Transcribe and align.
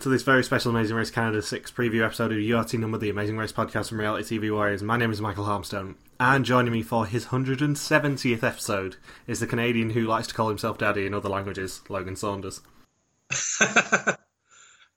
to 0.00 0.08
this 0.08 0.22
very 0.22 0.42
special 0.42 0.70
Amazing 0.70 0.96
Race 0.96 1.10
Canada 1.10 1.42
6 1.42 1.70
preview 1.72 2.02
episode 2.02 2.32
of 2.32 2.38
URT 2.38 2.72
Number, 2.74 2.96
the 2.96 3.10
Amazing 3.10 3.36
Race 3.36 3.52
podcast 3.52 3.90
from 3.90 4.00
Reality 4.00 4.38
TV 4.38 4.50
Warriors. 4.50 4.82
My 4.82 4.96
name 4.96 5.12
is 5.12 5.20
Michael 5.20 5.44
Harmstone, 5.44 5.96
and 6.18 6.42
joining 6.42 6.72
me 6.72 6.82
for 6.82 7.04
his 7.04 7.26
170th 7.26 8.42
episode 8.42 8.96
is 9.26 9.40
the 9.40 9.46
Canadian 9.46 9.90
who 9.90 10.06
likes 10.06 10.26
to 10.28 10.34
call 10.34 10.48
himself 10.48 10.78
daddy 10.78 11.04
in 11.04 11.12
other 11.12 11.28
languages, 11.28 11.82
Logan 11.90 12.16
Saunders. 12.16 12.62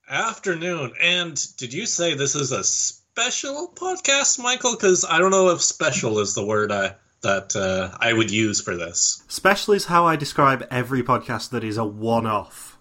Afternoon. 0.09 0.94
And 1.02 1.58
did 1.58 1.74
you 1.74 1.86
say 1.86 2.14
this 2.14 2.36
is 2.36 2.54
a 2.54 2.64
special 2.64 3.74
podcast, 3.76 4.40
Michael? 4.40 4.72
Because 4.72 5.04
I 5.04 5.20
don't 5.20 5.31
know 5.31 5.50
if 5.50 5.62
special 5.62 6.20
is 6.20 6.34
the 6.34 6.46
word 6.46 6.72
I, 6.72 6.96
that 7.24 7.58
uh, 7.58 7.98
I 8.00 8.14
would 8.14 8.31
use 8.31 8.62
for 8.62 8.78
this. 8.78 9.22
Special 9.28 9.74
is 9.74 9.86
how 9.86 10.06
I 10.06 10.16
describe 10.16 10.66
every 10.72 11.04
podcast 11.04 11.50
that 11.50 11.66
is 11.66 11.76
a 11.76 11.84
one 11.84 12.26
off. 12.26 12.78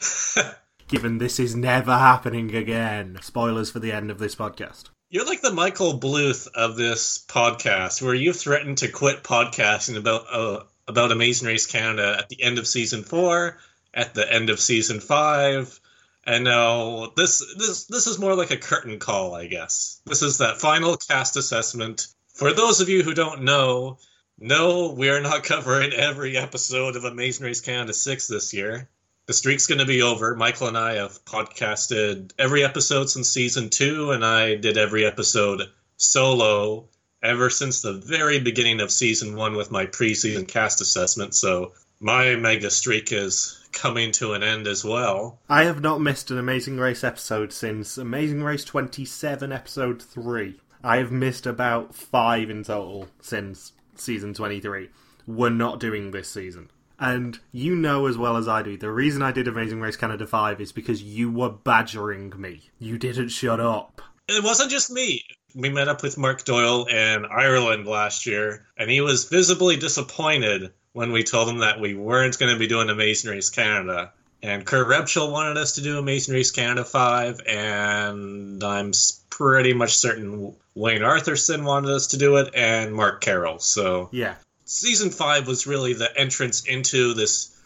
Given 0.90 1.18
this 1.18 1.38
is 1.38 1.54
never 1.54 1.96
happening 1.96 2.52
again. 2.52 3.16
Spoilers 3.22 3.70
for 3.70 3.78
the 3.78 3.92
end 3.92 4.10
of 4.10 4.18
this 4.18 4.34
podcast. 4.34 4.86
You're 5.08 5.24
like 5.24 5.40
the 5.40 5.52
Michael 5.52 6.00
Bluth 6.00 6.48
of 6.52 6.74
this 6.74 7.24
podcast, 7.28 8.02
where 8.02 8.12
you 8.12 8.32
threatened 8.32 8.78
to 8.78 8.88
quit 8.88 9.22
podcasting 9.22 9.96
about 9.96 10.24
uh, 10.32 10.64
about 10.88 11.12
Amazing 11.12 11.46
Race 11.46 11.68
Canada 11.68 12.16
at 12.18 12.28
the 12.28 12.42
end 12.42 12.58
of 12.58 12.66
season 12.66 13.04
four, 13.04 13.58
at 13.94 14.14
the 14.14 14.32
end 14.32 14.50
of 14.50 14.58
season 14.58 14.98
five, 14.98 15.78
and 16.24 16.42
now 16.42 17.12
this 17.16 17.38
this 17.56 17.84
this 17.84 18.08
is 18.08 18.18
more 18.18 18.34
like 18.34 18.50
a 18.50 18.56
curtain 18.56 18.98
call, 18.98 19.36
I 19.36 19.46
guess. 19.46 20.00
This 20.06 20.22
is 20.22 20.38
that 20.38 20.60
final 20.60 20.96
cast 20.96 21.36
assessment. 21.36 22.08
For 22.34 22.52
those 22.52 22.80
of 22.80 22.88
you 22.88 23.04
who 23.04 23.14
don't 23.14 23.42
know, 23.44 23.98
no, 24.40 24.90
we 24.90 25.08
are 25.08 25.20
not 25.20 25.44
covering 25.52 25.92
every 25.92 26.36
episode 26.36 26.96
of 26.96 27.04
Amazing 27.04 27.46
Race 27.46 27.60
Canada 27.60 27.92
six 27.92 28.26
this 28.26 28.52
year 28.52 28.88
the 29.30 29.34
streak's 29.34 29.68
going 29.68 29.78
to 29.78 29.86
be 29.86 30.02
over. 30.02 30.34
Michael 30.34 30.66
and 30.66 30.76
I 30.76 30.94
have 30.94 31.24
podcasted 31.24 32.32
every 32.36 32.64
episode 32.64 33.08
since 33.08 33.28
season 33.28 33.70
two, 33.70 34.10
and 34.10 34.24
I 34.24 34.56
did 34.56 34.76
every 34.76 35.06
episode 35.06 35.70
solo 35.96 36.88
ever 37.22 37.48
since 37.48 37.80
the 37.80 37.92
very 37.92 38.40
beginning 38.40 38.80
of 38.80 38.90
season 38.90 39.36
one 39.36 39.54
with 39.54 39.70
my 39.70 39.86
preseason 39.86 40.48
cast 40.48 40.80
assessment. 40.80 41.36
So 41.36 41.74
my 42.00 42.34
mega 42.34 42.70
streak 42.70 43.12
is 43.12 43.56
coming 43.70 44.10
to 44.14 44.32
an 44.32 44.42
end 44.42 44.66
as 44.66 44.84
well. 44.84 45.38
I 45.48 45.62
have 45.62 45.80
not 45.80 46.00
missed 46.00 46.32
an 46.32 46.38
Amazing 46.38 46.78
Race 46.78 47.04
episode 47.04 47.52
since 47.52 47.98
Amazing 47.98 48.42
Race 48.42 48.64
27, 48.64 49.52
episode 49.52 50.02
3. 50.02 50.60
I 50.82 50.96
have 50.96 51.12
missed 51.12 51.46
about 51.46 51.94
five 51.94 52.50
in 52.50 52.64
total 52.64 53.06
since 53.20 53.74
season 53.94 54.34
23. 54.34 54.88
We're 55.28 55.50
not 55.50 55.78
doing 55.78 56.10
this 56.10 56.28
season. 56.28 56.68
And 57.00 57.38
you 57.50 57.74
know 57.74 58.06
as 58.06 58.18
well 58.18 58.36
as 58.36 58.46
I 58.46 58.62
do, 58.62 58.76
the 58.76 58.92
reason 58.92 59.22
I 59.22 59.32
did 59.32 59.48
Amazing 59.48 59.80
Race 59.80 59.96
Canada 59.96 60.26
5 60.26 60.60
is 60.60 60.70
because 60.70 61.02
you 61.02 61.30
were 61.30 61.48
badgering 61.48 62.32
me. 62.38 62.70
You 62.78 62.98
didn't 62.98 63.30
shut 63.30 63.58
up. 63.58 64.02
It 64.28 64.44
wasn't 64.44 64.70
just 64.70 64.90
me. 64.90 65.24
We 65.54 65.70
met 65.70 65.88
up 65.88 66.02
with 66.02 66.18
Mark 66.18 66.44
Doyle 66.44 66.84
in 66.84 67.24
Ireland 67.24 67.86
last 67.86 68.26
year, 68.26 68.66
and 68.76 68.90
he 68.90 69.00
was 69.00 69.24
visibly 69.24 69.76
disappointed 69.76 70.72
when 70.92 71.10
we 71.10 71.24
told 71.24 71.48
him 71.48 71.58
that 71.58 71.80
we 71.80 71.94
weren't 71.94 72.38
going 72.38 72.52
to 72.52 72.58
be 72.58 72.66
doing 72.66 72.90
Amazing 72.90 73.30
Race 73.30 73.50
Canada. 73.50 74.12
And 74.42 74.64
Kurt 74.64 74.88
Rebschel 74.88 75.32
wanted 75.32 75.56
us 75.56 75.72
to 75.72 75.82
do 75.82 75.98
Amazing 75.98 76.34
Race 76.34 76.50
Canada 76.50 76.84
5, 76.84 77.40
and 77.46 78.62
I'm 78.62 78.92
pretty 79.28 79.72
much 79.72 79.96
certain 79.96 80.54
Wayne 80.74 81.00
Arthurson 81.00 81.64
wanted 81.64 81.90
us 81.90 82.08
to 82.08 82.18
do 82.18 82.36
it, 82.36 82.54
and 82.54 82.94
Mark 82.94 83.20
Carroll. 83.20 83.58
So 83.58 84.08
Yeah. 84.12 84.34
Season 84.70 85.10
five 85.10 85.48
was 85.48 85.66
really 85.66 85.94
the 85.94 86.16
entrance 86.16 86.64
into 86.64 87.12
this 87.12 87.56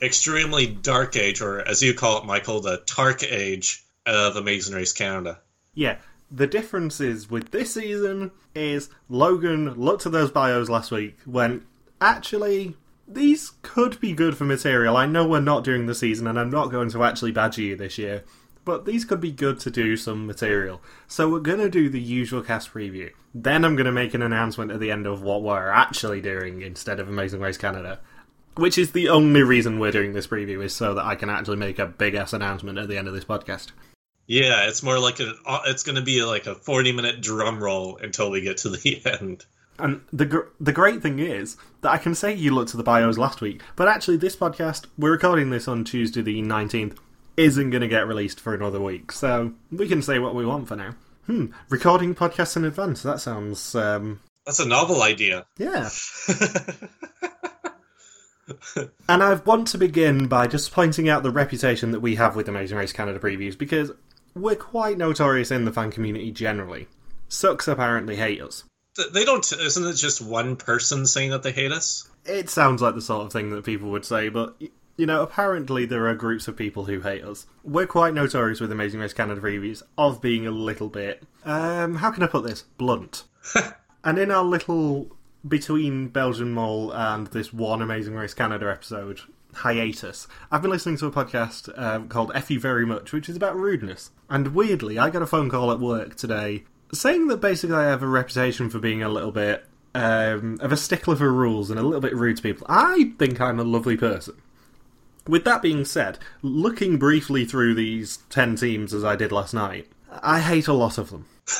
extremely 0.00 0.66
dark 0.66 1.16
age, 1.16 1.40
or 1.40 1.66
as 1.66 1.82
you 1.82 1.92
call 1.92 2.18
it, 2.18 2.24
Michael, 2.24 2.60
the 2.60 2.78
Tark 2.86 3.24
age 3.24 3.84
of 4.06 4.36
Amazing 4.36 4.74
Race 4.74 4.92
Canada. 4.92 5.40
Yeah. 5.74 5.96
The 6.30 6.46
difference 6.46 7.00
is 7.00 7.28
with 7.28 7.50
this 7.50 7.74
season 7.74 8.30
is 8.54 8.88
Logan 9.08 9.74
looked 9.74 10.06
at 10.06 10.12
those 10.12 10.30
bios 10.30 10.68
last 10.68 10.90
week 10.90 11.18
when 11.24 11.66
actually 12.00 12.76
these 13.06 13.52
could 13.62 14.00
be 14.00 14.12
good 14.12 14.36
for 14.36 14.44
material. 14.44 14.96
I 14.96 15.06
know 15.06 15.26
we're 15.26 15.40
not 15.40 15.64
doing 15.64 15.86
the 15.86 15.94
season 15.94 16.26
and 16.26 16.38
I'm 16.38 16.50
not 16.50 16.70
going 16.70 16.90
to 16.90 17.02
actually 17.02 17.32
badger 17.32 17.62
you 17.62 17.76
this 17.76 17.98
year, 17.98 18.24
but 18.64 18.84
these 18.84 19.04
could 19.04 19.20
be 19.20 19.30
good 19.30 19.60
to 19.60 19.70
do 19.70 19.96
some 19.96 20.26
material. 20.26 20.80
So 21.06 21.28
we're 21.28 21.40
going 21.40 21.58
to 21.58 21.70
do 21.70 21.88
the 21.88 22.00
usual 22.00 22.42
cast 22.42 22.72
preview. 22.72 23.10
Then 23.34 23.64
I'm 23.64 23.76
going 23.76 23.86
to 23.86 23.92
make 23.92 24.14
an 24.14 24.22
announcement 24.22 24.70
at 24.70 24.80
the 24.80 24.90
end 24.90 25.06
of 25.06 25.22
what 25.22 25.42
we're 25.42 25.70
actually 25.70 26.20
doing 26.20 26.62
instead 26.62 27.00
of 27.00 27.08
Amazing 27.08 27.40
Race 27.40 27.58
Canada. 27.58 28.00
Which 28.56 28.78
is 28.78 28.92
the 28.92 29.08
only 29.08 29.42
reason 29.42 29.80
we're 29.80 29.90
doing 29.90 30.12
this 30.12 30.28
preview 30.28 30.62
is 30.64 30.74
so 30.74 30.94
that 30.94 31.04
I 31.04 31.16
can 31.16 31.28
actually 31.28 31.56
make 31.56 31.78
a 31.78 31.86
big 31.86 32.14
ass 32.14 32.32
announcement 32.32 32.78
at 32.78 32.88
the 32.88 32.96
end 32.96 33.08
of 33.08 33.14
this 33.14 33.24
podcast. 33.24 33.72
Yeah, 34.26 34.68
it's 34.68 34.82
more 34.82 34.98
like 34.98 35.20
a. 35.20 35.34
Uh, 35.44 35.60
it's 35.66 35.82
going 35.82 35.96
to 35.96 36.02
be 36.02 36.24
like 36.24 36.46
a 36.46 36.54
forty-minute 36.54 37.20
drum 37.20 37.62
roll 37.62 37.98
until 37.98 38.30
we 38.30 38.40
get 38.40 38.56
to 38.58 38.70
the 38.70 39.02
end. 39.20 39.44
And 39.78 40.02
the 40.12 40.24
gr- 40.24 40.48
the 40.60 40.72
great 40.72 41.02
thing 41.02 41.18
is 41.18 41.56
that 41.80 41.90
I 41.90 41.98
can 41.98 42.14
say 42.14 42.32
you 42.32 42.54
looked 42.54 42.70
at 42.70 42.76
the 42.76 42.84
bios 42.84 43.18
last 43.18 43.40
week, 43.40 43.60
but 43.76 43.88
actually 43.88 44.16
this 44.16 44.36
podcast 44.36 44.86
we're 44.96 45.10
recording 45.10 45.50
this 45.50 45.66
on 45.66 45.84
Tuesday 45.84 46.22
the 46.22 46.40
nineteenth 46.42 46.98
isn't 47.36 47.70
going 47.70 47.80
to 47.82 47.88
get 47.88 48.06
released 48.06 48.40
for 48.40 48.54
another 48.54 48.80
week, 48.80 49.12
so 49.12 49.52
we 49.70 49.88
can 49.88 50.02
say 50.02 50.18
what 50.18 50.34
we 50.34 50.46
want 50.46 50.68
for 50.68 50.76
now. 50.76 50.94
Hmm, 51.26 51.46
recording 51.68 52.14
podcasts 52.14 52.56
in 52.56 52.64
advance. 52.64 53.02
That 53.02 53.20
sounds 53.20 53.74
um, 53.74 54.20
That's 54.46 54.60
a 54.60 54.66
novel 54.66 55.02
idea. 55.02 55.46
yeah. 55.58 55.88
And 59.08 59.22
I 59.22 59.34
want 59.34 59.68
to 59.68 59.78
begin 59.78 60.26
by 60.28 60.46
just 60.46 60.70
pointing 60.72 61.08
out 61.08 61.22
the 61.22 61.30
reputation 61.30 61.92
that 61.92 62.00
we 62.00 62.16
have 62.16 62.36
with 62.36 62.46
Amazing 62.48 62.76
Race 62.76 62.92
Canada 62.92 63.18
previews 63.18 63.56
because 63.56 63.90
we're 64.34 64.54
quite 64.54 64.98
notorious 64.98 65.50
in 65.50 65.64
the 65.64 65.72
fan 65.72 65.90
community 65.90 66.30
generally. 66.30 66.86
Sucks 67.28 67.66
apparently 67.68 68.16
hate 68.16 68.42
us. 68.42 68.64
they 69.14 69.24
don't. 69.24 69.50
Isn't 69.50 69.86
it 69.86 69.94
just 69.94 70.20
one 70.20 70.56
person 70.56 71.06
saying 71.06 71.30
that 71.30 71.42
they 71.42 71.52
hate 71.52 71.72
us? 71.72 72.06
It 72.26 72.50
sounds 72.50 72.82
like 72.82 72.94
the 72.94 73.00
sort 73.00 73.24
of 73.24 73.32
thing 73.32 73.48
that 73.50 73.64
people 73.64 73.90
would 73.90 74.04
say, 74.04 74.28
but 74.28 74.56
you 74.96 75.06
know, 75.06 75.22
apparently 75.22 75.84
there 75.86 76.08
are 76.08 76.14
groups 76.14 76.46
of 76.48 76.56
people 76.56 76.84
who 76.84 77.00
hate 77.00 77.24
us. 77.24 77.46
We're 77.62 77.86
quite 77.86 78.14
notorious 78.14 78.60
with 78.60 78.70
Amazing 78.70 79.00
Race 79.00 79.12
Canada 79.12 79.40
reviews 79.40 79.82
of 79.98 80.20
being 80.20 80.46
a 80.46 80.50
little 80.50 80.88
bit, 80.88 81.24
um, 81.44 81.96
how 81.96 82.10
can 82.10 82.22
I 82.22 82.26
put 82.26 82.44
this? 82.44 82.62
Blunt. 82.78 83.24
and 84.04 84.18
in 84.18 84.30
our 84.30 84.44
little 84.44 85.16
between 85.46 86.08
Belgian 86.08 86.52
Mole 86.52 86.92
and 86.92 87.26
this 87.28 87.52
one 87.52 87.82
Amazing 87.82 88.14
Race 88.14 88.34
Canada 88.34 88.70
episode 88.70 89.20
hiatus, 89.52 90.28
I've 90.50 90.62
been 90.62 90.70
listening 90.70 90.96
to 90.98 91.06
a 91.06 91.12
podcast 91.12 91.76
um, 91.78 92.08
called 92.08 92.32
Effie 92.34 92.56
Very 92.56 92.86
Much, 92.86 93.12
which 93.12 93.28
is 93.28 93.36
about 93.36 93.56
rudeness. 93.56 94.10
And 94.30 94.54
weirdly, 94.54 94.98
I 94.98 95.10
got 95.10 95.22
a 95.22 95.26
phone 95.26 95.50
call 95.50 95.72
at 95.72 95.80
work 95.80 96.14
today 96.14 96.64
saying 96.92 97.26
that 97.28 97.38
basically 97.38 97.76
I 97.76 97.84
have 97.84 98.02
a 98.02 98.06
reputation 98.06 98.70
for 98.70 98.78
being 98.78 99.02
a 99.02 99.08
little 99.08 99.32
bit 99.32 99.66
um, 99.94 100.58
of 100.60 100.72
a 100.72 100.76
stickler 100.76 101.16
for 101.16 101.32
rules 101.32 101.70
and 101.70 101.78
a 101.78 101.82
little 101.82 102.00
bit 102.00 102.14
rude 102.14 102.36
to 102.36 102.42
people. 102.42 102.66
I 102.68 103.12
think 103.18 103.40
I'm 103.40 103.58
a 103.58 103.64
lovely 103.64 103.96
person. 103.96 104.34
With 105.26 105.44
that 105.44 105.62
being 105.62 105.84
said, 105.86 106.18
looking 106.42 106.98
briefly 106.98 107.44
through 107.46 107.74
these 107.74 108.18
10 108.28 108.56
teams 108.56 108.92
as 108.92 109.04
I 109.04 109.16
did 109.16 109.32
last 109.32 109.54
night, 109.54 109.88
I 110.22 110.40
hate 110.40 110.68
a 110.68 110.74
lot 110.74 110.98
of 110.98 111.10
them. 111.10 111.26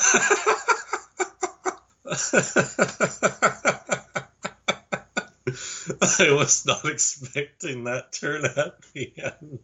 I 6.01 6.31
was 6.31 6.65
not 6.65 6.85
expecting 6.85 7.83
that 7.85 8.11
turn 8.11 8.45
at 8.45 8.75
the 8.93 9.11
end. 9.17 9.59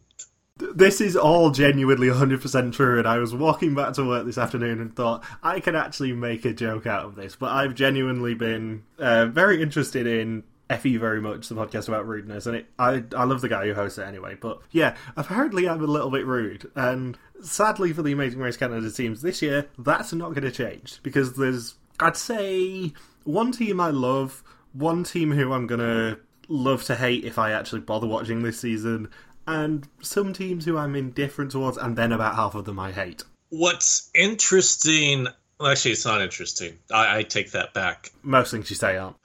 This 0.58 1.00
is 1.00 1.16
all 1.16 1.50
genuinely 1.50 2.08
100% 2.08 2.72
true, 2.72 2.98
and 2.98 3.08
I 3.08 3.18
was 3.18 3.34
walking 3.34 3.74
back 3.74 3.94
to 3.94 4.06
work 4.06 4.26
this 4.26 4.38
afternoon 4.38 4.80
and 4.80 4.94
thought, 4.94 5.24
I 5.42 5.60
can 5.60 5.74
actually 5.74 6.12
make 6.12 6.44
a 6.44 6.52
joke 6.52 6.86
out 6.86 7.04
of 7.04 7.14
this. 7.14 7.36
But 7.36 7.52
I've 7.52 7.74
genuinely 7.74 8.34
been 8.34 8.84
uh, 8.98 9.26
very 9.26 9.62
interested 9.62 10.06
in 10.06 10.44
FE 10.78 10.96
very 10.96 11.20
much, 11.20 11.48
the 11.48 11.54
podcast 11.54 11.88
about 11.88 12.06
rudeness, 12.06 12.46
and 12.46 12.56
it, 12.56 12.66
I, 12.78 13.02
I 13.16 13.24
love 13.24 13.40
the 13.40 13.48
guy 13.48 13.66
who 13.66 13.74
hosts 13.74 13.98
it 13.98 14.06
anyway. 14.06 14.36
But 14.40 14.60
yeah, 14.70 14.96
apparently 15.16 15.68
I'm 15.68 15.82
a 15.82 15.86
little 15.86 16.10
bit 16.10 16.26
rude, 16.26 16.70
and 16.74 17.18
sadly 17.42 17.92
for 17.92 18.02
the 18.02 18.12
Amazing 18.12 18.40
Race 18.40 18.56
Canada 18.56 18.90
teams 18.90 19.22
this 19.22 19.42
year, 19.42 19.68
that's 19.78 20.12
not 20.12 20.30
going 20.30 20.44
to 20.44 20.50
change 20.50 21.00
because 21.02 21.34
there's, 21.34 21.74
I'd 22.00 22.16
say, 22.16 22.92
one 23.24 23.52
team 23.52 23.80
I 23.80 23.90
love, 23.90 24.42
one 24.72 25.04
team 25.04 25.32
who 25.32 25.52
I'm 25.52 25.66
going 25.66 25.80
to 25.80 26.18
love 26.48 26.84
to 26.84 26.96
hate 26.96 27.24
if 27.24 27.38
I 27.38 27.52
actually 27.52 27.80
bother 27.80 28.06
watching 28.06 28.42
this 28.42 28.60
season, 28.60 29.08
and 29.46 29.88
some 30.00 30.32
teams 30.32 30.64
who 30.64 30.76
I'm 30.76 30.94
indifferent 30.94 31.50
towards, 31.52 31.76
and 31.76 31.96
then 31.96 32.12
about 32.12 32.36
half 32.36 32.54
of 32.54 32.64
them 32.64 32.78
I 32.78 32.92
hate. 32.92 33.24
What's 33.48 34.10
interesting? 34.14 35.26
Well, 35.58 35.70
actually, 35.70 35.92
it's 35.92 36.06
not 36.06 36.22
interesting. 36.22 36.78
I, 36.90 37.18
I 37.18 37.22
take 37.22 37.52
that 37.52 37.74
back. 37.74 38.10
Most 38.22 38.50
things 38.50 38.70
you 38.70 38.76
say 38.76 38.96
aren't. 38.96 39.16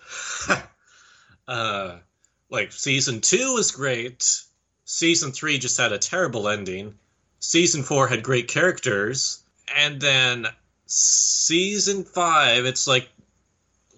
Uh, 1.47 1.97
like 2.49 2.71
season 2.71 3.21
two 3.21 3.53
was 3.53 3.71
great. 3.71 4.41
Season 4.85 5.31
three 5.31 5.57
just 5.57 5.77
had 5.77 5.91
a 5.91 5.97
terrible 5.97 6.47
ending. 6.47 6.95
Season 7.39 7.83
four 7.83 8.07
had 8.07 8.23
great 8.23 8.47
characters, 8.47 9.43
and 9.75 10.01
then 10.01 10.47
season 10.85 12.03
five, 12.03 12.65
it's 12.65 12.87
like 12.87 13.09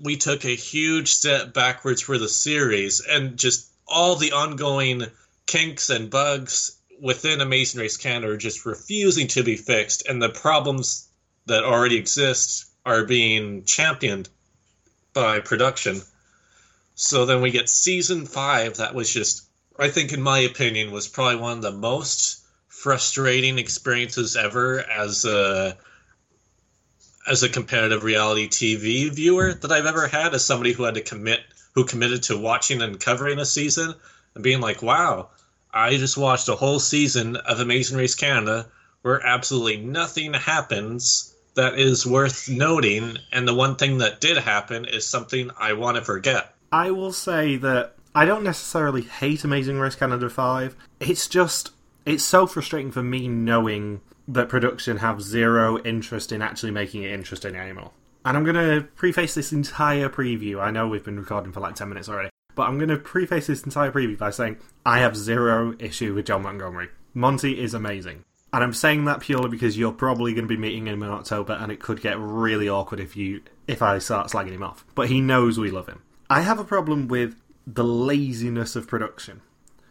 we 0.02 0.18
took 0.18 0.46
a 0.46 0.56
huge 0.56 1.12
step 1.14 1.54
backwards 1.54 2.02
for 2.02 2.18
the 2.18 2.30
series, 2.30 3.02
and 3.02 3.38
just 3.38 3.68
all 3.88 4.16
the 4.16 4.32
ongoing 4.32 5.06
kinks 5.46 5.90
and 5.90 6.10
bugs 6.10 6.78
within 7.02 7.42
Amazing 7.42 7.82
Race 7.82 7.98
Canada 7.98 8.34
are 8.34 8.38
just 8.38 8.66
refusing 8.66 9.28
to 9.28 9.44
be 9.44 9.56
fixed, 9.56 10.08
and 10.08 10.22
the 10.22 10.30
problems 10.30 11.08
that 11.46 11.64
already 11.64 11.98
exist 11.98 12.66
are 12.86 13.06
being 13.06 13.64
championed 13.64 14.30
by 15.14 15.40
production. 15.40 16.02
So 17.02 17.26
then 17.26 17.40
we 17.40 17.52
get 17.52 17.70
season 17.70 18.26
five 18.26 18.76
that 18.76 18.94
was 18.94 19.10
just, 19.10 19.44
I 19.80 19.88
think, 19.88 20.12
in 20.12 20.22
my 20.22 20.40
opinion, 20.40 20.92
was 20.92 21.08
probably 21.08 21.38
one 21.38 21.54
of 21.54 21.62
the 21.62 21.72
most 21.72 22.42
frustrating 22.68 23.58
experiences 23.58 24.36
ever 24.36 24.82
as 24.82 25.24
a 25.24 25.78
as 27.26 27.42
a 27.42 27.48
competitive 27.48 28.04
reality 28.04 28.50
TV 28.50 29.10
viewer 29.10 29.54
that 29.54 29.72
I've 29.72 29.86
ever 29.86 30.08
had 30.08 30.34
as 30.34 30.44
somebody 30.44 30.74
who 30.74 30.84
had 30.84 30.96
to 30.96 31.02
commit 31.02 31.40
who 31.74 31.86
committed 31.86 32.24
to 32.24 32.38
watching 32.38 32.82
and 32.82 33.00
covering 33.00 33.40
a 33.40 33.46
season 33.46 33.96
and 34.36 34.44
being 34.44 34.60
like, 34.60 34.82
wow, 34.82 35.30
I 35.74 35.96
just 35.96 36.18
watched 36.18 36.50
a 36.50 36.56
whole 36.58 36.82
season 36.82 37.38
of 37.38 37.62
Amazing 37.62 37.98
Race 37.98 38.16
Canada 38.16 38.68
where 39.04 39.26
absolutely 39.26 39.78
nothing 39.78 40.34
happens 40.34 41.34
that 41.54 41.80
is 41.80 42.06
worth 42.06 42.50
noting, 42.50 43.20
and 43.32 43.48
the 43.48 43.56
one 43.56 43.78
thing 43.78 44.00
that 44.00 44.20
did 44.20 44.36
happen 44.36 44.84
is 44.84 45.08
something 45.08 45.50
I 45.58 45.72
want 45.74 45.96
to 45.96 46.04
forget. 46.04 46.54
I 46.72 46.92
will 46.92 47.14
say 47.14 47.56
that 47.58 47.96
I 48.14 48.26
don't 48.26 48.44
necessarily 48.44 49.02
hate 49.02 49.44
Amazing 49.44 49.80
Race 49.80 49.96
Canada 49.96 50.30
5. 50.30 50.76
It's 51.00 51.28
just, 51.28 51.72
it's 52.06 52.24
so 52.24 52.46
frustrating 52.46 52.92
for 52.92 53.04
me 53.04 53.28
knowing 53.28 54.02
that 54.28 54.50
production 54.50 54.98
have 54.98 55.22
zero 55.22 55.80
interest 55.84 56.32
in 56.32 56.42
actually 56.42 56.72
making 56.72 57.04
it 57.04 57.12
interesting 57.12 57.56
anymore. 57.56 57.92
And 58.26 58.38
I'm 58.38 58.44
going 58.44 58.56
to 58.56 58.88
preface 58.96 59.34
this 59.34 59.52
entire 59.52 60.10
preview. 60.10 60.62
I 60.62 60.72
know 60.72 60.88
we've 60.88 61.04
been 61.04 61.20
recording 61.20 61.52
for 61.52 61.60
like 61.60 61.76
10 61.76 61.90
minutes 61.90 62.10
already, 62.10 62.30
but 62.54 62.68
I'm 62.68 62.78
going 62.78 62.90
to 62.90 62.98
preface 62.98 63.48
this 63.48 63.64
entire 63.64 63.92
preview 63.92 64.18
by 64.18 64.30
saying 64.30 64.58
I 64.86 65.00
have 65.00 65.16
zero 65.16 65.74
issue 65.80 66.14
with 66.14 66.28
Jon 66.28 66.44
Montgomery. 66.44 66.90
Monty 67.14 67.60
is 67.60 67.74
amazing. 67.74 68.24
And 68.52 68.64
I'm 68.64 68.74
saying 68.74 69.06
that 69.06 69.22
purely 69.22 69.50
because 69.50 69.78
you're 69.78 69.92
probably 69.92 70.34
going 70.34 70.46
to 70.46 70.50
be 70.54 70.58
meeting 70.58 70.88
him 70.88 71.04
in 71.04 71.10
October, 71.10 71.54
and 71.54 71.72
it 71.72 71.80
could 71.80 72.02
get 72.02 72.20
really 72.20 72.68
awkward 72.68 73.00
if 73.00 73.16
you 73.16 73.42
if 73.68 73.84
I 73.84 74.00
start 74.00 74.30
slagging 74.30 74.54
him 74.54 74.64
off. 74.64 74.84
But 74.96 75.08
he 75.08 75.22
knows 75.22 75.60
we 75.60 75.70
love 75.70 75.88
him. 75.88 76.02
I 76.32 76.42
have 76.42 76.60
a 76.60 76.64
problem 76.64 77.08
with 77.08 77.42
the 77.66 77.84
laziness 77.84 78.76
of 78.76 78.88
production 78.88 79.42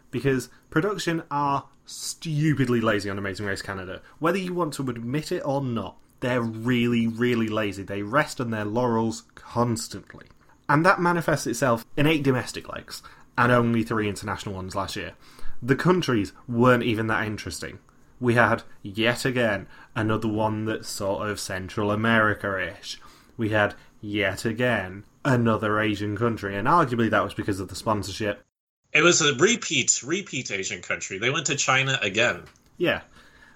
because 0.09 0.47
production 0.69 1.23
are 1.29 1.65
stupidly 1.85 2.79
lazy 2.79 3.09
on 3.09 3.17
Amazing 3.17 3.45
Race 3.45 3.61
Canada. 3.61 4.01
Whether 4.19 4.37
you 4.37 4.53
want 4.53 4.73
to 4.75 4.89
admit 4.89 5.33
it 5.33 5.41
or 5.43 5.61
not, 5.61 5.97
they're 6.21 6.41
really, 6.41 7.07
really 7.07 7.49
lazy. 7.49 7.83
They 7.83 8.03
rest 8.03 8.39
on 8.39 8.51
their 8.51 8.63
laurels 8.63 9.23
constantly. 9.35 10.27
And 10.69 10.85
that 10.85 11.01
manifests 11.01 11.45
itself 11.45 11.85
in 11.97 12.07
eight 12.07 12.23
domestic 12.23 12.71
legs 12.71 13.03
and 13.37 13.51
only 13.51 13.83
three 13.83 14.07
international 14.07 14.55
ones 14.55 14.75
last 14.75 14.95
year. 14.95 15.15
The 15.61 15.75
countries 15.75 16.31
weren't 16.47 16.83
even 16.83 17.07
that 17.07 17.27
interesting. 17.27 17.79
We 18.21 18.35
had, 18.35 18.63
yet 18.81 19.25
again, 19.25 19.67
another 19.93 20.29
one 20.29 20.63
that's 20.63 20.87
sort 20.87 21.29
of 21.29 21.37
Central 21.37 21.91
America 21.91 22.77
ish. 22.79 22.97
We 23.35 23.49
had, 23.49 23.75
yet 23.99 24.45
again, 24.45 25.03
another 25.29 25.79
Asian 25.79 26.17
country, 26.17 26.55
and 26.55 26.67
arguably 26.67 27.09
that 27.09 27.23
was 27.23 27.33
because 27.33 27.59
of 27.59 27.67
the 27.67 27.75
sponsorship. 27.75 28.43
It 28.91 29.01
was 29.01 29.21
a 29.21 29.35
repeat, 29.35 30.01
repeat 30.03 30.51
Asian 30.51 30.81
country. 30.81 31.19
They 31.19 31.29
went 31.29 31.45
to 31.47 31.55
China 31.55 31.99
again. 32.01 32.43
Yeah. 32.77 33.01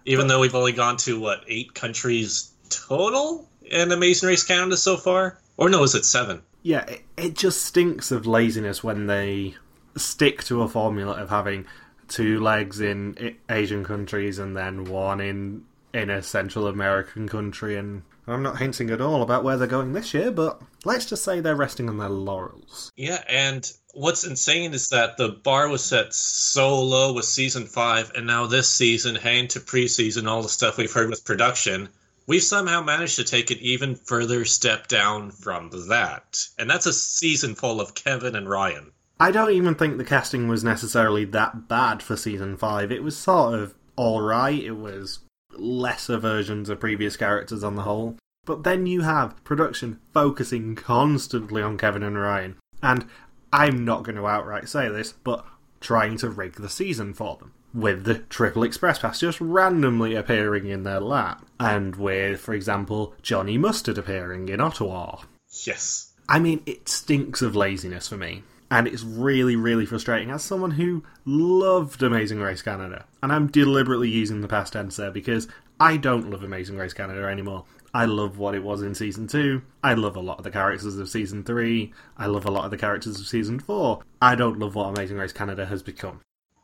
Even 0.05 0.27
though 0.27 0.39
we've 0.39 0.53
only 0.53 0.73
gone 0.73 0.97
to, 0.97 1.19
what, 1.19 1.43
eight 1.47 1.73
countries 1.73 2.51
total 2.69 3.49
in 3.63 3.91
Amazing 3.91 4.29
Race 4.29 4.43
Canada 4.43 4.77
so 4.77 4.97
far? 4.97 5.39
Or 5.57 5.69
no, 5.69 5.83
is 5.83 5.95
it 5.95 6.05
seven? 6.05 6.41
Yeah, 6.61 6.85
it, 6.85 7.01
it 7.17 7.35
just 7.35 7.65
stinks 7.65 8.11
of 8.11 8.27
laziness 8.27 8.83
when 8.83 9.07
they 9.07 9.55
stick 9.95 10.43
to 10.45 10.61
a 10.61 10.67
formula 10.67 11.13
of 11.13 11.29
having 11.29 11.65
two 12.07 12.39
legs 12.39 12.79
in 12.79 13.35
Asian 13.49 13.83
countries 13.83 14.39
and 14.39 14.55
then 14.55 14.85
one 14.85 15.19
in 15.19 15.65
in 15.93 16.09
a 16.09 16.23
Central 16.23 16.67
American 16.67 17.27
country. 17.27 17.75
And 17.77 18.03
I'm 18.27 18.43
not 18.43 18.59
hinting 18.59 18.89
at 18.89 19.01
all 19.01 19.21
about 19.21 19.43
where 19.43 19.57
they're 19.57 19.67
going 19.67 19.93
this 19.93 20.13
year, 20.13 20.31
but 20.31 20.61
let's 20.85 21.05
just 21.05 21.23
say 21.23 21.39
they're 21.39 21.55
resting 21.55 21.89
on 21.89 21.97
their 21.97 22.09
laurels. 22.09 22.91
Yeah, 22.95 23.23
and 23.27 23.69
what's 23.93 24.25
insane 24.25 24.73
is 24.73 24.89
that 24.89 25.17
the 25.17 25.29
bar 25.29 25.67
was 25.67 25.83
set 25.83 26.13
so 26.13 26.81
low 26.81 27.13
with 27.13 27.25
season 27.25 27.65
five, 27.65 28.11
and 28.15 28.25
now 28.25 28.45
this 28.47 28.69
season, 28.69 29.15
heading 29.15 29.49
to 29.49 29.59
preseason, 29.59 30.27
all 30.27 30.41
the 30.41 30.49
stuff 30.49 30.77
we've 30.77 30.91
heard 30.91 31.09
with 31.09 31.25
production, 31.25 31.89
we've 32.25 32.43
somehow 32.43 32.81
managed 32.81 33.17
to 33.17 33.23
take 33.23 33.51
an 33.51 33.57
even 33.59 33.95
further 33.95 34.45
step 34.45 34.87
down 34.87 35.31
from 35.31 35.69
that. 35.89 36.47
And 36.57 36.69
that's 36.69 36.85
a 36.85 36.93
season 36.93 37.55
full 37.55 37.81
of 37.81 37.93
Kevin 37.95 38.35
and 38.35 38.49
Ryan. 38.49 38.91
I 39.19 39.31
don't 39.31 39.51
even 39.51 39.75
think 39.75 39.97
the 39.97 40.05
casting 40.05 40.47
was 40.47 40.63
necessarily 40.63 41.25
that 41.25 41.67
bad 41.67 42.01
for 42.01 42.17
season 42.17 42.57
five. 42.57 42.91
It 42.91 43.03
was 43.03 43.17
sort 43.17 43.59
of 43.59 43.75
alright. 43.97 44.63
It 44.63 44.77
was 44.77 45.19
lesser 45.57 46.17
versions 46.17 46.69
of 46.69 46.79
previous 46.79 47.17
characters 47.17 47.63
on 47.63 47.75
the 47.75 47.83
whole. 47.83 48.17
But 48.45 48.63
then 48.63 48.85
you 48.85 49.01
have 49.01 49.41
production 49.43 49.99
focusing 50.13 50.75
constantly 50.75 51.61
on 51.61 51.77
Kevin 51.77 52.03
and 52.03 52.17
Ryan. 52.17 52.57
And 52.81 53.07
I'm 53.53 53.85
not 53.85 54.03
going 54.03 54.17
to 54.17 54.27
outright 54.27 54.67
say 54.67 54.89
this, 54.89 55.13
but 55.13 55.45
trying 55.79 56.17
to 56.17 56.29
rig 56.29 56.55
the 56.55 56.69
season 56.69 57.13
for 57.13 57.37
them. 57.37 57.53
With 57.73 58.03
the 58.03 58.19
Triple 58.19 58.63
Express 58.63 58.99
Pass 58.99 59.19
just 59.19 59.41
randomly 59.41 60.15
appearing 60.15 60.67
in 60.67 60.83
their 60.83 60.99
lap. 60.99 61.45
And 61.59 61.95
with, 61.95 62.39
for 62.39 62.53
example, 62.53 63.15
Johnny 63.21 63.57
Mustard 63.57 63.97
appearing 63.97 64.49
in 64.49 64.59
Ottawa. 64.61 65.21
Yes. 65.65 66.13
I 66.27 66.39
mean, 66.39 66.61
it 66.65 66.89
stinks 66.89 67.41
of 67.41 67.55
laziness 67.55 68.07
for 68.07 68.17
me. 68.17 68.43
And 68.73 68.87
it's 68.87 69.03
really, 69.03 69.55
really 69.55 69.85
frustrating 69.85 70.31
as 70.31 70.43
someone 70.43 70.71
who 70.71 71.03
loved 71.25 72.01
Amazing 72.01 72.39
Race 72.39 72.63
Canada. 72.63 73.05
And 73.21 73.31
I'm 73.31 73.45
deliberately 73.45 74.09
using 74.09 74.41
the 74.41 74.47
past 74.47 74.73
tense 74.73 74.95
there 74.95 75.11
because 75.11 75.47
I 75.79 75.95
don't 75.95 76.31
love 76.31 76.41
Amazing 76.41 76.77
Race 76.77 76.93
Canada 76.93 77.27
anymore. 77.27 77.65
I 77.93 78.05
love 78.05 78.39
what 78.39 78.55
it 78.55 78.63
was 78.63 78.81
in 78.81 78.95
season 78.95 79.27
two. 79.27 79.61
I 79.83 79.93
love 79.93 80.15
a 80.15 80.21
lot 80.21 80.39
of 80.39 80.43
the 80.43 80.49
characters 80.49 80.97
of 80.97 81.07
season 81.07 81.43
three. 81.43 81.93
I 82.17 82.25
love 82.25 82.45
a 82.45 82.51
lot 82.51 82.65
of 82.65 82.71
the 82.71 82.79
characters 82.79 83.19
of 83.19 83.27
season 83.27 83.59
four. 83.59 84.01
I 84.19 84.33
don't 84.33 84.57
love 84.57 84.73
what 84.73 84.87
Amazing 84.87 85.17
Race 85.17 85.33
Canada 85.33 85.67
has 85.67 85.83
become. 85.83 86.21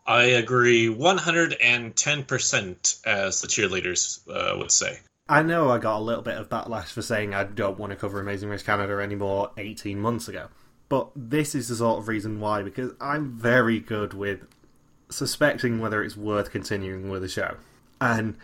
I 0.08 0.24
agree 0.24 0.88
110% 0.88 3.06
as 3.06 3.42
the 3.42 3.48
cheerleaders 3.48 4.28
uh, 4.28 4.58
would 4.58 4.72
say. 4.72 4.98
I 5.28 5.44
know 5.44 5.70
I 5.70 5.78
got 5.78 6.00
a 6.00 6.02
little 6.02 6.24
bit 6.24 6.40
of 6.40 6.50
backlash 6.50 6.88
for 6.88 7.04
saying 7.04 7.36
I 7.36 7.44
don't 7.44 7.78
want 7.78 7.92
to 7.92 7.96
cover 7.96 8.20
Amazing 8.20 8.50
Race 8.50 8.64
Canada 8.64 9.00
anymore 9.00 9.52
18 9.58 10.00
months 10.00 10.28
ago. 10.28 10.48
But 10.90 11.12
this 11.16 11.54
is 11.54 11.68
the 11.68 11.76
sort 11.76 12.00
of 12.00 12.08
reason 12.08 12.40
why, 12.40 12.64
because 12.64 12.92
I'm 13.00 13.32
very 13.32 13.80
good 13.80 14.14
with 14.14 14.48
suspecting 15.10 15.80
whether 15.80 16.04
it's 16.04 16.18
worth 16.18 16.52
continuing 16.52 17.10
with 17.10 17.22
the 17.22 17.28
show. 17.28 17.58
And 18.02 18.38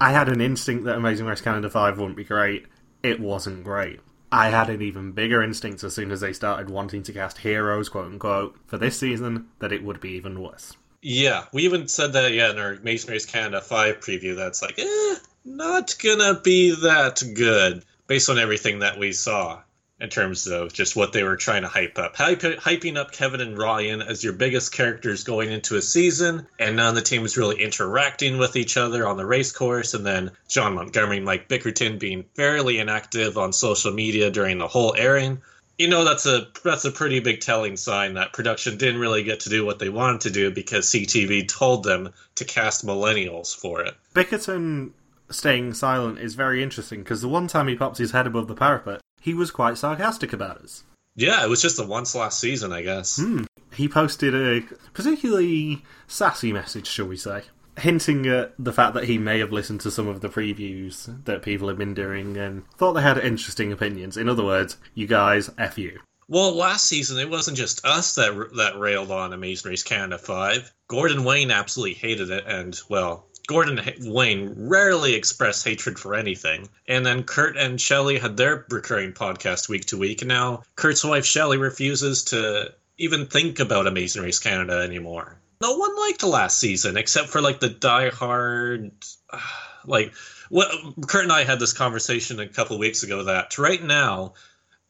I 0.00 0.12
had 0.12 0.28
an 0.28 0.40
instinct 0.40 0.84
that 0.84 0.96
Amazing 0.96 1.26
Race 1.26 1.40
Canada 1.40 1.68
5 1.70 1.98
wouldn't 1.98 2.16
be 2.16 2.24
great. 2.24 2.66
It 3.02 3.20
wasn't 3.20 3.64
great. 3.64 4.00
I 4.32 4.48
had 4.48 4.68
an 4.68 4.82
even 4.82 5.12
bigger 5.12 5.42
instinct 5.42 5.84
as 5.84 5.94
soon 5.94 6.10
as 6.10 6.20
they 6.20 6.32
started 6.32 6.68
wanting 6.68 7.02
to 7.04 7.12
cast 7.12 7.38
heroes, 7.38 7.88
quote 7.88 8.06
unquote, 8.06 8.56
for 8.66 8.78
this 8.78 8.98
season, 8.98 9.48
that 9.60 9.72
it 9.72 9.84
would 9.84 10.00
be 10.00 10.10
even 10.10 10.40
worse. 10.40 10.76
Yeah, 11.02 11.44
we 11.52 11.64
even 11.64 11.86
said 11.86 12.14
that, 12.14 12.32
yeah, 12.32 12.50
in 12.50 12.58
our 12.58 12.72
Amazing 12.72 13.10
Race 13.10 13.26
Canada 13.26 13.60
5 13.60 14.00
preview, 14.00 14.34
that's 14.34 14.62
like, 14.62 14.78
eh, 14.78 15.16
not 15.44 15.94
gonna 16.02 16.40
be 16.40 16.74
that 16.82 17.22
good 17.34 17.84
based 18.06 18.30
on 18.30 18.38
everything 18.38 18.80
that 18.80 18.98
we 18.98 19.12
saw 19.12 19.62
in 20.00 20.08
terms 20.08 20.46
of 20.48 20.72
just 20.72 20.96
what 20.96 21.12
they 21.12 21.22
were 21.22 21.36
trying 21.36 21.62
to 21.62 21.68
hype 21.68 21.98
up. 21.98 22.16
Hyping 22.16 22.96
up 22.96 23.12
Kevin 23.12 23.40
and 23.40 23.56
Ryan 23.56 24.02
as 24.02 24.24
your 24.24 24.32
biggest 24.32 24.72
characters 24.72 25.24
going 25.24 25.52
into 25.52 25.76
a 25.76 25.82
season, 25.82 26.46
and 26.58 26.76
none 26.76 26.88
of 26.88 26.94
the 26.96 27.02
teams 27.02 27.36
really 27.36 27.62
interacting 27.62 28.38
with 28.38 28.56
each 28.56 28.76
other 28.76 29.06
on 29.06 29.16
the 29.16 29.26
race 29.26 29.52
course, 29.52 29.94
and 29.94 30.04
then 30.04 30.32
Jon 30.48 30.74
Montgomery 30.74 31.18
and 31.18 31.26
Mike 31.26 31.48
Bickerton 31.48 31.98
being 31.98 32.24
fairly 32.34 32.78
inactive 32.78 33.38
on 33.38 33.52
social 33.52 33.92
media 33.92 34.30
during 34.30 34.58
the 34.58 34.68
whole 34.68 34.94
airing. 34.96 35.40
You 35.78 35.88
know 35.88 36.04
that's 36.04 36.26
a 36.26 36.46
that's 36.62 36.84
a 36.84 36.92
pretty 36.92 37.18
big 37.18 37.40
telling 37.40 37.76
sign 37.76 38.14
that 38.14 38.32
production 38.32 38.78
didn't 38.78 39.00
really 39.00 39.24
get 39.24 39.40
to 39.40 39.48
do 39.48 39.64
what 39.66 39.80
they 39.80 39.88
wanted 39.88 40.20
to 40.22 40.30
do 40.30 40.52
because 40.52 40.86
CTV 40.86 41.48
told 41.48 41.82
them 41.82 42.10
to 42.36 42.44
cast 42.44 42.86
millennials 42.86 43.56
for 43.56 43.80
it. 43.80 43.94
Bickerton 44.14 44.92
staying 45.30 45.74
silent 45.74 46.18
is 46.18 46.34
very 46.34 46.62
interesting 46.62 47.00
because 47.00 47.22
the 47.22 47.28
one 47.28 47.48
time 47.48 47.66
he 47.66 47.74
pops 47.74 47.98
his 47.98 48.12
head 48.12 48.26
above 48.26 48.46
the 48.46 48.54
parapet, 48.54 49.00
he 49.24 49.32
was 49.32 49.50
quite 49.50 49.78
sarcastic 49.78 50.34
about 50.34 50.58
us. 50.58 50.84
Yeah, 51.16 51.42
it 51.42 51.48
was 51.48 51.62
just 51.62 51.78
the 51.78 51.86
once 51.86 52.14
last 52.14 52.38
season, 52.38 52.74
I 52.74 52.82
guess. 52.82 53.16
Hmm. 53.16 53.44
He 53.74 53.88
posted 53.88 54.34
a 54.34 54.60
particularly 54.92 55.82
sassy 56.06 56.52
message, 56.52 56.86
shall 56.86 57.06
we 57.06 57.16
say, 57.16 57.44
hinting 57.78 58.26
at 58.26 58.52
the 58.58 58.72
fact 58.72 58.92
that 58.92 59.04
he 59.04 59.16
may 59.16 59.38
have 59.38 59.50
listened 59.50 59.80
to 59.80 59.90
some 59.90 60.08
of 60.08 60.20
the 60.20 60.28
previews 60.28 61.24
that 61.24 61.40
people 61.40 61.68
have 61.68 61.78
been 61.78 61.94
doing 61.94 62.36
and 62.36 62.68
thought 62.72 62.92
they 62.92 63.00
had 63.00 63.16
interesting 63.16 63.72
opinions. 63.72 64.18
In 64.18 64.28
other 64.28 64.44
words, 64.44 64.76
you 64.94 65.06
guys, 65.06 65.50
F 65.56 65.78
you. 65.78 66.00
Well, 66.28 66.54
last 66.54 66.84
season 66.84 67.18
it 67.18 67.30
wasn't 67.30 67.56
just 67.56 67.82
us 67.86 68.14
that 68.16 68.50
that 68.56 68.78
railed 68.78 69.10
on 69.10 69.32
Amazing 69.32 69.70
Race 69.70 69.82
Canada 69.82 70.18
Five. 70.18 70.70
Gordon 70.88 71.24
Wayne 71.24 71.50
absolutely 71.50 71.94
hated 71.94 72.30
it, 72.30 72.44
and 72.46 72.78
well, 72.90 73.26
Gordon 73.46 73.80
Wayne 74.00 74.54
rarely 74.56 75.14
expressed 75.14 75.64
hatred 75.64 75.98
for 75.98 76.14
anything. 76.14 76.68
And 76.88 77.04
then 77.04 77.24
Kurt 77.24 77.56
and 77.56 77.80
Shelley 77.80 78.18
had 78.18 78.36
their 78.36 78.64
recurring 78.70 79.12
podcast 79.12 79.68
week 79.68 79.86
to 79.86 79.98
week. 79.98 80.24
Now 80.24 80.62
Kurt's 80.76 81.04
wife 81.04 81.26
Shelley 81.26 81.58
refuses 81.58 82.24
to 82.24 82.72
even 82.96 83.26
think 83.26 83.60
about 83.60 83.86
Amazing 83.86 84.22
Race 84.22 84.38
Canada 84.38 84.80
anymore. 84.80 85.36
No 85.60 85.76
one 85.76 85.96
liked 85.96 86.22
last 86.22 86.58
season 86.58 86.96
except 86.96 87.28
for 87.28 87.40
like 87.40 87.60
the 87.60 87.68
die-hard, 87.68 88.92
like 89.84 90.14
what 90.48 90.70
Kurt 91.06 91.24
and 91.24 91.32
I 91.32 91.44
had 91.44 91.58
this 91.58 91.72
conversation 91.72 92.40
a 92.40 92.48
couple 92.48 92.78
weeks 92.78 93.02
ago 93.02 93.24
that 93.24 93.58
right 93.58 93.82
now, 93.82 94.34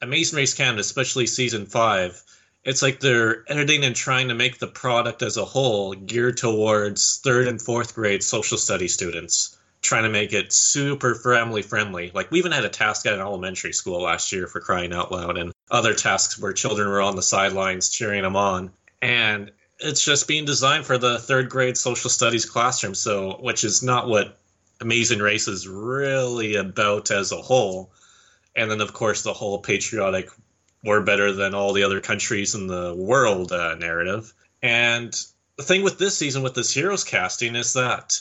Amazing 0.01 0.37
Race 0.37 0.53
Canada, 0.53 0.81
especially 0.81 1.27
season 1.27 1.65
five, 1.65 2.21
it's 2.65 2.81
like 2.81 2.99
they're 2.99 3.49
editing 3.49 3.83
and 3.83 3.95
trying 3.95 4.29
to 4.29 4.33
make 4.33 4.57
the 4.57 4.67
product 4.67 5.21
as 5.21 5.37
a 5.37 5.45
whole 5.45 5.93
geared 5.93 6.37
towards 6.37 7.19
third 7.23 7.47
and 7.47 7.61
fourth 7.61 7.93
grade 7.93 8.23
social 8.23 8.57
study 8.57 8.87
students 8.87 9.55
trying 9.85 10.03
to 10.03 10.09
make 10.09 10.33
it 10.33 10.51
super 10.51 11.13
family 11.13 11.61
friendly. 11.61 12.11
Like 12.13 12.31
we 12.31 12.39
even 12.39 12.51
had 12.51 12.65
a 12.65 12.69
task 12.69 13.05
at 13.05 13.13
an 13.13 13.19
elementary 13.19 13.71
school 13.71 14.01
last 14.01 14.31
year 14.31 14.47
for 14.47 14.59
crying 14.59 14.91
out 14.91 15.11
loud 15.11 15.37
and 15.37 15.53
other 15.69 15.93
tasks 15.93 16.39
where 16.39 16.53
children 16.53 16.89
were 16.89 17.01
on 17.01 17.15
the 17.15 17.21
sidelines 17.21 17.89
cheering 17.89 18.23
them 18.23 18.35
on. 18.35 18.71
And 19.01 19.51
it's 19.79 20.03
just 20.03 20.27
being 20.27 20.45
designed 20.45 20.85
for 20.85 20.97
the 20.97 21.19
third 21.19 21.49
grade 21.49 21.77
social 21.77 22.09
studies 22.09 22.45
classroom 22.45 22.95
so 22.95 23.37
which 23.41 23.63
is 23.63 23.83
not 23.83 24.07
what 24.07 24.39
amazing 24.81 25.19
race 25.19 25.47
is 25.47 25.67
really 25.67 26.55
about 26.55 27.11
as 27.11 27.31
a 27.31 27.37
whole. 27.37 27.91
And 28.55 28.71
then 28.71 28.81
of 28.81 28.91
course 28.91 29.21
the 29.21 29.33
whole 29.33 29.59
patriotic 29.59 30.29
we're 30.85 31.01
better 31.01 31.31
than 31.31 31.55
all 31.55 31.73
the 31.73 31.83
other 31.83 31.99
countries 31.99 32.55
in 32.55 32.67
the 32.67 32.93
world 32.95 33.51
uh, 33.51 33.75
narrative. 33.75 34.33
And 34.61 35.13
the 35.57 35.63
thing 35.63 35.83
with 35.83 35.97
this 35.97 36.17
season 36.17 36.43
with 36.43 36.53
this 36.53 36.73
heroes 36.73 37.03
casting 37.03 37.55
is 37.55 37.73
that 37.73 38.19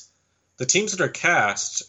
the 0.56 0.66
teams 0.66 0.92
that 0.92 1.04
are 1.04 1.08
cast 1.08 1.82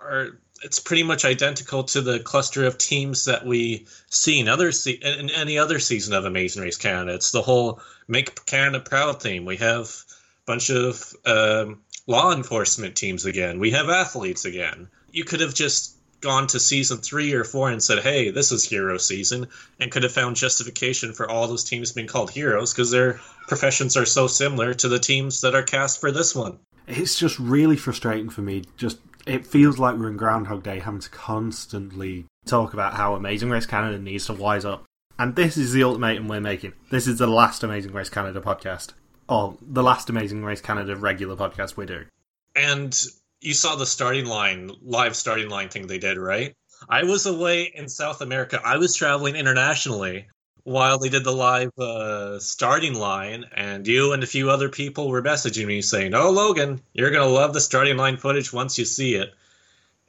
are 0.00 0.38
it's 0.62 0.78
pretty 0.78 1.02
much 1.02 1.26
identical 1.26 1.84
to 1.84 2.00
the 2.00 2.18
cluster 2.18 2.64
of 2.64 2.78
teams 2.78 3.26
that 3.26 3.44
we 3.44 3.86
see 4.08 4.38
in 4.38 4.48
other 4.48 4.72
se- 4.72 5.00
in 5.02 5.28
any 5.30 5.58
other 5.58 5.78
season 5.78 6.14
of 6.14 6.24
Amazing 6.24 6.62
Race 6.62 6.78
Canada. 6.78 7.14
It's 7.14 7.30
the 7.30 7.42
whole 7.42 7.80
"Make 8.08 8.46
Canada 8.46 8.80
Proud" 8.80 9.22
theme. 9.22 9.44
We 9.44 9.58
have 9.58 9.86
a 9.86 10.46
bunch 10.46 10.70
of 10.70 11.14
um, 11.26 11.82
law 12.06 12.32
enforcement 12.32 12.96
teams 12.96 13.26
again. 13.26 13.58
We 13.58 13.72
have 13.72 13.90
athletes 13.90 14.46
again. 14.46 14.88
You 15.10 15.24
could 15.24 15.40
have 15.40 15.54
just 15.54 15.95
gone 16.20 16.46
to 16.48 16.60
season 16.60 16.98
three 16.98 17.32
or 17.32 17.44
four 17.44 17.70
and 17.70 17.82
said, 17.82 18.00
"Hey, 18.00 18.30
this 18.30 18.52
is 18.52 18.64
hero 18.64 18.98
season," 18.98 19.48
and 19.80 19.90
could 19.90 20.02
have 20.02 20.12
found 20.12 20.36
justification 20.36 21.12
for 21.12 21.30
all 21.30 21.46
those 21.46 21.64
teams 21.64 21.92
being 21.92 22.06
called 22.06 22.30
heroes 22.30 22.72
because 22.72 22.90
their 22.90 23.20
professions 23.48 23.96
are 23.96 24.06
so 24.06 24.26
similar 24.26 24.74
to 24.74 24.88
the 24.88 24.98
teams 24.98 25.40
that 25.42 25.54
are 25.54 25.62
cast 25.62 26.00
for 26.00 26.10
this 26.10 26.34
one. 26.34 26.58
It's 26.86 27.18
just 27.18 27.38
really 27.38 27.76
frustrating 27.76 28.28
for 28.28 28.42
me. 28.42 28.64
Just 28.76 28.98
it 29.26 29.46
feels 29.46 29.78
like 29.78 29.96
we're 29.96 30.08
in 30.08 30.16
Groundhog 30.16 30.62
Day, 30.62 30.78
having 30.78 31.00
to 31.00 31.10
constantly 31.10 32.26
talk 32.46 32.72
about 32.72 32.94
how 32.94 33.14
Amazing 33.14 33.50
Race 33.50 33.66
Canada 33.66 33.98
needs 33.98 34.26
to 34.26 34.32
wise 34.32 34.64
up. 34.64 34.84
And 35.18 35.34
this 35.34 35.56
is 35.56 35.72
the 35.72 35.82
ultimatum 35.82 36.28
we're 36.28 36.40
making. 36.40 36.74
This 36.90 37.06
is 37.06 37.18
the 37.18 37.26
last 37.26 37.64
Amazing 37.64 37.92
Race 37.92 38.10
Canada 38.10 38.40
podcast, 38.40 38.92
or 39.28 39.56
the 39.60 39.82
last 39.82 40.10
Amazing 40.10 40.44
Race 40.44 40.60
Canada 40.60 40.94
regular 40.94 41.36
podcast 41.36 41.76
we're 41.76 41.86
doing. 41.86 42.06
And 42.54 42.96
you 43.40 43.54
saw 43.54 43.76
the 43.76 43.86
starting 43.86 44.26
line, 44.26 44.70
live 44.82 45.16
starting 45.16 45.48
line 45.48 45.68
thing 45.68 45.86
they 45.86 45.98
did, 45.98 46.18
right? 46.18 46.54
I 46.88 47.04
was 47.04 47.26
away 47.26 47.72
in 47.74 47.88
South 47.88 48.20
America. 48.20 48.60
I 48.64 48.76
was 48.76 48.94
traveling 48.94 49.36
internationally 49.36 50.26
while 50.64 50.98
they 50.98 51.08
did 51.08 51.24
the 51.24 51.32
live 51.32 51.70
uh, 51.78 52.38
starting 52.40 52.94
line, 52.94 53.44
and 53.54 53.86
you 53.86 54.12
and 54.12 54.22
a 54.22 54.26
few 54.26 54.50
other 54.50 54.68
people 54.68 55.08
were 55.08 55.22
messaging 55.22 55.66
me 55.66 55.80
saying, 55.80 56.14
"Oh, 56.14 56.30
Logan, 56.30 56.80
you're 56.92 57.12
gonna 57.12 57.26
love 57.26 57.54
the 57.54 57.60
starting 57.60 57.96
line 57.96 58.16
footage 58.16 58.52
once 58.52 58.78
you 58.78 58.84
see 58.84 59.14
it." 59.14 59.32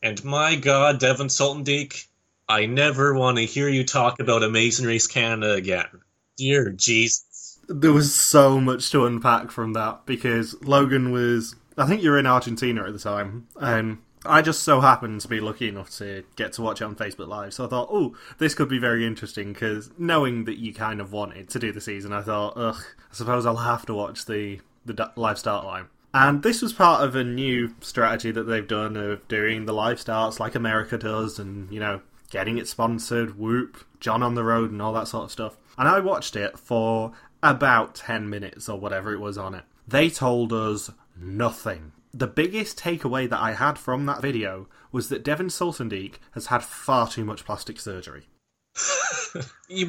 And 0.01 0.23
my 0.23 0.55
God, 0.55 0.99
Devon 0.99 1.27
Soltendieck, 1.27 2.07
I 2.49 2.65
never 2.65 3.13
want 3.13 3.37
to 3.37 3.45
hear 3.45 3.69
you 3.69 3.83
talk 3.83 4.19
about 4.19 4.43
Amazing 4.43 4.87
Race 4.87 5.07
Canada 5.07 5.53
again. 5.53 5.85
Dear 6.37 6.71
Jesus. 6.71 7.59
There 7.67 7.93
was 7.93 8.13
so 8.13 8.59
much 8.59 8.89
to 8.91 9.05
unpack 9.05 9.51
from 9.51 9.73
that 9.73 10.05
because 10.05 10.55
Logan 10.63 11.11
was 11.11 11.55
I 11.77 11.85
think 11.85 12.01
you 12.01 12.11
were 12.11 12.19
in 12.19 12.25
Argentina 12.25 12.83
at 12.85 12.93
the 12.93 12.99
time, 12.99 13.47
and 13.59 13.99
I 14.25 14.41
just 14.41 14.63
so 14.63 14.81
happened 14.81 15.21
to 15.21 15.27
be 15.27 15.39
lucky 15.39 15.69
enough 15.69 15.89
to 15.97 16.23
get 16.35 16.53
to 16.53 16.61
watch 16.61 16.81
it 16.81 16.85
on 16.85 16.95
Facebook 16.95 17.27
Live. 17.27 17.53
So 17.53 17.65
I 17.65 17.67
thought, 17.67 17.89
oh, 17.91 18.15
this 18.39 18.55
could 18.55 18.69
be 18.69 18.79
very 18.79 19.05
interesting 19.05 19.53
because 19.53 19.91
knowing 19.97 20.45
that 20.45 20.57
you 20.57 20.73
kind 20.73 20.99
of 20.99 21.11
wanted 21.13 21.49
to 21.49 21.59
do 21.59 21.71
the 21.71 21.81
season, 21.81 22.11
I 22.13 22.21
thought, 22.21 22.53
ugh, 22.55 22.83
I 23.11 23.13
suppose 23.13 23.45
I'll 23.45 23.57
have 23.57 23.85
to 23.85 23.93
watch 23.93 24.25
the 24.25 24.59
the 24.85 25.11
live 25.15 25.37
start 25.37 25.65
line. 25.65 25.87
And 26.13 26.41
this 26.41 26.61
was 26.61 26.73
part 26.73 27.03
of 27.03 27.15
a 27.15 27.23
new 27.23 27.75
strategy 27.81 28.31
that 28.31 28.43
they've 28.43 28.67
done 28.67 28.95
of 28.95 29.27
doing 29.27 29.65
the 29.65 29.73
live 29.73 29.99
starts 29.99 30.39
like 30.39 30.55
America 30.55 30.97
does, 30.97 31.37
and 31.37 31.71
you 31.71 31.79
know, 31.79 32.01
getting 32.31 32.57
it 32.57 32.67
sponsored, 32.67 33.37
Whoop, 33.37 33.85
Jon 33.99 34.23
on 34.23 34.35
the 34.35 34.43
road, 34.43 34.71
and 34.71 34.81
all 34.81 34.93
that 34.93 35.07
sort 35.07 35.25
of 35.25 35.31
stuff. 35.31 35.57
And 35.77 35.87
I 35.87 35.99
watched 35.99 36.35
it 36.35 36.57
for 36.57 37.11
about 37.43 37.95
ten 37.95 38.29
minutes 38.29 38.67
or 38.67 38.79
whatever 38.79 39.13
it 39.13 39.19
was 39.19 39.37
on 39.37 39.53
it. 39.53 39.63
They 39.87 40.09
told 40.09 40.51
us 40.51 40.89
nothing. 41.19 41.91
The 42.13 42.27
biggest 42.27 42.79
takeaway 42.79 43.29
that 43.29 43.39
I 43.39 43.53
had 43.53 43.77
from 43.77 44.05
that 44.05 44.21
video 44.21 44.67
was 44.91 45.09
that 45.09 45.23
Devon 45.23 45.47
Soltendieck 45.47 46.15
has 46.31 46.47
had 46.47 46.63
far 46.63 47.07
too 47.07 47.25
much 47.25 47.45
plastic 47.45 47.79
surgery. 47.79 48.27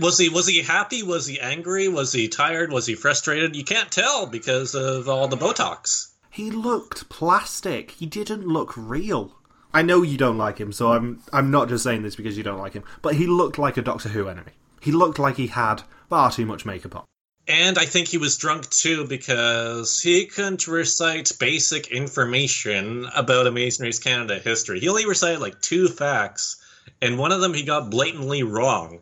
was 0.00 0.18
he 0.18 0.28
was 0.28 0.46
he 0.46 0.62
happy? 0.62 1.02
Was 1.02 1.26
he 1.26 1.38
angry? 1.40 1.88
Was 1.88 2.12
he 2.12 2.28
tired? 2.28 2.72
Was 2.72 2.86
he 2.86 2.94
frustrated? 2.94 3.56
You 3.56 3.64
can't 3.64 3.90
tell 3.90 4.26
because 4.26 4.74
of 4.74 5.08
all 5.08 5.28
the 5.28 5.36
Botox. 5.36 6.10
He 6.30 6.50
looked 6.50 7.08
plastic. 7.08 7.92
He 7.92 8.06
didn't 8.06 8.46
look 8.46 8.76
real. 8.76 9.34
I 9.72 9.82
know 9.82 10.02
you 10.02 10.16
don't 10.16 10.38
like 10.38 10.58
him, 10.58 10.72
so 10.72 10.92
I'm 10.92 11.20
I'm 11.32 11.50
not 11.50 11.68
just 11.68 11.84
saying 11.84 12.02
this 12.02 12.16
because 12.16 12.36
you 12.36 12.42
don't 12.42 12.58
like 12.58 12.72
him, 12.72 12.84
but 13.02 13.16
he 13.16 13.26
looked 13.26 13.58
like 13.58 13.76
a 13.76 13.82
Doctor 13.82 14.08
Who 14.10 14.28
enemy. 14.28 14.52
He 14.80 14.92
looked 14.92 15.18
like 15.18 15.36
he 15.36 15.48
had 15.48 15.82
far 16.08 16.30
too 16.30 16.46
much 16.46 16.64
makeup 16.64 16.96
on. 16.96 17.04
And 17.48 17.78
I 17.78 17.86
think 17.86 18.08
he 18.08 18.18
was 18.18 18.36
drunk 18.36 18.68
too 18.68 19.06
because 19.06 19.98
he 20.02 20.26
couldn't 20.26 20.68
recite 20.68 21.32
basic 21.40 21.86
information 21.86 23.08
about 23.16 23.46
Amazing 23.46 23.86
Race 23.86 23.98
Canada 23.98 24.38
history. 24.38 24.80
He 24.80 24.88
only 24.88 25.06
recited 25.06 25.40
like 25.40 25.62
two 25.62 25.88
facts, 25.88 26.56
and 27.00 27.18
one 27.18 27.32
of 27.32 27.40
them 27.40 27.54
he 27.54 27.62
got 27.62 27.90
blatantly 27.90 28.42
wrong. 28.42 29.00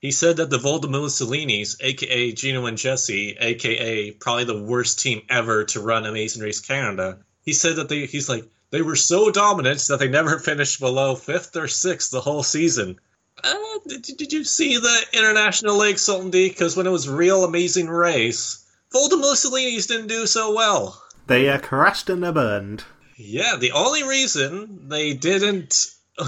He 0.00 0.12
said 0.12 0.36
that 0.36 0.50
the 0.50 0.58
Mussolinis, 0.58 1.76
aka 1.80 2.30
Gino 2.30 2.66
and 2.66 2.78
Jesse, 2.78 3.36
aka 3.40 4.12
probably 4.12 4.44
the 4.44 4.62
worst 4.62 5.00
team 5.00 5.22
ever 5.28 5.64
to 5.64 5.80
run 5.80 6.06
Amazing 6.06 6.42
Race 6.42 6.60
Canada, 6.60 7.18
he 7.44 7.52
said 7.52 7.74
that 7.74 7.88
they 7.88 8.06
he's 8.06 8.28
like 8.28 8.44
they 8.70 8.82
were 8.82 8.94
so 8.94 9.32
dominant 9.32 9.80
that 9.88 9.98
they 9.98 10.08
never 10.08 10.38
finished 10.50 10.78
below 10.78 11.16
fifth 11.16 11.56
or 11.56 11.66
sixth 11.66 12.12
the 12.12 12.20
whole 12.20 12.44
season. 12.44 13.00
Uh, 13.42 13.54
did, 13.86 14.02
did, 14.02 14.32
you 14.32 14.44
see 14.44 14.76
the 14.76 15.06
International 15.12 15.76
League 15.76 15.96
Soltendieck? 15.96 16.50
Because 16.50 16.76
when 16.76 16.86
it 16.86 16.90
was 16.90 17.08
real 17.08 17.44
amazing 17.44 17.88
race, 17.88 18.64
Volta 18.92 19.16
Mussolinis 19.16 19.88
didn't 19.88 20.08
do 20.08 20.26
so 20.26 20.54
well. 20.54 21.02
They 21.26 21.48
uh, 21.48 21.58
crashed 21.58 22.10
and 22.10 22.22
they 22.22 22.30
burned. 22.32 22.84
Yeah, 23.16 23.56
the 23.56 23.72
only 23.72 24.02
reason 24.02 24.88
they 24.88 25.14
didn't 25.14 25.76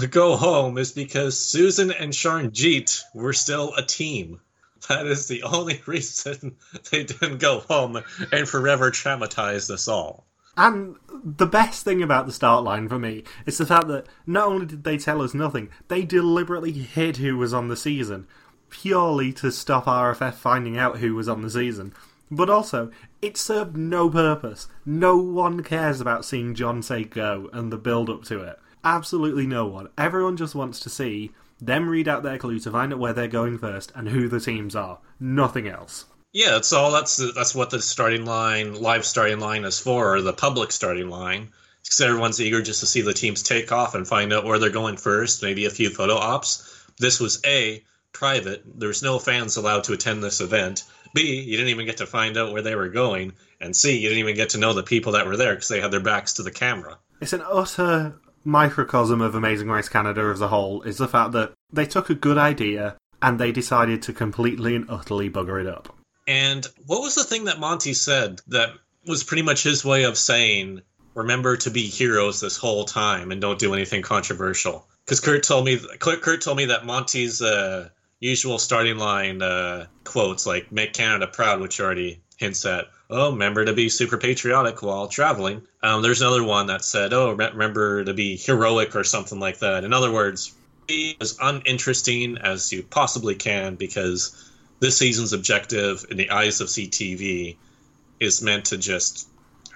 go 0.09 0.35
home 0.37 0.77
is 0.77 0.91
because 0.91 1.37
Susan 1.37 1.91
and 1.91 2.13
Charnjeet 2.13 3.01
were 3.13 3.33
still 3.33 3.73
a 3.75 3.83
team. 3.83 4.39
That 4.89 5.07
is 5.07 5.27
the 5.27 5.43
only 5.43 5.81
reason 5.85 6.57
they 6.91 7.03
didn't 7.03 7.37
go 7.37 7.59
home 7.59 8.03
and 8.31 8.47
forever 8.47 8.91
traumatized 8.91 9.69
us 9.69 9.87
all. 9.87 10.25
And 10.55 10.97
the 11.23 11.47
best 11.47 11.83
thing 11.83 12.03
about 12.03 12.27
the 12.27 12.31
start 12.31 12.63
line 12.63 12.87
for 12.87 12.99
me 12.99 13.23
is 13.45 13.57
the 13.57 13.65
fact 13.65 13.87
that 13.87 14.05
not 14.27 14.47
only 14.47 14.65
did 14.67 14.83
they 14.83 14.97
tell 14.97 15.21
us 15.21 15.33
nothing, 15.33 15.69
they 15.87 16.03
deliberately 16.03 16.71
hid 16.71 17.17
who 17.17 17.37
was 17.37 17.53
on 17.53 17.69
the 17.69 17.77
season, 17.77 18.27
purely 18.69 19.33
to 19.33 19.51
stop 19.51 19.85
RFF 19.85 20.33
finding 20.35 20.77
out 20.77 20.97
who 20.97 21.15
was 21.15 21.27
on 21.27 21.41
the 21.41 21.49
season. 21.49 21.93
But 22.29 22.49
also, 22.49 22.91
it 23.21 23.37
served 23.37 23.77
no 23.77 24.09
purpose. 24.09 24.67
No 24.85 25.17
one 25.17 25.63
cares 25.63 26.01
about 26.01 26.25
seeing 26.25 26.55
Jon 26.55 26.81
say 26.81 27.03
go 27.03 27.49
and 27.51 27.71
the 27.71 27.77
build 27.77 28.09
up 28.09 28.23
to 28.25 28.41
it. 28.41 28.59
Absolutely 28.83 29.47
no 29.47 29.65
one. 29.65 29.89
Everyone 29.97 30.37
just 30.37 30.55
wants 30.55 30.79
to 30.81 30.89
see 30.89 31.31
them 31.61 31.87
read 31.87 32.07
out 32.07 32.23
their 32.23 32.37
clue 32.37 32.59
to 32.59 32.71
find 32.71 32.91
out 32.91 32.99
where 32.99 33.13
they're 33.13 33.27
going 33.27 33.57
first 33.57 33.91
and 33.95 34.09
who 34.09 34.27
the 34.27 34.39
teams 34.39 34.75
are. 34.75 34.99
Nothing 35.19 35.67
else. 35.67 36.05
Yeah, 36.33 36.51
that's 36.51 36.73
all. 36.73 36.91
That's 36.91 37.17
that's 37.33 37.53
what 37.53 37.69
the 37.69 37.81
starting 37.81 38.25
line, 38.25 38.73
live 38.73 39.05
starting 39.05 39.39
line, 39.39 39.65
is 39.65 39.79
for, 39.79 40.15
or 40.15 40.21
the 40.21 40.33
public 40.33 40.71
starting 40.71 41.09
line. 41.09 41.49
Because 41.83 42.01
everyone's 42.01 42.41
eager 42.41 42.61
just 42.61 42.79
to 42.79 42.85
see 42.85 43.01
the 43.01 43.13
teams 43.13 43.43
take 43.43 43.71
off 43.71 43.93
and 43.93 44.07
find 44.07 44.33
out 44.33 44.45
where 44.45 44.57
they're 44.57 44.69
going 44.69 44.97
first. 44.97 45.43
Maybe 45.43 45.65
a 45.65 45.69
few 45.69 45.89
photo 45.89 46.15
ops. 46.15 46.87
This 46.97 47.19
was 47.19 47.39
a 47.45 47.83
private. 48.13 48.63
There's 48.65 49.03
no 49.03 49.19
fans 49.19 49.57
allowed 49.57 49.83
to 49.85 49.93
attend 49.93 50.23
this 50.23 50.41
event. 50.41 50.85
B, 51.13 51.41
you 51.41 51.57
didn't 51.57 51.69
even 51.69 51.85
get 51.85 51.97
to 51.97 52.07
find 52.07 52.37
out 52.37 52.53
where 52.53 52.61
they 52.61 52.75
were 52.75 52.89
going, 52.89 53.33
and 53.61 53.75
C, 53.75 53.97
you 53.97 54.09
didn't 54.09 54.23
even 54.23 54.35
get 54.35 54.49
to 54.51 54.57
know 54.57 54.73
the 54.73 54.81
people 54.81 55.11
that 55.11 55.27
were 55.27 55.37
there 55.37 55.53
because 55.53 55.67
they 55.67 55.81
had 55.81 55.91
their 55.91 55.99
backs 55.99 56.33
to 56.33 56.43
the 56.43 56.51
camera. 56.51 56.97
It's 57.21 57.33
an 57.33 57.43
utter 57.45 58.15
microcosm 58.43 59.21
of 59.21 59.35
Amazing 59.35 59.69
Race 59.69 59.89
Canada 59.89 60.21
as 60.33 60.41
a 60.41 60.47
whole. 60.47 60.81
Is 60.81 60.97
the 60.97 61.07
fact 61.07 61.33
that 61.33 61.53
they 61.71 61.85
took 61.85 62.09
a 62.09 62.15
good 62.15 62.37
idea 62.37 62.97
and 63.21 63.39
they 63.39 63.51
decided 63.51 64.01
to 64.03 64.13
completely 64.13 64.75
and 64.75 64.85
utterly 64.89 65.29
bugger 65.29 65.61
it 65.61 65.67
up. 65.67 65.95
And 66.27 66.65
what 66.85 67.01
was 67.01 67.15
the 67.15 67.23
thing 67.23 67.45
that 67.45 67.59
Monty 67.59 67.93
said 67.93 68.41
that 68.47 68.71
was 69.05 69.23
pretty 69.23 69.43
much 69.43 69.63
his 69.63 69.83
way 69.83 70.03
of 70.03 70.17
saying 70.17 70.81
remember 71.13 71.57
to 71.57 71.69
be 71.69 71.83
heroes 71.83 72.39
this 72.39 72.57
whole 72.57 72.85
time 72.85 73.31
and 73.31 73.41
don't 73.41 73.59
do 73.59 73.73
anything 73.73 74.01
controversial. 74.01 74.87
Because 75.05 75.19
Kurt 75.19 75.43
told 75.43 75.65
me, 75.65 75.79
Kurt 75.99 76.41
told 76.41 76.57
me 76.57 76.65
that 76.65 76.85
Monty's 76.85 77.41
uh, 77.41 77.89
usual 78.19 78.57
starting 78.57 78.97
line 78.97 79.41
uh, 79.41 79.87
quotes 80.05 80.45
like 80.45 80.71
"Make 80.71 80.93
Canada 80.93 81.27
proud," 81.27 81.59
which 81.59 81.81
already 81.81 82.21
hints 82.37 82.65
at 82.65 82.87
oh, 83.09 83.31
remember 83.31 83.63
to 83.65 83.73
be 83.73 83.89
super 83.89 84.17
patriotic 84.17 84.81
while 84.81 85.07
traveling. 85.07 85.61
Um, 85.83 86.01
there's 86.01 86.21
another 86.21 86.43
one 86.43 86.67
that 86.67 86.83
said, 86.83 87.13
oh, 87.13 87.31
remember 87.31 88.03
to 88.03 88.13
be 88.13 88.37
heroic 88.37 88.95
or 88.95 89.03
something 89.03 89.39
like 89.39 89.59
that. 89.59 89.83
In 89.83 89.93
other 89.93 90.11
words, 90.11 90.53
be 90.87 91.15
as 91.21 91.37
uninteresting 91.39 92.37
as 92.37 92.71
you 92.71 92.81
possibly 92.83 93.35
can 93.35 93.75
because 93.75 94.51
this 94.83 94.97
season's 94.97 95.31
objective 95.31 96.05
in 96.11 96.17
the 96.17 96.29
eyes 96.29 96.59
of 96.59 96.67
CTV 96.67 97.55
is 98.19 98.41
meant 98.41 98.65
to 98.65 98.77
just 98.77 99.29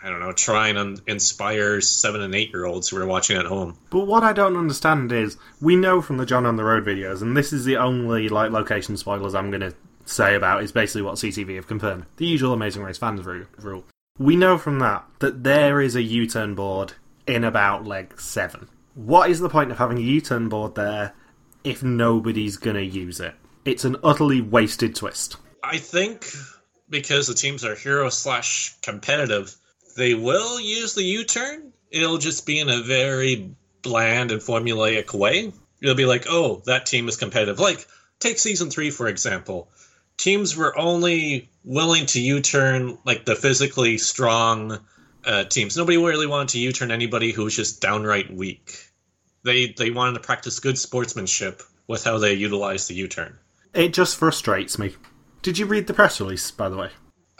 I 0.03 0.09
don't 0.09 0.19
know, 0.19 0.31
try 0.31 0.67
and 0.67 1.01
inspire 1.07 1.81
seven 1.81 2.21
and 2.21 2.35
eight 2.35 2.51
year 2.51 2.65
olds 2.65 2.89
who 2.89 2.97
are 2.97 3.07
watching 3.07 3.37
at 3.37 3.45
home. 3.45 3.77
But 3.89 4.05
what 4.05 4.23
I 4.23 4.31
don't 4.31 4.55
understand 4.55 5.11
is 5.11 5.37
we 5.59 5.75
know 5.75 6.01
from 6.01 6.17
the 6.17 6.25
Jon 6.25 6.45
on 6.45 6.55
the 6.55 6.63
Road 6.63 6.85
videos, 6.85 7.21
and 7.21 7.35
this 7.35 7.51
is 7.51 7.65
the 7.65 7.77
only 7.77 8.29
like 8.29 8.51
location 8.51 8.95
spoilers 8.95 9.33
I'm 9.33 9.49
going 9.49 9.61
to 9.61 9.73
say 10.05 10.35
about 10.35 10.61
is 10.61 10.71
basically 10.71 11.01
what 11.01 11.15
CTV 11.15 11.55
have 11.55 11.67
confirmed. 11.67 12.05
The 12.17 12.25
usual 12.25 12.53
Amazing 12.53 12.83
Race 12.83 12.97
fans 12.97 13.25
rule. 13.25 13.85
We 14.19 14.35
know 14.35 14.57
from 14.57 14.79
that 14.79 15.05
that 15.19 15.43
there 15.43 15.81
is 15.81 15.95
a 15.95 16.03
U 16.03 16.27
turn 16.27 16.53
board 16.53 16.93
in 17.25 17.43
about 17.43 17.85
leg 17.85 18.19
seven. 18.19 18.69
What 18.93 19.29
is 19.29 19.39
the 19.39 19.49
point 19.49 19.71
of 19.71 19.77
having 19.77 19.97
a 19.97 20.01
U 20.01 20.21
turn 20.21 20.47
board 20.49 20.75
there 20.75 21.13
if 21.63 21.81
nobody's 21.81 22.57
going 22.57 22.75
to 22.75 22.85
use 22.85 23.19
it? 23.19 23.35
It's 23.67 23.85
an 23.85 23.97
utterly 24.03 24.41
wasted 24.41 24.95
twist. 24.95 25.37
I 25.63 25.77
think 25.77 26.31
because 26.89 27.27
the 27.27 27.33
teams 27.33 27.65
are 27.65 27.75
hero 27.75 28.09
slash 28.09 28.75
competitive, 28.81 29.55
they 29.95 30.13
will 30.13 30.59
use 30.59 30.95
the 30.95 31.03
U 31.03 31.25
turn. 31.25 31.73
It'll 31.91 32.17
just 32.17 32.45
be 32.45 32.59
in 32.59 32.69
a 32.69 32.81
very 32.81 33.55
bland 33.81 34.31
and 34.31 34.41
formulaic 34.41 35.13
way. 35.13 35.51
It'll 35.81 35.95
be 35.95 36.05
like, 36.05 36.25
oh, 36.29 36.63
that 36.65 36.85
team 36.85 37.07
is 37.07 37.17
competitive. 37.17 37.59
Like, 37.59 37.85
take 38.19 38.39
season 38.39 38.69
three, 38.69 38.89
for 38.89 39.07
example 39.07 39.69
teams 40.17 40.55
were 40.55 40.77
only 40.77 41.49
willing 41.63 42.05
to 42.07 42.19
U-turn 42.19 42.97
like 43.05 43.25
the 43.25 43.35
physically 43.35 43.97
strong 43.97 44.79
uh, 45.25 45.43
teams. 45.45 45.77
Nobody 45.77 45.97
really 45.97 46.27
wanted 46.27 46.49
to 46.49 46.59
U-turn 46.59 46.91
anybody 46.91 47.31
who 47.31 47.43
was 47.43 47.55
just 47.55 47.81
downright 47.81 48.33
weak. 48.33 48.91
They 49.43 49.67
they 49.77 49.91
wanted 49.91 50.15
to 50.15 50.19
practice 50.19 50.59
good 50.59 50.77
sportsmanship 50.77 51.61
with 51.87 52.03
how 52.03 52.17
they 52.17 52.33
utilized 52.33 52.89
the 52.89 52.95
U-turn. 52.95 53.37
It 53.73 53.93
just 53.93 54.17
frustrates 54.17 54.79
me. 54.79 54.95
Did 55.41 55.57
you 55.57 55.65
read 55.65 55.87
the 55.87 55.93
press 55.93 56.19
release, 56.19 56.51
by 56.51 56.69
the 56.69 56.77
way? 56.77 56.89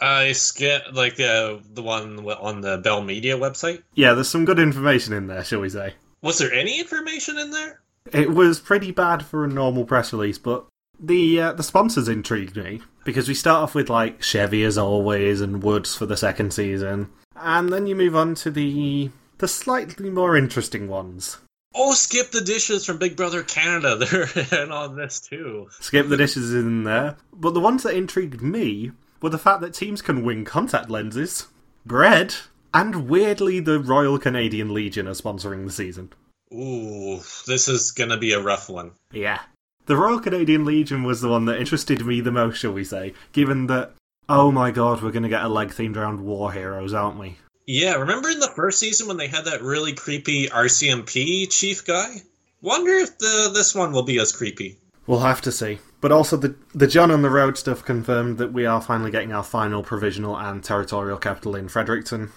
I 0.00 0.32
skipped 0.32 0.94
like 0.94 1.16
the 1.16 1.60
the 1.72 1.82
one 1.82 2.18
on 2.20 2.60
the 2.60 2.78
Bell 2.78 3.02
Media 3.02 3.36
website. 3.36 3.82
Yeah, 3.94 4.14
there's 4.14 4.28
some 4.28 4.44
good 4.44 4.58
information 4.58 5.12
in 5.12 5.26
there, 5.26 5.44
shall 5.44 5.60
we 5.60 5.68
say? 5.68 5.94
Was 6.22 6.38
there 6.38 6.52
any 6.52 6.78
information 6.78 7.38
in 7.38 7.50
there? 7.50 7.80
It 8.12 8.30
was 8.30 8.60
pretty 8.60 8.92
bad 8.92 9.24
for 9.24 9.44
a 9.44 9.48
normal 9.48 9.84
press 9.84 10.12
release, 10.12 10.38
but 10.38 10.66
the 11.00 11.40
uh, 11.40 11.52
the 11.52 11.62
sponsors 11.62 12.08
intrigued 12.08 12.56
me 12.56 12.80
because 13.04 13.28
we 13.28 13.34
start 13.34 13.62
off 13.62 13.74
with 13.74 13.90
like 13.90 14.22
Chevy 14.22 14.64
as 14.64 14.78
always 14.78 15.40
and 15.40 15.62
Woods 15.62 15.96
for 15.96 16.06
the 16.06 16.16
second 16.16 16.52
season, 16.52 17.10
and 17.36 17.72
then 17.72 17.86
you 17.86 17.96
move 17.96 18.16
on 18.16 18.34
to 18.36 18.50
the 18.50 19.10
the 19.38 19.48
slightly 19.48 20.10
more 20.10 20.36
interesting 20.36 20.88
ones. 20.88 21.38
Oh, 21.80 21.94
skip 21.94 22.32
the 22.32 22.40
dishes 22.40 22.84
from 22.84 22.98
Big 22.98 23.16
Brother 23.16 23.44
Canada. 23.44 23.94
They're 23.96 24.62
in 24.64 24.72
on 24.72 24.96
this 24.96 25.20
too. 25.20 25.68
Skip 25.78 26.08
the 26.08 26.16
dishes 26.16 26.52
in 26.52 26.82
there, 26.82 27.16
but 27.32 27.54
the 27.54 27.60
ones 27.60 27.84
that 27.84 27.94
intrigued 27.94 28.42
me 28.42 28.90
were 29.22 29.30
the 29.30 29.38
fact 29.38 29.60
that 29.60 29.74
teams 29.74 30.02
can 30.02 30.24
win 30.24 30.44
contact 30.44 30.90
lenses, 30.90 31.46
bread, 31.86 32.34
and 32.74 33.08
weirdly 33.08 33.60
the 33.60 33.78
Royal 33.78 34.18
Canadian 34.18 34.74
Legion 34.74 35.06
are 35.06 35.12
sponsoring 35.12 35.64
the 35.64 35.72
season. 35.72 36.12
Ooh, 36.52 37.20
this 37.46 37.68
is 37.68 37.92
gonna 37.92 38.18
be 38.18 38.32
a 38.32 38.42
rough 38.42 38.68
one. 38.68 38.90
Yeah. 39.12 39.40
The 39.86 39.96
Royal 39.96 40.18
Canadian 40.18 40.64
Legion 40.64 41.04
was 41.04 41.20
the 41.20 41.28
one 41.28 41.44
that 41.44 41.60
interested 41.60 42.04
me 42.04 42.20
the 42.20 42.32
most, 42.32 42.58
shall 42.58 42.72
we 42.72 42.84
say, 42.84 43.14
given 43.32 43.68
that, 43.68 43.92
oh 44.28 44.50
my 44.50 44.70
god, 44.70 45.00
we're 45.00 45.12
going 45.12 45.22
to 45.22 45.30
get 45.30 45.44
a 45.44 45.48
leg 45.48 45.68
themed 45.68 45.96
around 45.96 46.20
war 46.20 46.52
heroes, 46.52 46.92
aren't 46.92 47.18
we? 47.18 47.38
Yeah, 47.70 47.96
remember 47.96 48.30
in 48.30 48.40
the 48.40 48.48
first 48.56 48.78
season 48.78 49.08
when 49.08 49.18
they 49.18 49.28
had 49.28 49.44
that 49.44 49.60
really 49.60 49.92
creepy 49.92 50.48
RCMP 50.48 51.50
chief 51.50 51.84
guy? 51.84 52.22
Wonder 52.62 52.92
if 52.92 53.18
the 53.18 53.50
this 53.52 53.74
one 53.74 53.92
will 53.92 54.04
be 54.04 54.18
as 54.18 54.32
creepy. 54.32 54.78
We'll 55.06 55.20
have 55.20 55.42
to 55.42 55.52
see. 55.52 55.78
But 56.00 56.10
also, 56.10 56.38
the 56.38 56.56
the 56.74 56.86
Jon 56.86 57.10
on 57.10 57.20
the 57.20 57.28
Road 57.28 57.58
stuff 57.58 57.84
confirmed 57.84 58.38
that 58.38 58.54
we 58.54 58.64
are 58.64 58.80
finally 58.80 59.10
getting 59.10 59.32
our 59.32 59.42
final 59.42 59.82
provisional 59.82 60.34
and 60.34 60.64
territorial 60.64 61.18
capital 61.18 61.54
in 61.56 61.68
Fredericton. 61.68 62.32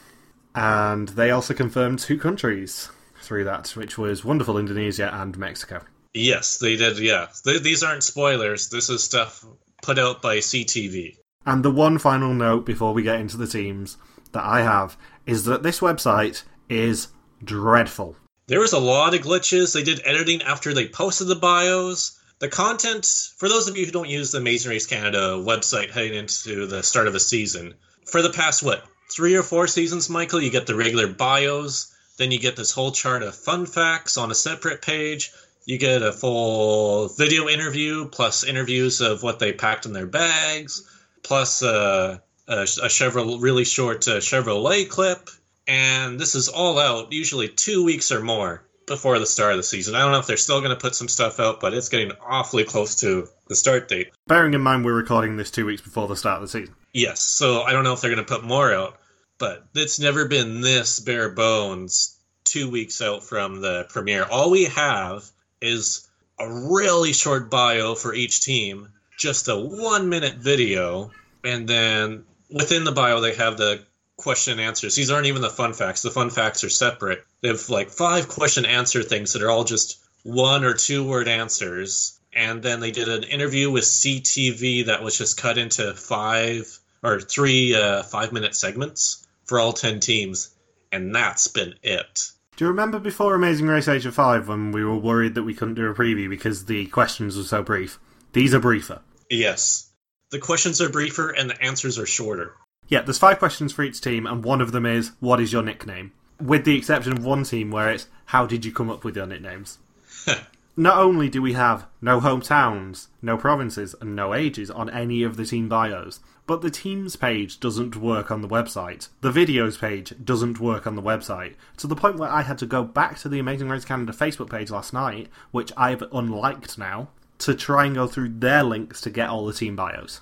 And 0.54 1.08
they 1.08 1.32
also 1.32 1.54
confirmed 1.54 2.00
two 2.00 2.18
countries 2.18 2.90
through 3.22 3.46
that, 3.46 3.70
which 3.70 3.98
was 3.98 4.26
wonderful 4.26 4.58
Indonesia 4.58 5.10
and 5.14 5.38
Mexico. 5.38 5.82
Yes, 6.14 6.58
they 6.58 6.76
did. 6.76 7.00
Yeah, 7.00 7.28
these 7.46 7.84
aren't 7.84 8.04
spoilers. 8.04 8.68
This 8.68 8.90
is 8.90 9.02
stuff 9.02 9.46
put 9.82 9.98
out 9.98 10.22
by 10.22 10.40
CTV. 10.40 11.16
And 11.46 11.64
the 11.64 11.72
one 11.72 12.00
final 12.00 12.34
note 12.34 12.66
before 12.66 12.94
we 12.94 13.02
get 13.02 13.22
into 13.22 13.38
the 13.38 13.48
teams 13.48 13.96
that 14.32 14.44
I 14.44 14.62
have 14.62 14.98
is 15.26 15.46
that 15.46 15.64
this 15.64 15.80
website 15.80 16.44
is 16.70 17.10
dreadful. 17.44 18.16
There 18.48 18.60
was 18.60 18.74
a 18.74 18.80
lot 18.80 19.14
of 19.14 19.22
glitches. 19.22 19.74
They 19.74 19.84
did 19.84 20.02
editing 20.06 20.42
after 20.42 20.74
they 20.74 20.88
posted 20.88 21.28
the 21.28 21.36
bios. 21.36 22.20
The 22.40 22.50
content, 22.50 23.06
for 23.38 23.48
those 23.48 23.68
of 23.68 23.78
you 23.78 23.86
who 23.86 23.92
don't 23.92 24.10
use 24.10 24.32
the 24.32 24.40
Amazing 24.40 24.72
Race 24.72 24.88
Canada 24.88 25.38
website 25.38 25.92
heading 25.92 26.16
into 26.16 26.66
the 26.66 26.82
start 26.82 27.08
of 27.08 27.16
a 27.16 27.20
season, 27.20 27.76
for 28.06 28.22
the 28.22 28.32
past, 28.32 28.64
what, 28.64 28.84
three 29.12 29.36
or 29.36 29.44
four 29.44 29.68
seasons, 29.68 30.10
Michael, 30.10 30.42
you 30.42 30.50
get 30.50 30.66
the 30.66 30.76
regular 30.76 31.08
bios, 31.08 31.94
then 32.18 32.32
you 32.32 32.40
get 32.40 32.56
this 32.56 32.72
whole 32.72 32.92
chart 32.92 33.22
of 33.22 33.36
fun 33.36 33.66
facts 33.66 34.18
on 34.18 34.32
a 34.32 34.36
separate 34.36 34.82
page, 34.82 35.32
you 35.66 35.78
get 35.78 36.02
a 36.02 36.12
full 36.12 37.10
video 37.10 37.48
interview 37.48 38.08
plus 38.08 38.44
interviews 38.44 39.02
of 39.02 39.22
what 39.22 39.40
they 39.40 39.54
packed 39.54 39.86
in 39.86 39.94
their 39.94 40.08
bags, 40.08 40.84
plus 41.24 41.62
uh, 41.62 42.18
a, 42.52 42.64
a 42.64 42.90
Chevrolet 42.90 43.42
really 43.42 43.66
short 43.66 44.08
uh, 44.08 44.18
Chevrolet 44.18 44.88
clip, 44.88 45.30
and 45.68 46.20
this 46.20 46.36
is 46.36 46.50
all 46.50 46.78
out 46.80 47.14
usually 47.14 47.48
two 47.48 47.84
weeks 47.84 48.12
or 48.12 48.22
more 48.22 48.64
before 48.88 49.20
the 49.20 49.26
start 49.26 49.52
of 49.52 49.58
the 49.58 49.64
season. 49.64 49.96
I 49.96 50.00
don't 50.00 50.12
know 50.12 50.20
if 50.20 50.28
they're 50.28 50.38
still 50.38 50.60
going 50.60 50.76
to 50.76 50.82
put 50.82 50.96
some 50.96 51.08
stuff 51.08 51.40
out, 51.40 51.62
but 51.62 51.74
it's 51.74 51.88
getting 51.88 52.12
awfully 52.22 52.66
close 52.66 52.98
to 52.98 53.28
the 53.48 53.56
start 53.56 53.88
date. 53.88 54.12
Bearing 54.28 54.54
in 54.54 54.62
mind 54.62 54.84
we're 54.84 54.94
recording 54.94 55.38
this 55.38 55.50
two 55.50 55.66
weeks 55.66 55.82
before 55.82 56.08
the 56.08 56.16
start 56.16 56.38
of 56.38 56.42
the 56.42 56.48
season. 56.50 56.76
Yes, 56.94 57.22
so 57.22 57.62
I 57.62 57.72
don't 57.72 57.86
know 57.86 57.94
if 57.94 58.02
they're 58.02 58.14
going 58.14 58.26
to 58.26 58.34
put 58.34 58.44
more 58.44 58.74
out, 58.74 58.98
but 59.38 59.66
it's 59.74 60.00
never 60.00 60.28
been 60.28 60.60
this 60.60 61.00
bare 61.00 61.30
bones 61.30 62.18
two 62.44 62.70
weeks 62.70 63.02
out 63.02 63.24
from 63.24 63.62
the 63.62 63.86
premiere. 63.90 64.26
All 64.30 64.52
we 64.52 64.66
have 64.66 65.24
is 65.62 66.10
a 66.38 66.52
really 66.70 67.14
short 67.14 67.50
bio 67.50 67.96
for 67.96 68.14
each 68.14 68.42
team, 68.42 68.90
just 69.18 69.48
a 69.48 69.56
one 69.56 70.10
minute 70.10 70.36
video, 70.36 71.12
and 71.46 71.68
then 71.68 72.26
within 72.52 72.84
the 72.84 72.92
bio 72.92 73.22
they 73.22 73.36
have 73.36 73.58
the 73.58 73.84
question 74.18 74.54
and 74.54 74.62
answers. 74.62 74.96
These 74.96 75.12
aren't 75.12 75.28
even 75.28 75.42
the 75.42 75.50
fun 75.50 75.74
facts. 75.74 76.02
The 76.02 76.12
fun 76.12 76.30
facts 76.30 76.64
are 76.64 76.70
separate. 76.70 77.26
They 77.42 77.50
have 77.50 77.70
like 77.70 77.90
five 77.90 78.28
question 78.28 78.66
answer 78.66 79.04
things 79.04 79.34
that 79.34 79.42
are 79.42 79.50
all 79.50 79.64
just 79.64 80.04
one 80.24 80.64
or 80.64 80.74
two 80.74 81.04
word 81.04 81.28
answers. 81.28 82.20
And 82.34 82.62
then 82.64 82.80
they 82.80 82.92
did 82.92 83.10
an 83.10 83.24
interview 83.24 83.70
with 83.70 83.84
CTV 83.84 84.86
that 84.86 85.04
was 85.04 85.18
just 85.18 85.38
cut 85.42 85.58
into 85.58 85.94
five 85.94 86.80
or 87.04 87.20
three 87.20 87.76
uh, 87.76 88.04
five 88.04 88.32
minute 88.32 88.56
segments 88.56 89.28
for 89.46 89.60
all 89.60 89.74
10 89.74 90.00
teams. 90.00 90.56
And 90.92 91.14
that's 91.14 91.48
been 91.48 91.76
it. 91.84 92.32
Do 92.56 92.66
you 92.66 92.70
remember 92.70 93.00
before 93.00 93.34
Amazing 93.34 93.68
Race 93.68 93.88
Age 93.88 94.06
of 94.06 94.14
5 94.14 94.48
when 94.48 94.72
we 94.72 94.84
were 94.84 94.98
worried 94.98 95.36
that 95.36 95.44
we 95.44 95.54
couldn't 95.54 95.76
do 95.76 95.90
a 95.90 95.96
preview 95.96 96.30
because 96.30 96.66
the 96.66 96.86
questions 96.88 97.36
were 97.36 97.44
so 97.44 97.64
brief? 97.64 97.98
These 98.34 98.54
are 98.54 98.60
briefer. 98.60 99.02
Yes. 99.30 99.91
The 100.32 100.40
questions 100.40 100.80
are 100.80 100.88
briefer 100.88 101.30
and 101.30 101.50
the 101.50 101.62
answers 101.62 102.00
are 102.00 102.06
shorter. 102.06 102.56
Yeah, 102.88 103.02
there's 103.02 103.18
five 103.18 103.38
questions 103.38 103.74
for 103.74 103.84
each 103.84 104.00
team, 104.00 104.26
and 104.26 104.46
one 104.46 104.62
of 104.62 104.72
them 104.72 104.86
is, 104.86 105.12
What 105.20 105.42
is 105.42 105.52
your 105.52 105.62
nickname? 105.62 106.14
With 106.40 106.64
the 106.64 106.78
exception 106.78 107.12
of 107.12 107.26
one 107.26 107.44
team 107.44 107.70
where 107.70 107.90
it's, 107.90 108.08
How 108.28 108.46
did 108.46 108.64
you 108.64 108.72
come 108.72 108.90
up 108.90 109.04
with 109.04 109.18
your 109.18 109.26
nicknames? 109.26 109.78
Not 110.78 110.98
only 110.98 111.28
do 111.28 111.42
we 111.42 111.52
have 111.52 111.86
no 112.02 112.22
hometowns, 112.22 113.08
no 113.22 113.36
provinces, 113.38 113.94
and 114.00 114.16
no 114.16 114.34
ages 114.34 114.72
on 114.72 114.90
any 114.90 115.22
of 115.22 115.36
the 115.36 115.46
team 115.46 115.68
bios, 115.68 116.22
but 116.48 116.62
the 116.62 116.72
teams 116.72 117.18
page 117.18 117.60
doesn't 117.60 117.98
work 117.98 118.32
on 118.32 118.42
the 118.42 118.48
website. 118.48 119.10
The 119.20 119.32
videos 119.32 119.78
page 119.78 120.14
doesn't 120.24 120.62
work 120.62 120.88
on 120.88 120.96
the 120.96 121.02
website. 121.02 121.56
To 121.76 121.88
the 121.88 121.96
point 121.98 122.16
where 122.16 122.30
I 122.30 122.44
had 122.44 122.58
to 122.60 122.66
go 122.66 122.86
back 122.86 123.20
to 123.20 123.30
the 123.30 123.40
Amazing 123.40 123.68
Race 123.68 123.84
Canada 123.84 124.14
Facebook 124.14 124.50
page 124.50 124.72
last 124.72 124.94
night, 124.94 125.28
which 125.52 125.74
I've 125.76 126.04
unliked 126.14 126.78
now, 126.78 127.10
to 127.42 127.56
try 127.56 127.86
and 127.86 127.96
go 127.96 128.08
through 128.08 128.30
their 128.30 128.64
links 128.64 129.02
to 129.02 129.10
get 129.10 129.30
all 129.30 129.46
the 129.46 129.54
team 129.54 129.76
bios. 129.76 130.22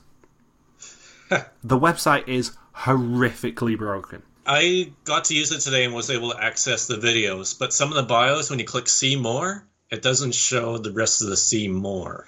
the 1.63 1.79
website 1.79 2.27
is 2.27 2.53
horrifically 2.75 3.77
broken. 3.77 4.23
I 4.45 4.93
got 5.03 5.25
to 5.25 5.35
use 5.35 5.51
it 5.51 5.59
today 5.59 5.85
and 5.85 5.93
was 5.93 6.09
able 6.09 6.31
to 6.31 6.43
access 6.43 6.87
the 6.87 6.95
videos, 6.95 7.57
but 7.57 7.73
some 7.73 7.89
of 7.89 7.95
the 7.95 8.03
bios, 8.03 8.49
when 8.49 8.57
you 8.57 8.65
click 8.65 8.89
see 8.89 9.15
more, 9.15 9.63
it 9.91 10.01
doesn't 10.01 10.33
show 10.33 10.77
the 10.77 10.91
rest 10.91 11.21
of 11.21 11.29
the 11.29 11.37
see 11.37 11.67
more. 11.67 12.25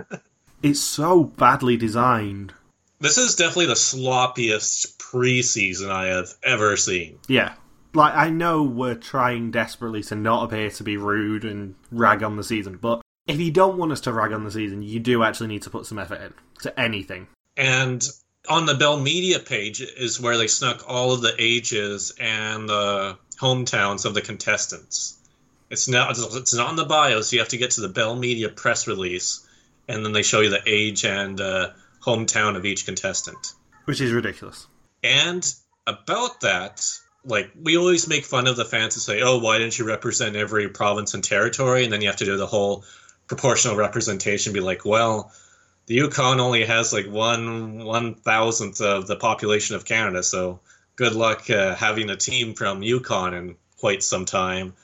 it's 0.62 0.80
so 0.80 1.24
badly 1.24 1.76
designed. 1.76 2.52
This 3.00 3.18
is 3.18 3.34
definitely 3.34 3.66
the 3.66 3.74
sloppiest 3.74 4.96
preseason 4.98 5.90
I 5.90 6.06
have 6.06 6.34
ever 6.42 6.76
seen. 6.76 7.18
Yeah. 7.28 7.54
Like, 7.94 8.14
I 8.14 8.30
know 8.30 8.62
we're 8.62 8.94
trying 8.94 9.50
desperately 9.50 10.02
to 10.04 10.14
not 10.14 10.44
appear 10.44 10.70
to 10.70 10.84
be 10.84 10.96
rude 10.96 11.44
and 11.44 11.74
rag 11.90 12.22
on 12.22 12.36
the 12.36 12.44
season, 12.44 12.76
but 12.76 13.00
if 13.28 13.38
you 13.38 13.50
don't 13.50 13.76
want 13.76 13.92
us 13.92 14.00
to 14.02 14.12
rag 14.12 14.32
on 14.32 14.42
the 14.42 14.50
season, 14.50 14.82
you 14.82 14.98
do 14.98 15.22
actually 15.22 15.48
need 15.48 15.62
to 15.62 15.70
put 15.70 15.86
some 15.86 15.98
effort 15.98 16.20
in 16.20 16.34
to 16.62 16.80
anything. 16.80 17.28
And 17.56 18.02
on 18.48 18.66
the 18.66 18.74
Bell 18.74 18.98
Media 18.98 19.38
page 19.38 19.82
is 19.82 20.18
where 20.18 20.38
they 20.38 20.48
snuck 20.48 20.84
all 20.88 21.12
of 21.12 21.20
the 21.20 21.34
ages 21.38 22.14
and 22.18 22.68
the 22.68 23.18
hometowns 23.38 24.06
of 24.06 24.14
the 24.14 24.22
contestants. 24.22 25.18
It's 25.70 25.86
not 25.86 26.16
it's 26.18 26.54
not 26.54 26.70
in 26.70 26.76
the 26.76 26.86
bio, 26.86 27.20
so 27.20 27.34
you 27.34 27.40
have 27.40 27.50
to 27.50 27.58
get 27.58 27.72
to 27.72 27.82
the 27.82 27.90
Bell 27.90 28.16
Media 28.16 28.48
press 28.48 28.86
release, 28.86 29.46
and 29.86 30.04
then 30.04 30.12
they 30.12 30.22
show 30.22 30.40
you 30.40 30.48
the 30.48 30.62
age 30.66 31.04
and 31.04 31.38
uh, 31.38 31.70
hometown 32.02 32.56
of 32.56 32.64
each 32.64 32.86
contestant. 32.86 33.52
Which 33.84 34.00
is 34.00 34.12
ridiculous. 34.12 34.66
And 35.04 35.46
about 35.86 36.40
that, 36.40 36.86
like 37.22 37.50
we 37.62 37.76
always 37.76 38.08
make 38.08 38.24
fun 38.24 38.46
of 38.46 38.56
the 38.56 38.64
fans 38.64 38.96
and 38.96 39.02
say, 39.02 39.20
"Oh, 39.20 39.38
why 39.38 39.58
didn't 39.58 39.78
you 39.78 39.86
represent 39.86 40.36
every 40.36 40.70
province 40.70 41.12
and 41.12 41.22
territory?" 41.22 41.84
And 41.84 41.92
then 41.92 42.00
you 42.00 42.08
have 42.08 42.16
to 42.16 42.24
do 42.24 42.38
the 42.38 42.46
whole 42.46 42.84
proportional 43.28 43.76
representation. 43.76 44.52
Be 44.52 44.60
like, 44.60 44.84
well, 44.84 45.32
the 45.86 45.94
Yukon 45.94 46.40
only 46.40 46.64
has 46.64 46.92
like 46.92 47.06
one 47.06 47.84
one 47.84 48.14
thousandth 48.14 48.80
of 48.80 49.06
the 49.06 49.16
population 49.16 49.76
of 49.76 49.84
Canada, 49.84 50.22
so 50.22 50.60
good 50.96 51.14
luck 51.14 51.48
uh, 51.48 51.74
having 51.74 52.10
a 52.10 52.16
team 52.16 52.54
from 52.54 52.82
Yukon 52.82 53.34
in 53.34 53.56
quite 53.78 54.02
some 54.02 54.24
time. 54.24 54.74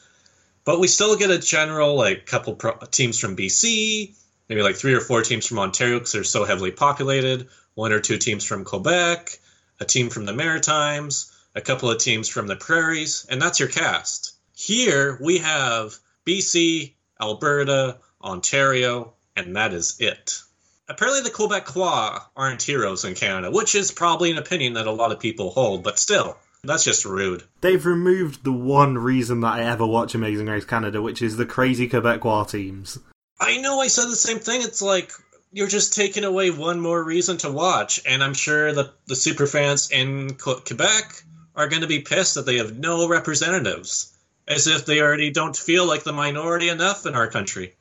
But 0.64 0.80
we 0.80 0.88
still 0.88 1.16
get 1.16 1.30
a 1.30 1.38
general 1.38 1.94
like 1.94 2.24
couple 2.24 2.54
pro- 2.54 2.78
teams 2.90 3.18
from 3.18 3.36
BC, 3.36 4.14
maybe 4.48 4.62
like 4.62 4.76
three 4.76 4.94
or 4.94 5.00
four 5.00 5.22
teams 5.22 5.46
from 5.46 5.58
Ontario 5.58 5.98
because 5.98 6.12
they're 6.12 6.24
so 6.24 6.44
heavily 6.44 6.70
populated. 6.70 7.48
One 7.74 7.92
or 7.92 8.00
two 8.00 8.18
teams 8.18 8.44
from 8.44 8.64
Quebec, 8.64 9.38
a 9.80 9.84
team 9.84 10.08
from 10.08 10.24
the 10.24 10.32
Maritimes, 10.32 11.32
a 11.54 11.60
couple 11.60 11.90
of 11.90 11.98
teams 11.98 12.28
from 12.28 12.46
the 12.46 12.56
Prairies, 12.56 13.26
and 13.28 13.42
that's 13.42 13.60
your 13.60 13.68
cast. 13.68 14.36
Here 14.54 15.18
we 15.20 15.38
have 15.38 15.98
BC, 16.24 16.94
Alberta, 17.20 17.98
Ontario, 18.24 19.12
and 19.36 19.56
that 19.56 19.72
is 19.72 19.96
it. 20.00 20.40
Apparently, 20.88 21.22
the 21.22 21.30
Quebecois 21.30 22.22
aren't 22.36 22.62
heroes 22.62 23.04
in 23.04 23.14
Canada, 23.14 23.50
which 23.50 23.74
is 23.74 23.90
probably 23.90 24.30
an 24.30 24.38
opinion 24.38 24.74
that 24.74 24.86
a 24.86 24.92
lot 24.92 25.12
of 25.12 25.20
people 25.20 25.50
hold, 25.50 25.82
but 25.82 25.98
still, 25.98 26.36
that's 26.62 26.84
just 26.84 27.04
rude. 27.04 27.42
They've 27.60 27.84
removed 27.84 28.44
the 28.44 28.52
one 28.52 28.98
reason 28.98 29.40
that 29.40 29.54
I 29.54 29.64
ever 29.64 29.86
watch 29.86 30.14
Amazing 30.14 30.46
Race 30.46 30.64
Canada, 30.64 31.00
which 31.00 31.22
is 31.22 31.36
the 31.36 31.46
crazy 31.46 31.88
Quebecois 31.88 32.50
teams. 32.50 32.98
I 33.40 33.58
know 33.58 33.80
I 33.80 33.88
said 33.88 34.06
the 34.06 34.16
same 34.16 34.38
thing. 34.38 34.62
It's 34.62 34.82
like 34.82 35.12
you're 35.52 35.68
just 35.68 35.94
taking 35.94 36.24
away 36.24 36.50
one 36.50 36.80
more 36.80 37.02
reason 37.02 37.36
to 37.38 37.50
watch, 37.50 38.00
and 38.06 38.22
I'm 38.22 38.34
sure 38.34 38.72
that 38.72 39.06
the 39.06 39.16
super 39.16 39.46
fans 39.46 39.90
in 39.90 40.34
Quebec 40.34 41.22
are 41.56 41.68
going 41.68 41.82
to 41.82 41.88
be 41.88 42.00
pissed 42.00 42.34
that 42.34 42.46
they 42.46 42.56
have 42.56 42.76
no 42.76 43.08
representatives, 43.08 44.12
as 44.48 44.66
if 44.66 44.84
they 44.84 45.00
already 45.00 45.30
don't 45.30 45.56
feel 45.56 45.86
like 45.86 46.02
the 46.02 46.12
minority 46.12 46.68
enough 46.68 47.06
in 47.06 47.14
our 47.14 47.28
country. 47.28 47.74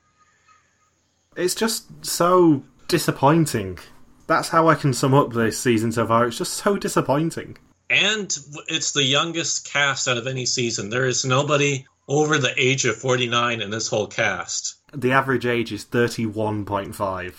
It's 1.35 1.55
just 1.55 2.05
so 2.05 2.63
disappointing. 2.87 3.79
That's 4.27 4.49
how 4.49 4.67
I 4.67 4.75
can 4.75 4.93
sum 4.93 5.13
up 5.13 5.33
this 5.33 5.59
season 5.59 5.91
so 5.91 6.07
far. 6.07 6.27
It's 6.27 6.37
just 6.37 6.53
so 6.53 6.77
disappointing. 6.77 7.57
And 7.89 8.35
it's 8.67 8.91
the 8.93 9.03
youngest 9.03 9.71
cast 9.71 10.07
out 10.07 10.17
of 10.17 10.27
any 10.27 10.45
season. 10.45 10.89
There 10.89 11.05
is 11.05 11.25
nobody 11.25 11.85
over 12.07 12.37
the 12.37 12.53
age 12.57 12.85
of 12.85 12.95
49 12.95 13.61
in 13.61 13.69
this 13.69 13.87
whole 13.87 14.07
cast. 14.07 14.75
The 14.93 15.11
average 15.11 15.45
age 15.45 15.71
is 15.71 15.85
31.5. 15.85 17.33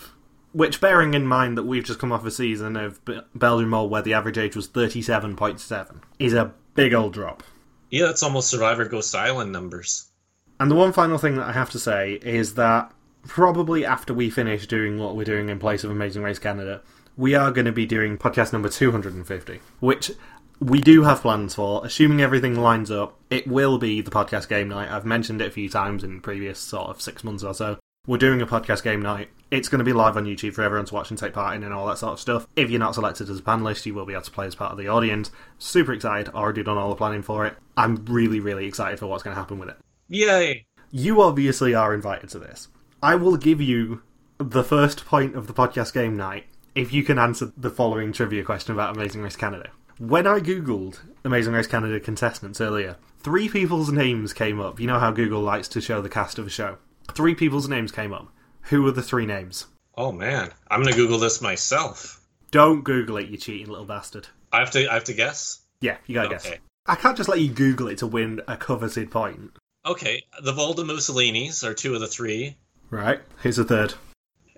Which, 0.53 0.79
bearing 0.79 1.13
in 1.13 1.27
mind 1.27 1.57
that 1.57 1.63
we've 1.63 1.83
just 1.83 1.99
come 1.99 2.13
off 2.13 2.25
a 2.25 2.31
season 2.31 2.77
of 2.77 3.01
*Belgium 3.33 3.69
Mole 3.69 3.89
where 3.89 4.01
the 4.01 4.13
average 4.13 4.37
age 4.37 4.55
was 4.55 4.69
37.7, 4.69 6.01
is 6.17 6.33
a 6.33 6.53
big 6.75 6.93
old 6.93 7.11
drop. 7.11 7.43
Yeah, 7.89 8.05
that's 8.05 8.23
almost 8.23 8.49
Survivor 8.49 8.85
Ghost 8.85 9.13
Island 9.13 9.51
numbers. 9.51 10.09
And 10.59 10.71
the 10.71 10.75
one 10.75 10.93
final 10.93 11.17
thing 11.17 11.35
that 11.35 11.47
I 11.47 11.51
have 11.51 11.71
to 11.71 11.79
say 11.79 12.13
is 12.13 12.55
that 12.55 12.93
probably 13.27 13.85
after 13.85 14.13
we 14.13 14.29
finish 14.29 14.67
doing 14.67 14.99
what 14.99 15.15
we're 15.15 15.23
doing 15.23 15.49
in 15.49 15.59
place 15.59 15.83
of 15.83 15.91
Amazing 15.91 16.23
Race 16.23 16.39
Canada, 16.39 16.81
we 17.17 17.35
are 17.35 17.51
going 17.51 17.65
to 17.65 17.71
be 17.71 17.85
doing 17.85 18.17
podcast 18.17 18.53
number 18.53 18.69
250, 18.69 19.59
which 19.79 20.11
we 20.59 20.79
do 20.79 21.03
have 21.03 21.21
plans 21.21 21.55
for. 21.55 21.85
Assuming 21.85 22.21
everything 22.21 22.55
lines 22.59 22.91
up, 22.91 23.19
it 23.29 23.47
will 23.47 23.77
be 23.77 24.01
the 24.01 24.11
podcast 24.11 24.47
game 24.47 24.69
night. 24.69 24.91
I've 24.91 25.05
mentioned 25.05 25.41
it 25.41 25.47
a 25.47 25.51
few 25.51 25.69
times 25.69 26.03
in 26.03 26.21
previous 26.21 26.59
sort 26.59 26.89
of 26.89 27.01
six 27.01 27.23
months 27.23 27.43
or 27.43 27.53
so. 27.53 27.77
We're 28.07 28.17
doing 28.17 28.41
a 28.41 28.47
podcast 28.47 28.83
game 28.83 29.01
night. 29.01 29.29
It's 29.49 29.67
going 29.67 29.79
to 29.79 29.85
be 29.85 29.93
live 29.93 30.15
on 30.15 30.25
YouTube 30.25 30.53
for 30.53 30.61
everyone 30.61 30.85
to 30.85 30.93
watch 30.93 31.09
and 31.09 31.17
take 31.17 31.33
part 31.33 31.55
in 31.55 31.63
and 31.63 31.73
all 31.73 31.87
that 31.87 31.97
sort 31.97 32.13
of 32.13 32.19
stuff. 32.19 32.47
If 32.55 32.69
you're 32.69 32.79
not 32.79 32.93
selected 32.93 33.29
as 33.29 33.39
a 33.39 33.41
panelist, 33.41 33.85
you 33.85 33.95
will 33.95 34.05
be 34.05 34.13
able 34.13 34.23
to 34.23 34.31
play 34.31 34.45
as 34.45 34.53
part 34.53 34.71
of 34.71 34.77
the 34.77 34.87
audience. 34.87 35.31
Super 35.57 35.93
excited. 35.93 36.33
Already 36.33 36.61
done 36.61 36.77
all 36.77 36.89
the 36.89 36.95
planning 36.95 37.23
for 37.23 37.47
it. 37.47 37.55
I'm 37.75 38.05
really, 38.05 38.39
really 38.39 38.67
excited 38.67 38.99
for 38.99 39.07
what's 39.07 39.23
going 39.23 39.33
to 39.33 39.39
happen 39.39 39.57
with 39.57 39.69
it. 39.69 39.77
Yay! 40.07 40.67
You 40.91 41.23
obviously 41.23 41.73
are 41.73 41.95
invited 41.95 42.29
to 42.29 42.39
this. 42.39 42.67
I 43.01 43.15
will 43.15 43.37
give 43.37 43.61
you 43.61 44.01
the 44.37 44.63
first 44.63 45.05
point 45.05 45.35
of 45.35 45.47
the 45.47 45.53
podcast 45.53 45.93
game 45.93 46.17
night 46.17 46.45
if 46.73 46.91
you 46.91 47.03
can 47.03 47.17
answer 47.19 47.51
the 47.55 47.69
following 47.69 48.11
trivia 48.11 48.43
question 48.43 48.73
about 48.73 48.95
Amazing 48.95 49.21
Race 49.21 49.35
Canada. 49.35 49.69
When 49.97 50.27
I 50.27 50.39
googled 50.39 50.99
Amazing 51.23 51.53
Race 51.53 51.67
Canada 51.67 51.99
contestants 51.99 52.59
earlier, 52.59 52.97
three 53.19 53.47
people's 53.47 53.91
names 53.91 54.33
came 54.33 54.59
up. 54.59 54.79
You 54.79 54.87
know 54.87 54.99
how 54.99 55.11
Google 55.11 55.41
likes 55.41 55.67
to 55.69 55.81
show 55.81 56.01
the 56.01 56.09
cast 56.09 56.37
of 56.37 56.47
a 56.47 56.49
show. 56.49 56.77
Three 57.13 57.35
people's 57.35 57.69
names 57.69 57.91
came 57.91 58.13
up. 58.13 58.27
Who 58.63 58.81
were 58.81 58.91
the 58.91 59.03
three 59.03 59.25
names? 59.25 59.67
Oh 59.97 60.11
man, 60.11 60.51
I'm 60.69 60.81
gonna 60.81 60.95
Google 60.95 61.19
this 61.19 61.41
myself. 61.41 62.19
Don't 62.51 62.83
Google 62.83 63.17
it, 63.17 63.29
you 63.29 63.37
cheating 63.37 63.67
little 63.67 63.85
bastard. 63.85 64.27
I 64.51 64.59
have 64.59 64.71
to. 64.71 64.89
I 64.89 64.95
have 64.95 65.03
to 65.05 65.13
guess. 65.13 65.61
Yeah, 65.79 65.97
you 66.07 66.15
gotta 66.15 66.35
Okay. 66.35 66.49
guess. 66.49 66.59
I 66.87 66.95
can't 66.95 67.15
just 67.17 67.29
let 67.29 67.39
you 67.39 67.49
Google 67.49 67.87
it 67.87 67.99
to 67.99 68.07
win 68.07 68.41
a 68.47 68.57
coveted 68.57 69.11
point. 69.11 69.51
Okay, 69.85 70.23
the 70.41 70.51
Volda 70.51 70.79
Mussolinis 70.79 71.63
are 71.63 71.73
two 71.73 71.93
of 71.95 72.01
the 72.01 72.07
three. 72.07 72.57
Right? 72.89 73.21
Here's 73.41 73.57
a 73.57 73.63
third. 73.63 73.95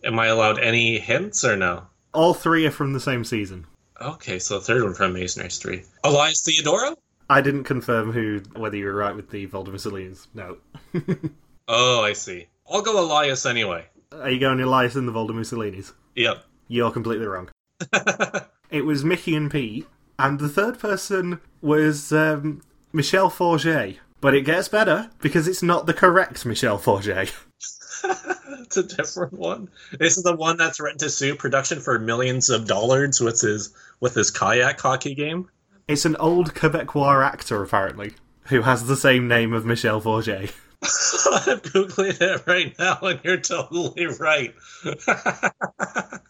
Am 0.04 0.20
I 0.20 0.28
allowed 0.28 0.60
any 0.60 1.00
hints 1.00 1.44
or 1.44 1.56
no? 1.56 1.88
All 2.14 2.34
three 2.34 2.66
are 2.66 2.72
from 2.72 2.94
the 2.94 3.00
same 3.00 3.24
season. 3.24 3.66
Okay, 4.00 4.40
so 4.40 4.60
the 4.60 4.66
third 4.66 4.84
one 4.84 4.94
from 4.94 5.14
Race 5.14 5.36
3. 5.36 5.84
Elias 6.04 6.44
Theodorou? 6.44 6.96
I 7.30 7.42
didn't 7.42 7.64
confirm 7.64 8.12
who 8.12 8.42
whether 8.56 8.78
you 8.78 8.86
were 8.86 8.94
right 8.94 9.16
with 9.16 9.32
the 9.32 9.48
Voldemort. 9.48 10.28
No. 10.34 10.58
Oh, 11.70 12.02
I 12.02 12.14
see. 12.14 12.48
I'll 12.72 12.82
go 12.82 12.98
Elias 12.98 13.46
anyway. 13.46 13.88
Are 14.14 14.30
you 14.30 14.40
going 14.40 14.62
Elias 14.62 14.96
and 14.96 15.06
the 15.06 15.12
Voldemort 15.12 15.36
Mussolini's? 15.40 15.92
Yep. 16.16 16.46
You're 16.70 16.92
completely 16.92 17.28
wrong. 17.28 17.50
It 18.70 18.86
was 18.86 19.06
Mickey 19.06 19.34
and 19.36 19.50
Pete, 19.50 19.88
and 20.20 20.40
the 20.40 20.50
third 20.50 20.78
person 20.78 21.40
was 21.62 22.12
um, 22.12 22.62
Michel 22.92 23.30
Forget. 23.30 23.96
But 24.20 24.34
it 24.34 24.42
gets 24.42 24.68
better 24.68 25.10
because 25.20 25.48
it's 25.48 25.64
not 25.64 25.86
the 25.86 25.94
correct 25.94 26.46
Michel 26.46 26.78
Forget. 26.78 27.34
it's 28.62 28.78
a 28.78 28.84
different 28.84 29.34
one. 29.34 29.70
This 29.98 30.18
is 30.18 30.24
the 30.24 30.36
one 30.36 30.58
that 30.58 30.76
threatened 30.76 31.00
to 31.02 31.10
sue 31.10 31.36
production 31.36 31.80
for 31.80 32.00
millions 32.00 32.50
of 32.50 32.68
dollars 32.68 33.20
with 33.20 33.42
his 33.42 33.74
with 34.00 34.16
his 34.16 34.32
kayak 34.32 34.80
hockey 34.80 35.16
game. 35.16 35.50
It's 35.88 36.06
an 36.06 36.16
old 36.18 36.54
Quebecois 36.54 37.26
actor, 37.26 37.64
apparently, 37.64 38.14
who 38.48 38.62
has 38.62 38.88
the 38.88 38.98
same 38.98 39.28
name 39.28 39.54
of 39.54 39.66
Michel 39.66 40.02
Forget. 40.02 40.54
I'm 40.82 40.90
googling 41.60 42.22
it 42.22 42.46
right 42.46 42.78
now, 42.78 43.00
and 43.02 43.20
you're 43.24 43.38
totally 43.38 44.06
right. 44.06 44.54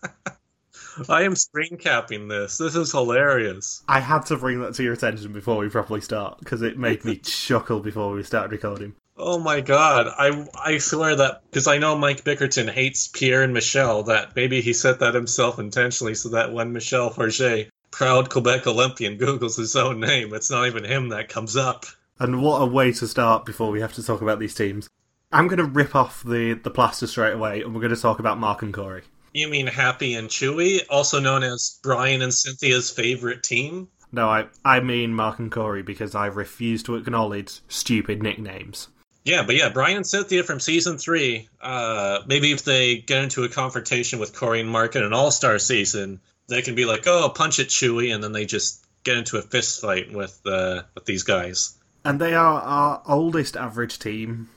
I 1.10 1.23
am 1.23 1.36
screen 1.36 1.77
capping 1.77 2.27
this. 2.27 2.58
This 2.58 2.75
is 2.75 2.91
hilarious. 2.91 3.84
I 3.88 3.99
had 3.99 4.25
to 4.27 4.38
bring 4.38 4.62
that 4.62 4.73
to 4.75 4.84
your 4.84 4.93
attention 4.93 5.34
before 5.34 5.58
we 5.58 5.69
properly 5.69 6.01
start 6.01 6.39
because 6.39 6.62
it 6.62 6.77
made 6.77 7.06
me 7.06 7.17
chuckle 7.17 7.80
before 7.80 8.13
we 8.13 8.23
started 8.23 8.51
recording. 8.51 8.95
Oh 9.17 9.39
my 9.39 9.62
god! 9.62 10.08
I 10.08 10.47
I 10.56 10.77
swear 10.77 11.15
that 11.15 11.41
because 11.49 11.67
I 11.67 11.80
know 11.80 11.97
Mike 11.97 12.23
Bickerton 12.23 12.69
hates 12.69 13.08
Pierre 13.08 13.41
and 13.41 13.53
Michel. 13.53 14.03
That 14.03 14.36
maybe 14.36 14.62
he 14.62 14.73
said 14.73 14.99
that 14.99 15.15
himself 15.15 15.58
intentionally, 15.58 16.13
so 16.13 16.30
that 16.30 16.53
when 16.53 16.71
Michel 16.71 17.10
Forget, 17.10 17.69
proud 17.91 18.30
Quebec 18.30 18.67
Olympian, 18.67 19.17
googles 19.17 19.58
his 19.58 19.75
own 19.75 19.99
name, 19.99 20.34
it's 20.34 20.51
not 20.51 20.67
even 20.67 20.84
him 20.84 21.10
that 21.10 21.30
comes 21.30 21.58
up. 21.58 21.86
And 22.19 22.41
what 22.41 22.62
a 22.62 22.65
way 22.65 22.91
to 22.93 23.08
start 23.08 23.45
before 23.45 23.71
we 23.71 23.82
have 23.82 23.93
to 23.93 24.03
talk 24.03 24.21
about 24.21 24.39
these 24.39 24.56
teams. 24.56 24.89
I'm 25.32 25.47
going 25.47 25.58
to 25.58 25.65
rip 25.65 25.95
off 25.95 26.23
the, 26.23 26.53
the 26.53 26.69
plaster 26.69 27.06
straight 27.06 27.34
away 27.34 27.62
and 27.62 27.73
we're 27.73 27.82
going 27.82 27.93
to 27.93 28.01
talk 28.01 28.19
about 28.19 28.39
Mark 28.39 28.62
and 28.62 28.73
Corey. 28.73 29.03
You 29.34 29.49
mean 29.49 29.67
Happy 29.67 30.15
and 30.15 30.30
Chewy, 30.30 30.82
also 30.89 31.19
known 31.19 31.43
as 31.43 31.80
Brian 31.84 32.21
and 32.21 32.34
Cynthia's 32.34 32.89
favorite 32.89 33.43
team? 33.43 33.89
No, 34.12 34.30
I, 34.30 34.47
I 34.63 34.80
mean 34.80 35.13
Mark 35.13 35.38
and 35.38 35.51
Corey 35.51 35.84
because 35.84 36.15
I 36.15 36.27
refuse 36.27 36.82
to 36.84 36.95
acknowledge 36.95 37.60
stupid 37.67 38.23
nicknames. 38.23 38.88
Yeah, 39.28 39.44
but 39.44 39.56
yeah, 39.56 39.68
Brian 39.68 39.98
and 39.98 40.08
Cynthia 40.08 40.42
from 40.42 40.62
season 40.62 40.98
three. 40.98 41.50
Uh, 41.60 42.20
maybe 42.28 42.54
if 42.54 42.63
they 42.63 43.00
get 43.00 43.24
into 43.24 43.44
a 43.44 43.50
confrontation 43.50 44.20
with 44.20 44.34
Corey 44.34 44.62
and 44.62 44.70
Mark 44.70 44.96
in 44.96 45.04
an 45.04 45.12
All 45.12 45.32
Star 45.32 45.60
season, 45.60 46.22
they 46.48 46.62
can 46.62 46.76
be 46.76 46.86
like, 46.86 47.06
"Oh, 47.08 47.28
punch 47.28 47.60
it, 47.60 47.68
Chewy," 47.68 48.16
and 48.16 48.24
then 48.24 48.32
they 48.32 48.46
just 48.46 48.86
get 49.04 49.18
into 49.18 49.38
a 49.38 49.42
fist 49.42 49.82
fight 49.82 50.13
with 50.13 50.40
uh, 50.46 50.84
with 50.96 51.04
these 51.04 51.24
guys. 51.24 51.78
And 52.06 52.22
they 52.22 52.36
are 52.36 52.62
our 52.62 53.02
oldest 53.06 53.58
average 53.58 54.00
team, 54.00 54.48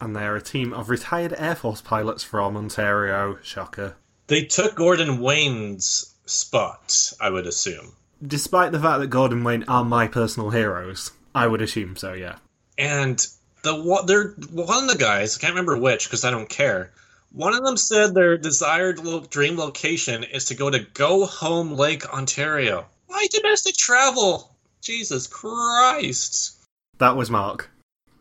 and 0.00 0.14
they're 0.14 0.36
a 0.36 0.40
team 0.40 0.72
of 0.72 0.90
retired 0.90 1.34
Air 1.36 1.56
Force 1.56 1.80
pilots 1.80 2.22
from 2.22 2.56
Ontario. 2.56 3.38
Shocker. 3.42 3.96
They 4.28 4.44
took 4.44 4.76
Gordon 4.76 5.18
Wayne's 5.18 6.14
spot, 6.24 7.12
I 7.20 7.30
would 7.30 7.48
assume. 7.48 7.96
Despite 8.24 8.70
the 8.70 8.78
fact 8.78 9.00
that 9.00 9.08
Gordon 9.08 9.42
Wayne 9.42 9.64
are 9.64 9.84
my 9.84 10.06
personal 10.06 10.50
heroes, 10.50 11.10
I 11.34 11.48
would 11.48 11.60
assume 11.60 11.96
so, 11.96 12.12
yeah. 12.12 12.36
And 12.78 13.26
the 13.64 13.74
one, 13.74 14.06
they're, 14.06 14.28
one 14.52 14.84
of 14.84 14.90
the 14.90 14.96
guys, 14.96 15.36
I 15.36 15.40
can't 15.40 15.52
remember 15.52 15.76
which 15.76 16.06
because 16.06 16.24
I 16.24 16.30
don't 16.30 16.48
care. 16.48 16.92
One 17.32 17.54
of 17.54 17.64
them 17.64 17.76
said 17.76 18.14
their 18.14 18.38
desired 18.38 19.04
lo- 19.04 19.26
dream 19.28 19.58
location 19.58 20.22
is 20.22 20.44
to 20.46 20.54
go 20.54 20.70
to 20.70 20.78
Go 20.94 21.26
Home 21.26 21.72
Lake, 21.72 22.08
Ontario. 22.14 22.86
Why 23.08 23.26
domestic 23.30 23.76
travel? 23.76 24.54
Jesus 24.80 25.26
Christ. 25.26 26.56
That 26.98 27.16
was 27.16 27.30
Mark. 27.30 27.70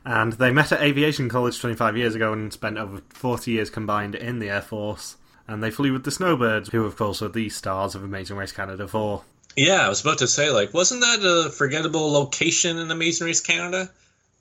And 0.05 0.33
they 0.33 0.51
met 0.51 0.71
at 0.71 0.81
aviation 0.81 1.29
college 1.29 1.59
25 1.59 1.95
years 1.95 2.15
ago 2.15 2.33
and 2.33 2.51
spent 2.51 2.77
over 2.77 3.01
40 3.09 3.51
years 3.51 3.69
combined 3.69 4.15
in 4.15 4.39
the 4.39 4.49
Air 4.49 4.61
Force. 4.61 5.17
And 5.47 5.61
they 5.61 5.71
flew 5.71 5.93
with 5.93 6.05
the 6.05 6.11
Snowbirds, 6.11 6.69
who, 6.69 6.85
of 6.85 6.95
course, 6.95 7.21
are 7.21 7.29
the 7.29 7.49
stars 7.49 7.95
of 7.95 8.03
Amazing 8.03 8.37
Race 8.37 8.51
Canada 8.51 8.87
4. 8.87 9.23
Yeah, 9.55 9.85
I 9.85 9.89
was 9.89 10.01
about 10.01 10.17
to 10.19 10.27
say, 10.27 10.49
like, 10.49 10.73
wasn't 10.73 11.01
that 11.01 11.19
a 11.19 11.51
forgettable 11.51 12.11
location 12.11 12.77
in 12.77 12.89
Amazing 12.89 13.27
Race 13.27 13.41
Canada? 13.41 13.91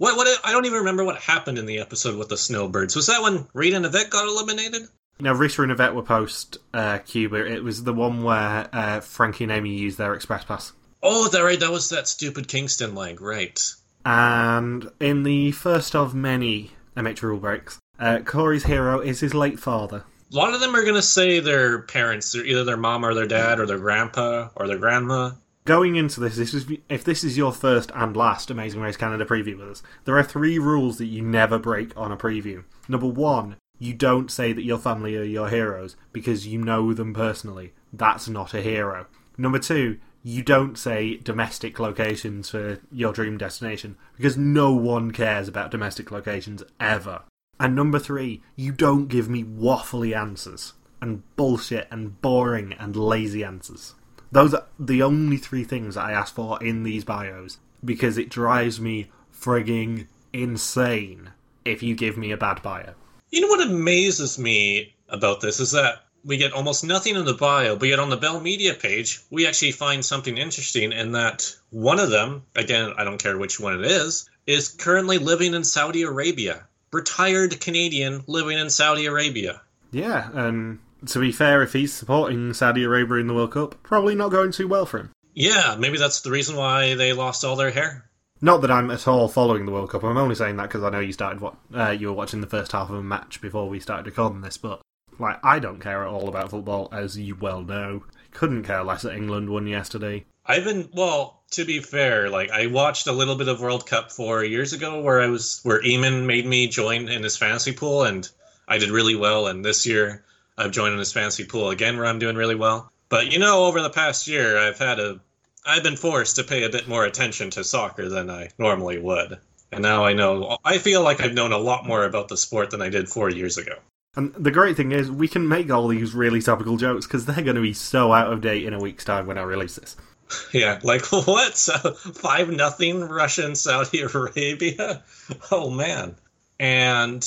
What? 0.02 0.16
What? 0.16 0.26
I 0.42 0.50
don't 0.50 0.66
even 0.66 0.78
remember 0.78 1.04
what 1.04 1.18
happened 1.18 1.58
in 1.58 1.66
the 1.66 1.78
episode 1.78 2.16
with 2.16 2.28
the 2.28 2.36
Snowbirds. 2.36 2.96
Was 2.96 3.06
that 3.06 3.22
when 3.22 3.46
Rita 3.54 3.76
and 3.76 3.86
Yvette 3.86 4.10
got 4.10 4.26
eliminated? 4.26 4.88
Now, 5.20 5.32
Rita 5.32 5.62
and 5.62 5.70
Yvette 5.70 5.94
were 5.94 6.02
post 6.02 6.58
uh, 6.74 6.98
Cuba. 6.98 7.46
It 7.46 7.62
was 7.62 7.84
the 7.84 7.92
one 7.92 8.24
where 8.24 8.68
uh, 8.72 8.98
Frankie 8.98 9.44
and 9.44 9.52
Amy 9.52 9.76
used 9.78 9.98
their 9.98 10.12
express 10.12 10.44
pass. 10.44 10.72
Oh, 11.04 11.28
that 11.28 11.44
right. 11.44 11.60
That 11.60 11.70
was 11.70 11.88
that 11.90 12.08
stupid 12.08 12.48
Kingston 12.48 12.96
leg, 12.96 13.20
right? 13.20 13.60
And 14.04 14.90
in 14.98 15.22
the 15.22 15.52
first 15.52 15.94
of 15.94 16.16
many 16.16 16.72
MH 16.96 17.22
rule 17.22 17.38
breaks, 17.38 17.78
uh, 18.00 18.22
Corey's 18.24 18.64
hero 18.64 18.98
is 18.98 19.20
his 19.20 19.34
late 19.34 19.60
father. 19.60 20.02
A 20.32 20.36
lot 20.36 20.52
of 20.52 20.58
them 20.58 20.74
are 20.74 20.82
going 20.82 20.96
to 20.96 21.02
say 21.02 21.38
their 21.38 21.82
parents, 21.82 22.32
they're 22.32 22.44
either 22.44 22.64
their 22.64 22.76
mom 22.76 23.04
or 23.04 23.14
their 23.14 23.28
dad 23.28 23.60
or 23.60 23.66
their 23.66 23.78
grandpa 23.78 24.48
or 24.56 24.66
their 24.66 24.78
grandma. 24.78 25.30
Going 25.64 25.94
into 25.94 26.18
this, 26.18 26.36
this 26.36 26.54
is, 26.54 26.66
if 26.88 27.04
this 27.04 27.22
is 27.22 27.36
your 27.36 27.52
first 27.52 27.92
and 27.94 28.16
last 28.16 28.50
Amazing 28.50 28.80
Race 28.80 28.96
Canada 28.96 29.24
preview 29.24 29.56
with 29.56 29.68
us, 29.68 29.82
there 30.04 30.18
are 30.18 30.24
three 30.24 30.58
rules 30.58 30.98
that 30.98 31.06
you 31.06 31.22
never 31.22 31.56
break 31.56 31.96
on 31.96 32.10
a 32.10 32.16
preview. 32.16 32.64
Number 32.88 33.06
one, 33.06 33.54
you 33.78 33.94
don't 33.94 34.28
say 34.28 34.52
that 34.52 34.64
your 34.64 34.78
family 34.78 35.16
are 35.16 35.22
your 35.22 35.48
heroes 35.48 35.94
because 36.12 36.48
you 36.48 36.58
know 36.58 36.92
them 36.92 37.14
personally. 37.14 37.74
That's 37.92 38.28
not 38.28 38.54
a 38.54 38.60
hero. 38.60 39.06
Number 39.38 39.60
two, 39.60 39.98
you 40.24 40.42
don't 40.42 40.76
say 40.76 41.18
domestic 41.18 41.78
locations 41.78 42.50
for 42.50 42.80
your 42.90 43.12
dream 43.12 43.38
destination 43.38 43.96
because 44.16 44.36
no 44.36 44.72
one 44.72 45.12
cares 45.12 45.46
about 45.46 45.70
domestic 45.70 46.10
locations 46.10 46.64
ever. 46.80 47.22
And 47.60 47.76
number 47.76 48.00
three, 48.00 48.42
you 48.56 48.72
don't 48.72 49.06
give 49.06 49.28
me 49.28 49.44
waffly 49.44 50.16
answers 50.16 50.72
and 51.00 51.22
bullshit 51.36 51.86
and 51.88 52.20
boring 52.20 52.72
and 52.72 52.96
lazy 52.96 53.44
answers. 53.44 53.94
Those 54.32 54.54
are 54.54 54.64
the 54.78 55.02
only 55.02 55.36
three 55.36 55.62
things 55.62 55.94
that 55.94 56.06
I 56.06 56.12
ask 56.12 56.34
for 56.34 56.62
in 56.62 56.82
these 56.82 57.04
bios 57.04 57.58
because 57.84 58.16
it 58.16 58.30
drives 58.30 58.80
me 58.80 59.10
frigging 59.38 60.06
insane 60.32 61.30
if 61.66 61.82
you 61.82 61.94
give 61.94 62.16
me 62.16 62.32
a 62.32 62.36
bad 62.38 62.62
bio. 62.62 62.94
You 63.30 63.42
know 63.42 63.48
what 63.48 63.66
amazes 63.66 64.38
me 64.38 64.94
about 65.10 65.42
this 65.42 65.60
is 65.60 65.72
that 65.72 66.04
we 66.24 66.38
get 66.38 66.52
almost 66.52 66.84
nothing 66.84 67.16
in 67.16 67.24
the 67.24 67.34
bio, 67.34 67.76
but 67.76 67.88
yet 67.88 67.98
on 67.98 68.08
the 68.08 68.16
Bell 68.16 68.40
Media 68.40 68.72
page, 68.74 69.20
we 69.30 69.46
actually 69.46 69.72
find 69.72 70.04
something 70.04 70.38
interesting 70.38 70.92
in 70.92 71.12
that 71.12 71.54
one 71.70 71.98
of 71.98 72.10
them, 72.10 72.42
again, 72.54 72.94
I 72.96 73.04
don't 73.04 73.22
care 73.22 73.36
which 73.36 73.60
one 73.60 73.80
it 73.80 73.84
is, 73.84 74.30
is 74.46 74.68
currently 74.68 75.18
living 75.18 75.52
in 75.52 75.64
Saudi 75.64 76.02
Arabia. 76.02 76.66
Retired 76.92 77.60
Canadian 77.60 78.22
living 78.26 78.58
in 78.58 78.70
Saudi 78.70 79.06
Arabia. 79.06 79.60
Yeah, 79.90 80.28
and 80.32 80.78
to 81.06 81.18
be 81.18 81.32
fair, 81.32 81.62
if 81.62 81.72
he's 81.72 81.92
supporting 81.92 82.52
Saudi 82.52 82.84
Arabia 82.84 83.16
in 83.18 83.26
the 83.26 83.34
World 83.34 83.52
Cup, 83.52 83.82
probably 83.82 84.14
not 84.14 84.30
going 84.30 84.52
too 84.52 84.68
well 84.68 84.86
for 84.86 84.98
him. 84.98 85.10
Yeah, 85.34 85.76
maybe 85.78 85.98
that's 85.98 86.20
the 86.20 86.30
reason 86.30 86.56
why 86.56 86.94
they 86.94 87.12
lost 87.12 87.44
all 87.44 87.56
their 87.56 87.70
hair. 87.70 88.04
Not 88.40 88.60
that 88.62 88.70
I'm 88.70 88.90
at 88.90 89.06
all 89.06 89.28
following 89.28 89.66
the 89.66 89.72
World 89.72 89.90
Cup. 89.90 90.02
I'm 90.02 90.16
only 90.16 90.34
saying 90.34 90.56
that 90.56 90.64
because 90.64 90.82
I 90.82 90.90
know 90.90 91.00
you 91.00 91.12
started 91.12 91.40
what 91.40 91.54
uh, 91.72 91.90
you 91.90 92.08
were 92.08 92.12
watching 92.12 92.40
the 92.40 92.46
first 92.46 92.72
half 92.72 92.90
of 92.90 92.96
a 92.96 93.02
match 93.02 93.40
before 93.40 93.68
we 93.68 93.78
started 93.78 94.06
recording 94.06 94.40
this. 94.40 94.58
But 94.58 94.82
like, 95.18 95.38
I 95.44 95.60
don't 95.60 95.80
care 95.80 96.02
at 96.02 96.08
all 96.08 96.28
about 96.28 96.50
football, 96.50 96.88
as 96.90 97.16
you 97.16 97.36
well 97.36 97.62
know. 97.62 98.02
Couldn't 98.32 98.64
care 98.64 98.82
less 98.82 99.02
that 99.02 99.14
England 99.14 99.48
won 99.48 99.66
yesterday. 99.66 100.24
I've 100.44 100.64
been 100.64 100.88
well. 100.92 101.38
To 101.52 101.66
be 101.66 101.80
fair, 101.80 102.30
like 102.30 102.50
I 102.50 102.66
watched 102.68 103.06
a 103.06 103.12
little 103.12 103.36
bit 103.36 103.46
of 103.46 103.60
World 103.60 103.86
Cup 103.86 104.10
four 104.10 104.42
years 104.42 104.72
ago, 104.72 105.02
where 105.02 105.20
I 105.20 105.26
was 105.26 105.60
where 105.64 105.82
Eamon 105.82 106.24
made 106.24 106.46
me 106.46 106.66
join 106.66 107.08
in 107.08 107.22
his 107.22 107.36
fantasy 107.36 107.72
pool, 107.72 108.04
and 108.04 108.28
I 108.66 108.78
did 108.78 108.90
really 108.90 109.16
well. 109.16 109.46
And 109.46 109.62
this 109.62 109.86
year, 109.86 110.24
I've 110.62 110.70
joined 110.70 110.92
in 110.92 110.98
his 110.98 111.12
fantasy 111.12 111.44
pool 111.44 111.70
again, 111.70 111.96
where 111.96 112.06
I'm 112.06 112.18
doing 112.18 112.36
really 112.36 112.54
well. 112.54 112.90
But 113.08 113.32
you 113.32 113.38
know, 113.38 113.64
over 113.64 113.82
the 113.82 113.90
past 113.90 114.28
year, 114.28 114.56
I've 114.56 114.78
had 114.78 114.98
a 115.00 115.20
I've 115.64 115.82
been 115.82 115.96
forced 115.96 116.36
to 116.36 116.44
pay 116.44 116.64
a 116.64 116.70
bit 116.70 116.88
more 116.88 117.04
attention 117.04 117.50
to 117.50 117.64
soccer 117.64 118.08
than 118.08 118.30
I 118.30 118.50
normally 118.58 118.98
would. 118.98 119.38
And 119.70 119.82
now 119.82 120.04
I 120.04 120.12
know, 120.12 120.58
I 120.64 120.78
feel 120.78 121.02
like 121.02 121.20
I've 121.20 121.34
known 121.34 121.52
a 121.52 121.58
lot 121.58 121.86
more 121.86 122.04
about 122.04 122.28
the 122.28 122.36
sport 122.36 122.70
than 122.70 122.82
I 122.82 122.90
did 122.90 123.08
four 123.08 123.30
years 123.30 123.56
ago. 123.56 123.74
And 124.14 124.34
the 124.34 124.50
great 124.50 124.76
thing 124.76 124.92
is, 124.92 125.10
we 125.10 125.28
can 125.28 125.48
make 125.48 125.70
all 125.70 125.88
these 125.88 126.14
really 126.14 126.42
topical 126.42 126.76
jokes 126.76 127.06
because 127.06 127.24
they're 127.24 127.42
going 127.42 127.56
to 127.56 127.62
be 127.62 127.72
so 127.72 128.12
out 128.12 128.30
of 128.30 128.42
date 128.42 128.66
in 128.66 128.74
a 128.74 128.78
week's 128.78 129.04
time 129.04 129.26
when 129.26 129.38
I 129.38 129.42
release 129.42 129.76
this. 129.76 129.96
Yeah, 130.52 130.78
like 130.82 131.04
what? 131.12 131.58
So, 131.58 131.74
five 131.92 132.48
nothing 132.48 133.00
Russian 133.00 133.54
Saudi 133.54 134.00
Arabia? 134.14 135.02
Oh 135.50 135.68
man! 135.68 136.16
And 136.58 137.22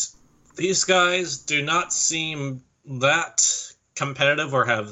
these 0.55 0.85
guys 0.85 1.37
do 1.37 1.61
not 1.61 1.93
seem 1.93 2.63
that 2.87 3.71
competitive 3.95 4.53
or 4.53 4.65
have 4.65 4.89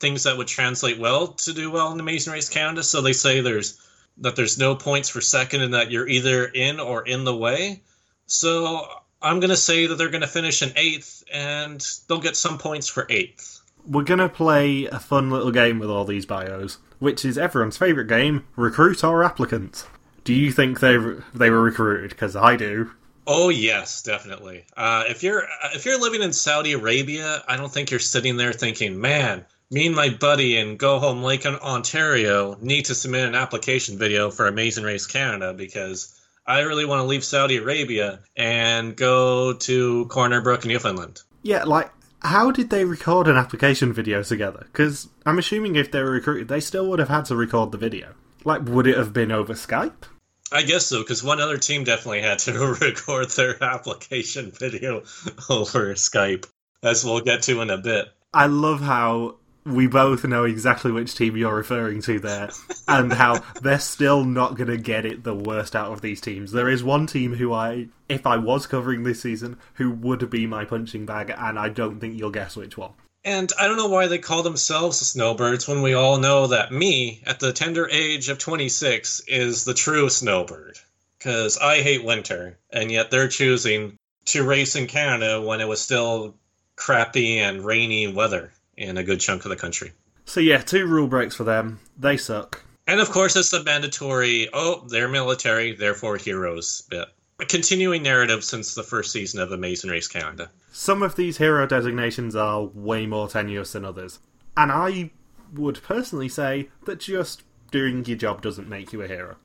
things 0.00 0.24
that 0.24 0.36
would 0.36 0.48
translate 0.48 0.98
well 0.98 1.28
to 1.28 1.52
do 1.52 1.70
well 1.70 1.92
in 1.92 2.00
Amazing 2.00 2.32
Race 2.32 2.48
Canada. 2.48 2.82
So 2.82 3.00
they 3.00 3.12
say 3.12 3.40
there's 3.40 3.80
that 4.18 4.36
there's 4.36 4.58
no 4.58 4.76
points 4.76 5.08
for 5.08 5.20
second 5.20 5.62
and 5.62 5.74
that 5.74 5.90
you're 5.90 6.08
either 6.08 6.44
in 6.46 6.78
or 6.78 7.06
in 7.06 7.24
the 7.24 7.36
way. 7.36 7.82
So 8.26 8.86
I'm 9.20 9.40
going 9.40 9.50
to 9.50 9.56
say 9.56 9.86
that 9.86 9.96
they're 9.96 10.10
going 10.10 10.20
to 10.20 10.26
finish 10.26 10.62
in 10.62 10.72
eighth 10.76 11.24
and 11.32 11.84
they'll 12.08 12.20
get 12.20 12.36
some 12.36 12.58
points 12.58 12.86
for 12.86 13.06
eighth. 13.10 13.60
We're 13.86 14.02
going 14.02 14.20
to 14.20 14.28
play 14.28 14.86
a 14.86 14.98
fun 14.98 15.30
little 15.30 15.50
game 15.50 15.78
with 15.78 15.90
all 15.90 16.04
these 16.04 16.26
bios, 16.26 16.78
which 17.00 17.24
is 17.24 17.36
everyone's 17.36 17.76
favourite 17.76 18.08
game 18.08 18.46
recruit 18.56 19.02
or 19.02 19.24
applicant. 19.24 19.86
Do 20.22 20.32
you 20.32 20.52
think 20.52 20.80
they 20.80 20.96
they 21.34 21.50
were 21.50 21.62
recruited? 21.62 22.10
Because 22.10 22.34
I 22.36 22.56
do. 22.56 22.92
Oh 23.26 23.48
yes, 23.48 24.02
definitely. 24.02 24.64
Uh, 24.76 25.04
if 25.08 25.22
you're 25.22 25.44
if 25.74 25.84
you're 25.84 26.00
living 26.00 26.22
in 26.22 26.32
Saudi 26.32 26.72
Arabia, 26.72 27.42
I 27.48 27.56
don't 27.56 27.72
think 27.72 27.90
you're 27.90 28.00
sitting 28.00 28.36
there 28.36 28.52
thinking, 28.52 29.00
"Man, 29.00 29.44
me 29.70 29.86
and 29.86 29.96
my 29.96 30.10
buddy 30.10 30.56
in 30.56 30.76
Go 30.76 30.98
Home 30.98 31.22
Lake, 31.22 31.46
Ontario, 31.46 32.56
need 32.60 32.86
to 32.86 32.94
submit 32.94 33.26
an 33.26 33.34
application 33.34 33.98
video 33.98 34.30
for 34.30 34.46
Amazing 34.46 34.84
Race 34.84 35.06
Canada 35.06 35.54
because 35.54 36.20
I 36.46 36.60
really 36.60 36.84
want 36.84 37.00
to 37.00 37.06
leave 37.06 37.24
Saudi 37.24 37.56
Arabia 37.56 38.20
and 38.36 38.94
go 38.94 39.54
to 39.54 40.06
Corner 40.06 40.42
Brook, 40.42 40.66
Newfoundland. 40.66 41.22
Yeah, 41.42 41.64
like, 41.64 41.90
how 42.20 42.50
did 42.50 42.70
they 42.70 42.84
record 42.84 43.28
an 43.28 43.36
application 43.36 43.92
video 43.92 44.22
together? 44.22 44.66
Because 44.70 45.08
I'm 45.24 45.38
assuming 45.38 45.76
if 45.76 45.90
they 45.90 46.02
were 46.02 46.10
recruited, 46.10 46.48
they 46.48 46.60
still 46.60 46.86
would 46.88 46.98
have 46.98 47.08
had 47.08 47.24
to 47.26 47.36
record 47.36 47.72
the 47.72 47.78
video. 47.78 48.14
Like, 48.44 48.66
would 48.66 48.86
it 48.86 48.98
have 48.98 49.14
been 49.14 49.32
over 49.32 49.54
Skype? 49.54 50.04
I 50.52 50.62
guess 50.62 50.86
so, 50.86 51.00
because 51.00 51.22
one 51.22 51.40
other 51.40 51.58
team 51.58 51.84
definitely 51.84 52.22
had 52.22 52.38
to 52.40 52.52
record 52.80 53.30
their 53.30 53.62
application 53.62 54.50
video 54.50 54.98
over 55.50 55.94
Skype, 55.94 56.46
as 56.82 57.04
we'll 57.04 57.20
get 57.20 57.42
to 57.42 57.60
in 57.60 57.70
a 57.70 57.78
bit. 57.78 58.08
I 58.32 58.46
love 58.46 58.80
how 58.80 59.36
we 59.64 59.86
both 59.86 60.24
know 60.24 60.44
exactly 60.44 60.92
which 60.92 61.14
team 61.14 61.36
you're 61.36 61.54
referring 61.54 62.02
to 62.02 62.20
there, 62.20 62.50
and 62.86 63.12
how 63.12 63.42
they're 63.62 63.78
still 63.78 64.24
not 64.24 64.56
going 64.56 64.68
to 64.68 64.76
get 64.76 65.06
it 65.06 65.24
the 65.24 65.34
worst 65.34 65.74
out 65.74 65.92
of 65.92 66.02
these 66.02 66.20
teams. 66.20 66.52
There 66.52 66.68
is 66.68 66.84
one 66.84 67.06
team 67.06 67.34
who 67.34 67.52
I, 67.52 67.88
if 68.08 68.26
I 68.26 68.36
was 68.36 68.66
covering 68.66 69.04
this 69.04 69.22
season, 69.22 69.58
who 69.74 69.90
would 69.90 70.28
be 70.28 70.46
my 70.46 70.64
punching 70.64 71.06
bag, 71.06 71.34
and 71.36 71.58
I 71.58 71.68
don't 71.70 71.98
think 72.00 72.18
you'll 72.18 72.30
guess 72.30 72.56
which 72.56 72.76
one. 72.76 72.92
And 73.24 73.50
I 73.58 73.66
don't 73.66 73.78
know 73.78 73.88
why 73.88 74.06
they 74.06 74.18
call 74.18 74.42
themselves 74.42 74.98
Snowbirds 74.98 75.66
when 75.66 75.80
we 75.80 75.94
all 75.94 76.18
know 76.18 76.48
that 76.48 76.72
me, 76.72 77.22
at 77.26 77.40
the 77.40 77.52
tender 77.52 77.88
age 77.90 78.28
of 78.28 78.38
26, 78.38 79.22
is 79.26 79.64
the 79.64 79.72
true 79.72 80.10
Snowbird. 80.10 80.78
Because 81.18 81.56
I 81.56 81.80
hate 81.80 82.04
winter, 82.04 82.58
and 82.70 82.90
yet 82.92 83.10
they're 83.10 83.28
choosing 83.28 83.98
to 84.26 84.44
race 84.44 84.76
in 84.76 84.86
Canada 84.86 85.40
when 85.40 85.62
it 85.62 85.68
was 85.68 85.80
still 85.80 86.34
crappy 86.76 87.38
and 87.38 87.64
rainy 87.64 88.08
weather 88.08 88.52
in 88.76 88.98
a 88.98 89.04
good 89.04 89.20
chunk 89.20 89.44
of 89.44 89.48
the 89.48 89.56
country. 89.56 89.92
So 90.26 90.40
yeah, 90.40 90.58
two 90.58 90.86
rule 90.86 91.06
breaks 91.06 91.34
for 91.34 91.44
them. 91.44 91.80
They 91.98 92.18
suck. 92.18 92.62
And 92.86 93.00
of 93.00 93.10
course, 93.10 93.36
it's 93.36 93.50
the 93.50 93.64
mandatory, 93.64 94.50
oh, 94.52 94.86
they're 94.88 95.08
military, 95.08 95.74
therefore 95.74 96.18
heroes 96.18 96.82
bit. 96.90 97.08
A 97.44 97.46
continuing 97.46 98.02
narrative 98.02 98.42
since 98.42 98.74
the 98.74 98.82
first 98.82 99.12
season 99.12 99.38
of 99.38 99.52
Amazing 99.52 99.90
Race 99.90 100.08
Canada. 100.08 100.50
Some 100.72 101.02
of 101.02 101.14
these 101.14 101.36
hero 101.36 101.66
designations 101.66 102.34
are 102.34 102.62
way 102.62 103.04
more 103.04 103.28
tenuous 103.28 103.72
than 103.72 103.84
others. 103.84 104.18
And 104.56 104.72
I 104.72 105.10
would 105.52 105.82
personally 105.82 106.30
say 106.30 106.70
that 106.86 107.00
just 107.00 107.42
doing 107.70 108.02
your 108.06 108.16
job 108.16 108.40
doesn't 108.40 108.66
make 108.66 108.94
you 108.94 109.02
a 109.02 109.08
hero. 109.08 109.36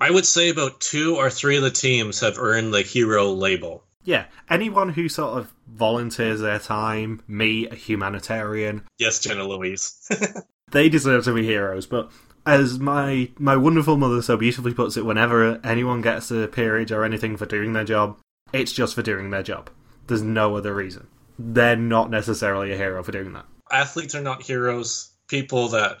I 0.00 0.12
would 0.12 0.24
say 0.24 0.50
about 0.50 0.80
two 0.80 1.16
or 1.16 1.30
three 1.30 1.56
of 1.56 1.64
the 1.64 1.70
teams 1.72 2.20
have 2.20 2.38
earned 2.38 2.72
the 2.72 2.82
hero 2.82 3.32
label. 3.32 3.82
Yeah, 4.04 4.26
anyone 4.48 4.90
who 4.90 5.08
sort 5.08 5.36
of 5.36 5.52
volunteers 5.66 6.38
their 6.38 6.60
time, 6.60 7.22
me, 7.26 7.66
a 7.66 7.74
humanitarian. 7.74 8.84
Yes, 8.98 9.18
Jenna 9.18 9.42
Louise. 9.42 10.08
they 10.70 10.88
deserve 10.88 11.24
to 11.24 11.34
be 11.34 11.44
heroes, 11.44 11.86
but 11.86 12.12
As 12.46 12.78
my 12.78 13.30
my 13.38 13.56
wonderful 13.56 13.96
mother 13.96 14.22
so 14.22 14.36
beautifully 14.36 14.74
puts 14.74 14.96
it, 14.96 15.04
whenever 15.04 15.60
anyone 15.64 16.00
gets 16.00 16.30
a 16.30 16.48
peerage 16.48 16.92
or 16.92 17.04
anything 17.04 17.36
for 17.36 17.46
doing 17.46 17.72
their 17.72 17.84
job, 17.84 18.18
it's 18.52 18.72
just 18.72 18.94
for 18.94 19.02
doing 19.02 19.30
their 19.30 19.42
job. 19.42 19.70
There's 20.06 20.22
no 20.22 20.56
other 20.56 20.74
reason. 20.74 21.06
They're 21.38 21.76
not 21.76 22.10
necessarily 22.10 22.72
a 22.72 22.76
hero 22.76 23.02
for 23.02 23.12
doing 23.12 23.32
that. 23.34 23.44
Athletes 23.70 24.14
are 24.14 24.22
not 24.22 24.42
heroes. 24.42 25.10
People 25.28 25.68
that 25.68 25.98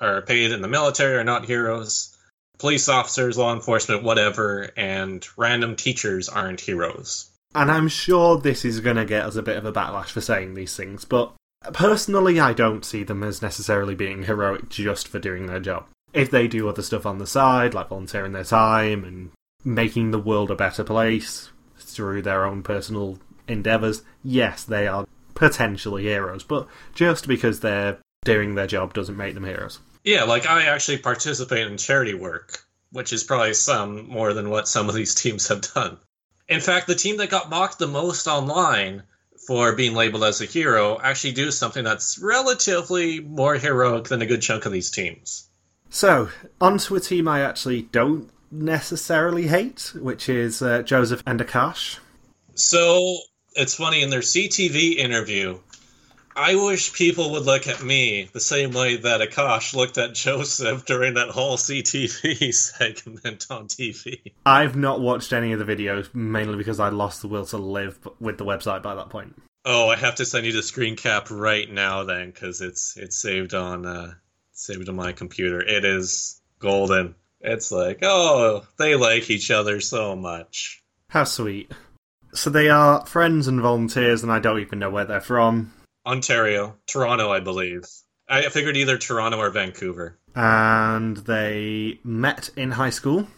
are 0.00 0.22
paid 0.22 0.52
in 0.52 0.62
the 0.62 0.68
military 0.68 1.16
are 1.16 1.24
not 1.24 1.44
heroes. 1.44 2.16
Police 2.58 2.88
officers, 2.88 3.36
law 3.36 3.52
enforcement, 3.54 4.02
whatever, 4.02 4.70
and 4.76 5.26
random 5.36 5.76
teachers 5.76 6.28
aren't 6.28 6.60
heroes. 6.60 7.30
And 7.54 7.70
I'm 7.70 7.88
sure 7.88 8.38
this 8.38 8.64
is 8.64 8.80
going 8.80 8.96
to 8.96 9.04
get 9.04 9.24
us 9.24 9.36
a 9.36 9.42
bit 9.42 9.56
of 9.56 9.64
a 9.64 9.72
backlash 9.72 10.10
for 10.10 10.20
saying 10.20 10.54
these 10.54 10.76
things, 10.76 11.04
but 11.04 11.32
personally, 11.72 12.40
I 12.40 12.52
don't 12.52 12.84
see 12.84 13.02
them 13.02 13.22
as 13.22 13.42
necessarily 13.42 13.94
being 13.94 14.24
heroic 14.24 14.68
just 14.68 15.08
for 15.08 15.18
doing 15.18 15.46
their 15.46 15.60
job. 15.60 15.86
If 16.12 16.30
they 16.30 16.48
do 16.48 16.68
other 16.68 16.82
stuff 16.82 17.06
on 17.06 17.18
the 17.18 17.26
side, 17.26 17.74
like 17.74 17.88
volunteering 17.88 18.32
their 18.32 18.44
time 18.44 19.04
and 19.04 19.30
making 19.64 20.10
the 20.10 20.18
world 20.18 20.50
a 20.50 20.56
better 20.56 20.84
place 20.84 21.50
through 21.78 22.22
their 22.22 22.44
own 22.44 22.62
personal 22.62 23.18
endeavours, 23.46 24.02
yes, 24.22 24.64
they 24.64 24.86
are 24.86 25.06
potentially 25.34 26.04
heroes. 26.04 26.42
But 26.42 26.66
just 26.94 27.28
because 27.28 27.60
they're 27.60 27.98
doing 28.24 28.54
their 28.54 28.66
job 28.66 28.94
doesn't 28.94 29.16
make 29.16 29.34
them 29.34 29.44
heroes. 29.44 29.78
Yeah, 30.04 30.24
like 30.24 30.46
I 30.46 30.64
actually 30.64 30.98
participate 30.98 31.66
in 31.66 31.76
charity 31.76 32.14
work, 32.14 32.64
which 32.92 33.12
is 33.12 33.24
probably 33.24 33.54
some 33.54 34.08
more 34.08 34.32
than 34.32 34.50
what 34.50 34.68
some 34.68 34.88
of 34.88 34.94
these 34.94 35.14
teams 35.14 35.48
have 35.48 35.60
done. 35.74 35.98
In 36.48 36.60
fact, 36.60 36.86
the 36.86 36.94
team 36.94 37.18
that 37.18 37.30
got 37.30 37.50
mocked 37.50 37.78
the 37.78 37.86
most 37.86 38.26
online 38.26 39.02
for 39.48 39.74
being 39.74 39.94
labeled 39.94 40.24
as 40.24 40.42
a 40.42 40.44
hero 40.44 41.00
actually 41.02 41.32
do 41.32 41.50
something 41.50 41.82
that's 41.82 42.18
relatively 42.18 43.18
more 43.20 43.54
heroic 43.54 44.04
than 44.04 44.20
a 44.20 44.26
good 44.26 44.42
chunk 44.42 44.66
of 44.66 44.72
these 44.72 44.90
teams. 44.90 45.48
So, 45.88 46.28
onto 46.60 46.94
a 46.96 47.00
team 47.00 47.26
I 47.26 47.40
actually 47.40 47.80
don't 47.80 48.28
necessarily 48.50 49.46
hate, 49.46 49.94
which 49.94 50.28
is 50.28 50.60
uh, 50.60 50.82
Joseph 50.82 51.22
and 51.26 51.40
Akash. 51.40 51.98
So, 52.56 53.16
it's 53.54 53.74
funny 53.74 54.02
in 54.02 54.10
their 54.10 54.20
CTV 54.20 54.96
interview, 54.96 55.58
I 56.38 56.54
wish 56.54 56.92
people 56.92 57.32
would 57.32 57.46
look 57.46 57.66
at 57.66 57.82
me 57.82 58.30
the 58.32 58.38
same 58.38 58.70
way 58.70 58.96
that 58.96 59.20
Akash 59.20 59.74
looked 59.74 59.98
at 59.98 60.14
Joseph 60.14 60.84
during 60.84 61.14
that 61.14 61.30
whole 61.30 61.56
CTV 61.56 62.54
segment 62.54 63.46
on 63.50 63.66
TV. 63.66 64.20
I've 64.46 64.76
not 64.76 65.00
watched 65.00 65.32
any 65.32 65.50
of 65.52 65.58
the 65.58 65.64
videos, 65.64 66.14
mainly 66.14 66.56
because 66.56 66.78
I 66.78 66.90
lost 66.90 67.22
the 67.22 67.28
will 67.28 67.44
to 67.46 67.58
live 67.58 67.98
with 68.20 68.38
the 68.38 68.44
website 68.44 68.84
by 68.84 68.94
that 68.94 69.10
point. 69.10 69.34
Oh, 69.64 69.88
I 69.88 69.96
have 69.96 70.14
to 70.16 70.24
send 70.24 70.46
you 70.46 70.52
the 70.52 70.62
screen 70.62 70.94
cap 70.94 71.26
right 71.28 71.68
now 71.68 72.04
then, 72.04 72.30
because 72.30 72.60
it's 72.60 72.96
it's 72.96 73.18
saved 73.18 73.54
on 73.54 73.84
uh, 73.84 74.14
saved 74.52 74.88
on 74.88 74.94
my 74.94 75.10
computer. 75.10 75.60
It 75.60 75.84
is 75.84 76.40
golden. 76.60 77.16
It's 77.40 77.72
like, 77.72 77.98
oh, 78.02 78.64
they 78.78 78.94
like 78.94 79.28
each 79.28 79.50
other 79.50 79.80
so 79.80 80.14
much. 80.14 80.84
How 81.10 81.24
sweet. 81.24 81.72
So 82.32 82.48
they 82.48 82.68
are 82.68 83.04
friends 83.06 83.48
and 83.48 83.60
volunteers, 83.60 84.22
and 84.22 84.30
I 84.30 84.38
don't 84.38 84.60
even 84.60 84.78
know 84.78 84.90
where 84.90 85.04
they're 85.04 85.20
from. 85.20 85.72
Ontario, 86.08 86.76
Toronto, 86.86 87.30
I 87.30 87.40
believe. 87.40 87.84
I 88.28 88.48
figured 88.48 88.76
either 88.76 88.96
Toronto 88.96 89.38
or 89.38 89.50
Vancouver. 89.50 90.18
And 90.34 91.18
they 91.18 92.00
met 92.02 92.48
in 92.56 92.72
high 92.72 92.90
school, 92.90 93.28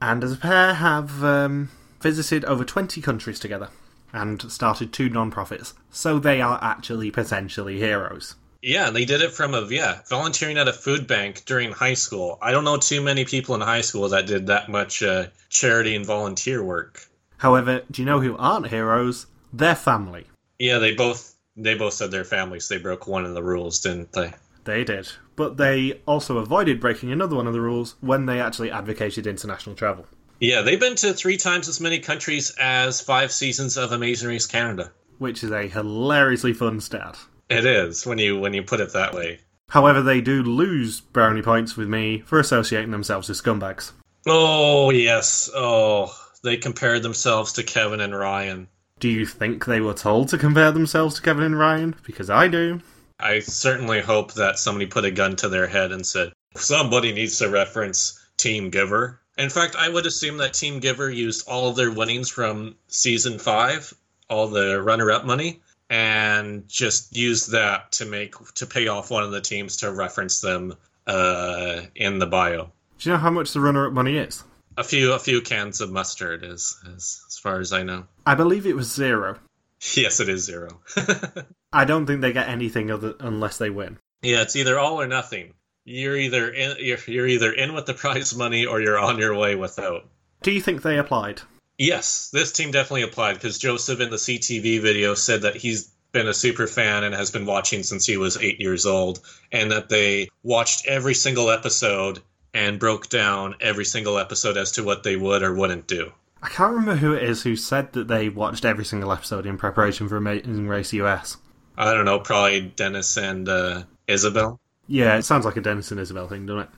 and 0.00 0.22
as 0.22 0.32
a 0.32 0.36
pair 0.36 0.74
have 0.74 1.24
um, 1.24 1.70
visited 2.00 2.44
over 2.44 2.64
20 2.64 3.00
countries 3.00 3.40
together 3.40 3.70
and 4.12 4.40
started 4.50 4.92
two 4.92 5.08
non-profits. 5.08 5.74
So 5.90 6.18
they 6.20 6.40
are 6.40 6.58
actually 6.62 7.10
potentially 7.10 7.78
heroes. 7.78 8.36
Yeah, 8.62 8.90
they 8.90 9.04
did 9.04 9.22
it 9.22 9.32
from 9.32 9.54
a 9.54 9.62
yeah 9.62 10.00
volunteering 10.08 10.58
at 10.58 10.68
a 10.68 10.72
food 10.72 11.06
bank 11.06 11.44
during 11.46 11.72
high 11.72 11.94
school. 11.94 12.38
I 12.42 12.52
don't 12.52 12.64
know 12.64 12.76
too 12.76 13.00
many 13.00 13.24
people 13.24 13.54
in 13.54 13.62
high 13.62 13.80
school 13.80 14.08
that 14.10 14.26
did 14.26 14.48
that 14.48 14.68
much 14.68 15.02
uh, 15.02 15.28
charity 15.48 15.96
and 15.96 16.04
volunteer 16.04 16.62
work. 16.62 17.08
However, 17.38 17.82
do 17.90 18.02
you 18.02 18.06
know 18.06 18.20
who 18.20 18.36
aren't 18.36 18.68
heroes? 18.68 19.26
Their 19.52 19.74
family. 19.74 20.26
Yeah, 20.58 20.78
they 20.78 20.92
both 20.94 21.29
they 21.62 21.74
both 21.74 21.94
said 21.94 22.10
their 22.10 22.24
families 22.24 22.68
they 22.68 22.78
broke 22.78 23.06
one 23.06 23.24
of 23.24 23.34
the 23.34 23.42
rules, 23.42 23.80
didn't 23.80 24.12
they? 24.12 24.32
They 24.64 24.84
did. 24.84 25.08
But 25.36 25.56
they 25.56 26.00
also 26.06 26.38
avoided 26.38 26.80
breaking 26.80 27.12
another 27.12 27.36
one 27.36 27.46
of 27.46 27.52
the 27.52 27.60
rules 27.60 27.96
when 28.00 28.26
they 28.26 28.40
actually 28.40 28.70
advocated 28.70 29.26
international 29.26 29.74
travel. 29.74 30.06
Yeah, 30.38 30.62
they've 30.62 30.80
been 30.80 30.96
to 30.96 31.12
three 31.12 31.36
times 31.36 31.68
as 31.68 31.80
many 31.80 31.98
countries 31.98 32.54
as 32.58 33.00
five 33.00 33.32
seasons 33.32 33.76
of 33.76 33.92
Amazing 33.92 34.28
Race 34.28 34.46
Canada. 34.46 34.90
Which 35.18 35.44
is 35.44 35.50
a 35.50 35.68
hilariously 35.68 36.54
fun 36.54 36.80
stat. 36.80 37.18
It 37.48 37.66
is 37.66 38.06
when 38.06 38.18
you 38.18 38.38
when 38.38 38.54
you 38.54 38.62
put 38.62 38.80
it 38.80 38.92
that 38.92 39.12
way. 39.12 39.40
However, 39.68 40.02
they 40.02 40.20
do 40.20 40.42
lose 40.42 41.00
brownie 41.00 41.42
points 41.42 41.76
with 41.76 41.88
me 41.88 42.20
for 42.20 42.40
associating 42.40 42.90
themselves 42.90 43.28
with 43.28 43.42
scumbags. 43.42 43.92
Oh 44.26 44.90
yes. 44.90 45.50
Oh, 45.54 46.14
they 46.42 46.56
compared 46.56 47.02
themselves 47.02 47.52
to 47.54 47.62
Kevin 47.62 48.00
and 48.00 48.16
Ryan. 48.16 48.68
Do 49.00 49.08
you 49.08 49.24
think 49.26 49.64
they 49.64 49.80
were 49.80 49.94
told 49.94 50.28
to 50.28 50.38
compare 50.38 50.70
themselves 50.70 51.16
to 51.16 51.22
Kevin 51.22 51.42
and 51.42 51.58
Ryan? 51.58 51.96
Because 52.06 52.28
I 52.28 52.48
do. 52.48 52.80
I 53.18 53.40
certainly 53.40 54.00
hope 54.00 54.34
that 54.34 54.58
somebody 54.58 54.86
put 54.86 55.06
a 55.06 55.10
gun 55.10 55.36
to 55.36 55.48
their 55.48 55.66
head 55.66 55.90
and 55.90 56.06
said, 56.06 56.32
somebody 56.54 57.12
needs 57.12 57.38
to 57.38 57.48
reference 57.48 58.22
Team 58.36 58.70
Giver. 58.70 59.20
In 59.38 59.48
fact, 59.48 59.74
I 59.76 59.88
would 59.88 60.04
assume 60.04 60.36
that 60.38 60.52
Team 60.52 60.80
Giver 60.80 61.10
used 61.10 61.48
all 61.48 61.68
of 61.68 61.76
their 61.76 61.90
winnings 61.90 62.28
from 62.28 62.76
season 62.88 63.38
five, 63.38 63.92
all 64.28 64.48
the 64.48 64.82
runner 64.82 65.10
up 65.10 65.24
money, 65.24 65.60
and 65.88 66.68
just 66.68 67.16
used 67.16 67.52
that 67.52 67.92
to 67.92 68.04
make 68.04 68.34
to 68.54 68.66
pay 68.66 68.88
off 68.88 69.10
one 69.10 69.24
of 69.24 69.32
the 69.32 69.40
teams 69.40 69.78
to 69.78 69.90
reference 69.90 70.40
them 70.40 70.74
uh, 71.06 71.80
in 71.94 72.18
the 72.18 72.26
bio. 72.26 72.70
Do 72.98 73.08
you 73.08 73.14
know 73.14 73.20
how 73.20 73.30
much 73.30 73.52
the 73.52 73.60
runner 73.60 73.86
up 73.86 73.92
money 73.92 74.18
is? 74.18 74.44
A 74.76 74.84
few 74.84 75.12
a 75.12 75.18
few 75.18 75.40
cans 75.40 75.80
of 75.80 75.90
mustard 75.90 76.44
is, 76.44 76.78
is 76.86 77.24
as 77.28 77.38
far 77.38 77.60
as 77.60 77.72
I 77.72 77.82
know. 77.82 78.06
I 78.24 78.34
believe 78.34 78.66
it 78.66 78.76
was 78.76 78.92
zero. 78.92 79.38
Yes, 79.96 80.20
it 80.20 80.28
is 80.28 80.44
zero. 80.44 80.82
I 81.72 81.86
don't 81.86 82.04
think 82.04 82.20
they 82.20 82.34
get 82.34 82.50
anything 82.50 82.90
other 82.90 83.14
unless 83.18 83.56
they 83.56 83.70
win. 83.70 83.96
Yeah, 84.20 84.42
it's 84.42 84.54
either 84.54 84.78
all 84.78 85.00
or 85.00 85.06
nothing. 85.06 85.54
You're 85.86 86.18
either 86.18 86.50
in 86.50 86.76
you're, 86.78 86.98
you're 87.06 87.26
either 87.26 87.50
in 87.50 87.72
with 87.72 87.86
the 87.86 87.94
prize 87.94 88.36
money 88.36 88.66
or 88.66 88.82
you're 88.82 88.98
on 88.98 89.16
your 89.16 89.34
way 89.34 89.54
without. 89.54 90.06
Do 90.42 90.50
you 90.50 90.60
think 90.60 90.82
they 90.82 90.98
applied? 90.98 91.40
Yes, 91.78 92.28
this 92.30 92.52
team 92.52 92.72
definitely 92.72 93.02
applied 93.02 93.34
because 93.34 93.58
Joseph 93.58 94.00
in 94.00 94.10
the 94.10 94.16
CTV 94.16 94.82
video 94.82 95.14
said 95.14 95.42
that 95.42 95.56
he's 95.56 95.90
been 96.12 96.28
a 96.28 96.34
super 96.34 96.66
fan 96.66 97.04
and 97.04 97.14
has 97.14 97.30
been 97.30 97.46
watching 97.46 97.82
since 97.82 98.04
he 98.04 98.16
was 98.18 98.36
eight 98.36 98.60
years 98.60 98.84
old, 98.84 99.20
and 99.50 99.72
that 99.72 99.88
they 99.88 100.28
watched 100.42 100.86
every 100.86 101.14
single 101.14 101.50
episode 101.50 102.20
and 102.54 102.78
broke 102.78 103.08
down 103.08 103.54
every 103.60 103.84
single 103.84 104.18
episode 104.18 104.56
as 104.56 104.72
to 104.72 104.84
what 104.84 105.02
they 105.02 105.16
would 105.16 105.42
or 105.42 105.54
wouldn't 105.54 105.86
do. 105.86 106.12
I 106.42 106.48
can't 106.48 106.72
remember 106.72 106.96
who 106.96 107.12
it 107.12 107.22
is 107.22 107.42
who 107.42 107.54
said 107.54 107.92
that 107.92 108.08
they 108.08 108.28
watched 108.28 108.64
every 108.64 108.84
single 108.84 109.12
episode 109.12 109.46
in 109.46 109.58
preparation 109.58 110.08
for 110.08 110.16
Amazing 110.16 110.68
Race 110.68 110.92
US. 110.94 111.36
I 111.76 111.92
don't 111.92 112.04
know, 112.04 112.18
probably 112.18 112.60
Dennis 112.62 113.16
and 113.16 113.48
uh, 113.48 113.84
Isabel. 114.06 114.58
Yeah, 114.86 115.16
it 115.16 115.22
sounds 115.22 115.44
like 115.44 115.56
a 115.56 115.60
Dennis 115.60 115.90
and 115.90 116.00
Isabel 116.00 116.28
thing, 116.28 116.46
doesn't 116.46 116.62
it? 116.62 116.68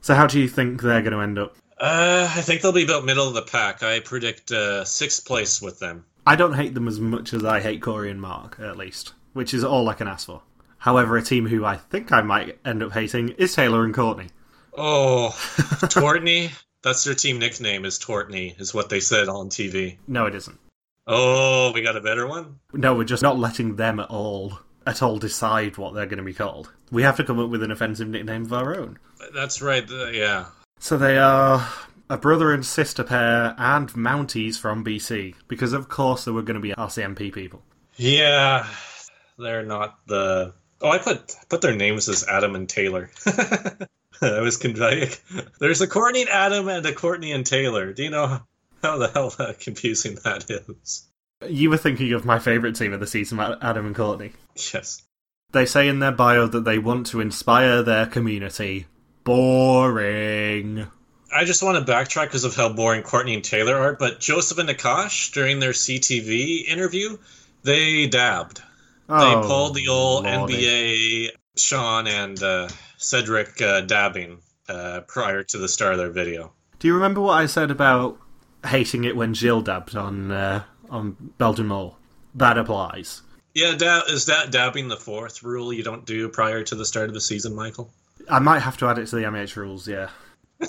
So, 0.00 0.14
how 0.14 0.26
do 0.26 0.40
you 0.40 0.48
think 0.48 0.82
they're 0.82 1.02
going 1.02 1.12
to 1.12 1.20
end 1.20 1.38
up? 1.38 1.56
Uh, 1.78 2.30
I 2.30 2.40
think 2.42 2.60
they'll 2.60 2.72
be 2.72 2.84
about 2.84 3.04
middle 3.04 3.26
of 3.26 3.34
the 3.34 3.42
pack. 3.42 3.82
I 3.82 4.00
predict 4.00 4.50
uh, 4.52 4.84
sixth 4.84 5.24
place 5.24 5.62
with 5.62 5.78
them. 5.78 6.04
I 6.26 6.36
don't 6.36 6.54
hate 6.54 6.74
them 6.74 6.86
as 6.86 7.00
much 7.00 7.32
as 7.32 7.44
I 7.44 7.60
hate 7.60 7.82
Corey 7.82 8.10
and 8.10 8.20
Mark, 8.20 8.58
at 8.60 8.76
least, 8.76 9.14
which 9.32 9.54
is 9.54 9.64
all 9.64 9.88
I 9.88 9.94
can 9.94 10.06
ask 10.06 10.26
for. 10.26 10.42
However, 10.78 11.16
a 11.16 11.22
team 11.22 11.46
who 11.46 11.64
I 11.64 11.76
think 11.76 12.12
I 12.12 12.22
might 12.22 12.58
end 12.64 12.82
up 12.82 12.92
hating 12.92 13.30
is 13.30 13.54
Taylor 13.54 13.84
and 13.84 13.94
Courtney. 13.94 14.28
Oh, 14.74 15.36
Tortney. 15.90 16.50
That's 16.82 17.04
their 17.04 17.14
team 17.14 17.38
nickname 17.38 17.84
is 17.84 17.98
Tortney, 17.98 18.56
is 18.58 18.74
what 18.74 18.88
they 18.88 19.00
said 19.00 19.28
on 19.28 19.48
TV. 19.50 19.98
No, 20.08 20.26
it 20.26 20.34
isn't. 20.34 20.58
Oh, 21.06 21.72
we 21.72 21.82
got 21.82 21.96
a 21.96 22.00
better 22.00 22.26
one? 22.26 22.58
No, 22.72 22.94
we're 22.94 23.04
just 23.04 23.22
not 23.22 23.38
letting 23.38 23.76
them 23.76 24.00
at 24.00 24.10
all 24.10 24.58
at 24.86 25.02
all 25.02 25.18
decide 25.18 25.76
what 25.76 25.94
they're 25.94 26.06
going 26.06 26.18
to 26.18 26.24
be 26.24 26.34
called. 26.34 26.72
We 26.90 27.02
have 27.02 27.16
to 27.16 27.24
come 27.24 27.38
up 27.38 27.50
with 27.50 27.62
an 27.62 27.70
offensive 27.70 28.08
nickname 28.08 28.42
of 28.42 28.52
our 28.52 28.76
own. 28.76 28.98
That's 29.32 29.62
right, 29.62 29.88
uh, 29.88 30.08
yeah. 30.08 30.46
So 30.80 30.96
they 30.98 31.18
are 31.18 31.68
a 32.10 32.18
brother 32.18 32.52
and 32.52 32.66
sister 32.66 33.04
pair 33.04 33.54
and 33.58 33.88
Mounties 33.92 34.58
from 34.58 34.84
BC, 34.84 35.34
because 35.46 35.72
of 35.72 35.88
course 35.88 36.24
they 36.24 36.32
were 36.32 36.42
going 36.42 36.56
to 36.56 36.60
be 36.60 36.72
RCMP 36.72 37.32
people. 37.32 37.62
Yeah, 37.96 38.66
they're 39.38 39.64
not 39.64 39.98
the. 40.06 40.54
Oh, 40.80 40.90
I 40.90 40.98
put 40.98 41.32
put 41.48 41.60
their 41.60 41.76
names 41.76 42.08
as 42.08 42.26
Adam 42.26 42.56
and 42.56 42.68
Taylor. 42.68 43.10
I 44.36 44.40
was 44.40 44.56
confused. 44.56 45.20
There's 45.58 45.80
a 45.80 45.86
Courtney 45.86 46.22
and 46.22 46.30
Adam 46.30 46.68
and 46.68 46.86
a 46.86 46.94
Courtney 46.94 47.32
and 47.32 47.44
Taylor. 47.44 47.92
Do 47.92 48.04
you 48.04 48.10
know 48.10 48.40
how 48.82 48.98
the 48.98 49.08
hell 49.08 49.34
uh, 49.38 49.52
confusing 49.58 50.16
that 50.24 50.48
is? 50.48 51.08
You 51.48 51.70
were 51.70 51.76
thinking 51.76 52.12
of 52.12 52.24
my 52.24 52.38
favourite 52.38 52.76
team 52.76 52.92
of 52.92 53.00
the 53.00 53.06
season, 53.06 53.40
Adam 53.40 53.86
and 53.86 53.96
Courtney. 53.96 54.32
Yes. 54.72 55.02
They 55.50 55.66
say 55.66 55.88
in 55.88 55.98
their 55.98 56.12
bio 56.12 56.46
that 56.46 56.64
they 56.64 56.78
want 56.78 57.06
to 57.08 57.20
inspire 57.20 57.82
their 57.82 58.06
community. 58.06 58.86
Boring. 59.24 60.86
I 61.34 61.44
just 61.44 61.62
want 61.62 61.84
to 61.84 61.92
backtrack 61.92 62.26
because 62.26 62.44
of 62.44 62.54
how 62.54 62.72
boring 62.72 63.02
Courtney 63.02 63.34
and 63.34 63.42
Taylor 63.42 63.76
are, 63.76 63.94
but 63.94 64.20
Joseph 64.20 64.58
and 64.58 64.68
Akash, 64.68 65.32
during 65.32 65.58
their 65.58 65.72
CTV 65.72 66.66
interview, 66.66 67.18
they 67.64 68.06
dabbed. 68.06 68.62
Oh, 69.08 69.18
they 69.42 69.46
pulled 69.48 69.74
the 69.74 69.88
old 69.88 70.24
lordy. 70.24 70.66
NBA 70.66 71.30
Sean 71.56 72.06
and 72.06 72.42
uh, 72.42 72.68
Cedric 72.96 73.60
uh, 73.60 73.82
dabbing 73.82 74.38
uh, 74.68 75.02
prior 75.06 75.42
to 75.44 75.58
the 75.58 75.68
start 75.68 75.92
of 75.92 75.98
their 75.98 76.10
video. 76.10 76.52
Do 76.78 76.88
you 76.88 76.94
remember 76.94 77.20
what 77.20 77.34
I 77.34 77.46
said 77.46 77.70
about 77.70 78.18
hating 78.66 79.04
it 79.04 79.16
when 79.16 79.34
Jill 79.34 79.60
dabbed 79.60 79.94
on 79.96 80.30
uh, 80.30 80.64
on 80.90 81.16
Belgian 81.38 81.66
Mole? 81.66 81.96
That 82.34 82.58
applies. 82.58 83.22
Yeah, 83.54 83.74
da- 83.76 84.02
is 84.08 84.26
that 84.26 84.50
dabbing 84.50 84.88
the 84.88 84.96
fourth 84.96 85.42
rule 85.42 85.72
you 85.72 85.82
don't 85.82 86.06
do 86.06 86.28
prior 86.28 86.62
to 86.64 86.74
the 86.74 86.86
start 86.86 87.08
of 87.08 87.14
the 87.14 87.20
season, 87.20 87.54
Michael? 87.54 87.90
I 88.30 88.38
might 88.38 88.60
have 88.60 88.78
to 88.78 88.86
add 88.86 88.98
it 88.98 89.06
to 89.08 89.16
the 89.16 89.22
MH 89.22 89.56
rules, 89.56 89.86
yeah. 89.86 90.08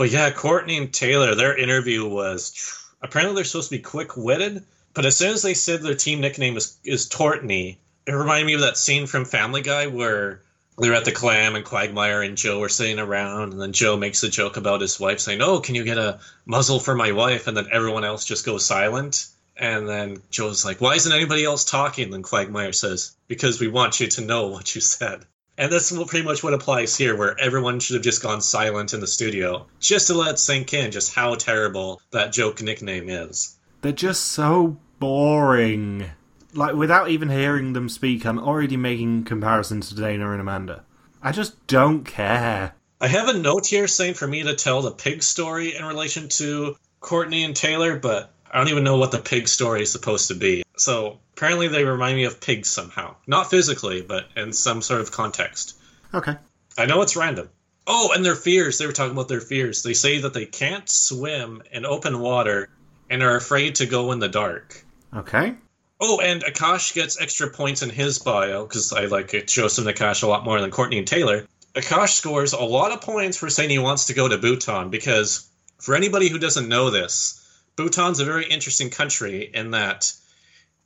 But 0.00 0.10
yeah, 0.10 0.30
Courtney 0.30 0.78
and 0.78 0.90
Taylor, 0.90 1.34
their 1.34 1.54
interview 1.54 2.08
was 2.08 2.54
apparently 3.02 3.34
they're 3.34 3.44
supposed 3.44 3.68
to 3.68 3.76
be 3.76 3.82
quick 3.82 4.16
witted, 4.16 4.64
but 4.94 5.04
as 5.04 5.14
soon 5.14 5.34
as 5.34 5.42
they 5.42 5.52
said 5.52 5.82
their 5.82 5.94
team 5.94 6.22
nickname 6.22 6.56
is 6.56 6.78
is 6.84 7.06
Tortney, 7.06 7.78
it 8.06 8.12
reminded 8.12 8.46
me 8.46 8.54
of 8.54 8.60
that 8.60 8.76
scene 8.76 9.06
from 9.06 9.24
Family 9.24 9.62
Guy 9.62 9.86
where 9.86 10.42
they're 10.78 10.94
at 10.94 11.04
the 11.04 11.12
clam 11.12 11.56
and 11.56 11.64
Quagmire 11.64 12.22
and 12.22 12.36
Joe 12.36 12.62
are 12.62 12.68
sitting 12.68 12.98
around, 12.98 13.52
and 13.52 13.60
then 13.60 13.72
Joe 13.72 13.96
makes 13.96 14.22
a 14.22 14.28
joke 14.28 14.56
about 14.56 14.80
his 14.80 14.98
wife 14.98 15.20
saying, 15.20 15.42
"Oh, 15.42 15.60
can 15.60 15.74
you 15.74 15.84
get 15.84 15.98
a 15.98 16.20
muzzle 16.46 16.80
for 16.80 16.94
my 16.94 17.12
wife?" 17.12 17.46
And 17.46 17.56
then 17.56 17.68
everyone 17.70 18.04
else 18.04 18.24
just 18.24 18.46
goes 18.46 18.64
silent. 18.64 19.26
And 19.56 19.86
then 19.86 20.22
Joe's 20.30 20.64
like, 20.64 20.80
"Why 20.80 20.94
isn't 20.94 21.12
anybody 21.12 21.44
else 21.44 21.64
talking?" 21.64 22.04
And 22.04 22.12
then 22.14 22.22
Quagmire 22.22 22.72
says, 22.72 23.12
"Because 23.28 23.60
we 23.60 23.68
want 23.68 24.00
you 24.00 24.06
to 24.06 24.22
know 24.22 24.46
what 24.46 24.74
you 24.74 24.80
said." 24.80 25.26
And 25.58 25.70
that's 25.70 25.92
pretty 25.92 26.24
much 26.24 26.42
what 26.42 26.54
applies 26.54 26.96
here, 26.96 27.14
where 27.14 27.38
everyone 27.38 27.80
should 27.80 27.94
have 27.96 28.02
just 28.02 28.22
gone 28.22 28.40
silent 28.40 28.94
in 28.94 29.00
the 29.00 29.06
studio, 29.06 29.66
just 29.78 30.06
to 30.06 30.14
let 30.14 30.38
sink 30.38 30.72
in 30.72 30.90
just 30.90 31.12
how 31.12 31.34
terrible 31.34 32.00
that 32.12 32.32
joke 32.32 32.62
nickname 32.62 33.10
is. 33.10 33.56
They're 33.82 33.92
just 33.92 34.28
so 34.28 34.78
boring. 34.98 36.06
Like, 36.52 36.74
without 36.74 37.10
even 37.10 37.28
hearing 37.28 37.72
them 37.72 37.88
speak, 37.88 38.24
I'm 38.24 38.38
already 38.38 38.76
making 38.76 39.24
comparisons 39.24 39.88
to 39.88 39.94
Dana 39.94 40.32
and 40.32 40.40
Amanda. 40.40 40.84
I 41.22 41.32
just 41.32 41.66
don't 41.66 42.04
care. 42.04 42.74
I 43.00 43.08
have 43.08 43.28
a 43.28 43.38
note 43.38 43.66
here 43.66 43.88
saying 43.88 44.14
for 44.14 44.26
me 44.26 44.42
to 44.42 44.54
tell 44.54 44.82
the 44.82 44.90
pig 44.90 45.22
story 45.22 45.76
in 45.76 45.84
relation 45.84 46.28
to 46.28 46.76
Courtney 47.00 47.44
and 47.44 47.56
Taylor, 47.56 47.98
but 47.98 48.32
I 48.50 48.58
don't 48.58 48.68
even 48.68 48.84
know 48.84 48.96
what 48.96 49.12
the 49.12 49.18
pig 49.18 49.48
story 49.48 49.82
is 49.82 49.92
supposed 49.92 50.28
to 50.28 50.34
be. 50.34 50.64
So 50.76 51.20
apparently 51.36 51.68
they 51.68 51.84
remind 51.84 52.16
me 52.16 52.24
of 52.24 52.40
pigs 52.40 52.68
somehow. 52.68 53.16
Not 53.26 53.50
physically, 53.50 54.02
but 54.02 54.26
in 54.36 54.52
some 54.52 54.82
sort 54.82 55.00
of 55.00 55.12
context. 55.12 55.78
Okay. 56.12 56.36
I 56.76 56.86
know 56.86 57.02
it's 57.02 57.16
random. 57.16 57.48
Oh, 57.86 58.12
and 58.14 58.24
their 58.24 58.34
fears. 58.34 58.78
They 58.78 58.86
were 58.86 58.92
talking 58.92 59.12
about 59.12 59.28
their 59.28 59.40
fears. 59.40 59.82
They 59.82 59.94
say 59.94 60.20
that 60.20 60.34
they 60.34 60.46
can't 60.46 60.88
swim 60.88 61.62
in 61.72 61.86
open 61.86 62.18
water 62.20 62.68
and 63.08 63.22
are 63.22 63.36
afraid 63.36 63.76
to 63.76 63.86
go 63.86 64.12
in 64.12 64.18
the 64.18 64.28
dark. 64.28 64.84
Okay. 65.14 65.54
Oh, 66.00 66.20
and 66.20 66.42
Akash 66.42 66.94
gets 66.94 67.20
extra 67.20 67.50
points 67.50 67.82
in 67.82 67.90
his 67.90 68.18
bio 68.18 68.64
because 68.64 68.92
I 68.92 69.04
like 69.04 69.34
it 69.34 69.48
Joseph 69.48 69.86
and 69.86 69.94
Akash 69.94 70.22
a 70.22 70.26
lot 70.26 70.44
more 70.44 70.60
than 70.60 70.70
Courtney 70.70 70.98
and 70.98 71.06
Taylor. 71.06 71.46
Akash 71.74 72.14
scores 72.14 72.54
a 72.54 72.60
lot 72.60 72.90
of 72.90 73.02
points 73.02 73.36
for 73.36 73.50
saying 73.50 73.70
he 73.70 73.78
wants 73.78 74.06
to 74.06 74.14
go 74.14 74.26
to 74.26 74.38
Bhutan 74.38 74.88
because, 74.88 75.46
for 75.78 75.94
anybody 75.94 76.28
who 76.28 76.38
doesn't 76.38 76.68
know 76.68 76.90
this, 76.90 77.36
Bhutan's 77.76 78.18
a 78.18 78.24
very 78.24 78.46
interesting 78.46 78.88
country 78.88 79.50
in 79.52 79.72
that 79.72 80.12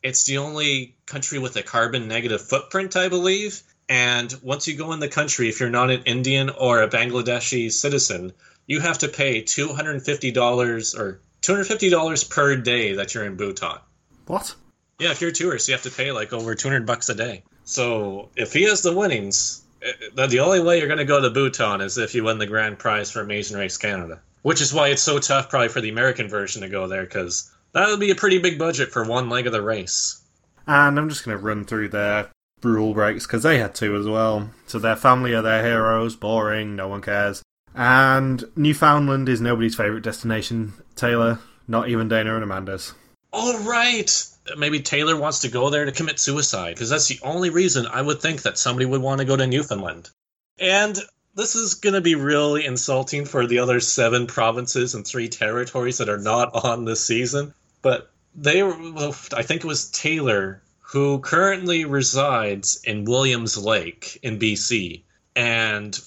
it's 0.03 0.25
the 0.25 0.39
only 0.39 0.97
country 1.07 1.39
with 1.39 1.57
a 1.57 1.63
carbon 1.63 2.09
negative 2.09 2.43
footprint, 2.43 2.97
I 2.97 3.09
believe. 3.09 3.63
And 3.89 4.35
once 4.43 4.67
you 4.67 4.77
go 4.77 4.93
in 4.93 5.01
the 5.01 5.09
country, 5.09 5.49
if 5.49 5.61
you're 5.61 5.71
not 5.71 5.91
an 5.91 6.03
Indian 6.05 6.51
or 6.51 6.83
a 6.83 6.89
Bangladeshi 6.89 7.71
citizen, 7.71 8.33
you 8.67 8.81
have 8.81 8.99
to 8.99 9.09
pay 9.09 9.43
$250 9.43 10.99
or 10.99 11.21
$250 11.43 12.31
per 12.31 12.57
day 12.57 12.95
that 12.95 13.15
you're 13.15 13.25
in 13.25 13.37
Bhutan. 13.37 13.79
What? 14.27 14.55
Yeah, 14.99 15.11
if 15.11 15.21
you're 15.21 15.31
a 15.31 15.35
tourist, 15.35 15.69
you 15.69 15.75
have 15.75 15.83
to 15.83 15.91
pay 15.91 16.13
like 16.13 16.33
over 16.33 16.55
200 16.55 16.87
bucks 16.87 17.09
a 17.09 17.15
day. 17.15 17.43
So 17.65 18.29
if 18.37 18.53
he 18.53 18.65
has 18.65 18.83
the 18.83 18.95
winnings, 18.95 19.63
eh, 19.83 20.27
the 20.27 20.41
only 20.41 20.61
way 20.61 20.79
you're 20.79 20.87
going 20.87 20.99
to 20.99 21.05
go 21.05 21.21
to 21.21 21.31
Bhutan 21.31 21.81
is 21.81 21.99
if 21.99 22.15
you 22.15 22.25
win 22.25 22.39
the 22.39 22.47
grand 22.47 22.79
prize 22.79 23.11
for 23.11 23.21
Amazing 23.21 23.59
Race 23.59 23.77
Canada. 23.77 24.21
Which 24.43 24.61
is 24.61 24.75
why 24.75 24.89
it's 24.89 25.03
so 25.03 25.19
tough, 25.19 25.49
probably, 25.49 25.69
for 25.69 25.81
the 25.81 25.89
American 25.89 26.29
version 26.29 26.61
to 26.63 26.69
go 26.69 26.87
there, 26.87 27.05
because 27.05 27.51
that 27.73 27.89
would 27.89 27.99
be 27.99 28.11
a 28.11 28.15
pretty 28.15 28.39
big 28.39 28.59
budget 28.59 28.93
for 28.93 29.03
one 29.03 29.31
leg 29.31 29.47
of 29.47 29.55
the 29.55 29.63
race. 29.63 30.23
And 30.67 30.99
I'm 30.99 31.09
just 31.09 31.25
going 31.25 31.37
to 31.37 31.43
run 31.43 31.65
through 31.65 31.89
their 31.89 32.31
rule 32.63 32.93
breaks 32.93 33.27
because 33.27 33.43
they 33.43 33.59
had 33.59 33.75
two 33.75 33.97
as 33.97 34.07
well. 34.07 34.51
So 34.67 34.79
their 34.79 34.97
family 34.97 35.35
are 35.35 35.43
their 35.43 35.65
heroes, 35.65 36.15
boring, 36.15 36.77
no 36.77 36.89
one 36.89 37.01
cares. 37.01 37.43
And 37.75 38.45
Newfoundland 38.55 39.29
is 39.29 39.41
nobody's 39.41 39.75
favourite 39.75 40.05
destination, 40.05 40.75
Taylor, 40.95 41.41
not 41.67 41.89
even 41.89 42.09
Dana 42.09 42.35
and 42.35 42.45
Amanda's. 42.45 42.95
All 43.33 43.59
right. 43.61 44.11
Maybe 44.57 44.81
Taylor 44.81 45.17
wants 45.17 45.41
to 45.41 45.49
go 45.49 45.71
there 45.71 45.85
to 45.85 45.93
commit 45.93 46.19
suicide 46.19 46.75
because 46.75 46.91
that's 46.91 47.09
the 47.09 47.21
only 47.23 47.51
reason 47.51 47.87
I 47.87 48.03
would 48.03 48.21
think 48.21 48.43
that 48.43 48.59
somebody 48.59 48.87
would 48.87 49.01
want 49.01 49.21
to 49.21 49.25
go 49.25 49.37
to 49.37 49.47
Newfoundland. 49.47 50.11
And 50.59 50.99
this 51.35 51.57
is 51.57 51.75
going 51.75 51.95
to 51.95 52.01
be 52.01 52.15
really 52.15 52.65
insulting 52.65 53.25
for 53.25 53.47
the 53.47 53.59
other 53.59 53.81
seven 53.81 54.27
provinces 54.27 54.95
and 54.95 55.07
three 55.07 55.29
territories 55.29 55.99
that 55.99 56.09
are 56.09 56.19
not 56.19 56.55
on 56.65 56.85
this 56.85 57.05
season. 57.05 57.55
But 57.83 58.11
they 58.35 58.63
were—I 58.63 59.43
think 59.43 59.65
it 59.65 59.67
was 59.67 59.91
Taylor 59.91 60.63
who 60.95 61.19
currently 61.19 61.85
resides 61.85 62.81
in 62.85 63.05
Williams 63.05 63.59
Lake 63.59 64.19
in 64.23 64.39
BC. 64.39 65.03
And 65.35 65.99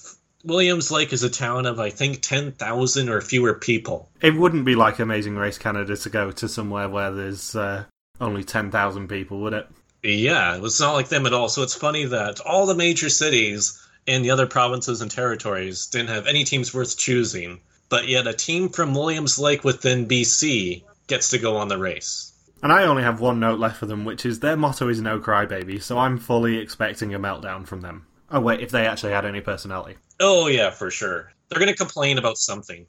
Williams 0.44 0.90
Lake 0.90 1.12
is 1.12 1.22
a 1.22 1.28
town 1.28 1.66
of, 1.66 1.78
I 1.78 1.90
think, 1.90 2.22
10,000 2.22 3.08
or 3.10 3.20
fewer 3.20 3.54
people. 3.54 4.10
It 4.22 4.34
wouldn't 4.34 4.64
be 4.64 4.76
like 4.76 4.98
Amazing 4.98 5.36
Race 5.36 5.58
Canada 5.58 5.94
to 5.94 6.08
go 6.08 6.30
to 6.30 6.48
somewhere 6.48 6.88
where 6.88 7.10
there's 7.10 7.54
uh, 7.54 7.84
only 8.20 8.44
10,000 8.44 9.08
people, 9.08 9.40
would 9.40 9.52
it? 9.52 9.68
Yeah, 10.02 10.58
it's 10.62 10.80
not 10.80 10.94
like 10.94 11.08
them 11.08 11.26
at 11.26 11.32
all. 11.32 11.48
So 11.48 11.62
it's 11.62 11.74
funny 11.74 12.04
that 12.06 12.40
all 12.40 12.66
the 12.66 12.74
major 12.74 13.08
cities 13.08 13.84
in 14.06 14.22
the 14.22 14.30
other 14.30 14.46
provinces 14.46 15.00
and 15.00 15.10
territories 15.10 15.86
didn't 15.86 16.08
have 16.08 16.26
any 16.26 16.44
teams 16.44 16.72
worth 16.72 16.96
choosing, 16.96 17.60
but 17.88 18.08
yet 18.08 18.26
a 18.26 18.32
team 18.32 18.68
from 18.68 18.94
Williams 18.94 19.38
Lake 19.38 19.64
within 19.64 20.06
BC 20.06 20.82
gets 21.08 21.30
to 21.30 21.38
go 21.38 21.56
on 21.56 21.68
the 21.68 21.78
race. 21.78 22.32
And 22.62 22.72
I 22.72 22.84
only 22.84 23.02
have 23.02 23.20
one 23.20 23.38
note 23.38 23.58
left 23.58 23.76
for 23.76 23.86
them, 23.86 24.04
which 24.04 24.26
is 24.26 24.40
their 24.40 24.56
motto 24.56 24.88
is 24.88 25.00
no 25.00 25.20
crybaby, 25.20 25.80
so 25.80 25.98
I'm 25.98 26.18
fully 26.18 26.58
expecting 26.58 27.14
a 27.14 27.18
meltdown 27.18 27.66
from 27.66 27.82
them. 27.82 28.06
Oh, 28.30 28.40
wait, 28.40 28.60
if 28.60 28.70
they 28.70 28.86
actually 28.86 29.12
had 29.12 29.24
any 29.24 29.40
personality. 29.40 29.96
Oh, 30.20 30.48
yeah, 30.48 30.70
for 30.70 30.90
sure. 30.90 31.32
They're 31.48 31.60
going 31.60 31.72
to 31.72 31.76
complain 31.76 32.18
about 32.18 32.36
something. 32.36 32.86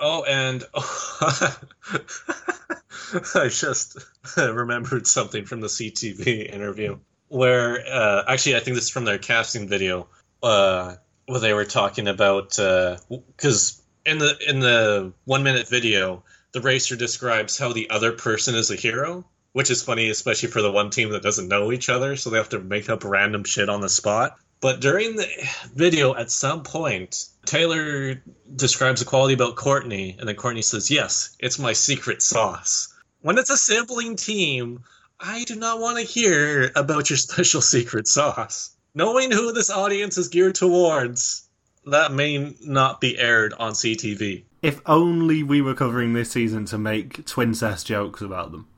Oh, 0.00 0.24
and 0.24 0.64
oh, 0.74 1.56
I 3.34 3.48
just 3.48 3.98
remembered 4.36 5.06
something 5.06 5.44
from 5.44 5.60
the 5.60 5.68
CTV 5.68 6.52
interview 6.52 6.98
where, 7.28 7.84
uh, 7.86 8.24
actually, 8.28 8.56
I 8.56 8.60
think 8.60 8.74
this 8.74 8.84
is 8.84 8.90
from 8.90 9.04
their 9.04 9.18
casting 9.18 9.68
video 9.68 10.08
uh, 10.42 10.96
where 11.26 11.40
they 11.40 11.54
were 11.54 11.64
talking 11.64 12.08
about 12.08 12.50
because 12.50 13.80
uh, 13.80 14.10
in 14.10 14.18
the 14.18 14.36
in 14.46 14.60
the 14.60 15.12
one 15.24 15.42
minute 15.42 15.68
video, 15.68 16.24
the 16.52 16.60
racer 16.60 16.96
describes 16.96 17.58
how 17.58 17.72
the 17.72 17.88
other 17.90 18.12
person 18.12 18.54
is 18.54 18.70
a 18.70 18.76
hero, 18.76 19.24
which 19.52 19.70
is 19.70 19.82
funny, 19.82 20.10
especially 20.10 20.50
for 20.50 20.62
the 20.62 20.72
one 20.72 20.90
team 20.90 21.10
that 21.10 21.22
doesn't 21.22 21.48
know 21.48 21.72
each 21.72 21.88
other, 21.88 22.16
so 22.16 22.30
they 22.30 22.38
have 22.38 22.50
to 22.50 22.60
make 22.60 22.90
up 22.90 23.04
random 23.04 23.44
shit 23.44 23.68
on 23.68 23.80
the 23.80 23.88
spot. 23.88 24.36
But 24.60 24.80
during 24.80 25.16
the 25.16 25.26
video, 25.74 26.14
at 26.14 26.30
some 26.30 26.62
point, 26.62 27.24
Taylor 27.46 28.22
describes 28.54 29.02
a 29.02 29.04
quality 29.04 29.34
about 29.34 29.56
Courtney, 29.56 30.16
and 30.18 30.28
then 30.28 30.36
Courtney 30.36 30.62
says, 30.62 30.90
Yes, 30.90 31.36
it's 31.40 31.58
my 31.58 31.72
secret 31.72 32.22
sauce. 32.22 32.91
When 33.22 33.38
it's 33.38 33.50
a 33.50 33.56
sibling 33.56 34.16
team, 34.16 34.84
I 35.18 35.44
do 35.44 35.56
not 35.56 35.80
want 35.80 35.98
to 35.98 36.04
hear 36.04 36.70
about 36.76 37.08
your 37.08 37.16
special 37.16 37.60
secret 37.74 38.06
sauce 38.06 38.76
knowing 38.94 39.30
who 39.30 39.52
this 39.52 39.70
audience 39.70 40.18
is 40.18 40.28
geared 40.28 40.54
towards, 40.54 41.48
that 41.86 42.12
may 42.12 42.54
not 42.62 43.00
be 43.00 43.18
aired 43.18 43.54
on 43.54 43.72
CTV. 43.72 44.44
If 44.62 44.80
only 44.86 45.42
we 45.42 45.60
were 45.62 45.74
covering 45.74 46.12
this 46.12 46.30
season 46.30 46.64
to 46.66 46.78
make 46.78 47.26
twincest 47.26 47.86
jokes 47.86 48.20
about 48.20 48.52
them. 48.52 48.68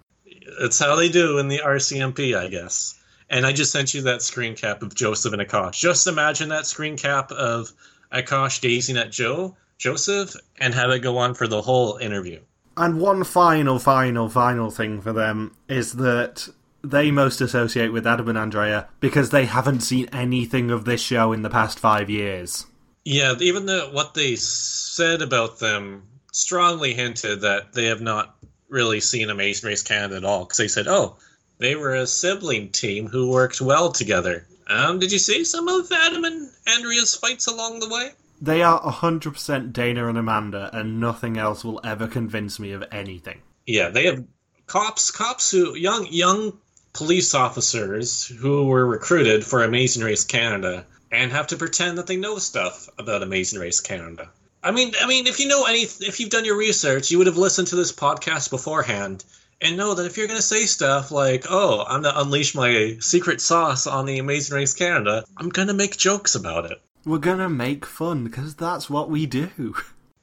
It's 0.60 0.78
how 0.78 0.96
they 0.96 1.08
do 1.08 1.38
in 1.38 1.48
the 1.48 1.58
RCMP, 1.58 2.36
I 2.36 2.48
guess. 2.48 2.98
And 3.28 3.44
I 3.44 3.52
just 3.52 3.72
sent 3.72 3.92
you 3.92 4.02
that 4.02 4.22
screen 4.22 4.54
cap 4.54 4.82
of 4.82 4.94
Joseph 4.94 5.32
and 5.32 5.42
Akash. 5.42 5.78
Just 5.78 6.06
imagine 6.06 6.50
that 6.50 6.66
screen 6.66 6.96
cap 6.96 7.32
of 7.32 7.72
Akash 8.12 8.60
gazing 8.60 8.96
at 8.96 9.10
Joe, 9.10 9.56
Joseph, 9.78 10.36
and 10.58 10.72
have 10.74 10.90
it 10.90 11.00
go 11.00 11.18
on 11.18 11.34
for 11.34 11.48
the 11.48 11.60
whole 11.60 11.96
interview. 11.96 12.40
And 12.76 13.00
one 13.00 13.24
final, 13.24 13.78
final, 13.78 14.28
final 14.28 14.70
thing 14.70 15.00
for 15.00 15.12
them 15.12 15.56
is 15.68 15.92
that 15.94 16.48
they 16.82 17.10
most 17.10 17.40
associate 17.40 17.92
with 17.92 18.06
Adam 18.06 18.28
and 18.28 18.38
Andrea 18.38 18.88
because 19.00 19.30
they 19.30 19.46
haven't 19.46 19.80
seen 19.80 20.08
anything 20.12 20.70
of 20.70 20.84
this 20.84 21.00
show 21.00 21.32
in 21.32 21.42
the 21.42 21.50
past 21.50 21.78
five 21.78 22.10
years. 22.10 22.66
Yeah, 23.04 23.34
even 23.40 23.66
the, 23.66 23.88
what 23.92 24.14
they 24.14 24.36
said 24.36 25.22
about 25.22 25.58
them 25.58 26.02
strongly 26.32 26.94
hinted 26.94 27.42
that 27.42 27.72
they 27.72 27.86
have 27.86 28.00
not 28.00 28.34
really 28.68 29.00
seen 29.00 29.30
Amazing 29.30 29.68
Race 29.68 29.82
Canada 29.82 30.16
at 30.16 30.24
all. 30.24 30.44
Because 30.44 30.58
they 30.58 30.68
said, 30.68 30.88
oh, 30.88 31.16
they 31.58 31.76
were 31.76 31.94
a 31.94 32.06
sibling 32.06 32.70
team 32.70 33.06
who 33.06 33.30
worked 33.30 33.60
well 33.60 33.92
together. 33.92 34.46
Um, 34.66 34.98
did 34.98 35.12
you 35.12 35.18
see 35.18 35.44
some 35.44 35.68
of 35.68 35.90
Adam 35.92 36.24
and 36.24 36.50
Andrea's 36.66 37.14
fights 37.14 37.46
along 37.46 37.80
the 37.80 37.88
way? 37.88 38.10
They 38.44 38.60
are 38.60 38.78
100% 38.78 39.72
Dana 39.72 40.06
and 40.06 40.18
Amanda, 40.18 40.68
and 40.74 41.00
nothing 41.00 41.38
else 41.38 41.64
will 41.64 41.80
ever 41.82 42.06
convince 42.06 42.60
me 42.60 42.72
of 42.72 42.84
anything. 42.92 43.40
Yeah, 43.66 43.88
they 43.88 44.04
have 44.04 44.22
cops, 44.66 45.10
cops 45.10 45.50
who 45.50 45.74
young 45.74 46.08
young 46.10 46.58
police 46.92 47.34
officers 47.34 48.26
who 48.26 48.66
were 48.66 48.84
recruited 48.84 49.46
for 49.46 49.64
Amazing 49.64 50.04
Race 50.04 50.24
Canada, 50.24 50.84
and 51.10 51.32
have 51.32 51.46
to 51.46 51.56
pretend 51.56 51.96
that 51.96 52.06
they 52.06 52.18
know 52.18 52.36
stuff 52.36 52.90
about 52.98 53.22
Amazing 53.22 53.60
Race 53.60 53.80
Canada. 53.80 54.28
I 54.62 54.72
mean, 54.72 54.92
I 55.00 55.06
mean, 55.06 55.26
if 55.26 55.40
you 55.40 55.48
know 55.48 55.64
any, 55.64 55.84
if 55.84 56.20
you've 56.20 56.28
done 56.28 56.44
your 56.44 56.58
research, 56.58 57.10
you 57.10 57.16
would 57.16 57.28
have 57.28 57.38
listened 57.38 57.68
to 57.68 57.76
this 57.76 57.92
podcast 57.92 58.50
beforehand 58.50 59.24
and 59.62 59.78
know 59.78 59.94
that 59.94 60.04
if 60.04 60.18
you're 60.18 60.26
going 60.26 60.36
to 60.36 60.42
say 60.42 60.66
stuff 60.66 61.10
like, 61.10 61.46
"Oh, 61.48 61.82
I'm 61.82 62.02
going 62.02 62.14
to 62.14 62.20
unleash 62.20 62.54
my 62.54 62.98
secret 63.00 63.40
sauce 63.40 63.86
on 63.86 64.04
the 64.04 64.18
Amazing 64.18 64.54
Race 64.54 64.74
Canada," 64.74 65.24
I'm 65.34 65.48
going 65.48 65.68
to 65.68 65.74
make 65.74 65.96
jokes 65.96 66.34
about 66.34 66.70
it. 66.70 66.82
We're 67.06 67.18
gonna 67.18 67.50
make 67.50 67.84
fun 67.84 68.24
because 68.24 68.54
that's 68.54 68.88
what 68.88 69.10
we 69.10 69.26
do. 69.26 69.74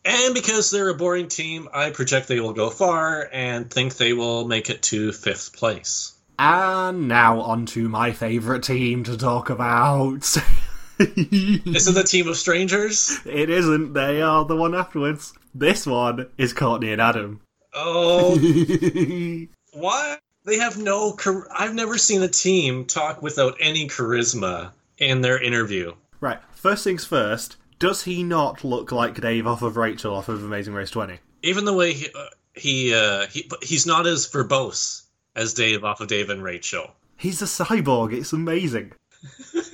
And 0.03 0.33
because 0.33 0.71
they're 0.71 0.89
a 0.89 0.95
boring 0.95 1.27
team, 1.27 1.69
I 1.71 1.91
project 1.91 2.27
they 2.27 2.39
will 2.39 2.53
go 2.53 2.71
far 2.71 3.29
and 3.31 3.69
think 3.69 3.97
they 3.97 4.13
will 4.13 4.47
make 4.47 4.69
it 4.71 4.81
to 4.83 5.11
fifth 5.11 5.55
place. 5.55 6.13
And 6.39 7.07
now 7.07 7.41
on 7.41 7.67
to 7.67 7.87
my 7.87 8.11
favourite 8.11 8.63
team 8.63 9.03
to 9.03 9.15
talk 9.15 9.51
about. 9.51 10.25
Is 10.99 11.87
it 11.87 11.93
the 11.93 12.03
team 12.03 12.27
of 12.27 12.37
strangers? 12.37 13.19
It 13.25 13.51
isn't. 13.51 13.93
They 13.93 14.23
are 14.23 14.45
the 14.45 14.55
one 14.55 14.73
afterwards. 14.73 15.33
This 15.53 15.85
one 15.85 16.27
is 16.37 16.53
Courtney 16.53 16.91
and 16.91 17.01
Adam. 17.01 17.41
Oh, 17.73 18.37
what? 19.73 20.19
They 20.45 20.57
have 20.57 20.77
no. 20.77 21.15
Char- 21.15 21.47
I've 21.55 21.75
never 21.75 21.97
seen 21.97 22.23
a 22.23 22.27
team 22.27 22.85
talk 22.85 23.21
without 23.21 23.57
any 23.59 23.87
charisma 23.87 24.71
in 24.97 25.21
their 25.21 25.41
interview. 25.41 25.93
Right. 26.21 26.39
First 26.53 26.83
things 26.85 27.03
first. 27.03 27.57
Does 27.79 28.03
he 28.03 28.23
not 28.23 28.63
look 28.63 28.91
like 28.91 29.19
Dave 29.19 29.47
off 29.47 29.61
of 29.63 29.75
Rachel 29.75 30.15
off 30.15 30.29
of 30.29 30.43
Amazing 30.43 30.75
Race 30.75 30.91
20? 30.91 31.19
Even 31.41 31.65
the 31.65 31.73
way 31.73 31.93
he 31.93 32.07
uh, 32.15 32.25
he 32.53 32.93
uh, 32.93 33.25
he 33.27 33.49
he's 33.63 33.85
not 33.85 34.05
as 34.07 34.27
verbose 34.27 35.03
as 35.35 35.53
Dave 35.53 35.83
off 35.83 35.99
of 35.99 36.07
Dave 36.07 36.29
and 36.29 36.43
Rachel. 36.43 36.91
He's 37.17 37.41
a 37.41 37.45
cyborg. 37.45 38.13
It's 38.13 38.33
amazing. 38.33 38.93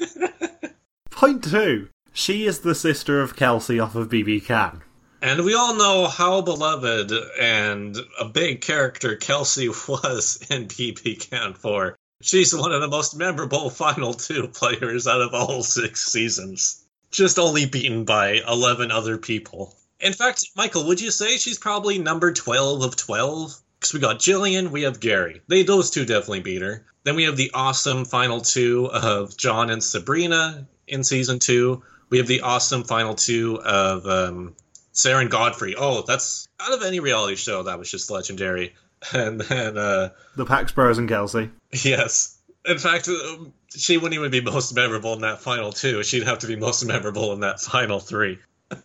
Point 1.10 1.44
two. 1.44 1.90
She 2.14 2.48
is 2.48 2.60
the 2.60 2.76
sister 2.76 3.22
of 3.22 3.36
Kelsey 3.36 3.80
off 3.80 3.96
of 3.96 4.10
BB 4.10 4.46
Can. 4.46 4.82
And 5.22 5.44
we 5.44 5.56
all 5.56 5.76
know 5.76 6.08
how 6.08 6.42
beloved 6.42 7.12
and 7.40 7.98
a 8.20 8.26
big 8.26 8.62
character 8.62 9.16
Kelsey 9.16 9.68
was 9.88 10.40
in 10.50 10.68
BB 10.68 11.30
Can 11.30 11.54
4. 11.54 11.96
She's 12.22 12.56
one 12.56 12.72
of 12.72 12.82
the 12.82 12.88
most 12.88 13.16
memorable 13.16 13.70
Final 13.70 14.14
Two 14.14 14.48
players 14.48 15.06
out 15.06 15.22
of 15.22 15.34
all 15.36 15.62
six 15.62 16.12
seasons. 16.12 16.84
Just 17.12 17.38
only 17.38 17.66
beaten 17.66 18.06
by 18.06 18.42
11 18.48 18.92
other 18.92 19.18
people. 19.18 19.76
In 20.00 20.14
fact, 20.14 20.46
Michael, 20.56 20.88
would 20.88 21.00
you 21.00 21.12
say 21.12 21.38
she's 21.38 21.58
probably 21.58 22.00
number 22.00 22.34
12 22.34 22.84
of 22.84 22.96
12? 22.96 23.56
Because 23.80 23.94
we 23.94 24.00
got 24.00 24.20
Jillian, 24.20 24.72
we 24.72 24.82
have 24.82 25.00
Gary. 25.00 25.42
They 25.48 25.62
Those 25.62 25.92
two 25.92 26.06
definitely 26.06 26.42
beat 26.42 26.64
her. 26.64 26.86
Then 27.04 27.16
we 27.16 27.24
have 27.24 27.38
the 27.38 27.52
awesome 27.54 28.04
Final 28.04 28.42
Two 28.42 28.88
of 28.92 29.38
Jon 29.38 29.70
and 29.70 29.84
Sabrina 29.84 30.68
in 30.88 31.04
season 31.04 31.38
two. 31.38 31.84
We 32.10 32.18
have 32.18 32.28
the 32.28 32.42
awesome 32.42 32.84
Final 32.84 33.14
Two 33.14 33.62
of 33.62 34.08
um, 34.08 34.56
Sarah 34.92 35.22
and 35.22 35.30
Godfrey. 35.30 35.76
Oh, 35.78 36.02
that's 36.02 36.48
out 36.60 36.74
of 36.74 36.82
any 36.82 37.00
reality 37.00 37.36
show 37.36 37.64
that 37.64 37.78
was 37.78 37.92
just 37.92 38.10
legendary. 38.10 38.74
And 39.14 39.40
then, 39.42 39.78
uh, 39.78 40.10
The 40.36 40.46
Pax 40.46 40.72
Bros 40.72 40.98
and 40.98 41.08
Kelsey. 41.08 41.50
yes, 41.72 42.38
in 42.66 42.78
fact, 42.78 43.08
um, 43.08 43.54
she 43.70 43.98
wouldn't 43.98 44.16
even 44.16 44.32
be 44.32 44.42
most 44.42 44.74
memorable 44.76 45.14
in 45.14 45.22
that 45.22 45.42
final 45.42 45.72
two. 45.72 46.04
She'd 46.04 46.24
have 46.24 46.40
to 46.40 46.48
be 46.48 46.56
most 46.56 46.84
memorable 46.86 47.32
in 47.34 47.40
that 47.42 47.60
final 47.60 48.00
three. 48.00 48.40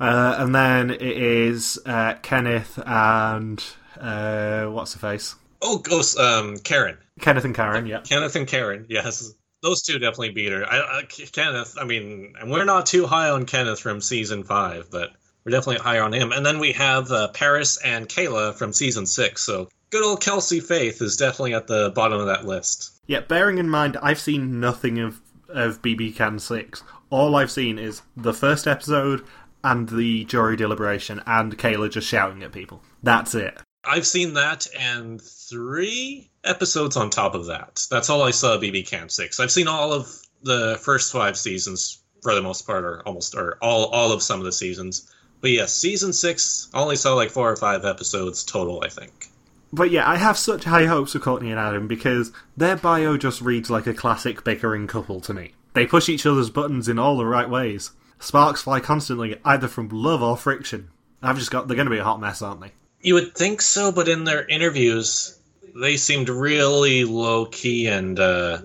Uh, 0.00 0.34
and 0.38 0.54
then 0.54 0.90
it 0.90 1.02
is 1.02 1.78
uh, 1.84 2.14
Kenneth 2.22 2.78
and 2.86 3.62
uh, 4.00 4.64
what's 4.64 4.94
the 4.94 4.98
face? 4.98 5.34
Oh, 5.60 5.76
goes 5.76 6.18
um, 6.18 6.56
Karen, 6.56 6.96
Kenneth 7.20 7.44
and 7.44 7.54
Karen. 7.54 7.86
Yeah. 7.86 8.00
Kenneth 8.00 8.34
and 8.34 8.46
Karen. 8.46 8.86
Yes, 8.88 9.34
those 9.62 9.82
two 9.82 9.98
definitely 9.98 10.30
beat 10.30 10.52
her. 10.52 10.64
I, 10.64 11.00
I, 11.00 11.02
Kenneth. 11.02 11.76
I 11.78 11.84
mean, 11.84 12.32
and 12.40 12.50
we're 12.50 12.64
not 12.64 12.86
too 12.86 13.06
high 13.06 13.28
on 13.28 13.44
Kenneth 13.44 13.78
from 13.80 14.00
season 14.00 14.42
five, 14.42 14.86
but 14.90 15.10
we're 15.44 15.52
definitely 15.52 15.82
higher 15.82 16.02
on 16.02 16.12
him. 16.12 16.32
And 16.32 16.44
then 16.44 16.58
we 16.58 16.72
have 16.72 17.10
uh, 17.10 17.28
Paris 17.28 17.78
and 17.84 18.08
Kayla 18.08 18.54
from 18.54 18.72
season 18.72 19.06
six. 19.06 19.42
So 19.42 19.68
good 19.90 20.04
old 20.04 20.20
Kelsey 20.20 20.60
Faith 20.60 21.00
is 21.02 21.16
definitely 21.16 21.54
at 21.54 21.66
the 21.66 21.92
bottom 21.94 22.20
of 22.20 22.26
that 22.26 22.46
list. 22.46 23.00
Yeah. 23.06 23.20
Bearing 23.20 23.58
in 23.58 23.68
mind, 23.68 23.96
I've 24.02 24.20
seen 24.20 24.60
nothing 24.60 24.98
of 24.98 25.20
of 25.48 25.82
BB 25.82 26.14
Can 26.14 26.38
Six. 26.38 26.82
All 27.10 27.34
I've 27.34 27.50
seen 27.50 27.78
is 27.78 28.02
the 28.16 28.32
first 28.32 28.68
episode 28.68 29.24
and 29.64 29.88
the 29.88 30.24
jury 30.24 30.56
deliberation 30.56 31.20
and 31.26 31.58
Kayla 31.58 31.90
just 31.90 32.06
shouting 32.06 32.42
at 32.42 32.52
people. 32.52 32.82
That's 33.02 33.34
it. 33.34 33.60
I've 33.84 34.06
seen 34.06 34.34
that 34.34 34.66
and 34.78 35.20
three 35.20 36.30
episodes 36.44 36.96
on 36.96 37.10
top 37.10 37.34
of 37.34 37.46
that. 37.46 37.86
That's 37.90 38.10
all 38.10 38.22
I 38.22 38.30
saw 38.30 38.54
of 38.54 38.62
BB 38.62 38.88
Can 38.88 39.08
6. 39.08 39.40
I've 39.40 39.50
seen 39.50 39.68
all 39.68 39.92
of 39.92 40.08
the 40.42 40.78
first 40.82 41.12
five 41.12 41.36
seasons 41.36 42.02
for 42.22 42.34
the 42.34 42.42
most 42.42 42.66
part, 42.66 42.84
or 42.84 43.02
almost, 43.06 43.34
or 43.34 43.56
all, 43.62 43.86
all 43.86 44.12
of 44.12 44.22
some 44.22 44.38
of 44.38 44.44
the 44.44 44.52
seasons. 44.52 45.10
But 45.40 45.50
yes, 45.52 45.74
season 45.74 46.12
6, 46.12 46.68
I 46.74 46.80
only 46.80 46.96
saw 46.96 47.14
like 47.14 47.30
four 47.30 47.50
or 47.50 47.56
five 47.56 47.84
episodes 47.84 48.44
total, 48.44 48.82
I 48.84 48.88
think. 48.88 49.28
But 49.72 49.90
yeah, 49.90 50.08
I 50.08 50.16
have 50.16 50.36
such 50.36 50.64
high 50.64 50.86
hopes 50.86 51.12
for 51.12 51.18
Courtney 51.20 51.50
and 51.50 51.60
Adam 51.60 51.86
because 51.88 52.32
their 52.56 52.76
bio 52.76 53.16
just 53.16 53.40
reads 53.40 53.70
like 53.70 53.86
a 53.86 53.94
classic 53.94 54.42
bickering 54.44 54.86
couple 54.86 55.20
to 55.22 55.32
me. 55.32 55.52
They 55.74 55.86
push 55.86 56.08
each 56.08 56.26
other's 56.26 56.50
buttons 56.50 56.88
in 56.88 56.98
all 56.98 57.16
the 57.16 57.24
right 57.24 57.48
ways. 57.48 57.92
Sparks 58.18 58.62
fly 58.62 58.80
constantly, 58.80 59.38
either 59.44 59.68
from 59.68 59.88
love 59.88 60.22
or 60.22 60.36
friction. 60.36 60.90
I've 61.22 61.38
just 61.38 61.50
got. 61.50 61.68
They're 61.68 61.76
going 61.76 61.86
to 61.86 61.90
be 61.94 61.98
a 61.98 62.04
hot 62.04 62.20
mess, 62.20 62.42
aren't 62.42 62.60
they? 62.60 62.72
You 63.00 63.14
would 63.14 63.34
think 63.34 63.62
so, 63.62 63.92
but 63.92 64.08
in 64.08 64.24
their 64.24 64.44
interviews, 64.46 65.38
they 65.80 65.96
seemed 65.96 66.28
really 66.28 67.04
low 67.04 67.46
key, 67.46 67.86
and 67.86 68.18
uh, 68.18 68.58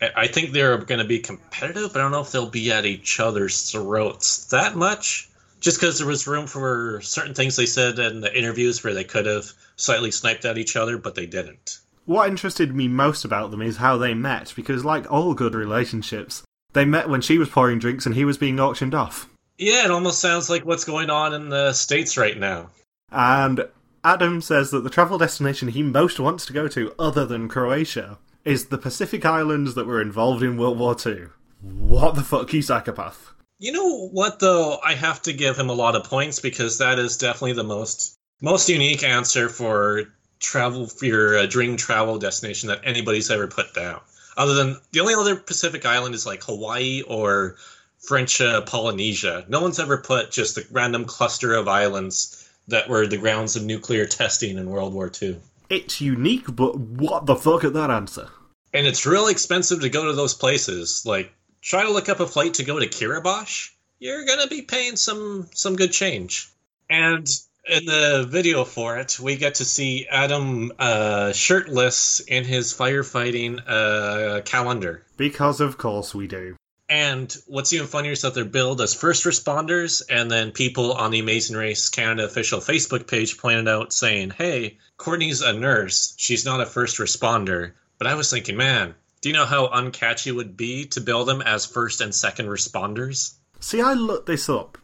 I- 0.00 0.10
I 0.16 0.26
think 0.28 0.52
they're 0.52 0.78
going 0.78 1.00
to 1.00 1.06
be 1.06 1.18
competitive. 1.18 1.92
But 1.92 1.98
I 1.98 2.02
don't 2.04 2.12
know 2.12 2.20
if 2.20 2.30
they'll 2.32 2.48
be 2.48 2.70
at 2.70 2.86
each 2.86 3.18
other's 3.18 3.70
throats 3.72 4.46
that 4.46 4.76
much. 4.76 5.28
Just 5.62 5.80
because 5.80 5.98
there 5.98 6.08
was 6.08 6.26
room 6.26 6.46
for 6.46 7.00
certain 7.02 7.34
things 7.34 7.56
they 7.56 7.66
said 7.66 7.98
in 7.98 8.20
the 8.20 8.36
interviews 8.36 8.82
where 8.82 8.92
they 8.92 9.04
could 9.04 9.26
have 9.26 9.46
slightly 9.76 10.10
sniped 10.10 10.44
at 10.44 10.58
each 10.58 10.76
other, 10.76 10.98
but 10.98 11.14
they 11.14 11.24
didn't. 11.24 11.78
What 12.04 12.28
interested 12.28 12.74
me 12.74 12.88
most 12.88 13.24
about 13.24 13.52
them 13.52 13.62
is 13.62 13.76
how 13.76 13.96
they 13.96 14.12
met, 14.12 14.52
because 14.56 14.84
like 14.84 15.10
all 15.10 15.34
good 15.34 15.54
relationships, 15.54 16.42
they 16.72 16.84
met 16.84 17.08
when 17.08 17.20
she 17.20 17.38
was 17.38 17.48
pouring 17.48 17.78
drinks 17.78 18.06
and 18.06 18.16
he 18.16 18.24
was 18.24 18.36
being 18.36 18.58
auctioned 18.58 18.92
off. 18.92 19.28
Yeah, 19.56 19.84
it 19.84 19.92
almost 19.92 20.18
sounds 20.18 20.50
like 20.50 20.66
what's 20.66 20.84
going 20.84 21.10
on 21.10 21.32
in 21.32 21.48
the 21.48 21.72
states 21.72 22.16
right 22.16 22.36
now. 22.36 22.70
And 23.12 23.68
Adam 24.02 24.40
says 24.40 24.72
that 24.72 24.82
the 24.82 24.90
travel 24.90 25.16
destination 25.16 25.68
he 25.68 25.84
most 25.84 26.18
wants 26.18 26.44
to 26.46 26.52
go 26.52 26.66
to, 26.66 26.92
other 26.98 27.24
than 27.24 27.48
Croatia, 27.48 28.18
is 28.44 28.66
the 28.66 28.78
Pacific 28.78 29.24
Islands 29.24 29.74
that 29.74 29.86
were 29.86 30.02
involved 30.02 30.42
in 30.42 30.56
World 30.56 30.80
War 30.80 30.96
II. 31.06 31.26
What 31.60 32.16
the 32.16 32.24
fuck, 32.24 32.52
you 32.52 32.62
psychopath? 32.62 33.32
You 33.62 33.70
know 33.70 34.08
what 34.08 34.40
though? 34.40 34.80
I 34.82 34.94
have 34.94 35.22
to 35.22 35.32
give 35.32 35.56
him 35.56 35.70
a 35.70 35.72
lot 35.72 35.94
of 35.94 36.02
points 36.02 36.40
because 36.40 36.78
that 36.78 36.98
is 36.98 37.16
definitely 37.16 37.52
the 37.52 37.62
most 37.62 38.18
most 38.40 38.68
unique 38.68 39.04
answer 39.04 39.48
for 39.48 40.02
travel 40.40 40.88
for 40.88 41.06
your 41.06 41.38
uh, 41.38 41.46
dream 41.46 41.76
travel 41.76 42.18
destination 42.18 42.70
that 42.70 42.80
anybody's 42.82 43.30
ever 43.30 43.46
put 43.46 43.72
down. 43.72 44.00
Other 44.36 44.54
than 44.54 44.80
the 44.90 44.98
only 44.98 45.14
other 45.14 45.36
Pacific 45.36 45.86
island 45.86 46.16
is 46.16 46.26
like 46.26 46.42
Hawaii 46.42 47.02
or 47.02 47.54
French 48.00 48.40
uh, 48.40 48.62
Polynesia. 48.62 49.44
No 49.48 49.60
one's 49.60 49.78
ever 49.78 49.98
put 49.98 50.32
just 50.32 50.58
a 50.58 50.66
random 50.72 51.04
cluster 51.04 51.54
of 51.54 51.68
islands 51.68 52.50
that 52.66 52.88
were 52.88 53.06
the 53.06 53.16
grounds 53.16 53.54
of 53.54 53.62
nuclear 53.62 54.06
testing 54.06 54.58
in 54.58 54.70
World 54.70 54.92
War 54.92 55.08
II. 55.22 55.38
It's 55.70 56.00
unique, 56.00 56.56
but 56.56 56.76
what 56.76 57.26
the 57.26 57.36
fuck 57.36 57.62
at 57.62 57.74
that 57.74 57.92
answer? 57.92 58.28
And 58.74 58.88
it's 58.88 59.06
really 59.06 59.30
expensive 59.30 59.82
to 59.82 59.88
go 59.88 60.06
to 60.06 60.14
those 60.14 60.34
places. 60.34 61.04
Like 61.06 61.32
try 61.62 61.84
to 61.84 61.90
look 61.90 62.08
up 62.08 62.20
a 62.20 62.26
flight 62.26 62.54
to 62.54 62.64
go 62.64 62.78
to 62.78 62.86
Kiribati. 62.86 63.70
You're 63.98 64.24
gonna 64.26 64.48
be 64.48 64.62
paying 64.62 64.96
some 64.96 65.48
some 65.54 65.76
good 65.76 65.92
change. 65.92 66.48
And 66.90 67.26
in 67.68 67.86
the 67.86 68.26
video 68.28 68.64
for 68.64 68.98
it, 68.98 69.18
we 69.20 69.36
get 69.36 69.54
to 69.56 69.64
see 69.64 70.06
Adam 70.10 70.72
uh, 70.78 71.32
shirtless 71.32 72.20
in 72.20 72.44
his 72.44 72.74
firefighting 72.74 73.62
uh, 73.66 74.42
calendar. 74.42 75.04
Because 75.16 75.60
of 75.60 75.78
course 75.78 76.14
we 76.14 76.26
do. 76.26 76.56
And 76.88 77.34
what's 77.46 77.72
even 77.72 77.86
funnier 77.86 78.12
is 78.12 78.22
that 78.22 78.34
they're 78.34 78.44
billed 78.44 78.82
as 78.82 78.92
first 78.92 79.24
responders, 79.24 80.02
and 80.10 80.30
then 80.30 80.50
people 80.50 80.92
on 80.92 81.10
the 81.10 81.20
Amazing 81.20 81.56
Race 81.56 81.88
Canada 81.88 82.24
official 82.24 82.60
Facebook 82.60 83.06
page 83.06 83.38
pointed 83.38 83.68
out 83.68 83.94
saying, 83.94 84.30
"Hey, 84.36 84.78
Courtney's 84.98 85.40
a 85.40 85.52
nurse. 85.52 86.12
She's 86.18 86.44
not 86.44 86.60
a 86.60 86.66
first 86.66 86.98
responder." 86.98 87.72
But 87.96 88.08
I 88.08 88.14
was 88.14 88.30
thinking, 88.30 88.56
man, 88.56 88.94
do 89.22 89.28
you 89.28 89.32
know 89.32 89.46
how 89.46 89.68
uncatchy 89.68 90.28
it 90.28 90.32
would 90.32 90.56
be 90.56 90.84
to 90.86 91.00
bill 91.00 91.24
them 91.24 91.40
as 91.42 91.64
first 91.64 92.00
and 92.00 92.14
second 92.14 92.46
responders? 92.46 93.34
See, 93.60 93.80
I 93.80 93.94
looked 93.94 94.26
this 94.26 94.48
up 94.48 94.76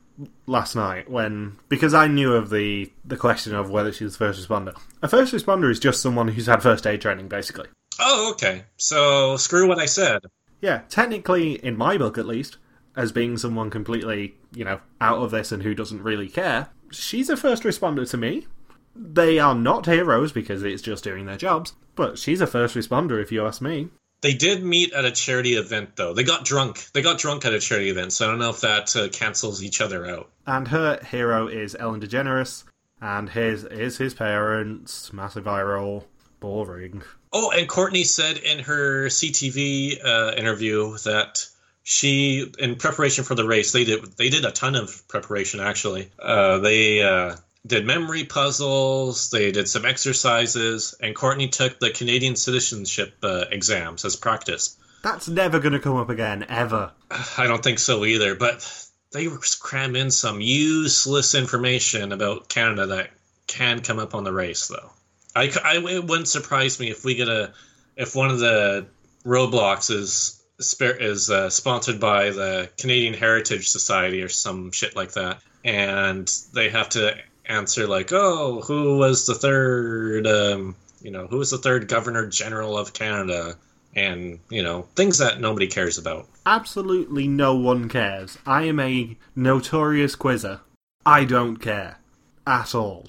last 0.47 0.75
night 0.75 1.11
when 1.11 1.57
because 1.69 1.93
I 1.93 2.07
knew 2.07 2.33
of 2.35 2.49
the 2.51 2.91
the 3.05 3.17
question 3.17 3.55
of 3.55 3.71
whether 3.71 3.93
she's 3.93 4.15
a 4.15 4.19
first 4.19 4.49
responder. 4.49 4.79
A 5.03 5.09
first 5.09 5.35
responder 5.35 5.71
is 5.71 5.81
just 5.81 6.01
someone 6.01 6.29
who's 6.29 6.47
had 6.47 6.63
first 6.63 6.87
aid 6.87 7.01
training, 7.01 7.29
basically. 7.29 7.67
Oh, 8.01 8.31
okay. 8.33 8.65
So 8.77 9.37
screw 9.37 9.67
what 9.67 9.79
I 9.79 9.87
said. 9.87 10.23
Yeah, 10.61 10.83
technically, 10.89 11.55
in 11.55 11.77
my 11.77 11.99
book 11.99 12.17
at 12.17 12.27
least, 12.27 12.59
as 12.97 13.13
being 13.13 13.37
someone 13.37 13.71
completely, 13.71 14.37
you 14.55 14.65
know, 14.65 14.81
out 15.01 15.19
of 15.19 15.33
this 15.33 15.51
and 15.51 15.65
who 15.65 15.75
doesn't 15.75 16.03
really 16.03 16.29
care, 16.29 16.69
she's 16.93 17.29
a 17.29 17.37
first 17.37 17.65
responder 17.65 18.09
to 18.11 18.17
me. 18.17 18.47
They 18.95 19.39
are 19.39 19.55
not 19.55 19.87
heroes 19.87 20.33
because 20.33 20.63
it's 20.63 20.83
just 20.83 21.05
doing 21.05 21.27
their 21.27 21.37
jobs, 21.37 21.75
but 21.95 22.19
she's 22.19 22.41
a 22.41 22.47
first 22.47 22.77
responder 22.77 23.21
if 23.21 23.31
you 23.31 23.45
ask 23.45 23.61
me. 23.61 23.89
They 24.21 24.35
did 24.35 24.65
meet 24.65 24.93
at 24.93 25.05
a 25.05 25.13
charity 25.13 25.55
event, 25.55 25.97
though. 25.97 26.13
They 26.13 26.25
got 26.25 26.45
drunk. 26.45 26.91
They 26.93 27.03
got 27.03 27.19
drunk 27.19 27.45
at 27.45 27.53
a 27.53 27.61
charity 27.61 27.91
event, 27.91 28.13
so 28.13 28.27
I 28.27 28.31
don't 28.31 28.41
know 28.41 28.51
if 28.51 28.61
that 28.63 28.97
uh, 28.97 29.09
cancels 29.09 29.63
each 29.63 29.81
other 29.81 30.07
out. 30.07 30.31
And 30.47 30.67
her 30.69 30.99
hero 31.05 31.47
is 31.47 31.77
Ellen 31.79 32.01
DeGeneres, 32.01 32.65
and 33.01 33.31
his 33.31 33.65
is 33.65 33.99
his 33.99 34.15
parents. 34.15 35.13
Massive 35.13 35.47
eye 35.47 35.63
roll. 35.63 36.07
Boring. 36.41 37.03
Oh, 37.33 37.51
and 37.51 37.69
Courtney 37.69 38.05
said 38.05 38.39
in 38.39 38.61
her 38.61 39.07
CTV 39.07 40.05
uh, 40.05 40.33
interview 40.37 40.97
that 40.99 41.47
she, 41.83 42.53
in 42.59 42.77
preparation 42.77 43.25
for 43.25 43.35
the 43.35 43.47
race, 43.47 43.73
they 43.73 43.85
did 43.85 44.05
they 44.17 44.31
did 44.31 44.45
a 44.45 44.51
ton 44.51 44.75
of 44.75 45.07
preparation. 45.09 45.61
Actually, 45.61 46.11
uh, 46.19 46.59
they 46.59 47.03
uh, 47.03 47.37
did 47.69 47.87
memory 47.87 48.25
puzzles, 48.25 49.31
they 49.31 49.53
did 49.53 49.69
some 49.69 49.85
exercises, 49.85 50.95
and 51.01 51.15
Courtney 51.15 51.49
took 51.49 51.79
the 51.79 51.91
Canadian 51.91 52.35
citizenship 52.35 53.15
uh, 53.23 53.45
exams 53.51 54.05
as 54.05 54.17
practice. 54.17 54.77
That's 55.03 55.29
never 55.29 55.61
going 55.61 55.75
to 55.75 55.79
come 55.79 55.97
up 55.97 56.09
again, 56.09 56.47
ever. 56.49 56.93
I 57.39 57.47
don't 57.47 57.63
think 57.63 57.79
so 57.79 58.05
either, 58.05 58.35
but 58.35 58.67
they 59.13 59.29
cram 59.61 59.97
in 59.97 60.11
some 60.11 60.41
useless 60.41 61.35
information 61.35 62.13
about 62.13 62.49
Canada 62.49 62.87
that 62.87 63.11
can 63.47 63.81
come 63.81 63.99
up 63.99 64.15
on 64.15 64.25
the 64.25 64.33
race, 64.33 64.69
though. 64.69 64.91
I, 65.37 65.53
I 65.65 65.77
it 65.77 66.05
wouldn't 66.05 66.29
surprise 66.29 66.81
me 66.81 66.91
if 66.91 67.05
we 67.05 67.15
get 67.15 67.29
a 67.29 67.53
if 67.97 68.17
one 68.17 68.31
of 68.31 68.39
the 68.39 68.87
roadblocks 69.25 69.91
is 69.91 70.43
is 70.59 71.31
uh, 71.31 71.49
sponsored 71.51 72.01
by 72.01 72.31
the 72.31 72.69
Canadian 72.77 73.15
Heritage 73.15 73.69
Society 73.69 74.23
or 74.23 74.29
some 74.29 74.73
shit 74.73 74.97
like 74.97 75.13
that, 75.13 75.41
and 75.65 76.29
they 76.53 76.71
have 76.71 76.89
to 76.91 77.17
answer 77.49 77.87
like, 77.87 78.13
"Oh, 78.13 78.61
who 78.61 78.99
was 78.99 79.27
the 79.27 79.35
third? 79.35 80.27
Um, 80.27 80.77
you 81.03 81.11
know, 81.11 81.27
who 81.27 81.39
was 81.39 81.51
the 81.51 81.59
third 81.59 81.89
Governor 81.89 82.27
General 82.27 82.77
of 82.77 82.93
Canada?" 82.93 83.57
And 83.97 84.39
you 84.51 84.63
know, 84.63 84.83
things 84.95 85.19
that 85.19 85.41
nobody 85.41 85.67
cares 85.67 85.99
about. 85.99 86.29
Absolutely 86.47 87.27
no 87.27 87.57
one 87.57 87.89
cares. 87.89 88.39
I 88.47 88.65
am 88.65 88.79
a 88.79 89.17
notorious 89.35 90.15
quizzer. 90.15 90.61
I 91.05 91.25
don't 91.25 91.57
care 91.57 91.99
at 92.47 92.75
all. 92.75 93.07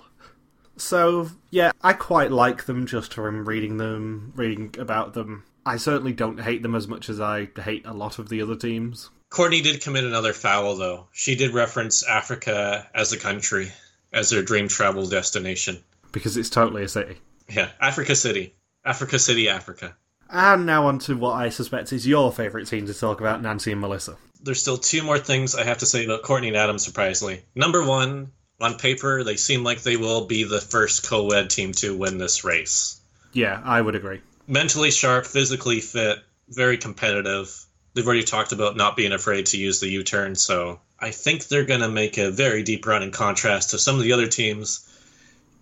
So 0.77 1.29
yeah, 1.51 1.71
I 1.81 1.93
quite 1.93 2.31
like 2.31 2.65
them 2.65 2.85
just 2.85 3.13
from 3.13 3.47
reading 3.47 3.77
them, 3.77 4.33
reading 4.35 4.73
about 4.79 5.13
them. 5.13 5.43
I 5.65 5.77
certainly 5.77 6.13
don't 6.13 6.39
hate 6.39 6.63
them 6.63 6.73
as 6.73 6.87
much 6.87 7.09
as 7.09 7.19
I 7.19 7.49
hate 7.63 7.85
a 7.85 7.93
lot 7.93 8.17
of 8.17 8.29
the 8.29 8.41
other 8.41 8.55
teams. 8.55 9.09
Courtney 9.29 9.61
did 9.61 9.81
commit 9.81 10.05
another 10.05 10.33
foul, 10.33 10.75
though. 10.75 11.07
She 11.11 11.35
did 11.35 11.53
reference 11.53 12.01
Africa 12.01 12.89
as 12.95 13.13
a 13.13 13.19
country 13.19 13.71
as 14.11 14.29
their 14.29 14.43
dream 14.43 14.67
travel 14.67 15.07
destination. 15.07 15.77
Because 16.11 16.37
it's 16.37 16.49
totally 16.49 16.83
a 16.83 16.87
city. 16.89 17.17
Yeah, 17.49 17.69
Africa 17.79 18.15
City. 18.15 18.55
Africa 18.85 19.19
City, 19.19 19.49
Africa. 19.49 19.95
And 20.29 20.65
now 20.65 20.87
on 20.87 20.99
to 20.99 21.15
what 21.15 21.33
I 21.33 21.49
suspect 21.49 21.91
is 21.91 22.07
your 22.07 22.31
favourite 22.31 22.67
team 22.67 22.85
to 22.85 22.93
talk 22.93 23.19
about, 23.19 23.41
Nancy 23.41 23.71
and 23.71 23.81
Melissa. 23.81 24.17
There's 24.41 24.61
still 24.61 24.77
two 24.77 25.03
more 25.03 25.17
things 25.17 25.55
I 25.55 25.63
have 25.63 25.79
to 25.79 25.85
say 25.85 26.05
about 26.05 26.21
Courtney 26.21 26.49
and 26.49 26.57
Adam, 26.57 26.77
surprisingly. 26.77 27.43
Number 27.55 27.83
one, 27.83 28.31
on 28.61 28.75
paper, 28.75 29.23
they 29.23 29.35
seem 29.35 29.63
like 29.63 29.81
they 29.81 29.97
will 29.97 30.25
be 30.25 30.43
the 30.43 30.61
first 30.61 31.07
co 31.07 31.29
ed 31.29 31.49
team 31.49 31.71
to 31.73 31.97
win 31.97 32.17
this 32.17 32.43
race. 32.43 33.01
Yeah, 33.33 33.59
I 33.63 33.81
would 33.81 33.95
agree. 33.95 34.21
Mentally 34.47 34.91
sharp, 34.91 35.25
physically 35.25 35.81
fit, 35.81 36.19
very 36.47 36.77
competitive. 36.77 37.65
They've 37.93 38.05
already 38.05 38.23
talked 38.23 38.51
about 38.51 38.77
not 38.77 38.95
being 38.95 39.11
afraid 39.11 39.47
to 39.47 39.57
use 39.57 39.79
the 39.79 39.89
U 39.89 40.03
turn, 40.03 40.35
so 40.35 40.79
I 41.01 41.11
think 41.11 41.47
they're 41.47 41.65
going 41.65 41.81
to 41.81 41.89
make 41.89 42.17
a 42.17 42.31
very 42.31 42.63
deep 42.63 42.85
run 42.85 43.03
in 43.03 43.11
contrast 43.11 43.71
to 43.71 43.79
some 43.79 43.95
of 43.95 44.03
the 44.03 44.13
other 44.13 44.27
teams. 44.27 44.85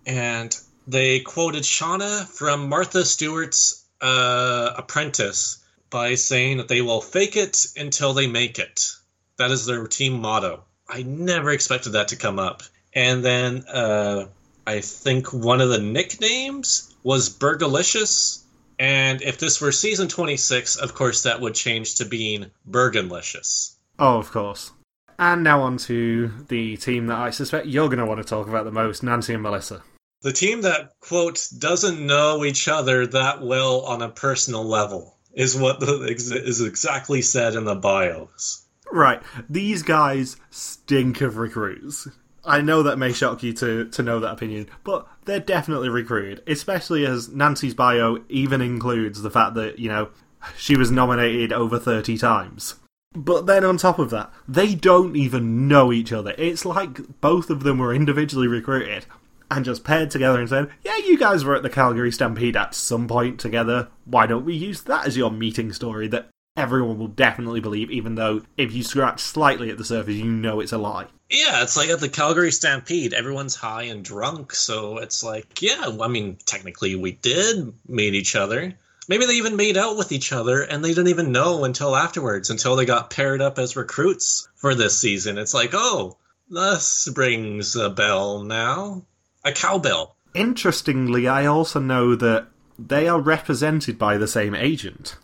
And 0.06 0.56
they 0.86 1.20
quoted 1.20 1.62
Shauna 1.62 2.26
from 2.26 2.68
Martha 2.68 3.04
Stewart's 3.04 3.84
uh, 4.00 4.72
Apprentice 4.76 5.58
by 5.90 6.14
saying 6.14 6.58
that 6.58 6.68
they 6.68 6.80
will 6.80 7.00
fake 7.00 7.36
it 7.36 7.66
until 7.76 8.14
they 8.14 8.26
make 8.26 8.58
it. 8.58 8.92
That 9.36 9.50
is 9.50 9.66
their 9.66 9.86
team 9.86 10.20
motto. 10.20 10.64
I 10.88 11.02
never 11.02 11.50
expected 11.50 11.90
that 11.90 12.08
to 12.08 12.16
come 12.16 12.38
up. 12.38 12.62
And 12.94 13.24
then 13.24 13.64
uh, 13.68 14.26
I 14.66 14.80
think 14.80 15.32
one 15.32 15.60
of 15.60 15.68
the 15.68 15.78
nicknames 15.78 16.94
was 17.02 17.28
Burgalicious. 17.28 18.42
And 18.78 19.22
if 19.22 19.38
this 19.38 19.60
were 19.60 19.72
season 19.72 20.08
26, 20.08 20.76
of 20.76 20.94
course, 20.94 21.22
that 21.22 21.40
would 21.40 21.54
change 21.54 21.96
to 21.96 22.04
being 22.04 22.50
Bergenlicious. 22.68 23.74
Oh, 23.98 24.18
of 24.18 24.30
course. 24.30 24.72
And 25.18 25.42
now 25.42 25.62
on 25.62 25.78
to 25.78 26.28
the 26.48 26.76
team 26.76 27.06
that 27.08 27.18
I 27.18 27.30
suspect 27.30 27.66
you're 27.66 27.88
going 27.88 27.98
to 27.98 28.06
want 28.06 28.18
to 28.18 28.24
talk 28.24 28.48
about 28.48 28.64
the 28.64 28.70
most 28.70 29.02
Nancy 29.02 29.34
and 29.34 29.42
Melissa. 29.42 29.82
The 30.22 30.32
team 30.32 30.62
that, 30.62 30.92
quote, 31.00 31.46
doesn't 31.58 32.04
know 32.04 32.44
each 32.44 32.68
other 32.68 33.06
that 33.06 33.42
well 33.42 33.80
on 33.82 34.02
a 34.02 34.08
personal 34.08 34.64
level 34.64 35.16
is 35.32 35.56
what 35.56 35.80
the, 35.80 36.04
is 36.04 36.60
exactly 36.60 37.22
said 37.22 37.54
in 37.54 37.64
the 37.64 37.74
bios. 37.74 38.64
Right. 38.90 39.22
These 39.48 39.82
guys 39.82 40.36
stink 40.50 41.20
of 41.20 41.36
recruits. 41.36 42.08
I 42.44 42.62
know 42.62 42.82
that 42.84 42.98
may 42.98 43.12
shock 43.12 43.42
you 43.42 43.52
to, 43.54 43.88
to 43.90 44.02
know 44.02 44.20
that 44.20 44.32
opinion, 44.32 44.68
but 44.82 45.06
they're 45.26 45.38
definitely 45.38 45.88
recruited, 45.88 46.42
especially 46.46 47.04
as 47.04 47.28
Nancy's 47.28 47.74
bio 47.74 48.24
even 48.28 48.60
includes 48.60 49.22
the 49.22 49.30
fact 49.30 49.54
that, 49.54 49.78
you 49.78 49.88
know, 49.88 50.08
she 50.56 50.76
was 50.76 50.90
nominated 50.90 51.52
over 51.52 51.78
30 51.78 52.16
times. 52.16 52.76
But 53.12 53.46
then 53.46 53.64
on 53.64 53.78
top 53.78 53.98
of 53.98 54.10
that, 54.10 54.32
they 54.46 54.74
don't 54.74 55.16
even 55.16 55.66
know 55.66 55.92
each 55.92 56.12
other. 56.12 56.34
It's 56.38 56.64
like 56.64 57.20
both 57.20 57.50
of 57.50 57.62
them 57.62 57.78
were 57.78 57.94
individually 57.94 58.46
recruited 58.46 59.06
and 59.50 59.64
just 59.64 59.84
paired 59.84 60.10
together 60.10 60.38
and 60.38 60.48
said, 60.48 60.70
Yeah, 60.84 60.96
you 60.98 61.18
guys 61.18 61.44
were 61.44 61.56
at 61.56 61.62
the 61.62 61.70
Calgary 61.70 62.12
Stampede 62.12 62.56
at 62.56 62.74
some 62.74 63.08
point 63.08 63.40
together. 63.40 63.88
Why 64.04 64.26
don't 64.26 64.44
we 64.44 64.54
use 64.54 64.82
that 64.82 65.06
as 65.06 65.16
your 65.16 65.30
meeting 65.30 65.72
story 65.72 66.06
that 66.08 66.28
everyone 66.56 66.98
will 66.98 67.08
definitely 67.08 67.60
believe, 67.60 67.90
even 67.90 68.16
though 68.16 68.42
if 68.56 68.72
you 68.72 68.82
scratch 68.82 69.20
slightly 69.20 69.70
at 69.70 69.78
the 69.78 69.84
surface, 69.84 70.16
you 70.16 70.30
know 70.30 70.60
it's 70.60 70.72
a 70.72 70.78
lie. 70.78 71.06
Yeah, 71.30 71.62
it's 71.62 71.76
like 71.76 71.88
at 71.88 72.00
the 72.00 72.08
Calgary 72.08 72.52
Stampede, 72.52 73.14
everyone's 73.14 73.54
high 73.54 73.84
and 73.84 74.04
drunk, 74.04 74.54
so 74.54 74.98
it's 74.98 75.22
like, 75.22 75.62
yeah, 75.62 75.90
I 76.00 76.08
mean, 76.08 76.38
technically 76.46 76.94
we 76.94 77.12
did 77.12 77.72
meet 77.86 78.14
each 78.14 78.34
other. 78.34 78.74
Maybe 79.08 79.24
they 79.24 79.34
even 79.34 79.56
made 79.56 79.78
out 79.78 79.96
with 79.96 80.12
each 80.12 80.32
other 80.32 80.60
and 80.62 80.84
they 80.84 80.90
didn't 80.90 81.08
even 81.08 81.32
know 81.32 81.64
until 81.64 81.96
afterwards, 81.96 82.50
until 82.50 82.76
they 82.76 82.84
got 82.84 83.10
paired 83.10 83.40
up 83.40 83.58
as 83.58 83.74
recruits 83.74 84.46
for 84.56 84.74
this 84.74 84.98
season. 84.98 85.38
It's 85.38 85.54
like, 85.54 85.70
oh, 85.72 86.18
this 86.50 87.08
rings 87.16 87.74
a 87.74 87.88
bell 87.88 88.42
now. 88.42 89.02
A 89.44 89.52
cowbell. 89.52 90.14
Interestingly, 90.34 91.26
I 91.26 91.46
also 91.46 91.80
know 91.80 92.14
that 92.16 92.48
they 92.78 93.08
are 93.08 93.20
represented 93.20 93.98
by 93.98 94.18
the 94.18 94.28
same 94.28 94.54
agent 94.54 95.16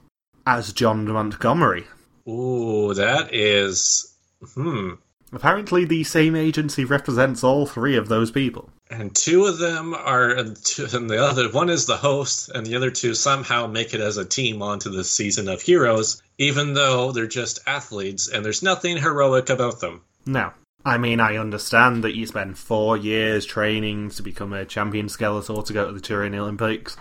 as 0.47 0.73
Jon 0.73 1.07
Montgomery. 1.07 1.85
Ooh, 2.27 2.95
that 2.95 3.35
is. 3.35 4.15
Hmm. 4.55 4.93
Apparently, 5.35 5.85
the 5.85 6.05
same 6.05 6.37
agency 6.37 6.85
represents 6.85 7.43
all 7.43 7.67
three 7.67 7.97
of 7.97 8.09
those 8.09 8.31
people. 8.31 8.71
And 8.89 9.15
two 9.15 9.47
of 9.47 9.59
them 9.59 9.93
are, 9.93 10.31
and 10.31 10.57
the 10.57 11.19
other 11.21 11.51
one 11.51 11.71
is 11.71 11.87
the 11.87 11.97
host, 11.97 12.51
and 12.55 12.65
the 12.65 12.77
other 12.77 12.91
two 12.91 13.15
somehow 13.15 13.67
make 13.67 13.95
it 13.95 14.01
as 14.01 14.17
a 14.17 14.25
team 14.25 14.63
onto 14.63 14.91
the 14.91 15.03
season 15.03 15.49
of 15.49 15.61
Heroes, 15.61 16.23
even 16.39 16.75
though 16.75 17.11
they're 17.11 17.27
just 17.27 17.61
athletes 17.67 18.29
and 18.29 18.45
there's 18.45 18.63
nothing 18.63 18.97
heroic 18.97 19.51
about 19.51 19.81
them. 19.81 20.03
No. 20.25 20.53
I 20.85 20.99
mean, 20.99 21.19
I 21.19 21.37
understand 21.39 22.05
that 22.05 22.15
you 22.15 22.27
spend 22.27 22.59
four 22.59 22.97
years 22.97 23.45
training 23.47 24.11
to 24.11 24.23
become 24.23 24.53
a 24.53 24.65
champion 24.65 25.07
Skeletor 25.07 25.65
to 25.65 25.73
go 25.73 25.87
to 25.87 25.93
the 25.93 26.01
Turin 26.01 26.35
Olympics. 26.35 26.97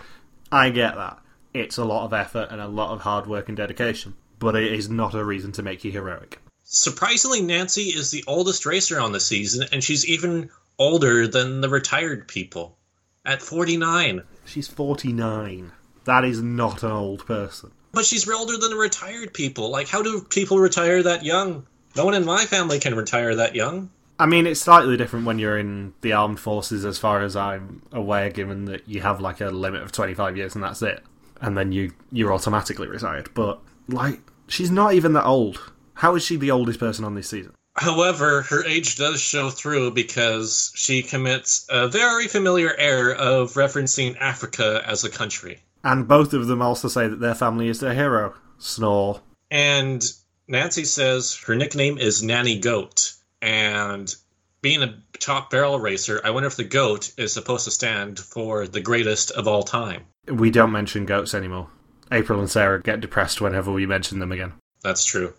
I 0.50 0.70
get 0.70 0.96
that. 0.96 1.20
It's 1.52 1.76
a 1.76 1.84
lot 1.84 2.06
of 2.06 2.12
effort 2.12 2.48
and 2.50 2.60
a 2.60 2.66
lot 2.66 2.92
of 2.92 3.02
hard 3.02 3.26
work 3.26 3.48
and 3.48 3.56
dedication, 3.56 4.14
but 4.38 4.56
it 4.56 4.72
is 4.72 4.88
not 4.88 5.14
a 5.14 5.24
reason 5.24 5.52
to 5.52 5.62
make 5.62 5.84
you 5.84 5.92
heroic. 5.92 6.40
Surprisingly, 6.64 7.42
Nancy 7.42 7.82
is 7.82 8.10
the 8.10 8.24
oldest 8.26 8.66
racer 8.66 8.98
on 8.98 9.12
the 9.12 9.20
season, 9.20 9.68
and 9.70 9.84
she's 9.84 10.06
even 10.06 10.50
older 10.78 11.28
than 11.28 11.60
the 11.60 11.68
retired 11.68 12.26
people 12.26 12.76
at 13.24 13.42
49. 13.42 14.22
She's 14.46 14.66
49. 14.68 15.72
That 16.04 16.24
is 16.24 16.42
not 16.42 16.82
an 16.82 16.90
old 16.90 17.26
person. 17.26 17.70
But 17.92 18.04
she's 18.04 18.28
older 18.28 18.56
than 18.56 18.70
the 18.70 18.76
retired 18.76 19.32
people. 19.32 19.70
Like, 19.70 19.88
how 19.88 20.02
do 20.02 20.22
people 20.22 20.58
retire 20.58 21.02
that 21.02 21.24
young? 21.24 21.66
No 21.96 22.04
one 22.04 22.14
in 22.14 22.24
my 22.24 22.44
family 22.44 22.80
can 22.80 22.94
retire 22.94 23.34
that 23.36 23.54
young. 23.54 23.90
I 24.18 24.26
mean, 24.26 24.46
it's 24.46 24.60
slightly 24.60 24.96
different 24.96 25.26
when 25.26 25.38
you're 25.38 25.58
in 25.58 25.92
the 26.00 26.12
armed 26.12 26.40
forces, 26.40 26.84
as 26.84 26.98
far 26.98 27.22
as 27.22 27.36
I'm 27.36 27.82
aware, 27.92 28.30
given 28.30 28.64
that 28.66 28.88
you 28.88 29.00
have 29.00 29.20
like 29.20 29.40
a 29.40 29.50
limit 29.50 29.82
of 29.82 29.92
25 29.92 30.36
years 30.36 30.54
and 30.54 30.64
that's 30.64 30.82
it. 30.82 31.02
And 31.40 31.56
then 31.56 31.72
you, 31.72 31.92
you're 32.10 32.32
automatically 32.32 32.86
retired. 32.86 33.28
But, 33.34 33.60
like, 33.88 34.20
she's 34.48 34.70
not 34.70 34.94
even 34.94 35.12
that 35.12 35.24
old. 35.24 35.72
How 35.94 36.14
is 36.14 36.24
she 36.24 36.36
the 36.36 36.50
oldest 36.50 36.80
person 36.80 37.04
on 37.04 37.14
this 37.14 37.28
season? 37.28 37.54
However, 37.76 38.42
her 38.42 38.64
age 38.64 38.96
does 38.96 39.20
show 39.20 39.50
through 39.50 39.92
because 39.92 40.70
she 40.76 41.02
commits 41.02 41.66
a 41.68 41.88
very 41.88 42.28
familiar 42.28 42.74
error 42.76 43.12
of 43.12 43.54
referencing 43.54 44.16
Africa 44.18 44.82
as 44.86 45.02
a 45.02 45.10
country. 45.10 45.60
And 45.82 46.06
both 46.06 46.32
of 46.32 46.46
them 46.46 46.62
also 46.62 46.88
say 46.88 47.08
that 47.08 47.20
their 47.20 47.34
family 47.34 47.68
is 47.68 47.80
their 47.80 47.94
hero. 47.94 48.34
Snore. 48.58 49.20
And 49.50 50.04
Nancy 50.46 50.84
says 50.84 51.36
her 51.46 51.56
nickname 51.56 51.98
is 51.98 52.22
Nanny 52.22 52.58
Goat. 52.60 53.12
And 53.42 54.14
being 54.62 54.82
a 54.82 55.02
top 55.18 55.50
barrel 55.50 55.78
racer, 55.78 56.20
I 56.24 56.30
wonder 56.30 56.46
if 56.46 56.56
the 56.56 56.64
goat 56.64 57.12
is 57.18 57.32
supposed 57.32 57.64
to 57.64 57.70
stand 57.70 58.18
for 58.18 58.66
the 58.66 58.80
greatest 58.80 59.30
of 59.32 59.48
all 59.48 59.62
time. 59.62 60.04
We 60.26 60.50
don't 60.50 60.72
mention 60.72 61.06
goats 61.06 61.34
anymore. 61.34 61.68
April 62.12 62.40
and 62.40 62.50
Sarah 62.50 62.80
get 62.80 63.00
depressed 63.00 63.40
whenever 63.40 63.72
we 63.72 63.84
mention 63.84 64.20
them 64.20 64.32
again. 64.32 64.54
That's 64.82 65.04
true. 65.04 65.34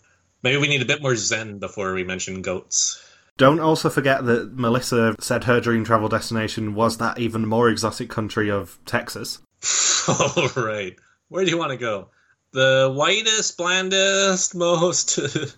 Maybe 0.45 0.57
we 0.57 0.67
need 0.67 0.83
a 0.83 0.85
bit 0.85 1.01
more 1.01 1.15
zen 1.15 1.57
before 1.57 1.95
we 1.95 2.03
mention 2.03 2.43
goats. 2.43 3.03
Don't 3.35 3.59
also 3.59 3.89
forget 3.89 4.27
that 4.27 4.53
Melissa 4.53 5.15
said 5.19 5.45
her 5.45 5.59
dream 5.59 5.83
travel 5.83 6.07
destination 6.07 6.75
was 6.75 6.99
that 6.99 7.17
even 7.17 7.47
more 7.47 7.67
exotic 7.67 8.11
country 8.11 8.51
of 8.51 8.77
Texas. 8.85 9.39
All 10.07 10.49
right. 10.55 10.95
Where 11.29 11.43
do 11.43 11.49
you 11.49 11.57
want 11.57 11.71
to 11.71 11.77
go? 11.77 12.09
The 12.51 12.93
whitest, 12.95 13.57
blandest, 13.57 14.53
most. 14.53 15.15
the 15.15 15.49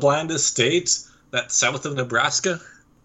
blandest 0.00 0.46
state? 0.46 0.96
That 1.32 1.50
south 1.50 1.84
of 1.84 1.96
Nebraska? 1.96 2.60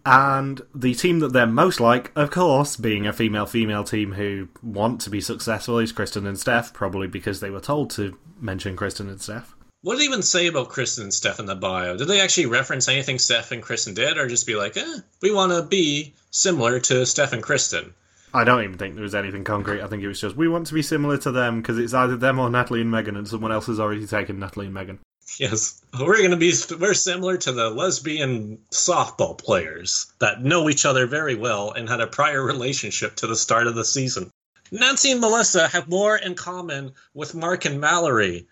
And 0.05 0.61
the 0.75 0.93
team 0.93 1.17
that 1.21 1.33
they're 1.33 1.47
most 1.47 1.79
like, 1.79 2.11
of 2.15 2.29
course, 2.29 2.77
being 2.77 3.07
a 3.07 3.13
female 3.13 3.47
female 3.47 3.83
team 3.83 4.13
who 4.13 4.49
want 4.61 5.01
to 5.01 5.09
be 5.09 5.19
successful, 5.19 5.79
is 5.79 5.91
Kristen 5.91 6.27
and 6.27 6.39
Steph, 6.39 6.73
probably 6.73 7.07
because 7.07 7.39
they 7.39 7.49
were 7.49 7.59
told 7.59 7.89
to 7.91 8.15
mention 8.41 8.75
Kristen 8.75 9.09
and 9.09 9.21
Steph. 9.21 9.55
What 9.81 9.93
did 9.93 10.01
they 10.01 10.05
even 10.05 10.23
say 10.23 10.47
about 10.47 10.69
Kristen 10.69 11.05
and 11.05 11.13
Steph 11.13 11.39
in 11.39 11.45
the 11.45 11.55
bio? 11.55 11.95
Did 11.95 12.07
they 12.07 12.19
actually 12.19 12.47
reference 12.47 12.89
anything 12.89 13.17
Steph 13.17 13.51
and 13.51 13.63
Kristen 13.63 13.93
did, 13.93 14.17
or 14.17 14.27
just 14.27 14.45
be 14.45 14.55
like, 14.55 14.75
eh, 14.75 14.97
we 15.21 15.31
want 15.31 15.53
to 15.53 15.61
be 15.63 16.13
similar 16.31 16.79
to 16.81 17.05
Steph 17.05 17.31
and 17.31 17.41
Kristen? 17.41 17.93
I 18.33 18.43
don't 18.43 18.63
even 18.63 18.77
think 18.77 18.95
there 18.95 19.03
was 19.03 19.15
anything 19.15 19.43
concrete. 19.43 19.81
I 19.81 19.87
think 19.87 20.03
it 20.03 20.07
was 20.07 20.21
just 20.21 20.35
we 20.35 20.47
want 20.47 20.67
to 20.67 20.73
be 20.73 20.81
similar 20.81 21.17
to 21.19 21.31
them 21.31 21.61
because 21.61 21.79
it's 21.79 21.93
either 21.93 22.17
them 22.17 22.39
or 22.39 22.49
Natalie 22.49 22.81
and 22.81 22.91
Megan, 22.91 23.15
and 23.15 23.27
someone 23.27 23.51
else 23.51 23.67
has 23.67 23.79
already 23.79 24.05
taken 24.05 24.39
Natalie 24.39 24.65
and 24.65 24.73
Megan. 24.73 24.99
Yes, 25.37 25.81
we're 25.99 26.17
going 26.17 26.31
to 26.31 26.37
be 26.37 26.53
we're 26.79 26.93
similar 26.93 27.37
to 27.37 27.51
the 27.51 27.69
lesbian 27.69 28.59
softball 28.71 29.37
players 29.37 30.11
that 30.19 30.43
know 30.43 30.69
each 30.69 30.85
other 30.85 31.05
very 31.05 31.35
well 31.35 31.71
and 31.71 31.87
had 31.87 32.01
a 32.01 32.07
prior 32.07 32.43
relationship 32.43 33.15
to 33.17 33.27
the 33.27 33.35
start 33.35 33.67
of 33.67 33.75
the 33.75 33.85
season. 33.85 34.31
Nancy 34.71 35.11
and 35.11 35.21
Melissa 35.21 35.67
have 35.67 35.87
more 35.87 36.17
in 36.17 36.35
common 36.35 36.93
with 37.13 37.35
Mark 37.35 37.65
and 37.65 37.79
Mallory 37.79 38.47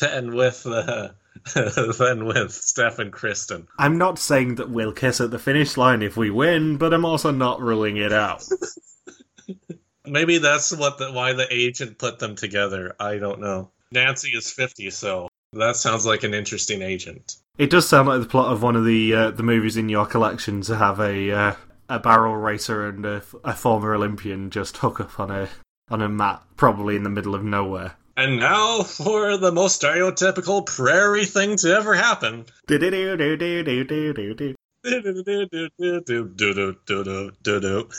than 0.00 0.34
with 0.34 0.66
uh, 0.66 1.08
than 1.54 2.24
with 2.24 2.52
Steph 2.52 2.98
and 2.98 3.12
Kristen. 3.12 3.66
I'm 3.78 3.98
not 3.98 4.18
saying 4.18 4.56
that 4.56 4.70
we'll 4.70 4.92
kiss 4.92 5.20
at 5.20 5.30
the 5.30 5.38
finish 5.38 5.76
line 5.76 6.02
if 6.02 6.16
we 6.16 6.30
win, 6.30 6.76
but 6.76 6.92
I'm 6.92 7.04
also 7.04 7.30
not 7.30 7.60
ruling 7.60 7.96
it 7.96 8.12
out. 8.12 8.44
Maybe 10.06 10.38
that's 10.38 10.76
what 10.76 10.98
the, 10.98 11.12
why 11.12 11.32
the 11.32 11.46
agent 11.50 11.98
put 11.98 12.18
them 12.18 12.34
together. 12.34 12.94
I 12.98 13.18
don't 13.18 13.40
know. 13.40 13.70
Nancy 13.92 14.30
is 14.30 14.50
50, 14.50 14.90
so 14.90 15.28
that 15.52 15.76
sounds 15.76 16.04
like 16.04 16.24
an 16.24 16.34
interesting 16.34 16.82
agent. 16.82 17.36
It 17.58 17.70
does 17.70 17.88
sound 17.88 18.08
like 18.08 18.20
the 18.20 18.26
plot 18.26 18.52
of 18.52 18.62
one 18.62 18.76
of 18.76 18.84
the 18.84 19.14
uh, 19.14 19.30
the 19.30 19.42
movies 19.42 19.76
in 19.76 19.88
your 19.88 20.06
collection 20.06 20.62
to 20.62 20.76
have 20.76 20.98
a 21.00 21.30
uh, 21.30 21.54
a 21.92 21.98
barrel 21.98 22.36
racer 22.36 22.88
and 22.88 23.04
a, 23.04 23.22
a, 23.44 23.54
former 23.54 23.94
Olympian 23.94 24.48
just 24.48 24.78
hook 24.78 24.98
up 24.98 25.20
on 25.20 25.30
a 25.30 25.50
on 25.90 26.00
a 26.00 26.08
mat, 26.08 26.42
probably 26.56 26.96
in 26.96 27.02
the 27.02 27.10
middle 27.10 27.34
of 27.34 27.44
nowhere. 27.44 27.96
And 28.16 28.40
now 28.40 28.82
for 28.82 29.36
the 29.36 29.52
most 29.52 29.82
stereotypical 29.82 30.64
prairie 30.64 31.26
thing 31.26 31.56
to 31.56 31.74
ever 31.74 31.94
happen. 31.94 32.46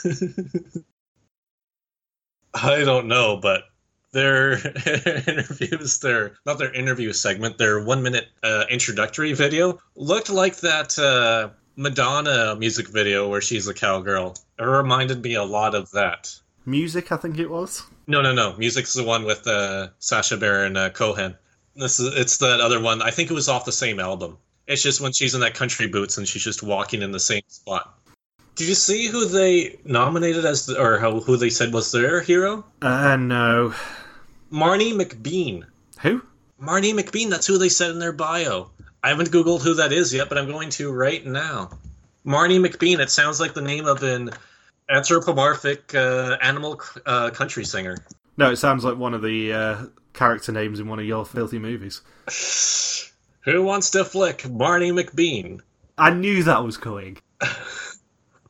I 2.54 2.84
don't 2.84 3.06
know, 3.06 3.36
but 3.36 3.62
their 4.12 4.54
interviews, 5.28 6.00
their 6.00 6.34
not 6.44 6.58
their 6.58 6.72
interview 6.72 7.12
segment, 7.12 7.58
their 7.58 7.84
one 7.84 8.02
minute 8.02 8.26
uh, 8.42 8.64
introductory 8.68 9.34
video 9.34 9.78
looked 9.94 10.30
like 10.30 10.56
that 10.58 10.98
uh, 10.98 11.50
Madonna 11.76 12.56
music 12.56 12.88
video 12.88 13.28
where 13.28 13.40
she's 13.40 13.66
a 13.68 13.74
cowgirl. 13.74 14.36
It 14.58 14.64
reminded 14.64 15.22
me 15.22 15.34
a 15.34 15.44
lot 15.44 15.74
of 15.74 15.90
that. 15.92 16.34
Music, 16.66 17.12
I 17.12 17.16
think 17.16 17.38
it 17.38 17.50
was. 17.50 17.82
No, 18.06 18.22
no, 18.22 18.32
no. 18.32 18.54
Music's 18.56 18.94
the 18.94 19.04
one 19.04 19.24
with 19.24 19.46
uh, 19.46 19.88
Sacha 19.98 20.36
Baron 20.36 20.76
uh, 20.76 20.90
Cohen. 20.90 21.36
This 21.76 21.98
is 21.98 22.14
it's 22.14 22.38
that 22.38 22.60
other 22.60 22.80
one. 22.80 23.02
I 23.02 23.10
think 23.10 23.30
it 23.30 23.34
was 23.34 23.48
off 23.48 23.64
the 23.64 23.72
same 23.72 23.98
album. 23.98 24.38
It's 24.66 24.82
just 24.82 25.00
when 25.00 25.12
she's 25.12 25.34
in 25.34 25.40
that 25.40 25.54
country 25.54 25.88
boots 25.88 26.16
and 26.16 26.26
she's 26.26 26.44
just 26.44 26.62
walking 26.62 27.02
in 27.02 27.12
the 27.12 27.20
same 27.20 27.42
spot. 27.48 27.98
Did 28.54 28.68
you 28.68 28.74
see 28.74 29.08
who 29.08 29.26
they 29.26 29.78
nominated 29.84 30.44
as, 30.44 30.66
the, 30.66 30.80
or 30.80 30.98
how, 30.98 31.18
who 31.20 31.36
they 31.36 31.50
said 31.50 31.72
was 31.72 31.90
their 31.90 32.20
hero? 32.20 32.64
Uh, 32.80 33.16
no. 33.16 33.74
Marnie 34.52 34.94
McBean. 34.94 35.64
Who? 36.00 36.22
Marnie 36.62 36.94
McBean. 36.94 37.30
That's 37.30 37.46
who 37.46 37.58
they 37.58 37.68
said 37.68 37.90
in 37.90 37.98
their 37.98 38.12
bio. 38.12 38.70
I 39.04 39.10
haven't 39.10 39.30
googled 39.30 39.60
who 39.60 39.74
that 39.74 39.92
is 39.92 40.14
yet, 40.14 40.30
but 40.30 40.38
I'm 40.38 40.46
going 40.46 40.70
to 40.70 40.90
right 40.90 41.24
now. 41.26 41.68
Marnie 42.24 42.58
McBean. 42.58 43.00
It 43.00 43.10
sounds 43.10 43.38
like 43.38 43.52
the 43.52 43.60
name 43.60 43.84
of 43.84 44.02
an 44.02 44.30
anthropomorphic 44.88 45.94
uh, 45.94 46.38
animal 46.40 46.80
uh, 47.04 47.28
country 47.28 47.66
singer. 47.66 47.98
No, 48.38 48.50
it 48.50 48.56
sounds 48.56 48.82
like 48.82 48.96
one 48.96 49.12
of 49.12 49.20
the 49.20 49.52
uh, 49.52 49.86
character 50.14 50.52
names 50.52 50.80
in 50.80 50.88
one 50.88 50.98
of 50.98 51.04
your 51.04 51.26
filthy 51.26 51.58
movies. 51.58 52.00
Who 53.42 53.62
wants 53.62 53.90
to 53.90 54.06
flick 54.06 54.38
Marnie 54.38 54.98
McBean? 54.98 55.60
I 55.98 56.08
knew 56.08 56.42
that 56.44 56.64
was 56.64 56.78
coming. 56.78 57.18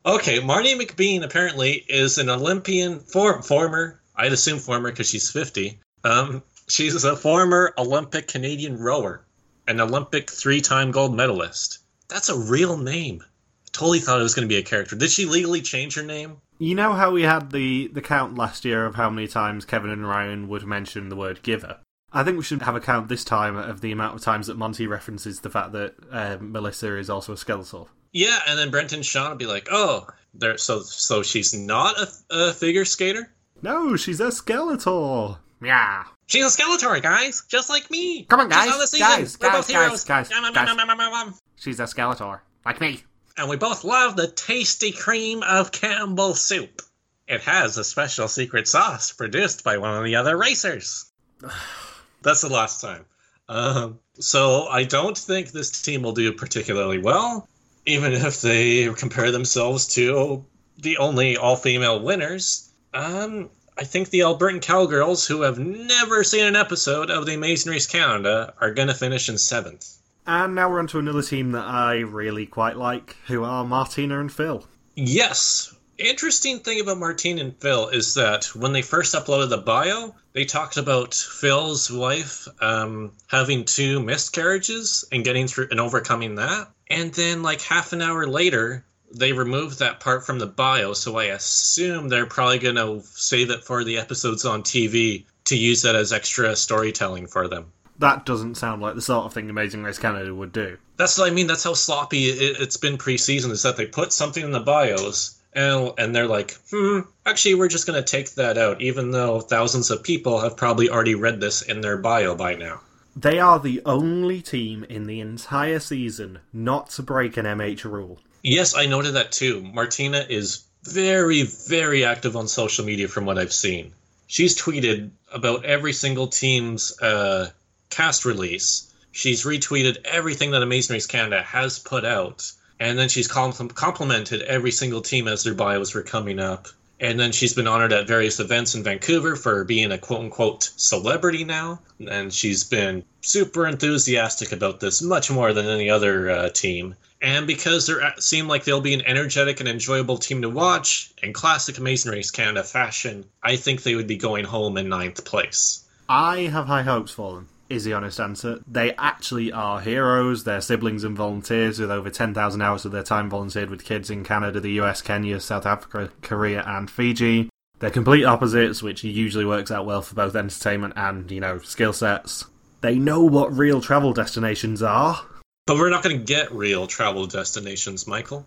Okay, 0.05 0.37
Marnie 0.37 0.79
McBean 0.79 1.23
apparently 1.23 1.83
is 1.89 2.19
an 2.19 2.29
Olympian 2.29 2.99
for, 2.99 3.41
former. 3.41 3.99
I'd 4.15 4.33
assume 4.33 4.59
former 4.59 4.91
because 4.91 5.09
she's 5.09 5.31
fifty. 5.31 5.79
Um, 6.03 6.43
she's 6.67 7.03
a 7.03 7.15
former 7.15 7.73
Olympic 7.75 8.27
Canadian 8.27 8.77
rower, 8.77 9.25
an 9.67 9.79
Olympic 9.79 10.29
three-time 10.29 10.91
gold 10.91 11.15
medalist. 11.15 11.79
That's 12.07 12.29
a 12.29 12.37
real 12.37 12.77
name. 12.77 13.23
I 13.23 13.69
totally 13.71 13.99
thought 13.99 14.19
it 14.19 14.23
was 14.23 14.35
going 14.35 14.47
to 14.47 14.53
be 14.53 14.59
a 14.59 14.63
character. 14.63 14.95
Did 14.95 15.11
she 15.11 15.25
legally 15.25 15.61
change 15.61 15.95
her 15.95 16.03
name? 16.03 16.37
You 16.57 16.75
know 16.75 16.93
how 16.93 17.11
we 17.11 17.23
had 17.23 17.51
the 17.51 17.87
the 17.87 18.01
count 18.01 18.37
last 18.37 18.63
year 18.63 18.85
of 18.85 18.95
how 18.95 19.09
many 19.09 19.27
times 19.27 19.65
Kevin 19.65 19.89
and 19.89 20.07
Ryan 20.07 20.47
would 20.47 20.65
mention 20.65 21.09
the 21.09 21.15
word 21.15 21.43
giver. 21.43 21.79
I 22.13 22.23
think 22.23 22.37
we 22.37 22.43
should 22.43 22.61
have 22.61 22.75
a 22.75 22.79
count 22.79 23.09
this 23.09 23.25
time 23.25 23.57
of 23.57 23.81
the 23.81 23.91
amount 23.91 24.15
of 24.15 24.21
times 24.21 24.47
that 24.47 24.57
Monty 24.57 24.87
references 24.87 25.41
the 25.41 25.49
fact 25.49 25.73
that 25.73 25.95
uh, 26.09 26.37
Melissa 26.39 26.95
is 26.95 27.09
also 27.09 27.33
a 27.33 27.35
Skeletor. 27.35 27.87
Yeah, 28.13 28.39
and 28.47 28.57
then 28.57 28.71
Brenton 28.71 29.01
Sean 29.01 29.31
would 29.31 29.37
be 29.37 29.47
like, 29.47 29.67
"Oh, 29.69 30.07
there. 30.33 30.57
So, 30.57 30.81
so 30.81 31.23
she's 31.23 31.53
not 31.53 31.99
a, 31.99 32.07
a 32.29 32.53
figure 32.53 32.85
skater. 32.85 33.33
No, 33.61 33.97
she's 33.97 34.21
a 34.21 34.27
Skeletor. 34.27 35.39
Yeah, 35.61 36.05
she's 36.27 36.43
a 36.43 36.61
Skeletor, 36.61 37.01
guys, 37.01 37.43
just 37.47 37.69
like 37.69 37.89
me. 37.89 38.23
Come 38.23 38.41
on, 38.41 38.49
guys, 38.49 38.69
guys, 38.69 38.91
guys, 38.91 39.35
guys, 39.35 39.67
guys, 39.67 40.03
guys, 40.03 40.33
guys. 40.53 41.41
She's 41.57 41.79
a 41.79 41.83
Skeletor, 41.83 42.39
like 42.65 42.81
me. 42.81 43.03
And 43.37 43.49
we 43.49 43.57
both 43.57 43.83
love 43.83 44.15
the 44.15 44.27
tasty 44.27 44.91
cream 44.91 45.43
of 45.43 45.71
Campbell 45.71 46.33
soup. 46.33 46.81
It 47.27 47.41
has 47.41 47.77
a 47.77 47.83
special 47.83 48.27
secret 48.27 48.67
sauce 48.67 49.11
produced 49.11 49.63
by 49.63 49.77
one 49.77 49.97
of 49.97 50.03
the 50.03 50.15
other 50.15 50.37
racers. 50.37 51.11
That's 52.21 52.41
the 52.41 52.49
last 52.49 52.81
time. 52.81 53.05
Um, 53.47 53.99
so 54.19 54.67
I 54.67 54.83
don't 54.83 55.17
think 55.17 55.51
this 55.51 55.81
team 55.81 56.01
will 56.01 56.13
do 56.13 56.33
particularly 56.33 56.97
well 56.97 57.47
even 57.85 58.13
if 58.13 58.41
they 58.41 58.91
compare 58.93 59.31
themselves 59.31 59.87
to 59.87 60.45
the 60.77 60.97
only 60.97 61.37
all 61.37 61.55
female 61.55 62.01
winners, 62.01 62.69
um, 62.93 63.49
I 63.77 63.83
think 63.83 64.09
the 64.09 64.21
Albertan 64.21 64.61
Cowgirls, 64.61 65.27
who 65.27 65.41
have 65.41 65.59
never 65.59 66.23
seen 66.23 66.45
an 66.45 66.55
episode 66.55 67.09
of 67.09 67.25
The 67.25 67.33
Amazing 67.33 67.73
Race 67.73 67.87
Canada, 67.87 68.53
are 68.61 68.73
going 68.73 68.87
to 68.87 68.93
finish 68.93 69.27
in 69.27 69.37
seventh. 69.37 69.97
And 70.25 70.55
now 70.55 70.69
we're 70.69 70.79
on 70.79 70.87
to 70.87 70.99
another 70.99 71.21
team 71.21 71.51
that 71.51 71.65
I 71.65 71.99
really 71.99 72.45
quite 72.45 72.77
like, 72.77 73.17
who 73.27 73.43
are 73.43 73.65
Martina 73.65 74.21
and 74.21 74.31
Phil. 74.31 74.65
Yes. 74.95 75.75
Interesting 75.97 76.59
thing 76.59 76.79
about 76.79 76.99
Martina 76.99 77.41
and 77.41 77.57
Phil 77.59 77.89
is 77.89 78.13
that 78.13 78.45
when 78.55 78.71
they 78.71 78.81
first 78.81 79.13
uploaded 79.13 79.49
the 79.49 79.57
bio, 79.57 80.15
they 80.31 80.45
talked 80.45 80.77
about 80.77 81.13
Phil's 81.13 81.91
wife 81.91 82.47
um, 82.61 83.11
having 83.27 83.65
two 83.65 84.01
miscarriages 84.01 85.03
and 85.11 85.25
getting 85.25 85.47
through 85.47 85.67
and 85.71 85.81
overcoming 85.81 86.35
that. 86.35 86.69
And 86.89 87.13
then, 87.13 87.43
like 87.43 87.61
half 87.61 87.91
an 87.91 88.01
hour 88.01 88.25
later, 88.25 88.85
they 89.15 89.33
removed 89.33 89.79
that 89.79 89.99
part 89.99 90.25
from 90.25 90.39
the 90.39 90.45
bio. 90.45 90.93
So 90.93 91.17
I 91.17 91.25
assume 91.25 92.09
they're 92.09 92.25
probably 92.25 92.59
going 92.59 92.75
to 92.75 93.01
save 93.05 93.49
it 93.49 93.63
for 93.63 93.83
the 93.83 93.97
episodes 93.97 94.45
on 94.45 94.63
TV 94.63 95.25
to 95.45 95.57
use 95.57 95.83
that 95.83 95.95
as 95.95 96.11
extra 96.11 96.55
storytelling 96.55 97.27
for 97.27 97.47
them. 97.47 97.71
That 97.99 98.25
doesn't 98.25 98.55
sound 98.55 98.81
like 98.81 98.95
the 98.95 99.01
sort 99.01 99.25
of 99.25 99.33
thing 99.33 99.49
Amazing 99.49 99.83
Race 99.83 99.99
Canada 99.99 100.35
would 100.35 100.51
do. 100.51 100.77
That's 100.97 101.17
what 101.17 101.31
I 101.31 101.33
mean. 101.33 101.47
That's 101.47 101.63
how 101.63 101.73
sloppy 101.73 102.25
it, 102.25 102.57
has 102.57 102.77
been 102.77 102.97
preseason. 102.97 103.51
Is 103.51 103.63
that 103.63 103.77
they 103.77 103.85
put 103.85 104.11
something 104.11 104.43
in 104.43 104.51
the 104.51 104.59
bios 104.59 105.39
and 105.53 105.93
and 105.97 106.13
they're 106.13 106.27
like, 106.27 106.57
hmm, 106.69 107.01
actually, 107.25 107.55
we're 107.55 107.69
just 107.69 107.87
going 107.87 108.01
to 108.01 108.05
take 108.05 108.31
that 108.31 108.57
out, 108.57 108.81
even 108.81 109.11
though 109.11 109.39
thousands 109.39 109.91
of 109.91 110.03
people 110.03 110.41
have 110.41 110.57
probably 110.57 110.89
already 110.89 111.15
read 111.15 111.39
this 111.39 111.61
in 111.61 111.79
their 111.79 111.97
bio 111.97 112.35
by 112.35 112.55
now. 112.55 112.81
They 113.15 113.39
are 113.39 113.59
the 113.59 113.81
only 113.85 114.41
team 114.41 114.83
in 114.89 115.07
the 115.07 115.21
entire 115.21 115.79
season 115.79 116.39
not 116.51 116.89
to 116.91 117.01
break 117.01 117.37
an 117.37 117.45
MH 117.45 117.85
rule. 117.85 118.19
Yes, 118.47 118.75
I 118.75 118.85
noted 118.85 119.15
that 119.15 119.31
too. 119.31 119.59
Martina 119.73 120.23
is 120.29 120.65
very, 120.83 121.41
very 121.41 122.05
active 122.05 122.35
on 122.35 122.47
social 122.47 122.85
media 122.85 123.07
from 123.07 123.25
what 123.25 123.39
I've 123.39 123.51
seen. 123.51 123.91
She's 124.27 124.55
tweeted 124.55 125.09
about 125.33 125.65
every 125.65 125.93
single 125.93 126.27
team's 126.27 126.95
uh, 127.01 127.49
cast 127.89 128.23
release. 128.23 128.93
She's 129.11 129.45
retweeted 129.45 129.97
everything 130.05 130.51
that 130.51 130.61
Amazing 130.61 130.93
Race 130.93 131.07
Canada 131.07 131.41
has 131.41 131.79
put 131.79 132.05
out. 132.05 132.51
And 132.79 132.99
then 132.99 133.09
she's 133.09 133.27
complimented 133.27 134.43
every 134.43 134.71
single 134.71 135.01
team 135.01 135.27
as 135.27 135.43
their 135.43 135.55
bios 135.55 135.95
were 135.95 136.03
coming 136.03 136.37
up. 136.39 136.67
And 136.99 137.19
then 137.19 137.31
she's 137.31 137.53
been 137.53 137.67
honored 137.67 137.91
at 137.91 138.07
various 138.07 138.39
events 138.39 138.73
in 138.75 138.83
Vancouver 138.83 139.35
for 139.35 139.63
being 139.65 139.91
a 139.91 139.97
quote 139.97 140.21
unquote 140.21 140.71
celebrity 140.77 141.43
now. 141.43 141.81
And 142.09 142.33
she's 142.33 142.63
been 142.63 143.03
super 143.21 143.67
enthusiastic 143.67 144.51
about 144.51 144.79
this, 144.79 145.01
much 145.01 145.29
more 145.29 145.51
than 145.53 145.65
any 145.65 145.89
other 145.89 146.29
uh, 146.29 146.49
team. 146.49 146.95
And 147.21 147.47
because 147.47 147.87
they 147.87 147.93
seem 148.19 148.47
like 148.47 148.65
they'll 148.65 148.81
be 148.81 148.93
an 148.93 149.01
energetic 149.01 149.59
and 149.59 149.67
enjoyable 149.67 150.17
team 150.17 150.41
to 150.43 150.49
watch 150.49 151.11
in 151.23 151.33
classic 151.33 151.77
Amazing 151.77 152.11
Race 152.11 152.31
Canada 152.31 152.63
fashion, 152.63 153.25
I 153.41 153.55
think 153.55 153.81
they 153.81 153.95
would 153.95 154.07
be 154.07 154.17
going 154.17 154.45
home 154.45 154.77
in 154.77 154.89
ninth 154.89 155.25
place. 155.25 155.83
I 156.07 156.41
have 156.41 156.67
high 156.67 156.83
hopes 156.83 157.11
for 157.11 157.35
them, 157.35 157.47
is 157.69 157.83
the 157.83 157.93
honest 157.93 158.19
answer. 158.19 158.59
They 158.67 158.93
actually 158.95 159.51
are 159.51 159.81
heroes. 159.81 160.43
They're 160.43 160.61
siblings 160.61 161.03
and 161.03 161.17
volunteers 161.17 161.79
with 161.79 161.91
over 161.91 162.09
10,000 162.09 162.61
hours 162.61 162.85
of 162.85 162.91
their 162.91 163.03
time 163.03 163.29
volunteered 163.29 163.69
with 163.69 163.85
kids 163.85 164.09
in 164.09 164.23
Canada, 164.23 164.59
the 164.59 164.79
US, 164.81 165.01
Kenya, 165.01 165.39
South 165.39 165.65
Africa, 165.65 166.11
Korea, 166.21 166.63
and 166.65 166.89
Fiji. 166.89 167.49
They're 167.79 167.89
complete 167.89 168.23
opposites, 168.23 168.81
which 168.81 169.03
usually 169.03 169.45
works 169.45 169.71
out 169.71 169.85
well 169.85 170.01
for 170.01 170.15
both 170.15 170.35
entertainment 170.35 170.93
and, 170.95 171.29
you 171.29 171.41
know, 171.41 171.59
skill 171.59 171.93
sets. 171.93 172.45
They 172.81 172.97
know 172.97 173.23
what 173.23 173.57
real 173.57 173.81
travel 173.81 174.13
destinations 174.13 174.81
are. 174.81 175.21
But 175.65 175.77
we're 175.77 175.89
not 175.89 176.03
going 176.03 176.19
to 176.19 176.23
get 176.23 176.51
real 176.51 176.87
travel 176.87 177.25
destinations, 177.25 178.07
Michael. 178.07 178.45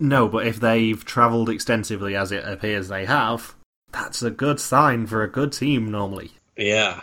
No, 0.00 0.28
but 0.28 0.46
if 0.46 0.58
they've 0.58 1.04
travelled 1.04 1.50
extensively, 1.50 2.16
as 2.16 2.32
it 2.32 2.44
appears 2.44 2.88
they 2.88 3.04
have, 3.04 3.54
that's 3.92 4.22
a 4.22 4.30
good 4.30 4.58
sign 4.58 5.06
for 5.06 5.22
a 5.22 5.30
good 5.30 5.52
team 5.52 5.90
normally. 5.90 6.32
Yeah. 6.56 7.02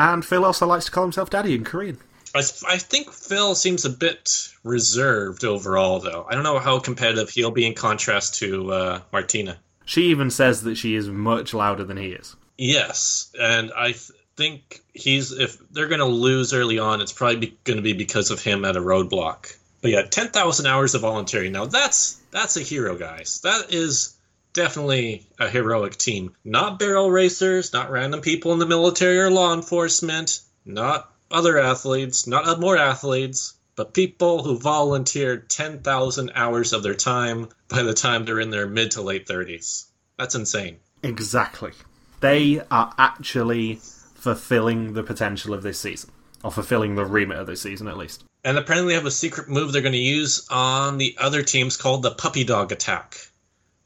And 0.00 0.24
Phil 0.24 0.46
also 0.46 0.66
likes 0.66 0.86
to 0.86 0.90
call 0.90 1.02
himself 1.02 1.28
Daddy 1.28 1.54
in 1.54 1.62
Korean. 1.62 1.98
I, 2.34 2.38
I 2.38 2.78
think 2.78 3.12
Phil 3.12 3.54
seems 3.54 3.84
a 3.84 3.90
bit 3.90 4.48
reserved 4.64 5.44
overall, 5.44 6.00
though. 6.00 6.26
I 6.26 6.34
don't 6.34 6.42
know 6.42 6.58
how 6.58 6.78
competitive 6.78 7.28
he'll 7.28 7.50
be 7.50 7.66
in 7.66 7.74
contrast 7.74 8.36
to 8.36 8.72
uh, 8.72 9.00
Martina. 9.12 9.58
She 9.84 10.04
even 10.04 10.30
says 10.30 10.62
that 10.62 10.76
she 10.76 10.94
is 10.94 11.08
much 11.08 11.52
louder 11.52 11.84
than 11.84 11.98
he 11.98 12.12
is. 12.12 12.34
Yes, 12.56 13.30
and 13.38 13.72
I 13.76 13.88
th- 13.88 14.12
think 14.36 14.80
he's 14.94 15.32
if 15.32 15.58
they're 15.70 15.88
going 15.88 16.00
to 16.00 16.06
lose 16.06 16.54
early 16.54 16.78
on, 16.78 17.02
it's 17.02 17.12
probably 17.12 17.58
going 17.64 17.76
to 17.76 17.82
be 17.82 17.92
because 17.92 18.30
of 18.30 18.42
him 18.42 18.64
at 18.64 18.76
a 18.76 18.80
roadblock. 18.80 19.54
But 19.82 19.90
yeah, 19.90 20.02
ten 20.02 20.28
thousand 20.28 20.66
hours 20.66 20.94
of 20.94 21.02
volunteering. 21.02 21.52
Now 21.52 21.66
that's 21.66 22.14
that's 22.30 22.56
a 22.56 22.62
hero, 22.62 22.96
guys. 22.96 23.40
That 23.42 23.74
is 23.74 24.16
definitely 24.52 25.26
a 25.38 25.48
heroic 25.48 25.96
team. 25.96 26.34
Not 26.44 26.78
barrel 26.78 27.10
racers, 27.10 27.72
not 27.72 27.90
random 27.90 28.20
people 28.20 28.52
in 28.52 28.58
the 28.58 28.66
military 28.66 29.18
or 29.18 29.30
law 29.30 29.54
enforcement, 29.54 30.40
not 30.64 31.12
other 31.30 31.58
athletes, 31.58 32.26
not 32.26 32.60
more 32.60 32.76
athletes, 32.76 33.54
but 33.76 33.94
people 33.94 34.42
who 34.42 34.58
volunteered 34.58 35.48
10,000 35.48 36.32
hours 36.34 36.72
of 36.72 36.82
their 36.82 36.94
time 36.94 37.48
by 37.68 37.82
the 37.82 37.94
time 37.94 38.24
they're 38.24 38.40
in 38.40 38.50
their 38.50 38.66
mid 38.66 38.90
to 38.92 39.02
late 39.02 39.26
30s. 39.26 39.86
That's 40.18 40.34
insane. 40.34 40.78
Exactly. 41.02 41.72
They 42.20 42.60
are 42.70 42.92
actually 42.98 43.76
fulfilling 44.16 44.92
the 44.92 45.02
potential 45.02 45.54
of 45.54 45.62
this 45.62 45.80
season, 45.80 46.10
or 46.44 46.50
fulfilling 46.50 46.94
the 46.94 47.06
remit 47.06 47.38
of 47.38 47.46
this 47.46 47.62
season 47.62 47.88
at 47.88 47.96
least. 47.96 48.24
And 48.44 48.58
apparently, 48.58 48.92
they 48.92 48.96
have 48.96 49.06
a 49.06 49.10
secret 49.10 49.48
move 49.48 49.72
they're 49.72 49.82
going 49.82 49.92
to 49.92 49.98
use 49.98 50.46
on 50.50 50.98
the 50.98 51.16
other 51.18 51.42
teams 51.42 51.78
called 51.78 52.02
the 52.02 52.10
puppy 52.10 52.44
dog 52.44 52.72
attack 52.72 53.29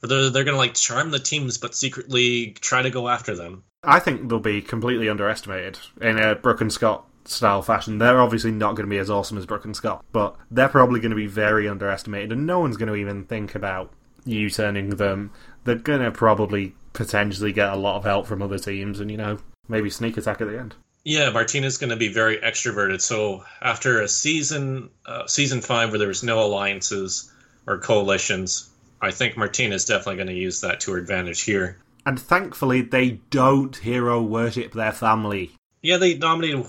they're, 0.09 0.31
they're 0.31 0.45
going 0.45 0.55
to 0.55 0.59
like 0.59 0.75
charm 0.75 1.11
the 1.11 1.19
teams 1.19 1.59
but 1.59 1.75
secretly 1.75 2.57
try 2.61 2.83
to 2.83 2.91
go 2.91 3.09
after 3.09 3.35
them. 3.35 3.65
I 3.83 4.01
think 4.01 4.29
they'll 4.29 4.39
be 4.39 4.63
completely 4.63 5.09
underestimated 5.09 5.79
in 6.01 6.19
a 6.19 6.35
Brooke 6.35 6.61
and 6.61 6.73
Scott 6.73 7.07
style 7.27 7.63
fashion. 7.63 7.99
They're 7.99 8.21
obviously 8.21 8.51
not 8.51 8.77
going 8.77 8.87
to 8.89 8.91
be 8.91 8.99
as 8.99 9.11
awesome 9.11 9.39
as 9.39 9.47
Brooke 9.47 9.65
and 9.65 9.77
Scott, 9.77 10.05
but 10.13 10.37
they're 10.51 10.69
probably 10.69 11.01
going 11.01 11.11
to 11.11 11.17
be 11.17 11.27
very 11.27 11.69
underestimated, 11.69 12.33
and 12.33 12.47
no 12.47 12.61
one's 12.61 12.77
going 12.77 12.89
to 12.89 12.95
even 12.95 13.25
think 13.25 13.55
about 13.55 13.93
you 14.25 14.51
turning 14.51 14.91
them. 14.91 15.33
They're 15.65 15.77
going 15.77 16.01
to 16.01 16.11
probably 16.11 16.75
potentially 16.93 17.53
get 17.53 17.73
a 17.73 17.77
lot 17.77 17.97
of 17.97 18.05
help 18.05 18.27
from 18.27 18.43
other 18.43 18.59
teams, 18.59 19.01
and 19.01 19.11
you 19.11 19.17
know, 19.17 19.39
maybe 19.69 19.91
sneak 19.91 20.17
attack 20.17 20.41
at 20.41 20.49
the 20.49 20.59
end. 20.59 20.75
Yeah, 21.05 21.31
Martina's 21.31 21.77
going 21.77 21.91
to 21.91 21.97
be 21.97 22.09
very 22.09 22.39
extroverted. 22.39 23.03
So 23.03 23.45
after 23.61 24.01
a 24.01 24.09
season, 24.09 24.89
uh, 25.05 25.27
season 25.27 25.61
five, 25.61 25.91
where 25.91 25.99
there 25.99 26.09
was 26.09 26.23
no 26.23 26.43
alliances 26.43 27.31
or 27.67 27.79
coalitions, 27.79 28.71
I 29.05 29.11
think 29.11 29.37
Martina's 29.37 29.85
definitely 29.85 30.17
going 30.17 30.29
to 30.29 30.35
use 30.35 30.61
that 30.61 30.81
to 30.81 30.93
her 30.93 30.99
advantage 30.99 31.43
here. 31.43 31.79
And 32.07 32.21
thankfully, 32.21 32.83
they 32.83 33.21
don't 33.31 33.75
hero 33.77 34.23
worship 34.23 34.73
their 34.73 34.93
family. 34.93 35.53
Yeah, 35.83 35.97
they 35.99 36.17
nominated. 36.17 36.67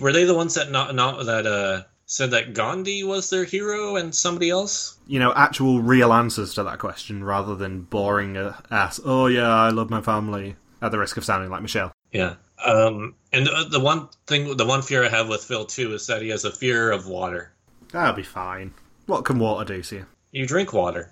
Were 0.00 0.12
they 0.12 0.24
the 0.24 0.34
ones 0.34 0.54
that 0.54 0.70
not, 0.70 0.94
not 0.94 1.24
that 1.26 1.46
uh, 1.46 1.82
said 2.06 2.30
that 2.32 2.54
Gandhi 2.54 3.04
was 3.04 3.30
their 3.30 3.44
hero 3.44 3.96
and 3.96 4.14
somebody 4.14 4.50
else? 4.50 4.98
You 5.06 5.18
know, 5.18 5.32
actual 5.34 5.80
real 5.80 6.12
answers 6.12 6.54
to 6.54 6.64
that 6.64 6.78
question 6.78 7.24
rather 7.24 7.54
than 7.54 7.82
boring 7.82 8.36
uh, 8.36 8.56
ass. 8.70 9.00
Oh 9.04 9.26
yeah, 9.26 9.48
I 9.48 9.70
love 9.70 9.90
my 9.90 10.00
family. 10.00 10.56
At 10.80 10.92
the 10.92 10.98
risk 10.98 11.16
of 11.16 11.24
sounding 11.24 11.50
like 11.50 11.62
Michelle. 11.62 11.92
Yeah. 12.12 12.36
Um, 12.64 13.16
and 13.32 13.46
the 13.46 13.80
one 13.80 14.08
thing, 14.28 14.56
the 14.56 14.66
one 14.66 14.82
fear 14.82 15.04
I 15.04 15.08
have 15.08 15.28
with 15.28 15.42
Phil 15.42 15.66
too 15.66 15.92
is 15.94 16.06
that 16.06 16.22
he 16.22 16.28
has 16.28 16.44
a 16.44 16.52
fear 16.52 16.92
of 16.92 17.08
water. 17.08 17.52
That'll 17.90 18.14
be 18.14 18.22
fine. 18.22 18.74
What 19.06 19.24
can 19.24 19.40
water 19.40 19.74
do 19.74 19.82
to 19.82 19.96
you? 19.96 20.06
You 20.30 20.46
drink 20.46 20.72
water 20.72 21.10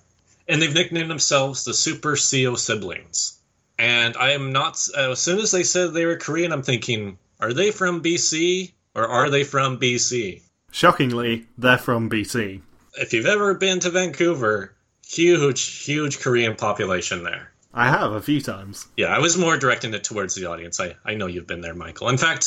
and 0.48 0.60
they've 0.60 0.72
nicknamed 0.72 1.10
themselves 1.10 1.64
the 1.64 1.74
Super 1.74 2.16
CO 2.16 2.54
siblings. 2.54 3.40
And 3.78 4.16
I 4.16 4.32
am 4.32 4.52
not. 4.52 4.78
Uh, 4.96 5.12
as 5.12 5.20
soon 5.20 5.38
as 5.38 5.50
they 5.50 5.62
said 5.62 5.92
they 5.92 6.06
were 6.06 6.16
Korean, 6.16 6.52
I'm 6.52 6.62
thinking, 6.62 7.18
are 7.40 7.52
they 7.52 7.70
from 7.70 8.02
BC 8.02 8.72
or 8.94 9.06
are 9.06 9.28
they 9.28 9.44
from 9.44 9.78
BC? 9.78 10.42
Shockingly, 10.70 11.46
they're 11.58 11.78
from 11.78 12.08
BC. 12.08 12.60
If 12.94 13.12
you've 13.12 13.26
ever 13.26 13.54
been 13.54 13.80
to 13.80 13.90
Vancouver, 13.90 14.74
huge, 15.06 15.84
huge 15.84 16.20
Korean 16.20 16.56
population 16.56 17.22
there. 17.22 17.52
I 17.74 17.88
have 17.90 18.12
a 18.12 18.22
few 18.22 18.40
times. 18.40 18.86
Yeah, 18.96 19.08
I 19.08 19.18
was 19.18 19.36
more 19.36 19.58
directing 19.58 19.92
it 19.92 20.02
towards 20.02 20.34
the 20.34 20.46
audience. 20.46 20.80
I, 20.80 20.96
I 21.04 21.14
know 21.14 21.26
you've 21.26 21.46
been 21.46 21.60
there, 21.60 21.74
Michael. 21.74 22.08
In 22.08 22.16
fact, 22.16 22.46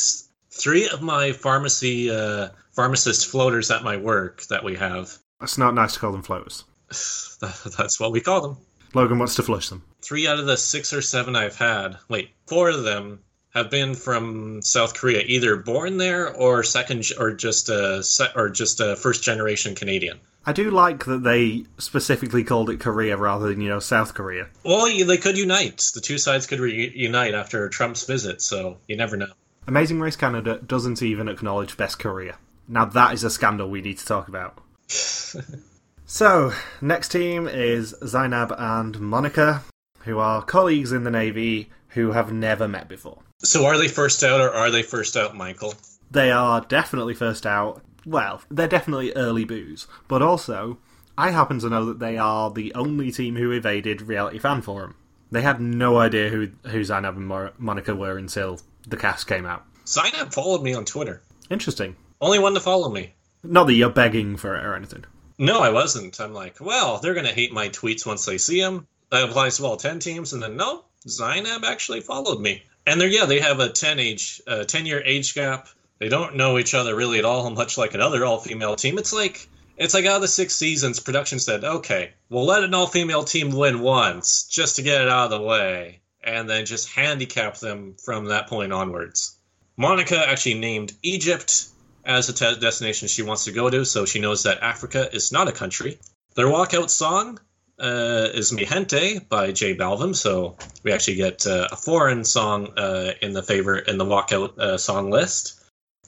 three 0.50 0.88
of 0.88 1.02
my 1.02 1.32
pharmacy 1.32 2.10
uh, 2.10 2.48
pharmacist 2.72 3.28
floaters 3.28 3.70
at 3.70 3.84
my 3.84 3.96
work 3.96 4.42
that 4.46 4.64
we 4.64 4.74
have. 4.76 5.16
It's 5.40 5.56
not 5.56 5.74
nice 5.74 5.94
to 5.94 6.00
call 6.00 6.12
them 6.12 6.22
floaters. 6.22 6.64
That's 7.40 7.98
what 7.98 8.12
we 8.12 8.20
call 8.20 8.40
them. 8.40 8.56
Logan 8.94 9.18
wants 9.18 9.36
to 9.36 9.42
flush 9.42 9.68
them. 9.68 9.84
Three 10.02 10.26
out 10.26 10.38
of 10.38 10.46
the 10.46 10.56
six 10.56 10.92
or 10.92 11.02
seven 11.02 11.36
I've 11.36 11.56
had, 11.56 11.96
wait, 12.08 12.30
four 12.46 12.70
of 12.70 12.82
them 12.82 13.20
have 13.54 13.70
been 13.70 13.94
from 13.94 14.62
South 14.62 14.94
Korea, 14.94 15.22
either 15.26 15.56
born 15.56 15.96
there 15.96 16.32
or 16.34 16.62
second, 16.62 17.04
or 17.18 17.32
just 17.32 17.68
a 17.68 18.02
or 18.34 18.48
just 18.48 18.80
a 18.80 18.96
first 18.96 19.22
generation 19.22 19.74
Canadian. 19.74 20.20
I 20.46 20.52
do 20.52 20.70
like 20.70 21.04
that 21.04 21.22
they 21.22 21.66
specifically 21.78 22.44
called 22.44 22.70
it 22.70 22.80
Korea 22.80 23.16
rather 23.16 23.48
than 23.48 23.60
you 23.60 23.68
know 23.68 23.80
South 23.80 24.14
Korea. 24.14 24.48
Well, 24.64 24.86
they 24.86 25.18
could 25.18 25.36
unite. 25.36 25.90
The 25.94 26.00
two 26.00 26.18
sides 26.18 26.46
could 26.46 26.60
reunite 26.60 27.34
after 27.34 27.68
Trump's 27.68 28.04
visit, 28.04 28.40
so 28.40 28.78
you 28.88 28.96
never 28.96 29.16
know. 29.16 29.32
Amazing 29.66 30.00
Race 30.00 30.16
Canada 30.16 30.58
doesn't 30.66 31.02
even 31.02 31.28
acknowledge 31.28 31.76
Best 31.76 31.98
Korea. 31.98 32.38
Now 32.66 32.86
that 32.86 33.14
is 33.14 33.24
a 33.24 33.30
scandal 33.30 33.68
we 33.68 33.82
need 33.82 33.98
to 33.98 34.06
talk 34.06 34.28
about. 34.28 34.58
So, 36.12 36.52
next 36.80 37.12
team 37.12 37.46
is 37.46 37.94
Zainab 38.04 38.52
and 38.58 38.98
Monica, 38.98 39.62
who 40.00 40.18
are 40.18 40.42
colleagues 40.42 40.90
in 40.90 41.04
the 41.04 41.10
Navy 41.10 41.70
who 41.90 42.10
have 42.10 42.32
never 42.32 42.66
met 42.66 42.88
before. 42.88 43.22
So, 43.44 43.64
are 43.64 43.78
they 43.78 43.86
first 43.86 44.24
out 44.24 44.40
or 44.40 44.50
are 44.50 44.72
they 44.72 44.82
first 44.82 45.16
out, 45.16 45.36
Michael? 45.36 45.72
They 46.10 46.32
are 46.32 46.62
definitely 46.62 47.14
first 47.14 47.46
out. 47.46 47.82
Well, 48.04 48.42
they're 48.50 48.66
definitely 48.66 49.12
early 49.12 49.44
boos, 49.44 49.86
but 50.08 50.20
also, 50.20 50.78
I 51.16 51.30
happen 51.30 51.60
to 51.60 51.70
know 51.70 51.84
that 51.84 52.00
they 52.00 52.18
are 52.18 52.50
the 52.50 52.74
only 52.74 53.12
team 53.12 53.36
who 53.36 53.52
evaded 53.52 54.02
Reality 54.02 54.40
Fan 54.40 54.62
Forum. 54.62 54.96
They 55.30 55.42
had 55.42 55.60
no 55.60 55.98
idea 55.98 56.28
who, 56.28 56.48
who 56.66 56.82
Zainab 56.82 57.18
and 57.18 57.52
Monica 57.56 57.94
were 57.94 58.18
until 58.18 58.58
the 58.84 58.96
cast 58.96 59.28
came 59.28 59.46
out. 59.46 59.64
Zainab 59.86 60.32
followed 60.32 60.64
me 60.64 60.74
on 60.74 60.84
Twitter. 60.84 61.22
Interesting. 61.50 61.94
Only 62.20 62.40
one 62.40 62.54
to 62.54 62.60
follow 62.60 62.90
me. 62.90 63.14
Not 63.44 63.68
that 63.68 63.74
you're 63.74 63.90
begging 63.90 64.36
for 64.36 64.56
it 64.56 64.66
or 64.66 64.74
anything. 64.74 65.04
No, 65.40 65.60
I 65.60 65.70
wasn't. 65.70 66.20
I'm 66.20 66.34
like, 66.34 66.60
well, 66.60 66.98
they're 66.98 67.14
going 67.14 67.24
to 67.24 67.32
hate 67.32 67.50
my 67.50 67.70
tweets 67.70 68.04
once 68.04 68.26
they 68.26 68.36
see 68.36 68.60
them. 68.60 68.86
That 69.08 69.24
applies 69.24 69.56
to 69.56 69.64
all 69.64 69.78
10 69.78 69.98
teams. 69.98 70.34
And 70.34 70.42
then, 70.42 70.58
no, 70.58 70.84
Zainab 71.08 71.64
actually 71.64 72.02
followed 72.02 72.42
me. 72.42 72.62
And 72.86 73.00
they're, 73.00 73.08
yeah, 73.08 73.24
they 73.24 73.40
have 73.40 73.58
a 73.58 73.70
10 73.70 73.98
age, 73.98 74.42
uh, 74.46 74.64
10 74.64 74.84
year 74.84 75.02
age 75.02 75.34
gap. 75.34 75.68
They 75.98 76.10
don't 76.10 76.36
know 76.36 76.58
each 76.58 76.74
other 76.74 76.94
really 76.94 77.18
at 77.18 77.24
all, 77.24 77.48
much 77.62 77.78
like 77.78 77.94
another 77.94 78.22
all 78.26 78.38
female 78.38 78.76
team. 78.76 78.98
It's 78.98 79.14
like, 79.14 79.48
it's 79.78 79.94
like 79.94 80.04
out 80.04 80.16
of 80.16 80.22
the 80.22 80.28
six 80.28 80.54
seasons, 80.56 81.00
production 81.00 81.38
said, 81.38 81.64
okay, 81.64 82.12
we'll 82.28 82.44
let 82.44 82.62
an 82.62 82.74
all 82.74 82.86
female 82.86 83.24
team 83.24 83.50
win 83.50 83.80
once 83.80 84.42
just 84.44 84.76
to 84.76 84.82
get 84.82 85.00
it 85.00 85.08
out 85.08 85.32
of 85.32 85.40
the 85.40 85.40
way, 85.40 86.00
and 86.22 86.50
then 86.50 86.66
just 86.66 86.90
handicap 86.90 87.56
them 87.56 87.94
from 88.04 88.26
that 88.26 88.46
point 88.46 88.74
onwards. 88.74 89.38
Monica 89.78 90.18
actually 90.18 90.58
named 90.58 90.92
Egypt 91.02 91.68
as 92.04 92.28
a 92.28 92.32
te- 92.32 92.60
destination 92.60 93.08
she 93.08 93.22
wants 93.22 93.44
to 93.44 93.52
go 93.52 93.70
to, 93.70 93.84
so 93.84 94.04
she 94.04 94.20
knows 94.20 94.42
that 94.44 94.62
Africa 94.62 95.08
is 95.12 95.32
not 95.32 95.48
a 95.48 95.52
country. 95.52 95.98
Their 96.34 96.46
walkout 96.46 96.90
song 96.90 97.38
uh, 97.78 98.28
is 98.32 98.52
Mi 98.52 98.64
Gente 98.64 99.18
by 99.18 99.52
J 99.52 99.74
Balvin, 99.74 100.14
so 100.14 100.56
we 100.82 100.92
actually 100.92 101.16
get 101.16 101.46
uh, 101.46 101.68
a 101.72 101.76
foreign 101.76 102.24
song 102.24 102.78
uh, 102.78 103.12
in 103.20 103.32
the 103.32 103.42
favor 103.42 103.78
in 103.78 103.98
the 103.98 104.04
walkout 104.04 104.58
uh, 104.58 104.78
song 104.78 105.10
list. 105.10 105.60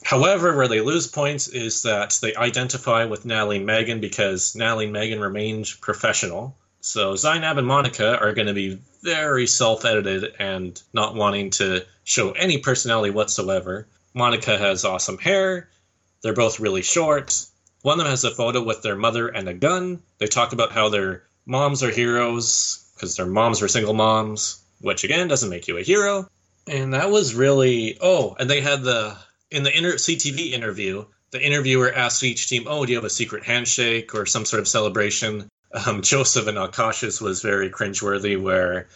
However, 0.03 0.55
where 0.55 0.67
they 0.67 0.81
lose 0.81 1.07
points 1.07 1.47
is 1.47 1.83
that 1.83 2.19
they 2.21 2.35
identify 2.35 3.05
with 3.05 3.25
Natalie 3.25 3.57
and 3.57 3.65
Megan 3.65 4.01
because 4.01 4.55
Natalie 4.55 4.85
and 4.85 4.93
Megan 4.93 5.19
remained 5.19 5.73
professional. 5.79 6.57
So 6.81 7.15
Zainab 7.15 7.57
and 7.57 7.67
Monica 7.67 8.19
are 8.19 8.33
going 8.33 8.47
to 8.47 8.53
be 8.53 8.79
very 9.01 9.47
self 9.47 9.85
edited 9.85 10.33
and 10.39 10.81
not 10.93 11.15
wanting 11.15 11.51
to 11.51 11.85
show 12.03 12.31
any 12.31 12.57
personality 12.57 13.11
whatsoever. 13.11 13.87
Monica 14.13 14.57
has 14.57 14.83
awesome 14.83 15.17
hair. 15.17 15.69
They're 16.23 16.33
both 16.33 16.59
really 16.59 16.81
short. 16.81 17.45
One 17.81 17.99
of 17.99 18.05
them 18.05 18.11
has 18.11 18.23
a 18.23 18.31
photo 18.31 18.63
with 18.63 18.81
their 18.81 18.95
mother 18.95 19.27
and 19.27 19.47
a 19.47 19.53
gun. 19.53 20.01
They 20.17 20.27
talk 20.27 20.53
about 20.53 20.71
how 20.71 20.89
their 20.89 21.23
moms 21.45 21.83
are 21.83 21.91
heroes 21.91 22.89
because 22.95 23.17
their 23.17 23.25
moms 23.25 23.61
were 23.61 23.67
single 23.67 23.93
moms, 23.93 24.63
which 24.79 25.03
again 25.03 25.27
doesn't 25.27 25.49
make 25.49 25.67
you 25.67 25.77
a 25.77 25.83
hero. 25.83 26.27
And 26.65 26.93
that 26.93 27.11
was 27.11 27.35
really 27.35 27.97
oh, 28.01 28.35
and 28.39 28.49
they 28.49 28.61
had 28.61 28.83
the 28.83 29.17
in 29.51 29.63
the 29.63 29.77
inter- 29.77 29.95
CTV 29.95 30.53
interview, 30.53 31.05
the 31.31 31.41
interviewer 31.41 31.91
asked 31.93 32.23
each 32.23 32.47
team, 32.47 32.67
"Oh, 32.67 32.85
do 32.85 32.93
you 32.93 32.97
have 32.97 33.05
a 33.05 33.09
secret 33.09 33.43
handshake 33.43 34.15
or 34.15 34.25
some 34.25 34.45
sort 34.45 34.61
of 34.61 34.67
celebration?" 34.67 35.49
Um, 35.73 36.03
Joseph 36.03 36.47
and 36.47 36.57
Akash's 36.57 37.19
was 37.19 37.41
very 37.41 37.69
cringeworthy, 37.69 38.41
where 38.41 38.87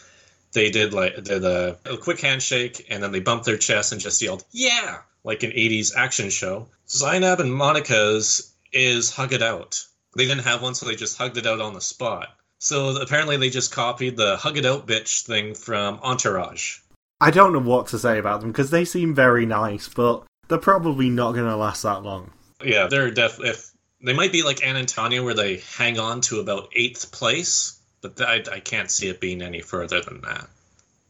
they 0.53 0.69
did 0.69 0.93
like 0.93 1.23
did 1.23 1.43
a, 1.43 1.78
a 1.86 1.97
quick 1.97 2.21
handshake 2.21 2.86
and 2.89 3.03
then 3.03 3.11
they 3.11 3.19
bumped 3.19 3.45
their 3.45 3.57
chest 3.57 3.91
and 3.91 3.99
just 3.99 4.21
yelled, 4.21 4.45
"Yeah!" 4.51 4.99
Like 5.28 5.43
an 5.43 5.51
'80s 5.51 5.91
action 5.95 6.32
show. 6.32 6.67
Zainab 6.89 7.41
and 7.41 7.53
Monica's 7.53 8.53
is 8.73 9.11
hug 9.11 9.34
it 9.34 9.43
out. 9.43 9.84
They 10.15 10.25
didn't 10.25 10.45
have 10.45 10.63
one, 10.63 10.73
so 10.73 10.88
they 10.88 10.95
just 10.95 11.17
hugged 11.17 11.38
it 11.38 11.45
out 11.45 11.61
on 11.61 11.73
the 11.73 11.82
spot. 11.82 12.30
So 12.59 12.99
apparently, 12.99 13.38
they 13.38 13.49
just 13.49 13.71
copied 13.71 14.17
the 14.17 14.38
hug 14.38 14.57
it 14.57 14.65
out 14.65 14.88
bitch 14.88 15.25
thing 15.25 15.53
from 15.53 15.99
Entourage. 16.01 16.80
I 17.19 17.30
don't 17.30 17.53
know 17.53 17.59
what 17.59 17.88
to 17.88 17.99
say 17.99 18.17
about 18.17 18.41
them 18.41 18.51
because 18.51 18.71
they 18.71 18.86
seem 18.86 19.13
very 19.13 19.45
nice, 19.45 19.88
but 19.88 20.23
they're 20.47 20.57
probably 20.57 21.09
not 21.09 21.34
going 21.34 21.45
to 21.45 21.55
last 21.55 21.84
that 21.84 22.03
long. 22.03 22.32
Yeah, 22.63 22.88
they're 22.88 23.11
definitely. 23.11 23.49
If 23.49 23.71
they 24.01 24.13
might 24.13 24.32
be 24.32 24.43
like 24.43 24.63
Ann 24.63 24.78
and 24.78 24.88
Tanya, 24.88 25.23
where 25.23 25.34
they 25.34 25.57
hang 25.78 25.99
on 25.99 26.21
to 26.21 26.39
about 26.39 26.69
eighth 26.73 27.11
place, 27.11 27.80
but 28.01 28.19
I, 28.21 28.43
I 28.51 28.59
can't 28.59 28.89
see 28.89 29.09
it 29.09 29.19
being 29.19 29.41
any 29.41 29.61
further 29.61 30.01
than 30.01 30.21
that. 30.21 30.47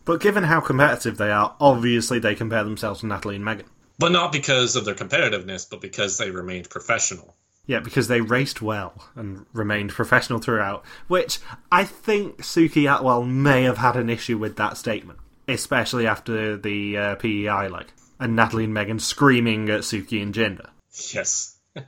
But 0.05 0.21
given 0.21 0.45
how 0.45 0.61
competitive 0.61 1.17
they 1.17 1.31
are, 1.31 1.55
obviously 1.59 2.19
they 2.19 2.33
compare 2.33 2.63
themselves 2.63 3.01
to 3.01 3.07
Natalie 3.07 3.35
and 3.35 3.45
Megan. 3.45 3.65
But 3.99 4.11
not 4.11 4.31
because 4.31 4.75
of 4.75 4.85
their 4.85 4.95
competitiveness, 4.95 5.69
but 5.69 5.81
because 5.81 6.17
they 6.17 6.29
remained 6.29 6.69
professional. 6.69 7.35
Yeah, 7.65 7.79
because 7.79 8.07
they 8.07 8.21
raced 8.21 8.61
well 8.61 8.93
and 9.15 9.45
remained 9.51 9.91
professional 9.91 10.39
throughout, 10.39 10.85
which 11.07 11.39
I 11.71 11.83
think 11.83 12.37
Suki 12.37 12.83
Atwal 12.83 13.27
may 13.27 13.63
have 13.63 13.77
had 13.77 13.97
an 13.97 14.09
issue 14.09 14.37
with 14.37 14.55
that 14.55 14.77
statement, 14.77 15.19
especially 15.47 16.07
after 16.07 16.55
the 16.55 16.97
uh, 16.97 17.15
PEI 17.15 17.67
leg, 17.67 17.87
and 18.19 18.35
Natalie 18.35 18.63
and 18.65 18.73
Megan 18.73 18.99
screaming 18.99 19.69
at 19.69 19.81
Suki 19.81 20.21
and 20.21 20.33
Jinder. 20.33 20.69
Yes. 21.13 21.57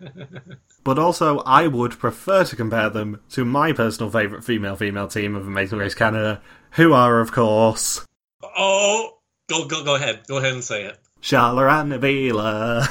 But 0.84 0.98
also, 0.98 1.40
I 1.40 1.68
would 1.68 2.00
prefer 2.00 2.46
to 2.46 2.56
compare 2.56 2.90
them 2.90 3.22
to 3.32 3.44
my 3.44 3.74
personal 3.74 4.10
favourite 4.10 4.44
female 4.44 4.76
female 4.76 5.08
team 5.08 5.36
of 5.36 5.46
Amazing 5.46 5.80
Race 5.80 5.94
Canada, 5.94 6.42
who 6.72 6.94
are, 6.94 7.20
of 7.20 7.32
course, 7.32 8.06
Oh, 8.42 9.18
go 9.50 9.66
go 9.68 9.84
go 9.84 9.96
ahead. 9.96 10.22
Go 10.28 10.38
ahead 10.38 10.54
and 10.54 10.64
say 10.64 10.86
it. 10.86 10.98
And 11.22 11.92
Nabila. 11.92 12.88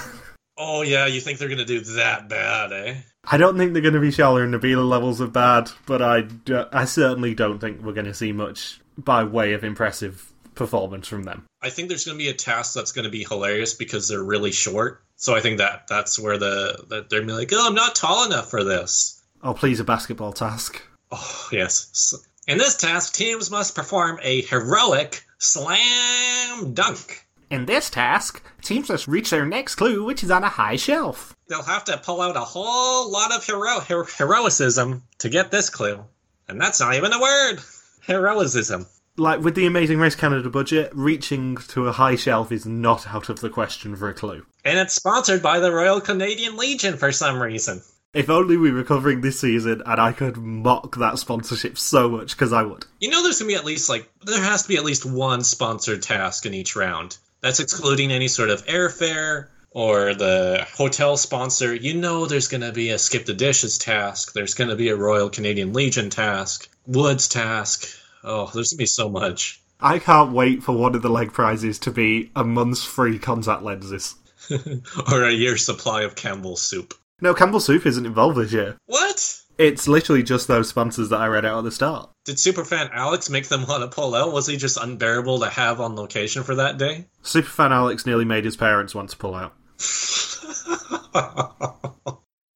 Oh 0.57 0.83
yeah, 0.83 1.07
you 1.07 1.21
think 1.21 1.39
they're 1.39 1.49
gonna 1.49 1.65
do 1.65 1.81
that 1.81 2.29
bad, 2.29 2.73
eh? 2.73 2.97
I 3.31 3.37
don't 3.37 3.59
think 3.59 3.73
they're 3.73 3.83
going 3.83 3.95
to 3.95 4.01
be 4.01 4.11
Charlotte 4.11 4.45
and 4.45 4.55
Nabila 4.55 4.89
levels 4.89 5.21
of 5.21 5.33
bad, 5.33 5.71
but 5.87 6.01
I 6.01 6.25
I 6.73 6.87
certainly 6.87 7.35
don't 7.35 7.59
think 7.59 7.83
we're 7.83 7.93
going 7.93 8.07
to 8.07 8.15
see 8.15 8.33
much 8.33 8.81
by 8.97 9.23
way 9.23 9.53
of 9.53 9.65
impressive 9.65 10.33
performance 10.55 11.07
from 11.07 11.23
them. 11.23 11.45
I 11.63 11.71
think 11.71 11.89
there's 11.89 12.05
gonna 12.05 12.19
be 12.19 12.29
a 12.29 12.35
task 12.35 12.75
that's 12.75 12.93
gonna 12.93 13.11
be 13.11 13.25
hilarious 13.25 13.75
because 13.75 14.09
they're 14.09 14.23
really 14.23 14.51
short. 14.53 15.03
So 15.17 15.35
I 15.35 15.41
think 15.41 15.59
that 15.59 15.87
that's 15.89 16.19
where 16.19 16.37
the 16.37 16.85
that 16.89 17.09
they're 17.09 17.21
gonna 17.21 17.33
be 17.33 17.39
like, 17.39 17.53
oh, 17.53 17.69
I'm 17.69 17.75
not 17.75 17.95
tall 17.95 18.27
enough 18.27 18.51
for 18.51 18.65
this. 18.65 19.23
Oh, 19.43 19.55
please, 19.55 19.79
a 19.79 19.85
basketball 19.85 20.33
task. 20.33 20.83
Oh 21.13 21.49
yes. 21.53 22.15
In 22.49 22.59
this 22.59 22.77
task, 22.77 23.15
teams 23.15 23.51
must 23.51 23.77
perform 23.77 24.19
a 24.23 24.43
heroic 24.43 25.25
slam 25.39 26.75
dunk. 26.75 27.25
In 27.51 27.65
this 27.65 27.89
task, 27.89 28.43
teams 28.61 28.91
must 28.91 29.09
reach 29.09 29.31
their 29.31 29.47
next 29.47 29.77
clue, 29.77 30.05
which 30.05 30.23
is 30.23 30.31
on 30.31 30.45
a 30.45 30.49
high 30.51 30.77
shelf. 30.77 31.35
They'll 31.49 31.63
have 31.63 31.85
to 31.85 31.97
pull 31.97 32.21
out 32.21 32.37
a 32.37 32.41
whole 32.41 33.11
lot 33.11 33.33
of 33.35 33.45
hero- 33.45 33.81
her- 33.81 34.05
heroicism 34.05 35.03
to 35.19 35.29
get 35.31 35.51
this 35.51 35.71
clue. 35.71 36.05
And 36.47 36.61
that's 36.61 36.81
not 36.81 36.95
even 36.95 37.13
a 37.13 37.21
word. 37.21 37.61
Heroicism. 38.03 38.87
Like 39.17 39.41
with 39.41 39.55
the 39.55 39.67
Amazing 39.67 39.99
Race 39.99 40.15
Canada 40.15 40.49
budget, 40.51 40.91
reaching 40.95 41.57
to 41.69 41.89
a 41.89 41.93
high 41.93 42.17
shelf 42.17 42.53
is 42.53 42.67
not 42.67 43.09
out 43.09 43.29
of 43.29 43.41
the 43.41 43.51
question 43.51 43.97
for 43.97 44.09
a 44.09 44.15
clue. 44.15 44.45
And 44.65 44.79
it's 44.79 44.95
sponsored 44.95 45.43
by 45.43 45.59
the 45.59 45.73
Royal 45.73 46.01
Canadian 46.01 46.57
Legion 46.57 46.97
for 46.97 47.11
some 47.13 47.41
reason. 47.41 47.83
If 48.15 48.31
only 48.31 48.57
we 48.57 48.73
were 48.73 48.85
covering 48.85 49.21
this 49.21 49.41
season 49.41 49.83
and 49.85 50.01
I 50.01 50.13
could 50.13 50.37
mock 50.37 50.97
that 50.97 51.19
sponsorship 51.19 51.79
so 51.79 52.09
much, 52.09 52.37
because 52.37 52.53
I 52.53 52.63
would. 52.63 52.85
You 53.01 53.11
know, 53.11 53.23
there's 53.23 53.39
gonna 53.39 53.49
be 53.49 53.55
at 53.55 53.65
least 53.65 53.89
like 53.89 54.09
there 54.23 54.43
has 54.43 54.63
to 54.63 54.69
be 54.69 54.77
at 54.77 54.85
least 54.85 55.05
one 55.05 55.43
sponsored 55.45 56.03
task 56.03 56.47
in 56.47 56.55
each 56.55 56.77
round. 56.77 57.19
That's 57.41 57.61
excluding 57.61 58.11
any 58.11 58.29
sort 58.29 58.51
of 58.51 58.67
airfare 58.67 59.49
or 59.71 60.15
the 60.15 60.67
hotel 60.75 61.17
sponsor. 61.17 61.75
You 61.75 61.95
know, 61.95 62.27
there's 62.27 62.49
gonna 62.49 62.73
be 62.73 62.91
a 62.91 62.99
skip 62.99 63.27
the 63.27 63.35
dishes 63.35 63.79
task. 63.79 64.33
There's 64.33 64.55
gonna 64.55 64.77
be 64.77 64.89
a 64.89 64.97
Royal 64.97 65.31
Canadian 65.31 65.73
Legion 65.73 66.11
task, 66.11 66.69
Woods 66.87 67.29
task. 67.29 67.89
Oh, 68.25 68.51
there's 68.53 68.73
gonna 68.73 68.79
be 68.79 68.87
so 68.87 69.09
much. 69.09 69.61
I 69.81 70.01
can't 70.01 70.33
wait 70.33 70.63
for 70.63 70.73
one 70.73 70.97
of 70.97 71.03
the 71.03 71.09
leg 71.09 71.33
prizes 71.33 71.79
to 71.81 71.93
be 71.93 72.31
a 72.35 72.43
month's 72.43 72.83
free 72.83 73.19
contact 73.19 73.63
lenses. 73.63 74.17
or 75.13 75.25
a 75.25 75.33
year's 75.33 75.65
supply 75.65 76.03
of 76.03 76.17
Campbell's 76.17 76.63
soup. 76.63 76.95
No, 77.21 77.35
Campbell's 77.35 77.65
Soup 77.65 77.85
isn't 77.85 78.07
involved 78.07 78.39
this 78.39 78.53
year. 78.53 78.77
What? 78.87 79.41
It's 79.59 79.89
literally 79.89 80.23
just 80.23 80.47
those 80.47 80.69
sponsors 80.69 81.09
that 81.09 81.21
I 81.21 81.27
read 81.27 81.45
out 81.45 81.59
at 81.59 81.65
the 81.65 81.73
start. 81.73 82.11
Did 82.25 82.37
superfan 82.37 82.91
Alex 82.93 83.29
make 83.29 83.49
them 83.49 83.67
want 83.67 83.83
to 83.83 83.89
pull 83.89 84.15
out? 84.15 84.33
Was 84.33 84.47
he 84.47 84.57
just 84.57 84.77
unbearable 84.77 85.41
to 85.41 85.51
have 85.51 85.81
on 85.81 85.97
location 85.97 86.45
for 86.45 86.55
that 86.55 86.79
day? 86.79 87.07
Superfan 87.25 87.73
Alex 87.73 88.07
nearly 88.07 88.25
made 88.25 88.45
his 88.45 88.57
parents 88.57 88.95
want 88.95 89.11
to 89.11 89.17
pull 89.17 89.35
out. 89.35 89.55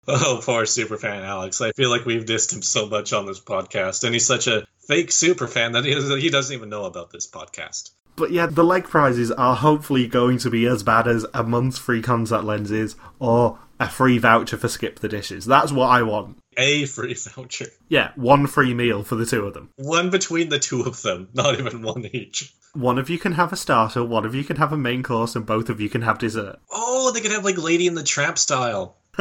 oh, 0.06 0.40
poor 0.44 0.62
superfan 0.62 1.24
Alex. 1.24 1.60
I 1.60 1.72
feel 1.72 1.90
like 1.90 2.06
we've 2.06 2.24
dissed 2.24 2.52
him 2.52 2.62
so 2.62 2.86
much 2.86 3.12
on 3.12 3.26
this 3.26 3.40
podcast, 3.40 4.04
and 4.04 4.14
he's 4.14 4.26
such 4.26 4.46
a 4.46 4.64
fake 4.86 5.08
superfan 5.08 5.72
that 5.72 5.84
he 5.84 6.30
doesn't, 6.30 6.54
even 6.54 6.68
know 6.68 6.84
about 6.84 7.10
this 7.10 7.28
podcast. 7.28 7.90
But 8.14 8.30
yeah, 8.30 8.46
the 8.46 8.62
leg 8.62 8.84
prizes 8.84 9.32
are 9.32 9.56
hopefully 9.56 10.06
going 10.06 10.38
to 10.38 10.50
be 10.50 10.66
as 10.66 10.82
bad 10.82 11.08
as 11.08 11.26
a 11.34 11.42
month's 11.42 11.78
free 11.78 12.02
contact 12.02 12.44
lenses 12.44 12.94
or 13.18 13.58
a 13.80 13.88
free 13.88 14.18
voucher 14.18 14.56
for 14.56 14.68
Skip 14.68 15.00
the 15.00 15.08
Dishes. 15.08 15.46
That's 15.46 15.72
what 15.72 15.86
I 15.86 16.02
want. 16.02 16.36
A 16.56 16.84
free 16.86 17.14
voucher. 17.14 17.66
Yeah, 17.88 18.12
one 18.16 18.46
free 18.46 18.74
meal 18.74 19.02
for 19.02 19.16
the 19.16 19.26
two 19.26 19.46
of 19.46 19.54
them. 19.54 19.70
One 19.76 20.10
between 20.10 20.48
the 20.48 20.58
two 20.58 20.82
of 20.82 21.02
them, 21.02 21.28
not 21.32 21.58
even 21.58 21.82
one 21.82 22.06
each. 22.12 22.54
One 22.74 22.98
of 22.98 23.10
you 23.10 23.18
can 23.18 23.32
have 23.32 23.52
a 23.52 23.56
starter, 23.56 24.04
one 24.04 24.24
of 24.24 24.34
you 24.34 24.44
can 24.44 24.56
have 24.56 24.72
a 24.72 24.78
main 24.78 25.02
course, 25.02 25.36
and 25.36 25.44
both 25.44 25.68
of 25.68 25.80
you 25.80 25.88
can 25.88 26.02
have 26.02 26.18
dessert. 26.18 26.58
Oh, 26.70 27.10
they 27.12 27.20
could 27.20 27.32
have 27.32 27.44
like 27.44 27.58
Lady 27.58 27.86
in 27.86 27.94
the 27.94 28.02
Tramp 28.02 28.38
style. 28.38 28.96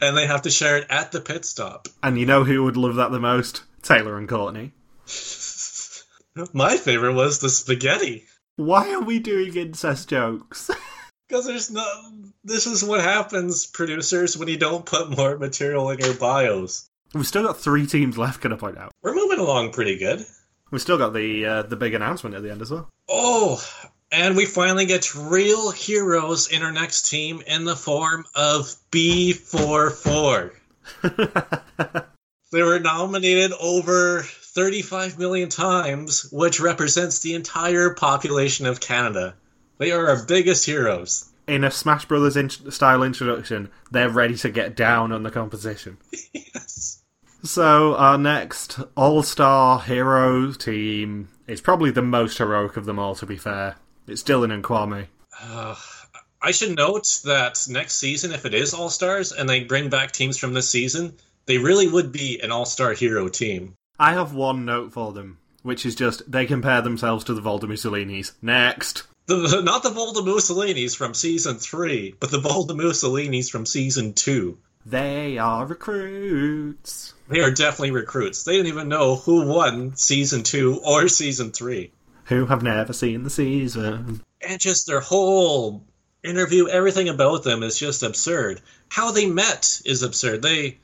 and 0.00 0.16
they 0.16 0.26
have 0.26 0.42
to 0.42 0.50
share 0.50 0.76
it 0.78 0.86
at 0.90 1.12
the 1.12 1.20
pit 1.20 1.44
stop. 1.44 1.88
And 2.02 2.18
you 2.18 2.26
know 2.26 2.44
who 2.44 2.64
would 2.64 2.76
love 2.76 2.96
that 2.96 3.12
the 3.12 3.20
most? 3.20 3.62
Taylor 3.82 4.18
and 4.18 4.28
Courtney. 4.28 4.72
My 6.52 6.76
favorite 6.76 7.14
was 7.14 7.38
the 7.38 7.48
spaghetti. 7.48 8.24
Why 8.56 8.92
are 8.92 9.00
we 9.00 9.18
doing 9.18 9.56
incest 9.56 10.08
jokes? 10.08 10.70
Because 11.32 11.46
there's 11.46 11.70
no. 11.70 11.82
This 12.44 12.66
is 12.66 12.84
what 12.84 13.00
happens, 13.00 13.64
producers, 13.64 14.36
when 14.36 14.48
you 14.48 14.58
don't 14.58 14.84
put 14.84 15.16
more 15.16 15.38
material 15.38 15.88
in 15.88 15.98
your 15.98 16.12
bios. 16.12 16.90
We've 17.14 17.26
still 17.26 17.44
got 17.44 17.58
three 17.58 17.86
teams 17.86 18.18
left, 18.18 18.42
can 18.42 18.52
I 18.52 18.56
point 18.56 18.76
out? 18.76 18.92
We're 19.00 19.14
moving 19.14 19.38
along 19.38 19.72
pretty 19.72 19.96
good. 19.96 20.26
We've 20.70 20.82
still 20.82 20.98
got 20.98 21.14
the 21.14 21.46
uh, 21.46 21.62
the 21.62 21.76
big 21.76 21.94
announcement 21.94 22.34
at 22.34 22.42
the 22.42 22.50
end 22.50 22.60
as 22.60 22.70
well. 22.70 22.90
Oh, 23.08 23.64
and 24.10 24.36
we 24.36 24.44
finally 24.44 24.84
get 24.84 25.14
real 25.14 25.70
heroes 25.70 26.52
in 26.52 26.62
our 26.62 26.70
next 26.70 27.08
team 27.08 27.42
in 27.46 27.64
the 27.64 27.76
form 27.76 28.26
of 28.34 28.76
B44. 28.90 30.52
They 32.52 32.62
were 32.62 32.78
nominated 32.78 33.52
over 33.58 34.20
35 34.20 35.18
million 35.18 35.48
times, 35.48 36.28
which 36.30 36.60
represents 36.60 37.20
the 37.20 37.34
entire 37.34 37.94
population 37.94 38.66
of 38.66 38.78
Canada. 38.78 39.34
They 39.82 39.90
are 39.90 40.10
our 40.10 40.24
biggest 40.24 40.64
heroes. 40.64 41.28
In 41.48 41.64
a 41.64 41.70
Smash 41.72 42.04
Brothers 42.04 42.36
in- 42.36 42.70
style 42.70 43.02
introduction, 43.02 43.68
they're 43.90 44.08
ready 44.08 44.36
to 44.36 44.48
get 44.48 44.76
down 44.76 45.10
on 45.10 45.24
the 45.24 45.30
competition. 45.30 45.98
Yes. 46.32 47.02
So 47.42 47.96
our 47.96 48.16
next 48.16 48.78
all-star 48.96 49.80
hero 49.80 50.52
team 50.52 51.30
is 51.48 51.60
probably 51.60 51.90
the 51.90 52.00
most 52.00 52.38
heroic 52.38 52.76
of 52.76 52.84
them 52.84 53.00
all. 53.00 53.16
To 53.16 53.26
be 53.26 53.36
fair, 53.36 53.74
it's 54.06 54.22
Dylan 54.22 54.52
and 54.54 54.62
Kwame. 54.62 55.06
Uh, 55.42 55.74
I 56.40 56.52
should 56.52 56.76
note 56.76 57.20
that 57.24 57.58
next 57.68 57.96
season, 57.96 58.30
if 58.30 58.46
it 58.46 58.54
is 58.54 58.72
All 58.72 58.88
Stars 58.88 59.32
and 59.32 59.48
they 59.48 59.64
bring 59.64 59.88
back 59.88 60.12
teams 60.12 60.38
from 60.38 60.52
this 60.54 60.70
season, 60.70 61.16
they 61.46 61.58
really 61.58 61.88
would 61.88 62.12
be 62.12 62.38
an 62.40 62.52
all 62.52 62.66
star 62.66 62.92
hero 62.92 63.28
team. 63.28 63.74
I 63.98 64.12
have 64.12 64.32
one 64.32 64.64
note 64.64 64.92
for 64.92 65.12
them, 65.12 65.38
which 65.64 65.84
is 65.84 65.96
just 65.96 66.30
they 66.30 66.46
compare 66.46 66.82
themselves 66.82 67.24
to 67.24 67.34
the 67.34 67.40
Volta 67.40 67.66
Mussolinis. 67.66 68.32
Next. 68.40 69.08
The, 69.26 69.62
not 69.62 69.82
the 69.82 69.90
Volta 69.90 70.20
Mussolinis 70.20 70.96
from 70.96 71.14
season 71.14 71.56
three, 71.56 72.14
but 72.18 72.30
the 72.30 72.40
Volta 72.40 72.74
Mussolinis 72.74 73.50
from 73.50 73.66
season 73.66 74.14
two. 74.14 74.58
They 74.84 75.38
are 75.38 75.64
recruits. 75.64 77.14
They 77.28 77.40
are 77.40 77.52
definitely 77.52 77.92
recruits. 77.92 78.42
They 78.42 78.56
didn't 78.56 78.66
even 78.66 78.88
know 78.88 79.16
who 79.16 79.46
won 79.46 79.96
season 79.96 80.42
two 80.42 80.80
or 80.84 81.06
season 81.06 81.52
three. 81.52 81.92
Who 82.24 82.46
have 82.46 82.62
never 82.62 82.92
seen 82.92 83.22
the 83.22 83.30
season. 83.30 84.22
And 84.40 84.60
just 84.60 84.86
their 84.88 85.00
whole 85.00 85.84
interview, 86.24 86.66
everything 86.68 87.08
about 87.08 87.44
them 87.44 87.62
is 87.62 87.78
just 87.78 88.02
absurd. 88.02 88.60
How 88.88 89.12
they 89.12 89.26
met 89.26 89.80
is 89.84 90.02
absurd. 90.02 90.42
They, 90.42 90.78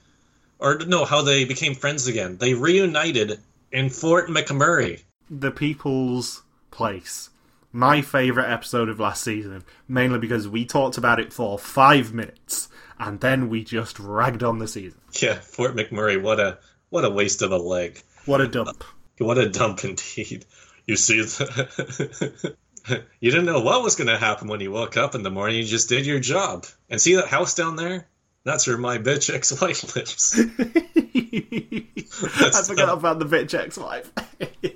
or 0.60 0.78
no, 0.78 1.04
how 1.04 1.22
they 1.22 1.44
became 1.44 1.74
friends 1.74 2.06
again. 2.06 2.36
They 2.36 2.54
reunited 2.54 3.40
in 3.72 3.90
Fort 3.90 4.28
McMurray. 4.28 5.02
The 5.28 5.50
People's 5.50 6.42
Place. 6.70 7.30
My 7.72 8.00
favourite 8.02 8.50
episode 8.50 8.88
of 8.88 8.98
last 8.98 9.22
season, 9.22 9.64
mainly 9.86 10.18
because 10.18 10.48
we 10.48 10.64
talked 10.64 10.96
about 10.96 11.20
it 11.20 11.32
for 11.32 11.58
five 11.58 12.14
minutes 12.14 12.68
and 12.98 13.20
then 13.20 13.48
we 13.48 13.62
just 13.62 13.98
ragged 14.00 14.42
on 14.42 14.58
the 14.58 14.68
season. 14.68 15.00
Yeah, 15.20 15.34
Fort 15.34 15.76
McMurray, 15.76 16.20
what 16.20 16.40
a 16.40 16.58
what 16.90 17.04
a 17.04 17.10
waste 17.10 17.42
of 17.42 17.52
a 17.52 17.58
leg. 17.58 18.02
What 18.24 18.40
a 18.40 18.48
dump. 18.48 18.84
What 19.18 19.38
a 19.38 19.48
dump 19.48 19.84
indeed. 19.84 20.44
You 20.86 20.96
see, 20.96 21.20
the... 21.20 22.56
you 23.20 23.30
didn't 23.30 23.46
know 23.46 23.60
what 23.60 23.82
was 23.82 23.96
going 23.96 24.08
to 24.08 24.16
happen 24.16 24.48
when 24.48 24.60
you 24.60 24.72
woke 24.72 24.96
up 24.96 25.14
in 25.14 25.22
the 25.22 25.30
morning. 25.30 25.58
You 25.58 25.64
just 25.64 25.88
did 25.88 26.06
your 26.06 26.20
job. 26.20 26.66
And 26.88 27.00
see 27.00 27.16
that 27.16 27.28
house 27.28 27.54
down 27.54 27.76
there? 27.76 28.08
That's 28.48 28.66
where 28.66 28.78
my 28.78 28.96
bitch 28.96 29.28
ex-wife 29.34 29.94
lives. 29.94 30.34
I 32.56 32.62
forgot 32.62 32.96
about 32.96 33.18
the 33.18 33.26
bitch 33.26 33.52
ex-wife. 33.52 34.10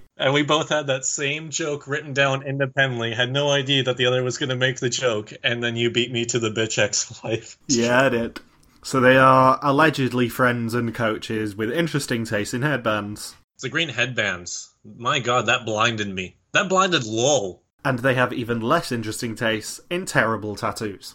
and 0.19 0.35
we 0.35 0.43
both 0.43 0.69
had 0.69 0.89
that 0.89 1.07
same 1.07 1.49
joke 1.49 1.89
written 1.89 2.13
down 2.13 2.43
independently. 2.43 3.15
Had 3.15 3.33
no 3.33 3.51
idea 3.51 3.85
that 3.85 3.97
the 3.97 4.05
other 4.05 4.23
was 4.23 4.37
going 4.37 4.51
to 4.51 4.57
make 4.57 4.79
the 4.79 4.91
joke, 4.91 5.33
and 5.43 5.65
then 5.65 5.77
you 5.77 5.91
beat 5.91 6.13
me 6.13 6.27
to 6.27 6.39
the 6.39 6.51
bitch 6.51 6.79
ex-wife. 6.79 7.57
yeah, 7.67 8.03
I 8.03 8.09
did. 8.11 8.41
So 8.83 9.01
they 9.01 9.17
are 9.17 9.59
allegedly 9.63 10.29
friends 10.29 10.75
and 10.75 10.95
coaches 10.95 11.57
with 11.57 11.73
interesting 11.73 12.27
taste 12.27 12.53
in 12.53 12.61
headbands. 12.61 13.37
The 13.63 13.71
green 13.71 13.89
headbands. 13.89 14.69
My 14.85 15.19
god, 15.19 15.47
that 15.47 15.65
blinded 15.65 16.15
me. 16.15 16.37
That 16.53 16.69
blinded 16.69 17.07
lol. 17.07 17.63
And 17.87 18.01
they 18.01 18.17
have 18.17 18.35
even 18.35 18.61
less 18.61 18.93
interesting 18.93 19.35
taste 19.35 19.81
in 19.89 20.05
terrible 20.05 20.57
tattoos. 20.57 21.15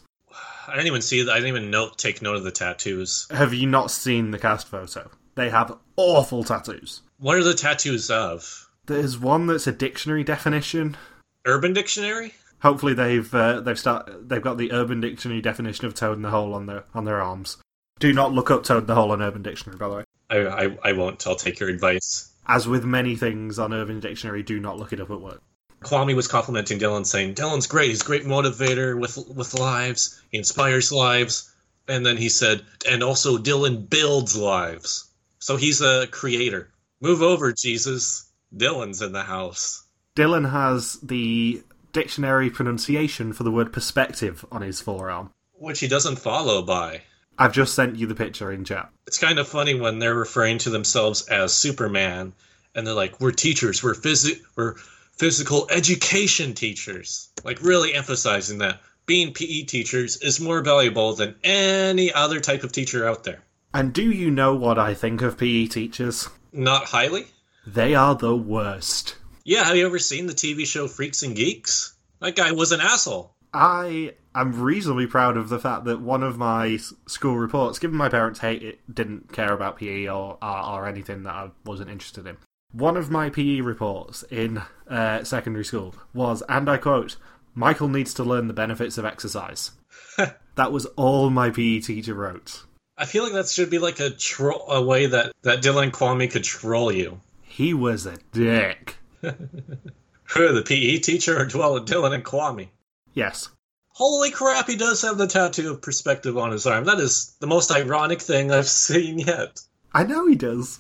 I 0.68 0.72
didn't 0.74 0.88
even 0.88 1.02
see. 1.02 1.22
I 1.22 1.36
didn't 1.36 1.48
even 1.48 1.72
note, 1.72 1.98
take 1.98 2.22
note 2.22 2.36
of 2.36 2.44
the 2.44 2.52
tattoos. 2.52 3.28
Have 3.32 3.54
you 3.54 3.68
not 3.68 3.90
seen 3.90 4.32
the 4.32 4.40
cast 4.40 4.68
photo? 4.68 5.10
They 5.36 5.50
have 5.50 5.78
awful 5.96 6.44
tattoos. 6.44 7.02
What 7.20 7.38
are 7.38 7.44
the 7.44 7.54
tattoos 7.54 8.12
of? 8.12 8.70
There's 8.86 9.18
one 9.18 9.48
that's 9.48 9.68
a 9.68 9.72
dictionary 9.72 10.24
definition. 10.24 10.98
Urban 11.46 11.74
Dictionary. 11.74 12.34
Hopefully 12.62 12.94
they've 12.94 13.34
uh, 13.34 13.62
they've 13.62 13.80
start 13.80 14.28
they've 14.28 14.42
got 14.42 14.58
the 14.58 14.72
Urban 14.72 15.00
Dictionary 15.00 15.42
definition 15.42 15.86
of 15.86 15.94
toad 15.94 16.18
in 16.18 16.22
the 16.24 16.32
hole 16.32 16.54
on 16.54 16.66
their 16.66 16.84
on 16.94 17.06
their 17.06 17.22
arms. 17.22 17.58
Do 18.00 18.14
not 18.14 18.34
look 18.34 18.52
up 18.52 18.64
toad 18.64 18.84
in 18.84 18.88
the 18.88 18.96
hole 18.96 19.12
on 19.12 19.22
Urban 19.22 19.44
Dictionary, 19.44 19.78
by 19.78 19.88
the 19.88 19.96
way. 19.96 20.04
I, 20.30 20.38
I, 20.38 20.78
I 20.84 20.94
won't. 20.94 21.26
I'll 21.26 21.36
take 21.36 21.60
your 21.60 21.70
advice. 21.70 22.32
As 22.48 22.68
with 22.68 22.84
many 22.86 23.16
things 23.16 23.60
on 23.60 23.74
Urban 23.74 24.00
Dictionary, 24.00 24.44
do 24.44 24.60
not 24.60 24.78
look 24.78 24.94
it 24.94 25.00
up 25.00 25.12
at 25.12 25.22
work. 25.22 25.42
Kwame 25.82 26.16
was 26.16 26.28
complimenting 26.28 26.80
Dylan, 26.80 27.06
saying 27.06 27.36
Dylan's 27.36 27.68
great. 27.68 27.90
He's 27.90 28.02
a 28.02 28.06
great 28.06 28.26
motivator 28.26 29.00
with 29.00 29.18
with 29.30 29.54
lives. 29.54 30.22
He 30.32 30.38
inspires 30.38 30.92
lives. 30.92 31.54
And 31.88 32.06
then 32.06 32.18
he 32.18 32.28
said, 32.28 32.64
and 32.90 33.02
also 33.02 33.38
Dylan 33.38 33.90
builds 33.90 34.36
lives. 34.36 35.10
So 35.40 35.56
he's 35.56 35.80
a 35.82 36.08
creator. 36.08 36.70
Move 37.00 37.22
over, 37.22 37.54
Jesus. 37.54 38.30
Dylan's 38.56 39.02
in 39.02 39.14
the 39.14 39.24
house. 39.24 39.84
Dylan 40.16 40.52
has 40.52 40.96
the 41.02 41.64
dictionary 41.94 42.50
pronunciation 42.50 43.32
for 43.32 43.44
the 43.44 43.52
word 43.52 43.72
perspective 43.72 44.44
on 44.52 44.64
his 44.64 44.82
forearm, 44.82 45.32
which 45.54 45.80
he 45.80 45.88
doesn't 45.88 46.18
follow 46.18 46.62
by. 46.62 47.02
I've 47.38 47.54
just 47.54 47.76
sent 47.76 47.96
you 47.96 48.08
the 48.08 48.16
picture 48.16 48.52
in 48.52 48.66
chat. 48.66 48.90
It's 49.06 49.20
kind 49.20 49.40
of 49.40 49.48
funny 49.48 49.76
when 49.76 50.00
they're 50.00 50.16
referring 50.16 50.58
to 50.60 50.70
themselves 50.70 51.28
as 51.28 51.54
Superman, 51.54 52.34
and 52.76 52.86
they're 52.86 52.94
like, 52.94 53.22
"We're 53.22 53.32
teachers. 53.32 53.84
We're 53.84 53.94
phys- 53.94 54.42
We're 54.56 54.76
physical 55.18 55.68
education 55.72 56.54
teachers." 56.54 57.30
Like 57.44 57.62
really 57.62 57.94
emphasizing 57.94 58.58
that 58.60 58.82
being 59.06 59.34
PE 59.34 59.64
teachers 59.64 60.18
is 60.18 60.40
more 60.40 60.62
valuable 60.62 61.14
than 61.14 61.36
any 61.44 62.12
other 62.12 62.40
type 62.40 62.64
of 62.64 62.72
teacher 62.72 63.08
out 63.08 63.24
there. 63.24 63.42
And 63.74 63.94
do 63.94 64.12
you 64.12 64.30
know 64.32 64.56
what 64.56 64.78
I 64.78 64.94
think 64.94 65.22
of 65.22 65.38
PE 65.38 65.68
teachers? 65.68 66.30
Not 66.52 66.86
highly. 66.86 67.28
They 67.66 67.96
are 67.96 68.16
the 68.16 68.36
worst. 68.36 69.16
Yeah, 69.44 69.64
have 69.64 69.76
you 69.76 69.86
ever 69.86 70.00
seen 70.00 70.28
the 70.28 70.34
TV 70.34 70.66
show 70.66 70.88
Freaks 70.88 71.24
and 71.24 71.36
Geeks? 71.36 71.94
That 72.20 72.36
guy 72.36 72.52
was 72.52 72.72
an 72.72 72.82
asshole. 72.82 73.34
I 73.54 74.14
am 74.36 74.62
reasonably 74.62 75.08
proud 75.08 75.38
of 75.38 75.50
the 75.50 75.60
fact 75.60 75.86
that 75.86 76.02
one 76.02 76.24
of 76.24 76.38
my 76.38 76.78
school 77.08 77.38
reports, 77.38 77.80
given 77.80 77.98
my 77.98 78.10
parents 78.10 78.40
hate 78.40 78.62
it, 78.64 78.80
didn't 78.94 79.32
care 79.32 79.54
about 79.54 79.78
PE 79.78 80.08
or 80.08 80.38
art 80.42 80.82
or 80.82 80.88
anything 80.88 81.24
that 81.24 81.34
I 81.34 81.50
wasn't 81.66 81.90
interested 81.90 82.28
in. 82.28 82.38
One 82.74 82.98
of 82.98 83.10
my 83.10 83.30
PE 83.30 83.62
reports 83.62 84.24
in 84.30 84.62
uh, 84.90 85.24
secondary 85.24 85.64
school 85.64 85.96
was, 86.14 86.44
and 86.50 86.70
I 86.70 86.78
quote, 86.78 87.16
Michael 87.56 87.88
needs 87.88 88.14
to 88.16 88.24
learn 88.24 88.48
the 88.48 88.54
benefits 88.54 88.98
of 88.98 89.06
exercise. 89.06 89.72
that 90.56 90.72
was 90.72 90.86
all 90.98 91.30
my 91.30 91.50
PE 91.50 91.80
teacher 91.80 92.14
wrote. 92.14 92.64
I 92.98 93.06
feel 93.06 93.24
like 93.24 93.34
that 93.34 93.48
should 93.48 93.70
be 93.70 93.80
like 93.80 94.00
a 94.00 94.10
tro- 94.10 94.66
a 94.68 94.82
way 94.82 95.06
that 95.06 95.32
that 95.44 95.62
Dylan 95.62 95.92
Kwame 95.92 96.30
could 96.30 96.44
troll 96.44 96.92
you. 96.92 97.22
He 97.44 97.74
was 97.74 98.06
a 98.06 98.18
dick. 98.32 98.98
Who, 99.22 100.54
the 100.54 100.64
PE 100.66 101.00
teacher 101.00 101.40
or 101.40 101.46
Dylan 101.46 102.14
and 102.14 102.26
Kwame? 102.26 102.70
Yes. 103.14 103.50
Holy 103.90 104.30
crap, 104.30 104.68
he 104.68 104.76
does 104.76 105.02
have 105.04 105.18
the 105.18 105.26
tattoo 105.26 105.72
of 105.72 105.82
perspective 105.82 106.38
on 106.38 106.52
his 106.52 106.68
arm. 106.68 106.86
That 106.86 107.00
is 107.00 107.36
the 107.40 107.48
most 107.48 107.72
ironic 107.72 108.22
thing 108.22 108.52
I've 108.52 108.68
seen 108.68 109.20
yet. 109.20 109.62
I 109.94 110.04
know 110.04 110.28
he 110.28 110.36
does. 110.36 110.80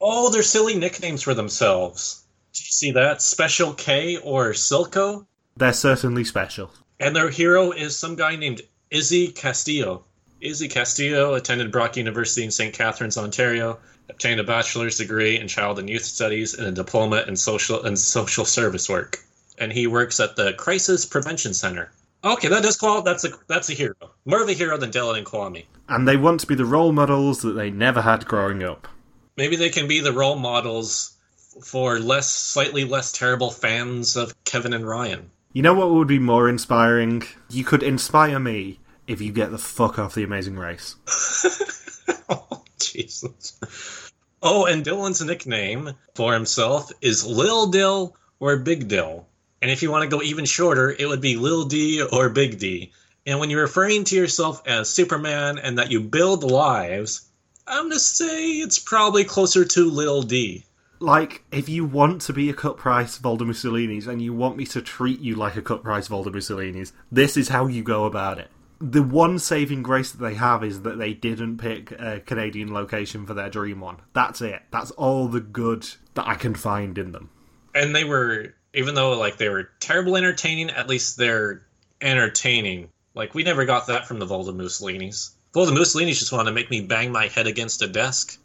Oh, 0.00 0.30
they're 0.30 0.42
silly 0.42 0.76
nicknames 0.76 1.22
for 1.22 1.34
themselves. 1.34 2.24
Did 2.52 2.66
you 2.66 2.72
see 2.72 2.90
that? 2.92 3.22
Special 3.22 3.72
K 3.74 4.16
or 4.18 4.50
Silco? 4.50 5.26
They're 5.56 5.72
certainly 5.72 6.24
special. 6.24 6.70
And 7.00 7.14
their 7.14 7.30
hero 7.30 7.72
is 7.72 7.98
some 7.98 8.14
guy 8.14 8.36
named 8.36 8.62
Izzy 8.90 9.28
Castillo. 9.28 10.04
Izzy 10.40 10.68
Castillo 10.68 11.34
attended 11.34 11.72
Brock 11.72 11.96
University 11.96 12.44
in 12.44 12.50
St. 12.50 12.74
Catharines, 12.74 13.16
Ontario, 13.16 13.78
obtained 14.08 14.40
a 14.40 14.44
bachelor's 14.44 14.98
degree 14.98 15.38
in 15.38 15.48
child 15.48 15.78
and 15.78 15.88
youth 15.88 16.04
studies 16.04 16.54
and 16.54 16.66
a 16.66 16.72
diploma 16.72 17.24
in 17.26 17.36
social 17.36 17.82
and 17.84 17.98
social 17.98 18.44
service 18.44 18.88
work. 18.88 19.18
And 19.58 19.72
he 19.72 19.86
works 19.86 20.20
at 20.20 20.36
the 20.36 20.52
Crisis 20.52 21.06
Prevention 21.06 21.54
Center. 21.54 21.90
Okay, 22.24 22.48
that 22.48 22.62
does 22.62 22.76
call 22.76 23.02
that's 23.02 23.24
a 23.24 23.30
that's 23.48 23.68
a 23.70 23.74
hero. 23.74 23.94
More 24.24 24.42
of 24.42 24.48
a 24.48 24.52
hero 24.54 24.76
than 24.76 24.90
Dylan 24.90 25.18
and 25.18 25.26
Kwame. 25.26 25.64
And 25.88 26.08
they 26.08 26.16
want 26.16 26.40
to 26.40 26.46
be 26.46 26.54
the 26.54 26.64
role 26.64 26.92
models 26.92 27.42
that 27.42 27.52
they 27.52 27.70
never 27.70 28.00
had 28.02 28.26
growing 28.26 28.62
up. 28.62 28.88
Maybe 29.36 29.56
they 29.56 29.70
can 29.70 29.88
be 29.88 30.00
the 30.00 30.12
role 30.12 30.36
models 30.36 31.16
for 31.62 31.98
less 31.98 32.30
slightly 32.30 32.84
less 32.84 33.12
terrible 33.12 33.50
fans 33.50 34.16
of 34.16 34.34
Kevin 34.44 34.72
and 34.72 34.86
Ryan. 34.86 35.30
You 35.52 35.62
know 35.62 35.74
what 35.74 35.90
would 35.90 36.08
be 36.08 36.18
more 36.18 36.48
inspiring? 36.48 37.22
You 37.50 37.64
could 37.64 37.82
inspire 37.82 38.38
me 38.38 38.80
if 39.06 39.20
you 39.20 39.32
get 39.32 39.50
the 39.50 39.58
fuck 39.58 39.98
off 39.98 40.14
the 40.14 40.24
Amazing 40.24 40.56
Race. 40.56 40.96
oh, 42.28 42.62
Jesus. 42.80 44.10
Oh, 44.42 44.66
and 44.66 44.84
Dylan's 44.84 45.24
nickname 45.24 45.94
for 46.14 46.34
himself 46.34 46.90
is 47.00 47.24
Lil 47.24 47.68
Dill 47.68 48.16
or 48.40 48.56
Big 48.58 48.88
Dill. 48.88 49.26
And 49.62 49.70
if 49.70 49.82
you 49.82 49.90
want 49.90 50.02
to 50.02 50.16
go 50.16 50.22
even 50.22 50.44
shorter, 50.44 50.94
it 50.96 51.06
would 51.06 51.20
be 51.20 51.36
Lil 51.36 51.64
D 51.64 52.02
or 52.02 52.28
Big 52.28 52.58
D. 52.58 52.92
And 53.26 53.38
when 53.40 53.48
you're 53.48 53.62
referring 53.62 54.04
to 54.04 54.16
yourself 54.16 54.62
as 54.66 54.90
Superman 54.90 55.58
and 55.58 55.78
that 55.78 55.90
you 55.90 56.00
build 56.00 56.44
lives, 56.44 57.30
I'm 57.66 57.84
going 57.84 57.92
to 57.92 57.98
say 57.98 58.52
it's 58.52 58.78
probably 58.78 59.24
closer 59.24 59.64
to 59.64 59.90
Lil 59.90 60.22
D. 60.22 60.64
Like, 61.00 61.42
if 61.52 61.68
you 61.68 61.84
want 61.84 62.22
to 62.22 62.32
be 62.32 62.48
a 62.48 62.54
cut 62.54 62.76
price 62.76 63.18
Volder 63.18 63.46
Mussolini's 63.46 64.06
and 64.06 64.22
you 64.22 64.32
want 64.32 64.56
me 64.56 64.64
to 64.66 64.80
treat 64.80 65.20
you 65.20 65.34
like 65.34 65.56
a 65.56 65.62
cut 65.62 65.82
price 65.82 66.08
Volder 66.08 66.32
Mussolini's, 66.32 66.92
this 67.10 67.36
is 67.36 67.48
how 67.48 67.66
you 67.66 67.82
go 67.82 68.04
about 68.04 68.38
it 68.38 68.50
the 68.80 69.02
one 69.02 69.38
saving 69.38 69.82
grace 69.82 70.12
that 70.12 70.22
they 70.22 70.34
have 70.34 70.62
is 70.64 70.82
that 70.82 70.98
they 70.98 71.14
didn't 71.14 71.58
pick 71.58 71.92
a 71.92 72.20
Canadian 72.20 72.72
location 72.72 73.26
for 73.26 73.34
their 73.34 73.48
dream 73.48 73.80
one. 73.80 73.96
That's 74.12 74.40
it. 74.40 74.62
That's 74.70 74.90
all 74.92 75.28
the 75.28 75.40
good 75.40 75.86
that 76.14 76.26
I 76.26 76.34
can 76.34 76.54
find 76.54 76.98
in 76.98 77.12
them. 77.12 77.30
And 77.74 77.94
they 77.94 78.04
were, 78.04 78.54
even 78.74 78.94
though 78.94 79.18
like 79.18 79.36
they 79.36 79.48
were 79.48 79.70
terrible 79.80 80.16
entertaining, 80.16 80.70
at 80.70 80.88
least 80.88 81.16
they're 81.16 81.62
entertaining. 82.00 82.90
Like 83.14 83.34
we 83.34 83.42
never 83.42 83.64
got 83.64 83.86
that 83.86 84.06
from 84.06 84.18
the 84.18 84.26
Volda 84.26 84.54
Mussolinis. 84.54 85.30
Volda 85.54 85.70
Mussolinis 85.70 86.18
just 86.18 86.32
want 86.32 86.48
to 86.48 86.52
make 86.52 86.70
me 86.70 86.80
bang 86.80 87.12
my 87.12 87.28
head 87.28 87.46
against 87.46 87.82
a 87.82 87.86
desk. 87.86 88.38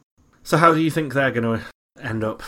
So 0.43 0.57
how 0.57 0.73
do 0.73 0.79
you 0.79 0.91
think 0.91 1.13
they're 1.13 1.31
going 1.31 1.59
to 1.59 1.65
end 2.03 2.23
up? 2.23 2.43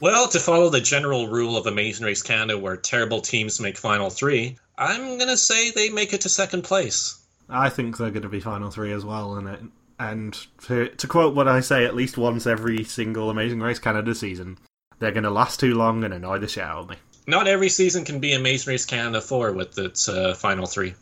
Well, 0.00 0.28
to 0.28 0.40
follow 0.40 0.68
the 0.68 0.80
general 0.80 1.28
rule 1.28 1.56
of 1.56 1.66
Amazing 1.66 2.06
Race 2.06 2.22
Canada, 2.22 2.58
where 2.58 2.76
terrible 2.76 3.20
teams 3.20 3.60
make 3.60 3.78
final 3.78 4.10
three, 4.10 4.58
I'm 4.76 5.18
gonna 5.18 5.38
say 5.38 5.70
they 5.70 5.88
make 5.88 6.12
it 6.12 6.20
to 6.22 6.28
second 6.28 6.64
place. 6.64 7.18
I 7.48 7.70
think 7.70 7.96
they're 7.96 8.10
going 8.10 8.22
to 8.22 8.28
be 8.28 8.40
final 8.40 8.70
three 8.70 8.92
as 8.92 9.04
well, 9.04 9.36
and 9.36 9.48
it, 9.48 9.60
and 9.98 10.46
to, 10.64 10.88
to 10.88 11.06
quote 11.06 11.34
what 11.34 11.48
I 11.48 11.60
say 11.60 11.84
at 11.84 11.94
least 11.94 12.18
once 12.18 12.46
every 12.46 12.84
single 12.84 13.30
Amazing 13.30 13.60
Race 13.60 13.78
Canada 13.78 14.14
season, 14.14 14.58
they're 14.98 15.12
going 15.12 15.24
to 15.24 15.30
last 15.30 15.60
too 15.60 15.74
long 15.74 16.04
and 16.04 16.12
annoy 16.12 16.38
the 16.38 16.48
shit 16.48 16.64
out 16.64 16.78
of 16.78 16.90
me. 16.90 16.96
Not 17.26 17.46
every 17.46 17.68
season 17.68 18.04
can 18.04 18.18
be 18.18 18.32
Amazing 18.32 18.72
Race 18.72 18.84
Canada 18.84 19.20
four 19.20 19.52
with 19.52 19.78
its 19.78 20.08
uh, 20.08 20.34
final 20.34 20.66
three. 20.66 20.94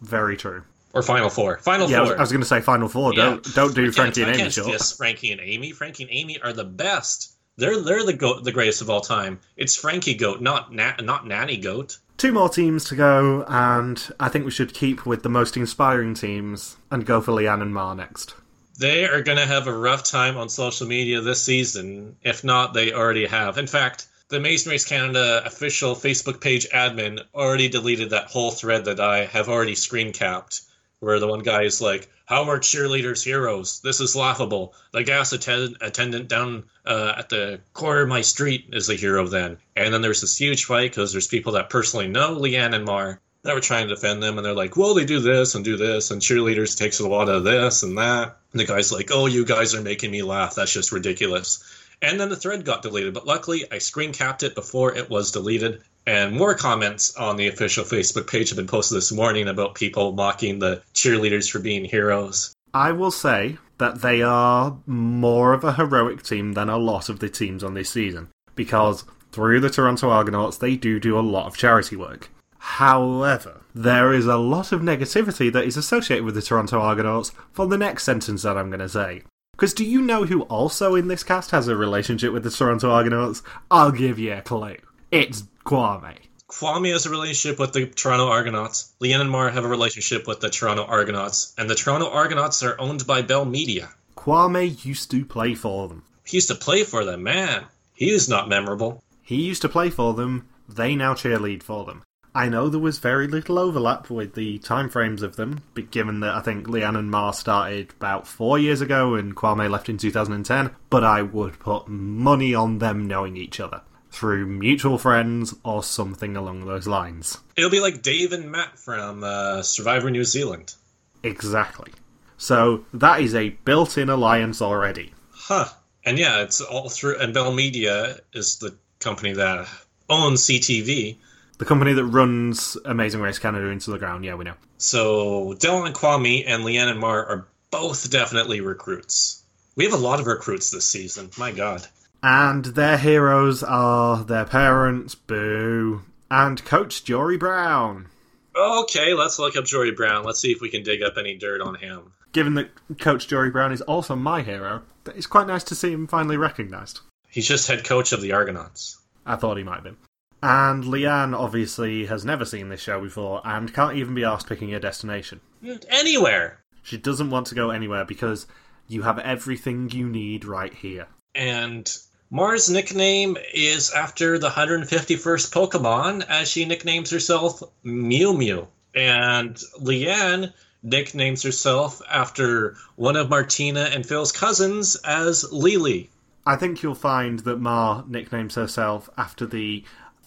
Very 0.00 0.36
true. 0.36 0.62
Or 0.92 1.02
Final 1.02 1.30
Four. 1.30 1.58
Final 1.58 1.88
Yeah, 1.90 1.98
I 1.98 2.00
was, 2.00 2.10
Four. 2.10 2.18
I 2.18 2.20
was 2.20 2.32
going 2.32 2.40
to 2.42 2.46
say 2.46 2.60
Final 2.60 2.88
Four. 2.88 3.14
Yeah. 3.14 3.24
Don't 3.24 3.54
don't 3.54 3.74
do 3.74 3.82
I 3.82 3.84
can't- 3.84 3.94
Frankie 3.96 4.22
and 4.22 4.30
I 4.30 4.34
Amy 4.34 4.42
can't 4.42 4.52
short. 4.52 4.94
Frankie 4.96 5.32
and 5.32 5.40
Amy. 5.40 5.72
Frankie 5.72 6.02
and 6.04 6.12
Amy 6.12 6.40
are 6.40 6.52
the 6.52 6.64
best. 6.64 7.34
They're 7.56 7.80
they're 7.82 8.04
the 8.06 8.12
goat, 8.14 8.44
the 8.44 8.52
greatest 8.52 8.80
of 8.80 8.88
all 8.90 9.00
time. 9.02 9.38
It's 9.56 9.76
Frankie 9.76 10.14
Goat, 10.14 10.40
not 10.40 10.72
na- 10.72 10.94
not 11.02 11.26
Nanny 11.26 11.58
Goat. 11.58 11.98
Two 12.16 12.32
more 12.32 12.48
teams 12.48 12.84
to 12.86 12.94
go, 12.96 13.44
and 13.48 14.02
I 14.20 14.28
think 14.28 14.44
we 14.44 14.50
should 14.50 14.72
keep 14.74 15.04
with 15.06 15.22
the 15.22 15.28
most 15.28 15.56
inspiring 15.56 16.14
teams 16.14 16.76
and 16.90 17.04
go 17.06 17.20
for 17.20 17.32
Leanne 17.32 17.62
and 17.62 17.72
Mar 17.74 17.94
next. 17.94 18.34
They 18.78 19.04
are 19.06 19.22
going 19.22 19.36
to 19.38 19.46
have 19.46 19.66
a 19.66 19.76
rough 19.76 20.04
time 20.04 20.36
on 20.38 20.48
social 20.48 20.86
media 20.86 21.20
this 21.20 21.42
season. 21.42 22.16
If 22.22 22.44
not, 22.44 22.72
they 22.72 22.92
already 22.92 23.26
have. 23.26 23.58
In 23.58 23.66
fact, 23.66 24.06
the 24.28 24.36
Amazing 24.36 24.70
Race 24.70 24.84
Canada 24.86 25.42
official 25.44 25.94
Facebook 25.94 26.40
page 26.40 26.66
admin 26.70 27.20
already 27.34 27.68
deleted 27.68 28.10
that 28.10 28.26
whole 28.26 28.50
thread 28.52 28.84
that 28.86 29.00
I 29.00 29.24
have 29.26 29.48
already 29.50 29.74
screen 29.74 30.12
capped, 30.12 30.62
where 31.00 31.18
the 31.18 31.26
one 31.26 31.40
guy 31.40 31.62
is 31.62 31.80
like, 31.80 32.08
"How 32.26 32.44
are 32.44 32.58
cheerleaders 32.58 33.24
heroes? 33.24 33.80
This 33.80 34.00
is 34.00 34.14
laughable. 34.14 34.74
The 34.92 35.02
gas 35.02 35.32
attend- 35.32 35.76
attendant 35.80 36.28
down 36.28 36.64
uh, 36.86 37.14
at 37.18 37.28
the 37.28 37.60
corner 37.72 38.02
of 38.02 38.08
my 38.08 38.20
street 38.20 38.66
is 38.72 38.86
the 38.86 38.94
hero 38.94 39.26
then." 39.26 39.56
And 39.76 39.92
then 39.92 40.02
there's 40.02 40.20
this 40.20 40.36
huge 40.36 40.64
fight 40.66 40.92
because 40.92 41.12
there's 41.12 41.26
people 41.26 41.52
that 41.52 41.70
personally 41.70 42.06
know 42.06 42.36
Leanne 42.36 42.74
and 42.74 42.84
Mar 42.84 43.20
that 43.42 43.54
were 43.54 43.60
trying 43.60 43.88
to 43.88 43.94
defend 43.94 44.22
them, 44.22 44.36
and 44.36 44.44
they're 44.44 44.52
like, 44.52 44.76
"Well, 44.76 44.94
they 44.94 45.06
do 45.06 45.20
this 45.20 45.54
and 45.54 45.64
do 45.64 45.76
this, 45.76 46.10
and 46.10 46.20
cheerleaders 46.20 46.76
takes 46.76 47.00
a 47.00 47.08
lot 47.08 47.28
of 47.28 47.44
this 47.44 47.82
and 47.82 47.96
that." 47.98 48.36
And 48.52 48.60
the 48.60 48.66
guy's 48.66 48.92
like, 48.92 49.10
"Oh, 49.10 49.26
you 49.26 49.44
guys 49.44 49.74
are 49.74 49.80
making 49.80 50.10
me 50.10 50.22
laugh. 50.22 50.54
That's 50.54 50.72
just 50.72 50.92
ridiculous." 50.92 51.64
And 52.02 52.18
then 52.18 52.28
the 52.28 52.36
thread 52.36 52.64
got 52.64 52.82
deleted, 52.82 53.12
but 53.14 53.26
luckily 53.26 53.64
I 53.70 53.78
screen 53.78 54.12
capped 54.12 54.42
it 54.42 54.54
before 54.54 54.94
it 54.94 55.10
was 55.10 55.32
deleted. 55.32 55.82
And 56.06 56.34
more 56.34 56.54
comments 56.54 57.14
on 57.16 57.36
the 57.36 57.48
official 57.48 57.84
Facebook 57.84 58.26
page 58.26 58.48
have 58.48 58.56
been 58.56 58.66
posted 58.66 58.96
this 58.96 59.12
morning 59.12 59.48
about 59.48 59.74
people 59.74 60.12
mocking 60.12 60.58
the 60.58 60.82
cheerleaders 60.94 61.50
for 61.50 61.58
being 61.58 61.84
heroes. 61.84 62.54
I 62.72 62.92
will 62.92 63.10
say 63.10 63.58
that 63.78 64.00
they 64.00 64.22
are 64.22 64.78
more 64.86 65.52
of 65.52 65.64
a 65.64 65.74
heroic 65.74 66.22
team 66.22 66.52
than 66.52 66.68
a 66.68 66.78
lot 66.78 67.08
of 67.08 67.18
the 67.18 67.28
teams 67.28 67.64
on 67.64 67.74
this 67.74 67.90
season 67.90 68.28
because 68.54 69.04
through 69.32 69.60
the 69.60 69.70
Toronto 69.70 70.10
Argonauts 70.10 70.58
they 70.58 70.76
do 70.76 71.00
do 71.00 71.18
a 71.18 71.20
lot 71.20 71.46
of 71.46 71.56
charity 71.56 71.96
work. 71.96 72.30
However, 72.58 73.62
there 73.74 74.12
is 74.12 74.26
a 74.26 74.36
lot 74.36 74.70
of 74.70 74.82
negativity 74.82 75.50
that 75.52 75.64
is 75.64 75.76
associated 75.76 76.24
with 76.24 76.34
the 76.34 76.42
Toronto 76.42 76.78
Argonauts 76.78 77.32
for 77.52 77.66
the 77.66 77.78
next 77.78 78.04
sentence 78.04 78.42
that 78.42 78.58
I'm 78.58 78.68
going 78.68 78.80
to 78.80 78.88
say. 78.88 79.22
Because 79.52 79.74
do 79.74 79.84
you 79.84 80.02
know 80.02 80.24
who 80.24 80.42
also 80.42 80.94
in 80.94 81.08
this 81.08 81.22
cast 81.22 81.50
has 81.50 81.68
a 81.68 81.76
relationship 81.76 82.32
with 82.32 82.44
the 82.44 82.50
Toronto 82.50 82.90
Argonauts? 82.90 83.42
I'll 83.70 83.92
give 83.92 84.18
you 84.18 84.34
a 84.34 84.42
clue. 84.42 84.76
It's 85.10 85.44
Kwame. 85.64 86.16
Kwame 86.48 86.90
has 86.92 87.06
a 87.06 87.10
relationship 87.10 87.60
with 87.60 87.72
the 87.72 87.86
Toronto 87.86 88.28
Argonauts. 88.28 88.92
Leanne 89.00 89.20
and 89.20 89.30
Mar 89.30 89.50
have 89.50 89.64
a 89.64 89.68
relationship 89.68 90.26
with 90.26 90.40
the 90.40 90.50
Toronto 90.50 90.84
Argonauts. 90.84 91.54
And 91.56 91.68
the 91.68 91.74
Toronto 91.74 92.10
Argonauts 92.10 92.62
are 92.62 92.80
owned 92.80 93.06
by 93.06 93.22
Bell 93.22 93.44
Media. 93.44 93.90
Kwame 94.16 94.84
used 94.84 95.10
to 95.12 95.24
play 95.24 95.54
for 95.54 95.88
them. 95.88 96.02
He 96.24 96.38
used 96.38 96.48
to 96.48 96.54
play 96.54 96.84
for 96.84 97.04
them, 97.04 97.22
man. 97.22 97.64
He 97.94 98.10
is 98.10 98.28
not 98.28 98.48
memorable. 98.48 99.02
He 99.22 99.42
used 99.42 99.62
to 99.62 99.68
play 99.68 99.90
for 99.90 100.14
them, 100.14 100.48
they 100.68 100.96
now 100.96 101.14
cheerlead 101.14 101.62
for 101.62 101.84
them. 101.84 102.02
I 102.34 102.48
know 102.48 102.68
there 102.68 102.80
was 102.80 102.98
very 102.98 103.26
little 103.26 103.58
overlap 103.58 104.08
with 104.08 104.34
the 104.34 104.58
timeframes 104.60 105.22
of 105.22 105.36
them, 105.36 105.62
but 105.74 105.90
given 105.90 106.20
that 106.20 106.34
I 106.34 106.40
think 106.40 106.66
Leanne 106.66 106.96
and 106.96 107.10
Mar 107.10 107.32
started 107.32 107.92
about 107.98 108.26
four 108.26 108.58
years 108.58 108.80
ago 108.80 109.14
and 109.14 109.36
Kwame 109.36 109.68
left 109.68 109.88
in 109.88 109.98
2010, 109.98 110.70
but 110.90 111.04
I 111.04 111.22
would 111.22 111.58
put 111.58 111.88
money 111.88 112.54
on 112.54 112.78
them 112.78 113.06
knowing 113.06 113.36
each 113.36 113.60
other 113.60 113.82
through 114.10 114.46
mutual 114.46 114.98
friends 114.98 115.54
or 115.64 115.82
something 115.82 116.36
along 116.36 116.66
those 116.66 116.86
lines. 116.86 117.38
It'll 117.56 117.70
be 117.70 117.80
like 117.80 118.02
Dave 118.02 118.32
and 118.32 118.50
Matt 118.50 118.78
from 118.78 119.22
uh, 119.22 119.62
Survivor 119.62 120.10
New 120.10 120.24
Zealand. 120.24 120.74
Exactly. 121.22 121.92
So 122.38 122.84
that 122.94 123.20
is 123.20 123.34
a 123.34 123.50
built 123.50 123.98
in 123.98 124.08
alliance 124.08 124.62
already. 124.62 125.12
Huh. 125.30 125.66
And 126.04 126.18
yeah, 126.18 126.40
it's 126.40 126.60
all 126.60 126.88
through. 126.88 127.18
And 127.18 127.34
Bell 127.34 127.52
Media 127.52 128.18
is 128.32 128.58
the 128.58 128.74
company 128.98 129.34
that 129.34 129.68
owns 130.08 130.42
CTV. 130.42 131.16
The 131.58 131.64
company 131.66 131.92
that 131.92 132.04
runs 132.04 132.76
Amazing 132.86 133.20
Race 133.20 133.38
Canada 133.38 133.66
into 133.66 133.90
the 133.90 133.98
ground, 133.98 134.24
yeah, 134.24 134.34
we 134.34 134.44
know. 134.44 134.54
So 134.78 135.54
Dylan 135.58 135.92
Kwame 135.92 136.44
and 136.46 136.64
Leanne 136.64 136.90
and 136.90 136.98
Mar 136.98 137.26
are 137.26 137.46
both 137.70 138.10
definitely 138.10 138.62
recruits. 138.62 139.42
We 139.76 139.84
have 139.84 139.92
a 139.92 139.98
lot 139.98 140.20
of 140.20 140.26
recruits 140.26 140.70
this 140.70 140.86
season. 140.86 141.30
My 141.36 141.52
God. 141.52 141.86
And 142.22 142.66
their 142.66 142.98
heroes 142.98 143.62
are 143.62 144.24
their 144.24 144.44
parents, 144.44 145.14
Boo, 145.14 146.02
and 146.30 146.62
Coach 146.64 147.04
Jory 147.04 147.38
Brown. 147.38 148.08
Okay, 148.54 149.14
let's 149.14 149.38
look 149.38 149.56
up 149.56 149.64
Jory 149.64 149.92
Brown. 149.92 150.24
Let's 150.24 150.40
see 150.40 150.52
if 150.52 150.60
we 150.60 150.68
can 150.68 150.82
dig 150.82 151.02
up 151.02 151.14
any 151.16 151.36
dirt 151.36 151.60
on 151.60 151.76
him. 151.76 152.12
Given 152.32 152.54
that 152.54 152.70
Coach 152.98 153.26
Jory 153.26 153.50
Brown 153.50 153.72
is 153.72 153.80
also 153.82 154.14
my 154.16 154.42
hero, 154.42 154.82
it's 155.06 155.26
quite 155.26 155.46
nice 155.46 155.64
to 155.64 155.74
see 155.74 155.92
him 155.92 156.06
finally 156.06 156.36
recognised. 156.36 157.00
He's 157.28 157.48
just 157.48 157.68
head 157.68 157.84
coach 157.84 158.12
of 158.12 158.20
the 158.20 158.32
Argonauts. 158.32 158.98
I 159.24 159.36
thought 159.36 159.56
he 159.56 159.64
might 159.64 159.76
have 159.76 159.84
been. 159.84 159.96
And 160.42 160.84
Leanne 160.84 161.38
obviously 161.38 162.06
has 162.06 162.24
never 162.24 162.44
seen 162.44 162.68
this 162.68 162.80
show 162.80 163.00
before 163.00 163.40
and 163.44 163.72
can't 163.72 163.96
even 163.96 164.14
be 164.14 164.24
asked 164.24 164.48
picking 164.48 164.74
a 164.74 164.80
destination. 164.80 165.40
Anywhere. 165.88 166.60
She 166.82 166.96
doesn't 166.96 167.30
want 167.30 167.46
to 167.48 167.54
go 167.54 167.70
anywhere 167.70 168.04
because 168.04 168.46
you 168.88 169.02
have 169.02 169.18
everything 169.18 169.90
you 169.90 170.08
need 170.08 170.44
right 170.44 170.72
here. 170.72 171.06
And 171.34 171.94
Mars' 172.32 172.70
nickname 172.70 173.36
is 173.52 173.90
after 173.90 174.38
the 174.38 174.50
151st 174.50 175.50
Pokemon, 175.50 176.24
as 176.28 176.48
she 176.48 176.64
nicknames 176.64 177.10
herself 177.10 177.60
Mew 177.82 178.32
Mew. 178.32 178.68
And 178.94 179.56
Leanne 179.80 180.52
nicknames 180.80 181.42
herself 181.42 182.00
after 182.08 182.76
one 182.94 183.16
of 183.16 183.30
Martina 183.30 183.90
and 183.92 184.06
Phil's 184.06 184.30
cousins 184.30 184.94
as 185.04 185.50
Lily. 185.50 186.08
I 186.46 186.54
think 186.54 186.84
you'll 186.84 186.94
find 186.94 187.40
that 187.40 187.58
Ma 187.58 188.04
nicknames 188.06 188.54
herself 188.54 189.10
after 189.18 189.44
the 189.44 189.84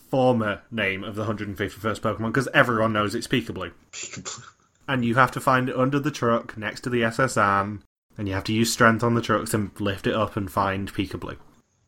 former 0.10 0.62
name 0.70 1.06
of 1.06 1.16
the 1.16 1.24
151st 1.24 2.02
Pokemon 2.02 2.28
because 2.28 2.50
everyone 2.54 2.92
knows 2.92 3.16
it's 3.16 3.28
Peekaboo. 3.28 3.72
Peekaboo. 3.94 4.44
And 4.86 5.06
you 5.06 5.16
have 5.16 5.32
to 5.32 5.40
find 5.40 5.70
it 5.70 5.78
under 5.78 5.98
the 5.98 6.12
truck 6.12 6.58
next 6.58 6.82
to 6.82 6.90
the 6.90 7.06
S.S. 7.06 7.38
Anne, 7.38 7.82
and 8.18 8.28
you 8.28 8.34
have 8.34 8.44
to 8.44 8.54
use 8.54 8.74
strength 8.74 9.02
on 9.02 9.14
the 9.14 9.22
trucks 9.22 9.54
and 9.54 9.72
lift 9.80 10.06
it 10.06 10.14
up 10.14 10.36
and 10.36 10.52
find 10.52 10.94
Peekaboo. 10.94 11.38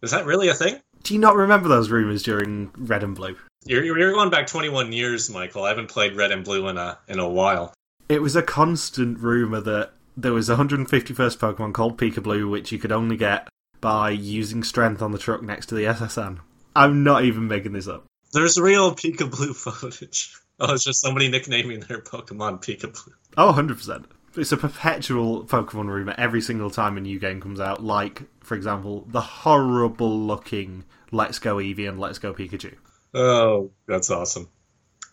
Is 0.01 0.11
that 0.11 0.25
really 0.25 0.49
a 0.49 0.53
thing? 0.53 0.79
Do 1.03 1.13
you 1.13 1.19
not 1.19 1.35
remember 1.35 1.69
those 1.69 1.89
rumours 1.89 2.23
during 2.23 2.71
Red 2.77 3.03
and 3.03 3.15
Blue? 3.15 3.35
You're, 3.65 3.83
you're 3.83 4.13
going 4.13 4.29
back 4.29 4.47
21 4.47 4.91
years, 4.91 5.29
Michael. 5.29 5.63
I 5.63 5.69
haven't 5.69 5.89
played 5.89 6.15
Red 6.15 6.31
and 6.31 6.43
Blue 6.43 6.67
in 6.67 6.77
a 6.77 6.97
in 7.07 7.19
a 7.19 7.29
while. 7.29 7.73
It 8.09 8.21
was 8.21 8.35
a 8.35 8.43
constant 8.43 9.19
rumour 9.19 9.61
that 9.61 9.93
there 10.17 10.33
was 10.33 10.49
a 10.49 10.55
151st 10.55 11.37
Pokemon 11.37 11.73
called 11.73 11.97
Peekaboo, 11.97 12.49
which 12.49 12.71
you 12.71 12.77
could 12.77 12.91
only 12.91 13.17
get 13.17 13.47
by 13.81 14.09
using 14.11 14.63
strength 14.63 15.01
on 15.01 15.11
the 15.11 15.17
truck 15.17 15.41
next 15.41 15.67
to 15.67 15.75
the 15.75 15.85
S.S. 15.85 16.17
Anne. 16.17 16.39
I'm 16.75 17.03
not 17.03 17.23
even 17.23 17.47
making 17.47 17.73
this 17.73 17.87
up. 17.87 18.05
There's 18.33 18.59
real 18.59 18.93
Peekaboo 18.95 19.55
footage. 19.55 20.35
Oh, 20.59 20.73
it's 20.73 20.83
just 20.83 21.01
somebody 21.01 21.27
nicknaming 21.29 21.81
their 21.81 22.01
Pokemon 22.01 22.63
Peekaboo. 22.63 23.11
Oh, 23.37 23.53
100%. 23.53 24.05
It's 24.37 24.51
a 24.51 24.57
perpetual 24.57 25.45
Pokemon 25.45 25.87
rumour 25.87 26.15
every 26.17 26.41
single 26.41 26.69
time 26.69 26.97
a 26.97 27.01
new 27.01 27.19
game 27.19 27.39
comes 27.39 27.59
out, 27.59 27.83
like, 27.83 28.23
for 28.41 28.55
example, 28.55 29.05
the 29.07 29.21
horrible 29.21 30.19
looking 30.19 30.83
Let's 31.11 31.39
Go 31.39 31.55
Eevee 31.55 31.87
and 31.87 31.99
Let's 31.99 32.19
Go 32.19 32.33
Pikachu. 32.33 32.75
Oh, 33.13 33.71
that's 33.87 34.09
awesome. 34.11 34.49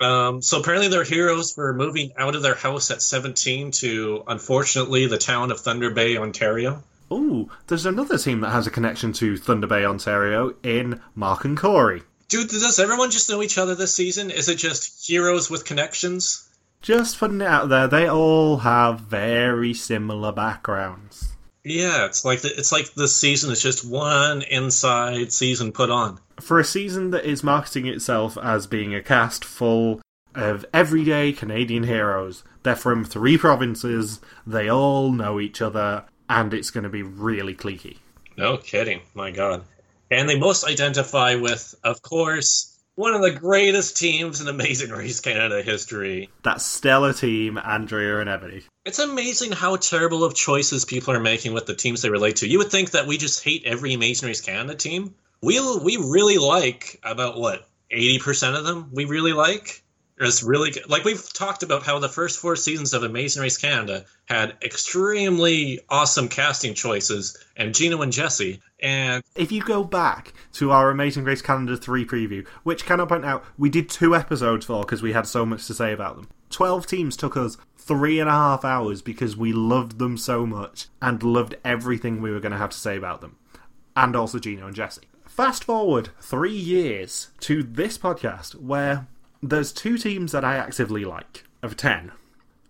Um, 0.01 0.43
so 0.43 0.61
apparently 0.61 0.89
they're 0.89 1.05
heroes 1.05 1.57
were 1.57 1.73
moving 1.73 2.13
out 2.19 2.35
of 2.35 2.43
their 2.43 2.57
house 2.57 2.91
at 2.91 3.01
17 3.01 3.71
to, 3.73 4.25
unfortunately, 4.27 5.07
the 5.07 5.19
town 5.19 5.53
of 5.53 5.61
Thunder 5.61 5.91
Bay, 5.91 6.17
Ontario. 6.17 6.83
Ooh, 7.13 7.49
there's 7.69 7.87
another 7.87 8.19
team 8.19 8.41
that 8.41 8.51
has 8.51 8.67
a 8.67 8.71
connection 8.71 9.13
to 9.15 9.37
Thunder 9.37 9.69
Bay, 9.69 9.85
Ontario 9.85 10.57
in 10.65 11.01
Mark 11.15 11.45
and 11.45 11.57
Corey. 11.57 12.03
Dude, 12.29 12.49
does 12.49 12.79
everyone 12.79 13.11
just 13.11 13.29
know 13.29 13.43
each 13.43 13.59
other 13.59 13.75
this 13.75 13.95
season? 13.95 14.31
Is 14.31 14.49
it 14.49 14.57
just 14.57 15.07
heroes 15.07 15.51
with 15.51 15.67
connections? 15.67 16.49
Just 16.83 17.19
putting 17.19 17.41
it 17.41 17.47
out 17.47 17.69
there, 17.69 17.87
they 17.87 18.09
all 18.09 18.59
have 18.59 19.01
very 19.01 19.73
similar 19.73 20.33
backgrounds. 20.33 21.37
Yeah, 21.65 22.07
it's 22.07 22.25
like 22.25 22.41
the, 22.41 22.49
it's 22.59 22.73
like 22.73 22.93
this 22.95 23.15
season 23.15 23.53
is 23.53 23.63
just 23.63 23.89
one 23.89 24.43
inside 24.43 25.33
season 25.33 25.71
put 25.71 25.91
on. 25.91 26.19
For 26.41 26.59
a 26.59 26.65
season 26.65 27.13
that 27.13 27.25
is 27.25 27.45
marketing 27.45 27.87
itself 27.87 28.37
as 28.37 28.67
being 28.67 28.93
a 28.97 29.03
cast 29.03 29.45
full 29.45 30.01
of 30.35 30.67
everyday 30.75 31.33
Canadian 31.33 31.85
heroes, 31.85 32.43
they're 32.65 32.75
from 32.75 33.05
three 33.05 33.39
provinces, 33.39 34.21
they 34.45 34.69
all 34.69 35.13
know 35.13 35.39
each 35.39 35.63
other, 35.63 36.05
and 36.29 36.53
it's 36.53 36.71
going 36.71 36.83
to 36.85 36.91
be 36.91 37.05
really 37.05 37.55
cliquey. 37.55 37.99
No 38.37 38.57
kidding. 38.57 39.03
My 39.15 39.31
God. 39.31 39.63
And 40.11 40.29
they 40.29 40.39
most 40.39 40.65
identify 40.65 41.37
with, 41.37 41.77
of 41.85 42.03
course, 42.03 42.72
one 42.95 43.15
of 43.15 43.23
the 43.23 43.31
greatest 43.31 43.97
teams 43.97 44.41
in 44.41 44.49
Amazing 44.49 44.91
Race 44.91 45.21
Canada 45.21 45.63
history. 45.63 46.29
That 46.43 46.61
stellar 46.61 47.13
team, 47.13 47.57
Andrea 47.59 48.21
and 48.21 48.29
Ebony. 48.29 48.63
It's 48.85 48.99
amazing 48.99 49.53
how 49.53 49.77
terrible 49.77 50.25
of 50.25 50.35
choices 50.35 50.85
people 50.85 51.15
are 51.15 51.21
making 51.21 51.55
with 51.55 51.67
the 51.67 51.75
teams 51.75 52.03
they 52.03 52.11
relate 52.11 52.37
to. 52.37 52.49
You 52.49 52.59
would 52.59 52.71
think 52.71 52.91
that 52.91 53.07
we 53.07 53.17
just 53.17 53.43
hate 53.43 53.65
every 53.65 53.95
Amazing 53.95 54.27
Race 54.27 54.41
Canada 54.41 54.75
team. 54.75 55.15
We 55.43 55.59
we 55.83 55.97
really 55.97 56.39
like 56.39 57.01
about 57.03 57.39
what 57.39 57.67
eighty 57.91 58.19
percent 58.19 58.57
of 58.57 58.65
them. 58.65 58.91
We 58.93 59.07
really 59.07 59.33
like, 59.33 59.83
It's 60.19 60.43
really 60.43 60.71
good. 60.71 60.89
Like 60.89 61.05
we've 61.05 61.33
talked 61.33 61.63
about 61.63 61.83
how 61.83 61.99
the 61.99 62.09
first 62.09 62.39
four 62.39 62.57
seasons 62.57 62.93
of 62.93 63.03
Amazing 63.03 63.43
Race 63.43 63.57
Canada 63.57 64.05
had 64.27 64.57
extremely 64.63 65.81
awesome 65.89 66.29
casting 66.29 66.75
choices 66.75 67.37
and 67.57 67.75
Gino 67.75 68.03
and 68.03 68.13
Jesse. 68.13 68.61
And 68.83 69.23
If 69.37 69.53
you 69.53 69.63
go 69.63 69.85
back 69.85 70.35
to 70.55 70.73
our 70.73 70.91
Amazing 70.91 71.25
Race 71.25 71.41
Canada 71.41 71.77
3 71.77 72.05
preview, 72.05 72.47
which 72.65 72.85
can 72.85 73.01
I 73.01 73.05
point 73.05 73.25
out, 73.25 73.45
we 73.57 73.71
did 73.71 73.89
two 73.89 74.17
episodes 74.17 74.67
for 74.67 74.83
because 74.83 75.03
we 75.03 75.13
had 75.13 75.27
so 75.27 75.47
much 75.47 75.67
to 75.69 75.75
say 75.75 75.93
about 75.93 76.17
them. 76.17 76.29
12 76.51 76.87
teams 76.87 77.17
took 77.17 77.37
us 77.37 77.57
three 77.79 78.19
and 78.19 78.29
a 78.29 78.33
half 78.33 78.65
hours 78.65 79.01
because 79.01 79.37
we 79.37 79.53
loved 79.53 79.99
them 79.99 80.17
so 80.17 80.45
much 80.45 80.89
and 81.01 81.23
loved 81.23 81.55
everything 81.65 82.21
we 82.21 82.31
were 82.31 82.41
going 82.41 82.53
to 82.53 82.59
have 82.59 82.71
to 82.71 82.77
say 82.77 82.97
about 82.97 83.21
them. 83.21 83.37
And 83.97 84.17
also 84.17 84.39
Gino 84.39 84.67
and 84.67 84.75
Jesse. 84.75 85.03
Fast 85.27 85.65
forward 85.65 86.11
three 86.21 86.57
years 86.57 87.29
to 87.41 87.63
this 87.63 87.97
podcast 87.97 88.55
where 88.55 89.07
there's 89.43 89.73
two 89.73 89.97
teams 89.97 90.33
that 90.33 90.45
I 90.45 90.57
actively 90.57 91.05
like 91.05 91.45
of 91.63 91.77
10 91.77 92.13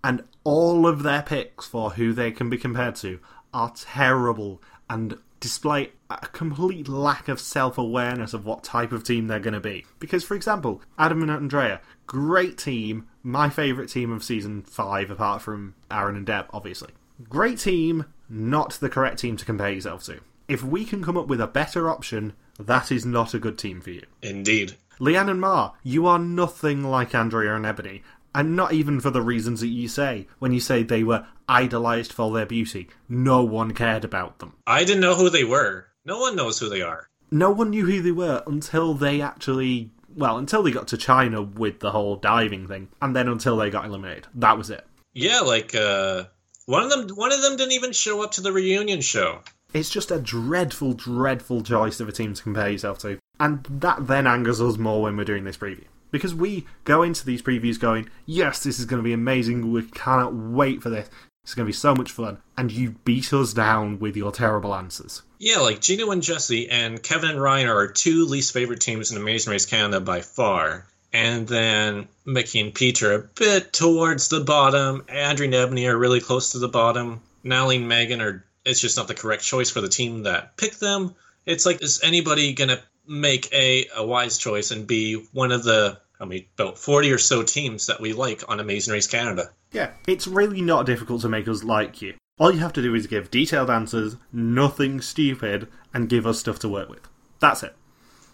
and 0.05 0.23
all 0.45 0.87
of 0.87 1.03
their 1.03 1.23
picks 1.23 1.67
for 1.67 1.91
who 1.91 2.13
they 2.13 2.31
can 2.31 2.51
be 2.51 2.59
compared 2.59 2.97
to 2.97 3.19
are 3.53 3.73
terrible 3.75 4.63
and 4.89 5.19
display 5.43 5.91
a 6.09 6.27
complete 6.29 6.89
lack 6.89 7.29
of 7.29 7.41
self 7.41 7.77
awareness 7.77 8.33
of 8.33 8.47
what 8.47 8.65
type 8.65 8.93
of 8.93 9.05
team 9.05 9.27
they're 9.27 9.41
going 9.41 9.53
to 9.53 9.61
be. 9.61 9.85
Because, 9.99 10.25
for 10.25 10.35
example, 10.35 10.81
Adam 10.97 11.21
and 11.21 11.31
Andrea, 11.31 11.81
great 12.07 12.57
team, 12.57 13.09
my 13.23 13.51
favourite 13.51 13.91
team 13.91 14.11
of 14.13 14.25
season 14.25 14.63
5, 14.63 15.11
apart 15.11 15.43
from 15.43 15.75
Aaron 15.91 16.17
and 16.17 16.25
Deb, 16.25 16.47
obviously. 16.55 16.93
Great 17.29 17.59
team, 17.59 18.07
not 18.31 18.75
the 18.75 18.89
correct 18.89 19.19
team 19.19 19.37
to 19.37 19.45
compare 19.45 19.71
yourself 19.73 20.05
to. 20.05 20.21
If 20.49 20.63
we 20.63 20.85
can 20.85 21.05
come 21.05 21.19
up 21.19 21.27
with 21.27 21.41
a 21.41 21.47
better 21.47 21.91
option, 21.91 22.33
that 22.59 22.91
is 22.93 23.05
not 23.05 23.35
a 23.35 23.39
good 23.39 23.59
team 23.59 23.81
for 23.81 23.91
you. 23.91 24.05
indeed. 24.23 24.77
Leanne 25.01 25.31
and 25.31 25.41
Mar, 25.41 25.75
you 25.83 26.07
are 26.07 26.19
nothing 26.19 26.85
like 26.85 27.15
Andrea 27.15 27.57
and 27.57 27.67
Ebony. 27.67 28.03
And 28.35 28.57
not 28.57 28.73
even 28.73 29.01
for 29.01 29.11
the 29.11 29.23
reasons 29.23 29.61
that 29.61 29.69
you 29.69 29.89
say. 29.89 30.27
When 30.39 30.53
you 30.53 30.61
say 30.61 30.83
they 30.83 31.05
were 31.05 31.27
idolised 31.49 32.13
for 32.13 32.33
their 32.33 32.47
beauty, 32.47 32.89
no 33.09 33.43
one 33.45 33.73
cared 33.73 34.05
about 34.05 34.39
them. 34.39 34.55
I 34.67 34.85
didn't 34.85 35.03
know 35.03 35.15
who 35.15 35.29
they 35.29 35.45
were. 35.45 35.89
No 36.05 36.19
one 36.19 36.37
knows 36.37 36.59
who 36.59 36.69
they 36.69 36.83
are. 36.83 37.09
No 37.31 37.51
one 37.51 37.71
knew 37.71 37.87
who 37.87 38.03
they 38.03 38.13
were 38.13 38.43
until 38.47 38.95
they 38.95 39.21
actually. 39.21 39.91
Well, 40.15 40.37
until 40.37 40.63
they 40.63 40.71
got 40.71 40.89
to 40.89 40.99
China 40.99 41.43
with 41.43 41.81
the 41.81 41.91
whole 41.91 42.17
diving 42.17 42.69
thing, 42.69 42.89
and 43.01 43.17
then 43.17 43.29
until 43.29 43.57
they 43.57 43.71
got 43.71 43.87
eliminated. 43.87 44.27
That 44.35 44.59
was 44.59 44.69
it. 44.69 44.87
Yeah, 45.15 45.41
like 45.41 45.75
uh 45.75 46.25
one 46.67 46.83
of 46.83 46.91
them 46.91 47.09
one 47.17 47.33
of 47.33 47.43
them 47.43 47.57
didn't 47.57 47.73
even 47.73 47.93
show 47.93 48.23
up 48.23 48.33
to 48.33 48.41
the 48.41 48.53
reunion 48.53 49.01
show. 49.01 49.41
It's 49.73 49.89
just 49.89 50.11
a 50.11 50.19
dreadful, 50.19 50.93
dreadful 50.93 51.63
choice 51.63 52.01
of 52.01 52.09
a 52.09 52.13
team 52.13 52.35
to 52.35 52.43
compare 52.43 52.69
yourself 52.69 52.99
to. 52.99 53.19
And 53.41 53.65
that 53.65 54.07
then 54.07 54.27
angers 54.27 54.61
us 54.61 54.77
more 54.77 55.03
when 55.03 55.17
we're 55.17 55.25
doing 55.25 55.45
this 55.45 55.57
preview. 55.57 55.85
Because 56.13 56.35
we 56.35 56.67
go 56.85 57.03
into 57.03 57.27
these 57.27 57.43
previews 57.43 57.81
going, 57.81 58.09
yes, 58.27 58.63
this 58.63 58.79
is 58.79 58.85
going 58.85 59.03
to 59.03 59.05
be 59.05 59.13
amazing. 59.13 59.73
We 59.73 59.83
cannot 59.83 60.33
wait 60.33 60.81
for 60.81 60.91
this. 60.91 61.11
It's 61.43 61.55
going 61.55 61.67
to 61.67 61.69
be 61.69 61.77
so 61.77 61.95
much 61.95 62.13
fun. 62.13 62.39
And 62.57 62.71
you 62.71 62.93
beat 63.05 63.33
us 63.33 63.53
down 63.53 63.99
with 63.99 64.17
your 64.17 64.31
terrible 64.31 64.75
answers. 64.75 65.23
Yeah, 65.39 65.59
like 65.59 65.81
Gino 65.81 66.13
and 66.13 66.23
Jesse 66.23 66.71
and 66.71 67.03
Kevin 67.03 67.31
and 67.31 67.43
Ryan 67.43 67.67
are 67.67 67.75
our 67.75 67.89
two 67.89 68.27
least 68.27 68.53
favorite 68.53 68.81
teams 68.81 69.11
in 69.11 69.17
Amazing 69.17 69.51
Race 69.51 69.67
Canada 69.67 70.01
by 70.01 70.21
far. 70.21 70.87
And 71.13 71.49
then 71.49 72.07
Mickey 72.25 72.61
and 72.61 72.73
Peter 72.73 73.13
a 73.13 73.19
bit 73.19 73.73
towards 73.73 74.29
the 74.29 74.41
bottom. 74.41 75.05
Andrew 75.09 75.47
and 75.47 75.55
Ebony 75.55 75.87
are 75.87 75.99
really 75.99 76.21
close 76.21 76.53
to 76.53 76.59
the 76.59 76.69
bottom. 76.69 77.21
Nally 77.43 77.77
and 77.77 77.89
Megan 77.89 78.23
are 78.23 78.45
it's 78.65 78.81
just 78.81 78.97
not 78.97 79.09
the 79.09 79.15
correct 79.15 79.43
choice 79.43 79.71
for 79.71 79.81
the 79.81 79.89
team 79.89 80.23
that 80.23 80.57
picked 80.57 80.79
them. 80.79 81.15
It's 81.45 81.67
like 81.67 81.83
is 81.83 82.01
anybody 82.03 82.53
gonna 82.53 82.81
make 83.07 83.53
a 83.53 83.87
a 83.97 84.05
wise 84.07 84.39
choice 84.39 84.71
and 84.71 84.87
be 84.87 85.15
one 85.33 85.53
of 85.53 85.65
the 85.65 86.01
I 86.21 86.25
mean 86.25 86.47
about 86.59 86.79
forty 86.79 87.11
or 87.11 87.19
so 87.19 87.43
teams 87.43 87.87
that 87.87 88.01
we 88.01 88.13
like 88.13 88.49
on 88.49 88.61
Amazing 88.61 88.93
Race 88.93 89.07
Canada? 89.07 89.51
Yeah, 89.73 89.93
it's 90.07 90.27
really 90.27 90.61
not 90.61 90.87
difficult 90.87 91.23
to 91.23 91.29
make 91.29 91.49
us 91.49 91.65
like 91.65 92.03
you. 92.03 92.15
All 92.39 92.53
you 92.53 92.61
have 92.61 92.73
to 92.75 92.83
do 92.83 92.95
is 92.95 93.07
give 93.07 93.31
detailed 93.31 93.71
answers, 93.71 94.17
nothing 94.33 95.01
stupid, 95.01 95.69
and 95.93 96.09
give 96.09 96.27
us 96.27 96.41
stuff 96.41 96.59
to 96.61 96.69
work 96.69 96.89
with. 96.89 97.09
That's 97.41 97.63
it. 97.63 97.77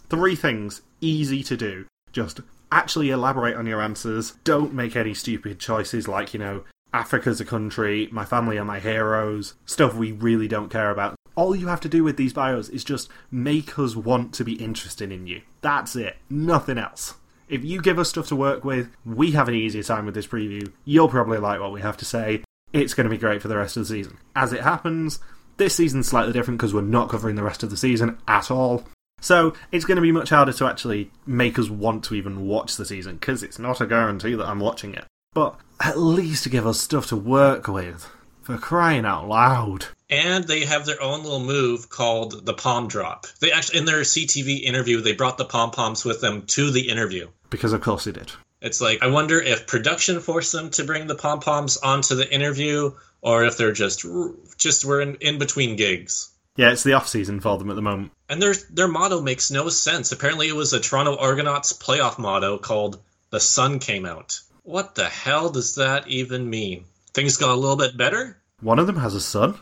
Three 0.09 0.37
things, 0.37 0.83
easy 1.01 1.43
to 1.43 1.57
do. 1.57 1.87
Just 2.13 2.41
actually 2.71 3.11
elaborate 3.11 3.57
on 3.57 3.67
your 3.67 3.83
answers. 3.83 4.33
Don't 4.45 4.73
make 4.73 4.97
any 4.97 5.15
stupid 5.15 5.59
choices 5.59 6.09
like, 6.09 6.33
you 6.33 6.41
know, 6.41 6.65
Africa's 6.93 7.41
a 7.41 7.45
country, 7.45 8.09
my 8.11 8.25
family 8.25 8.57
are 8.57 8.65
my 8.65 8.81
heroes, 8.81 9.55
stuff 9.67 9.95
we 9.95 10.13
really 10.13 10.49
don't 10.49 10.71
care 10.71 10.91
about. 10.91 11.17
All 11.39 11.55
you 11.55 11.69
have 11.69 11.81
to 11.83 11.89
do 11.89 12.03
with 12.03 12.17
these 12.17 12.33
bios 12.33 12.69
is 12.69 12.83
just 12.83 13.09
make 13.31 13.79
us 13.79 13.95
want 13.95 14.35
to 14.35 14.45
be 14.45 14.55
interested 14.55 15.13
in 15.13 15.29
you. 15.29 15.43
That's 15.61 15.95
it. 15.95 16.17
Nothing 16.29 16.79
else. 16.79 17.15
If 17.49 17.65
you 17.65 17.81
give 17.81 17.97
us 17.97 18.09
stuff 18.09 18.27
to 18.27 18.35
work 18.35 18.65
with, 18.65 18.91
we 19.07 19.31
have 19.31 19.47
an 19.47 19.55
easier 19.55 19.85
time 19.85 20.07
with 20.07 20.17
this 20.17 20.27
preview. 20.27 20.73
You'll 20.85 21.09
probably 21.09 21.39
like 21.39 21.61
what 21.61 21.71
we 21.71 21.81
have 21.81 21.97
to 21.99 22.05
say. 22.05 22.43
It's 22.73 22.93
going 22.93 23.05
to 23.05 23.11
be 23.11 23.21
great 23.21 23.41
for 23.41 23.47
the 23.47 23.57
rest 23.57 23.77
of 23.77 23.83
the 23.83 23.95
season. 23.95 24.19
As 24.35 24.53
it 24.53 24.63
happens, 24.63 25.21
this 25.59 25.77
season's 25.77 26.09
slightly 26.09 26.33
different 26.33 26.59
because 26.59 26.75
we're 26.75 26.81
not 26.81 27.09
covering 27.09 27.37
the 27.37 27.45
rest 27.45 27.63
of 27.63 27.71
the 27.71 27.77
season 27.77 28.19
at 28.27 28.51
all. 28.51 28.83
So 29.21 29.55
it's 29.71 29.85
going 29.85 29.95
to 29.95 30.03
be 30.03 30.11
much 30.11 30.31
harder 30.31 30.53
to 30.55 30.67
actually 30.67 31.13
make 31.25 31.57
us 31.57 31.71
want 31.71 32.03
to 32.07 32.17
even 32.17 32.49
watch 32.49 32.75
the 32.75 32.85
season 32.85 33.15
because 33.15 33.45
it's 33.45 33.61
not 33.61 33.81
a 33.81 33.87
guarantee 33.87 34.35
that 34.35 34.49
I'm 34.49 34.59
watching 34.59 34.93
it. 34.93 35.05
But 35.35 35.55
at 35.79 36.01
least 36.01 36.51
give 36.51 36.67
us 36.67 36.81
stuff 36.81 37.07
to 37.11 37.17
work 37.17 37.69
with. 37.69 38.11
For 38.43 38.59
crying 38.59 39.05
out 39.05 39.29
loud. 39.29 39.87
And 40.11 40.45
they 40.45 40.65
have 40.65 40.87
their 40.87 41.03
own 41.03 41.23
little 41.23 41.41
move 41.41 41.91
called 41.91 42.47
the 42.47 42.55
palm 42.55 42.89
drop. 42.89 43.27
They 43.41 43.53
actually 43.53 43.81
in 43.81 43.85
their 43.85 44.01
CTV 44.01 44.63
interview 44.63 45.01
they 45.01 45.13
brought 45.13 45.39
the 45.39 45.45
pom 45.45 45.71
poms 45.71 46.05
with 46.05 46.21
them 46.21 46.43
to 46.47 46.71
the 46.71 46.89
interview. 46.89 47.29
Because 47.51 47.73
of 47.73 47.83
course 47.83 48.05
he 48.05 48.13
did. 48.13 48.33
It's 48.61 48.81
like 48.81 49.03
I 49.03 49.09
wonder 49.09 49.41
if 49.41 49.67
production 49.67 50.21
forced 50.21 50.53
them 50.53 50.71
to 50.71 50.85
bring 50.85 51.07
the 51.07 51.15
pom 51.15 51.41
poms 51.41 51.77
onto 51.77 52.17
the 52.17 52.33
interview, 52.33 52.93
or 53.21 53.45
if 53.45 53.57
they're 53.57 53.73
just 53.73 54.05
just 54.57 54.85
were 54.85 55.01
in, 55.01 55.17
in 55.17 55.39
between 55.39 55.77
gigs. 55.77 56.31
Yeah, 56.57 56.71
it's 56.71 56.83
the 56.83 56.95
off 56.95 57.07
season 57.07 57.39
for 57.39 57.57
them 57.57 57.71
at 57.71 57.77
the 57.77 57.83
moment. 57.83 58.11
And 58.29 58.43
their 58.43 58.55
their 58.71 58.89
motto 58.89 59.21
makes 59.21 59.51
no 59.51 59.69
sense. 59.69 60.11
Apparently, 60.11 60.49
it 60.49 60.57
was 60.57 60.73
a 60.73 60.81
Toronto 60.81 61.17
Argonauts 61.17 61.73
playoff 61.73 62.19
motto 62.19 62.59
called 62.59 63.01
"The 63.31 63.41
Sun 63.41 63.79
Came 63.79 64.05
Out." 64.05 64.41
What 64.65 64.97
the 64.97 65.09
hell 65.09 65.51
does 65.51 65.77
that 65.77 66.09
even 66.09 66.51
mean? 66.51 66.85
Things 67.15 67.37
got 67.37 67.51
a 67.51 67.55
little 67.55 67.77
bit 67.77 67.97
better. 67.97 68.37
One 68.61 68.81
of 68.81 68.89
them 68.89 68.97
has 68.97 69.15
a 69.15 69.21
son. 69.21 69.59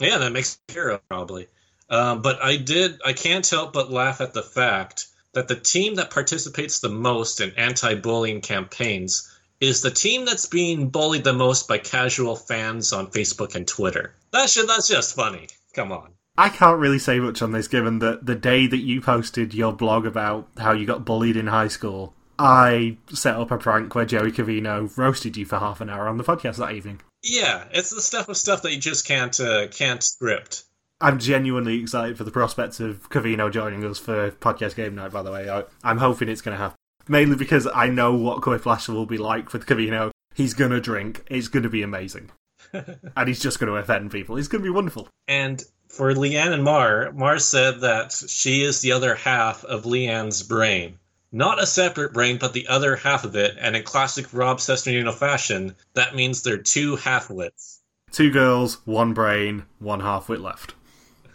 Yeah, 0.00 0.18
that 0.18 0.32
makes 0.32 0.58
hero 0.68 1.00
probably. 1.08 1.48
Um, 1.90 2.22
but 2.22 2.42
I 2.42 2.56
did. 2.56 3.00
I 3.04 3.12
can't 3.12 3.48
help 3.48 3.72
but 3.72 3.90
laugh 3.90 4.20
at 4.20 4.34
the 4.34 4.42
fact 4.42 5.06
that 5.32 5.48
the 5.48 5.56
team 5.56 5.96
that 5.96 6.10
participates 6.10 6.80
the 6.80 6.88
most 6.88 7.40
in 7.40 7.52
anti-bullying 7.56 8.40
campaigns 8.40 9.34
is 9.60 9.82
the 9.82 9.90
team 9.90 10.24
that's 10.24 10.46
being 10.46 10.88
bullied 10.88 11.24
the 11.24 11.32
most 11.32 11.68
by 11.68 11.78
casual 11.78 12.36
fans 12.36 12.92
on 12.92 13.08
Facebook 13.08 13.54
and 13.54 13.66
Twitter. 13.66 14.14
That's 14.32 14.54
just, 14.54 14.68
that's 14.68 14.88
just 14.88 15.16
funny. 15.16 15.48
Come 15.74 15.92
on. 15.92 16.10
I 16.36 16.48
can't 16.48 16.78
really 16.78 17.00
say 17.00 17.18
much 17.18 17.42
on 17.42 17.50
this 17.50 17.66
given 17.66 17.98
that 17.98 18.24
the 18.24 18.36
day 18.36 18.68
that 18.68 18.78
you 18.78 19.00
posted 19.00 19.54
your 19.54 19.72
blog 19.72 20.06
about 20.06 20.48
how 20.56 20.72
you 20.72 20.86
got 20.86 21.04
bullied 21.04 21.36
in 21.36 21.48
high 21.48 21.66
school, 21.66 22.14
I 22.38 22.98
set 23.12 23.34
up 23.34 23.50
a 23.50 23.58
prank 23.58 23.94
where 23.96 24.04
Joey 24.04 24.30
Cavino 24.30 24.96
roasted 24.96 25.36
you 25.36 25.44
for 25.44 25.58
half 25.58 25.80
an 25.80 25.90
hour 25.90 26.06
on 26.06 26.16
the 26.16 26.24
podcast 26.24 26.58
that 26.58 26.72
evening. 26.72 27.00
Yeah, 27.22 27.64
it's 27.72 27.90
the 27.90 28.00
stuff 28.00 28.28
of 28.28 28.36
stuff 28.36 28.62
that 28.62 28.72
you 28.72 28.80
just 28.80 29.06
can't 29.06 29.38
uh, 29.40 29.68
can't 29.68 30.02
script. 30.02 30.64
I'm 31.00 31.18
genuinely 31.18 31.80
excited 31.80 32.16
for 32.16 32.24
the 32.24 32.30
prospects 32.30 32.80
of 32.80 33.08
Cavino 33.08 33.52
joining 33.52 33.84
us 33.84 33.98
for 33.98 34.30
podcast 34.32 34.74
game 34.74 34.96
night. 34.96 35.12
By 35.12 35.22
the 35.22 35.30
way, 35.30 35.48
I, 35.48 35.64
I'm 35.82 35.98
hoping 35.98 36.28
it's 36.28 36.40
going 36.40 36.56
to 36.56 36.62
happen. 36.62 36.76
Mainly 37.06 37.36
because 37.36 37.66
I 37.72 37.88
know 37.88 38.14
what 38.14 38.42
Koi 38.42 38.58
Quiplash 38.58 38.88
will 38.88 39.06
be 39.06 39.18
like 39.18 39.52
with 39.52 39.66
Cavino. 39.66 40.10
He's 40.34 40.54
going 40.54 40.72
to 40.72 40.80
drink. 40.80 41.24
It's 41.30 41.48
going 41.48 41.62
to 41.62 41.68
be 41.68 41.82
amazing, 41.82 42.30
and 42.72 43.28
he's 43.28 43.40
just 43.40 43.58
going 43.58 43.72
to 43.72 43.78
offend 43.78 44.10
people. 44.10 44.36
It's 44.36 44.48
going 44.48 44.62
to 44.62 44.70
be 44.70 44.74
wonderful. 44.74 45.08
And 45.26 45.62
for 45.88 46.12
Leanne 46.12 46.52
and 46.52 46.64
Mar, 46.64 47.12
Mar 47.12 47.38
said 47.38 47.80
that 47.80 48.12
she 48.12 48.62
is 48.62 48.80
the 48.80 48.92
other 48.92 49.14
half 49.14 49.64
of 49.64 49.84
Leanne's 49.84 50.42
brain. 50.42 50.98
Not 51.30 51.62
a 51.62 51.66
separate 51.66 52.14
brain, 52.14 52.38
but 52.38 52.52
the 52.54 52.68
other 52.68 52.96
half 52.96 53.24
of 53.24 53.36
it, 53.36 53.56
and 53.60 53.76
in 53.76 53.82
classic 53.82 54.32
Rob 54.32 54.58
Cesternino 54.58 55.12
fashion, 55.12 55.76
that 55.94 56.14
means 56.14 56.42
they're 56.42 56.56
two 56.56 56.96
half-wits. 56.96 57.80
Two 58.10 58.30
girls, 58.30 58.78
one 58.86 59.12
brain, 59.12 59.64
one 59.78 60.00
half 60.00 60.28
wit 60.28 60.40
left. 60.40 60.74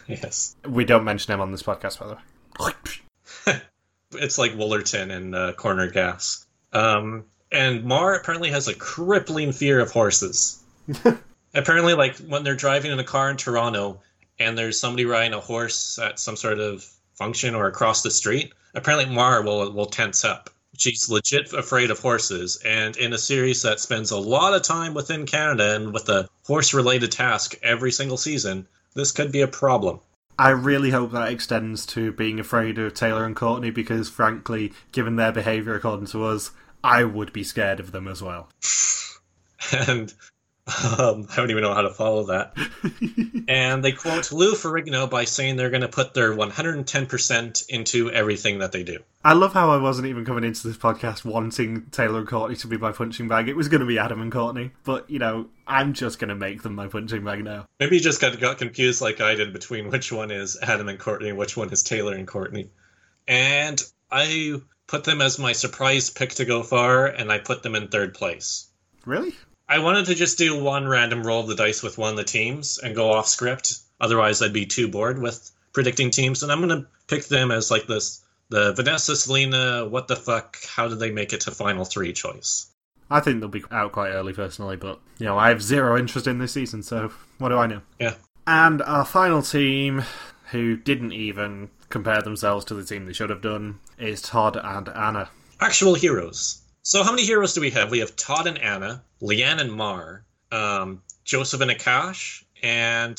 Yes. 0.08 0.56
We 0.68 0.84
don't 0.84 1.04
mention 1.04 1.32
him 1.32 1.40
on 1.40 1.52
this 1.52 1.62
podcast, 1.62 2.00
by 2.00 2.08
the 2.08 2.14
way. 2.14 3.60
it's 4.12 4.38
like 4.38 4.52
Wullerton 4.52 5.14
and 5.14 5.34
uh, 5.34 5.52
Corner 5.52 5.88
Gas. 5.88 6.44
Um, 6.72 7.24
and 7.52 7.84
Mar 7.84 8.14
apparently 8.14 8.50
has 8.50 8.68
a 8.68 8.74
crippling 8.74 9.52
fear 9.52 9.80
of 9.80 9.92
horses. 9.92 10.62
apparently, 11.54 11.94
like 11.94 12.16
when 12.18 12.42
they're 12.42 12.56
driving 12.56 12.90
in 12.90 12.98
a 12.98 13.04
car 13.04 13.30
in 13.30 13.36
Toronto 13.36 14.00
and 14.38 14.58
there's 14.58 14.78
somebody 14.78 15.04
riding 15.04 15.34
a 15.34 15.40
horse 15.40 15.98
at 15.98 16.18
some 16.18 16.36
sort 16.36 16.58
of 16.58 16.84
function 17.14 17.54
or 17.54 17.66
across 17.66 18.02
the 18.02 18.10
street, 18.10 18.52
apparently 18.74 19.14
Mar 19.14 19.42
will 19.42 19.72
will 19.72 19.86
tense 19.86 20.24
up. 20.24 20.50
She's 20.76 21.08
legit 21.08 21.52
afraid 21.52 21.90
of 21.90 22.00
horses, 22.00 22.60
and 22.64 22.96
in 22.96 23.12
a 23.12 23.18
series 23.18 23.62
that 23.62 23.80
spends 23.80 24.10
a 24.10 24.18
lot 24.18 24.54
of 24.54 24.62
time 24.62 24.92
within 24.92 25.24
Canada 25.24 25.76
and 25.76 25.92
with 25.92 26.08
a 26.08 26.28
horse-related 26.46 27.12
task 27.12 27.54
every 27.62 27.92
single 27.92 28.16
season, 28.16 28.66
this 28.94 29.12
could 29.12 29.30
be 29.30 29.42
a 29.42 29.48
problem. 29.48 30.00
I 30.36 30.50
really 30.50 30.90
hope 30.90 31.12
that 31.12 31.30
extends 31.30 31.86
to 31.86 32.10
being 32.12 32.40
afraid 32.40 32.76
of 32.78 32.94
Taylor 32.94 33.24
and 33.24 33.36
Courtney 33.36 33.70
because, 33.70 34.10
frankly, 34.10 34.72
given 34.90 35.14
their 35.14 35.30
behaviour 35.30 35.74
according 35.74 36.06
to 36.06 36.24
us, 36.24 36.50
I 36.82 37.04
would 37.04 37.32
be 37.32 37.44
scared 37.44 37.78
of 37.78 37.92
them 37.92 38.08
as 38.08 38.20
well. 38.20 38.48
and 39.88 40.12
um, 40.66 41.26
I 41.30 41.36
don't 41.36 41.50
even 41.50 41.62
know 41.62 41.74
how 41.74 41.82
to 41.82 41.90
follow 41.90 42.24
that. 42.26 42.56
and 43.48 43.84
they 43.84 43.92
quote 43.92 44.32
Lou 44.32 44.54
Ferrigno 44.54 45.08
by 45.10 45.24
saying 45.24 45.56
they're 45.56 45.70
going 45.70 45.82
to 45.82 45.88
put 45.88 46.14
their 46.14 46.34
110% 46.34 47.68
into 47.68 48.10
everything 48.10 48.60
that 48.60 48.72
they 48.72 48.82
do. 48.82 49.00
I 49.22 49.34
love 49.34 49.52
how 49.52 49.70
I 49.70 49.76
wasn't 49.76 50.08
even 50.08 50.24
coming 50.24 50.42
into 50.42 50.66
this 50.66 50.78
podcast 50.78 51.24
wanting 51.24 51.86
Taylor 51.90 52.20
and 52.20 52.28
Courtney 52.28 52.56
to 52.56 52.66
be 52.66 52.78
my 52.78 52.92
punching 52.92 53.28
bag. 53.28 53.48
It 53.48 53.56
was 53.56 53.68
going 53.68 53.80
to 53.80 53.86
be 53.86 53.98
Adam 53.98 54.22
and 54.22 54.32
Courtney, 54.32 54.70
but 54.84 55.08
you 55.10 55.18
know, 55.18 55.48
I'm 55.66 55.92
just 55.92 56.18
going 56.18 56.30
to 56.30 56.34
make 56.34 56.62
them 56.62 56.74
my 56.74 56.88
punching 56.88 57.24
bag 57.24 57.44
now. 57.44 57.66
Maybe 57.78 57.96
you 57.96 58.02
just 58.02 58.20
got, 58.20 58.38
got 58.40 58.56
confused 58.56 59.02
like 59.02 59.20
I 59.20 59.34
did 59.34 59.52
between 59.52 59.90
which 59.90 60.10
one 60.10 60.30
is 60.30 60.58
Adam 60.62 60.88
and 60.88 60.98
Courtney 60.98 61.28
and 61.28 61.38
which 61.38 61.56
one 61.56 61.70
is 61.72 61.82
Taylor 61.82 62.14
and 62.14 62.26
Courtney. 62.26 62.70
And 63.28 63.82
I 64.10 64.62
put 64.86 65.04
them 65.04 65.20
as 65.20 65.38
my 65.38 65.52
surprise 65.52 66.10
pick 66.10 66.30
to 66.34 66.44
go 66.44 66.62
far, 66.62 67.06
and 67.06 67.30
I 67.30 67.38
put 67.38 67.62
them 67.62 67.74
in 67.74 67.88
third 67.88 68.14
place. 68.14 68.68
Really? 69.04 69.34
I 69.68 69.78
wanted 69.78 70.06
to 70.06 70.14
just 70.14 70.38
do 70.38 70.62
one 70.62 70.86
random 70.86 71.26
roll 71.26 71.40
of 71.40 71.46
the 71.46 71.54
dice 71.54 71.82
with 71.82 71.96
one 71.96 72.10
of 72.10 72.16
the 72.16 72.24
teams 72.24 72.78
and 72.78 72.94
go 72.94 73.12
off 73.12 73.28
script. 73.28 73.78
Otherwise, 74.00 74.42
I'd 74.42 74.52
be 74.52 74.66
too 74.66 74.88
bored 74.88 75.18
with 75.18 75.50
predicting 75.72 76.10
teams, 76.10 76.42
and 76.42 76.52
I'm 76.52 76.60
gonna 76.60 76.86
pick 77.08 77.24
them 77.26 77.50
as 77.50 77.70
like 77.70 77.86
this: 77.86 78.22
the 78.50 78.74
Vanessa, 78.74 79.16
Selena, 79.16 79.86
what 79.86 80.08
the 80.08 80.16
fuck? 80.16 80.58
How 80.64 80.88
did 80.88 80.98
they 80.98 81.10
make 81.10 81.32
it 81.32 81.42
to 81.42 81.50
final 81.50 81.84
three 81.84 82.12
choice? 82.12 82.66
I 83.10 83.20
think 83.20 83.40
they'll 83.40 83.48
be 83.48 83.64
out 83.70 83.92
quite 83.92 84.10
early, 84.10 84.32
personally, 84.32 84.76
but 84.76 85.00
you 85.18 85.26
know, 85.26 85.38
I 85.38 85.48
have 85.48 85.62
zero 85.62 85.96
interest 85.96 86.26
in 86.26 86.38
this 86.38 86.52
season, 86.52 86.82
so 86.82 87.12
what 87.38 87.50
do 87.50 87.56
I 87.56 87.66
know? 87.66 87.82
Yeah. 87.98 88.14
And 88.46 88.82
our 88.82 89.04
final 89.04 89.40
team, 89.40 90.04
who 90.50 90.76
didn't 90.76 91.12
even 91.12 91.70
compare 91.88 92.20
themselves 92.20 92.64
to 92.66 92.74
the 92.74 92.84
team 92.84 93.06
they 93.06 93.12
should 93.12 93.30
have 93.30 93.40
done, 93.40 93.80
is 93.98 94.20
Todd 94.20 94.56
and 94.62 94.88
Anna. 94.88 95.30
Actual 95.60 95.94
heroes. 95.94 96.60
So 96.86 97.02
how 97.02 97.12
many 97.12 97.24
heroes 97.24 97.54
do 97.54 97.62
we 97.62 97.70
have? 97.70 97.90
We 97.90 98.00
have 98.00 98.14
Todd 98.14 98.46
and 98.46 98.58
Anna, 98.58 99.02
Leanne 99.22 99.58
and 99.58 99.72
Mar, 99.72 100.22
um, 100.52 101.00
Joseph 101.24 101.62
and 101.62 101.70
Akash, 101.70 102.44
and 102.62 103.18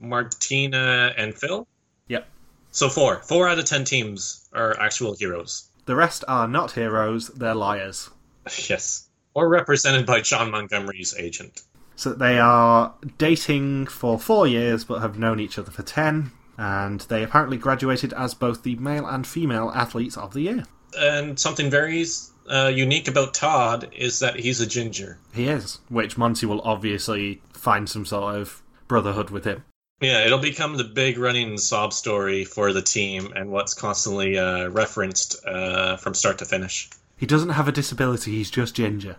Martina 0.00 1.14
and 1.16 1.32
Phil. 1.32 1.64
Yep. 2.08 2.26
So 2.72 2.88
four. 2.88 3.22
Four 3.22 3.48
out 3.48 3.60
of 3.60 3.66
ten 3.66 3.84
teams 3.84 4.48
are 4.52 4.76
actual 4.80 5.14
heroes. 5.14 5.68
The 5.86 5.94
rest 5.94 6.24
are 6.26 6.48
not 6.48 6.72
heroes, 6.72 7.28
they're 7.28 7.54
liars. 7.54 8.10
Yes. 8.68 9.08
Or 9.32 9.48
represented 9.48 10.06
by 10.06 10.20
Jon 10.20 10.50
Montgomery's 10.50 11.14
agent. 11.16 11.62
So 11.94 12.14
they 12.14 12.40
are 12.40 12.94
dating 13.18 13.86
for 13.86 14.18
four 14.18 14.48
years 14.48 14.84
but 14.84 15.00
have 15.00 15.18
known 15.20 15.38
each 15.38 15.56
other 15.56 15.70
for 15.70 15.84
ten, 15.84 16.32
and 16.58 17.00
they 17.02 17.22
apparently 17.22 17.58
graduated 17.58 18.12
as 18.14 18.34
both 18.34 18.64
the 18.64 18.74
male 18.74 19.06
and 19.06 19.24
female 19.24 19.70
athletes 19.72 20.16
of 20.16 20.34
the 20.34 20.40
year. 20.40 20.64
And 20.98 21.38
something 21.38 21.70
very 21.70 22.04
uh, 22.48 22.72
unique 22.74 23.08
about 23.08 23.34
Todd 23.34 23.90
is 23.96 24.18
that 24.20 24.38
he's 24.38 24.60
a 24.60 24.66
ginger. 24.66 25.18
He 25.32 25.48
is, 25.48 25.78
which 25.88 26.18
Monty 26.18 26.46
will 26.46 26.60
obviously 26.62 27.42
find 27.52 27.88
some 27.88 28.04
sort 28.04 28.36
of 28.36 28.62
brotherhood 28.88 29.30
with 29.30 29.44
him. 29.44 29.64
Yeah, 30.00 30.24
it'll 30.24 30.38
become 30.38 30.76
the 30.76 30.84
big 30.84 31.18
running 31.18 31.56
sob 31.56 31.92
story 31.92 32.44
for 32.44 32.72
the 32.72 32.82
team 32.82 33.32
and 33.34 33.50
what's 33.50 33.74
constantly 33.74 34.38
uh, 34.38 34.68
referenced 34.68 35.44
uh, 35.46 35.96
from 35.96 36.14
start 36.14 36.38
to 36.38 36.44
finish. 36.44 36.90
He 37.16 37.26
doesn't 37.26 37.50
have 37.50 37.68
a 37.68 37.72
disability, 37.72 38.32
he's 38.32 38.50
just 38.50 38.74
ginger. 38.74 39.16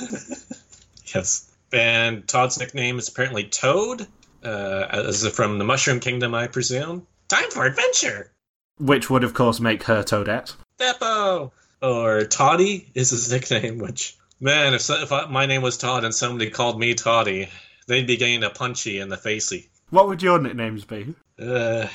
yes. 1.14 1.50
And 1.72 2.26
Todd's 2.26 2.58
nickname 2.58 2.98
is 2.98 3.08
apparently 3.08 3.44
Toad, 3.44 4.06
uh, 4.42 4.86
as 4.90 5.26
from 5.28 5.58
the 5.58 5.64
Mushroom 5.64 6.00
Kingdom, 6.00 6.34
I 6.34 6.46
presume. 6.46 7.06
Time 7.28 7.50
for 7.50 7.66
adventure! 7.66 8.32
Which 8.78 9.10
would, 9.10 9.24
of 9.24 9.34
course, 9.34 9.60
make 9.60 9.84
her 9.84 10.02
Toadette. 10.02 10.54
Beppo! 10.78 11.52
Or 11.82 12.24
Toddy 12.24 12.90
is 12.94 13.10
his 13.10 13.30
nickname, 13.32 13.78
which, 13.78 14.16
man, 14.40 14.74
if, 14.74 14.88
if 14.90 15.12
I, 15.12 15.26
my 15.26 15.46
name 15.46 15.62
was 15.62 15.76
Todd 15.76 16.04
and 16.04 16.14
somebody 16.14 16.50
called 16.50 16.78
me 16.78 16.94
Toddy, 16.94 17.48
they'd 17.86 18.06
be 18.06 18.16
getting 18.16 18.44
a 18.44 18.50
punchy 18.50 18.98
in 18.98 19.08
the 19.08 19.16
facey. 19.16 19.68
What 19.90 20.08
would 20.08 20.22
your 20.22 20.38
nicknames 20.38 20.84
be? 20.84 21.14
Uh, 21.40 21.86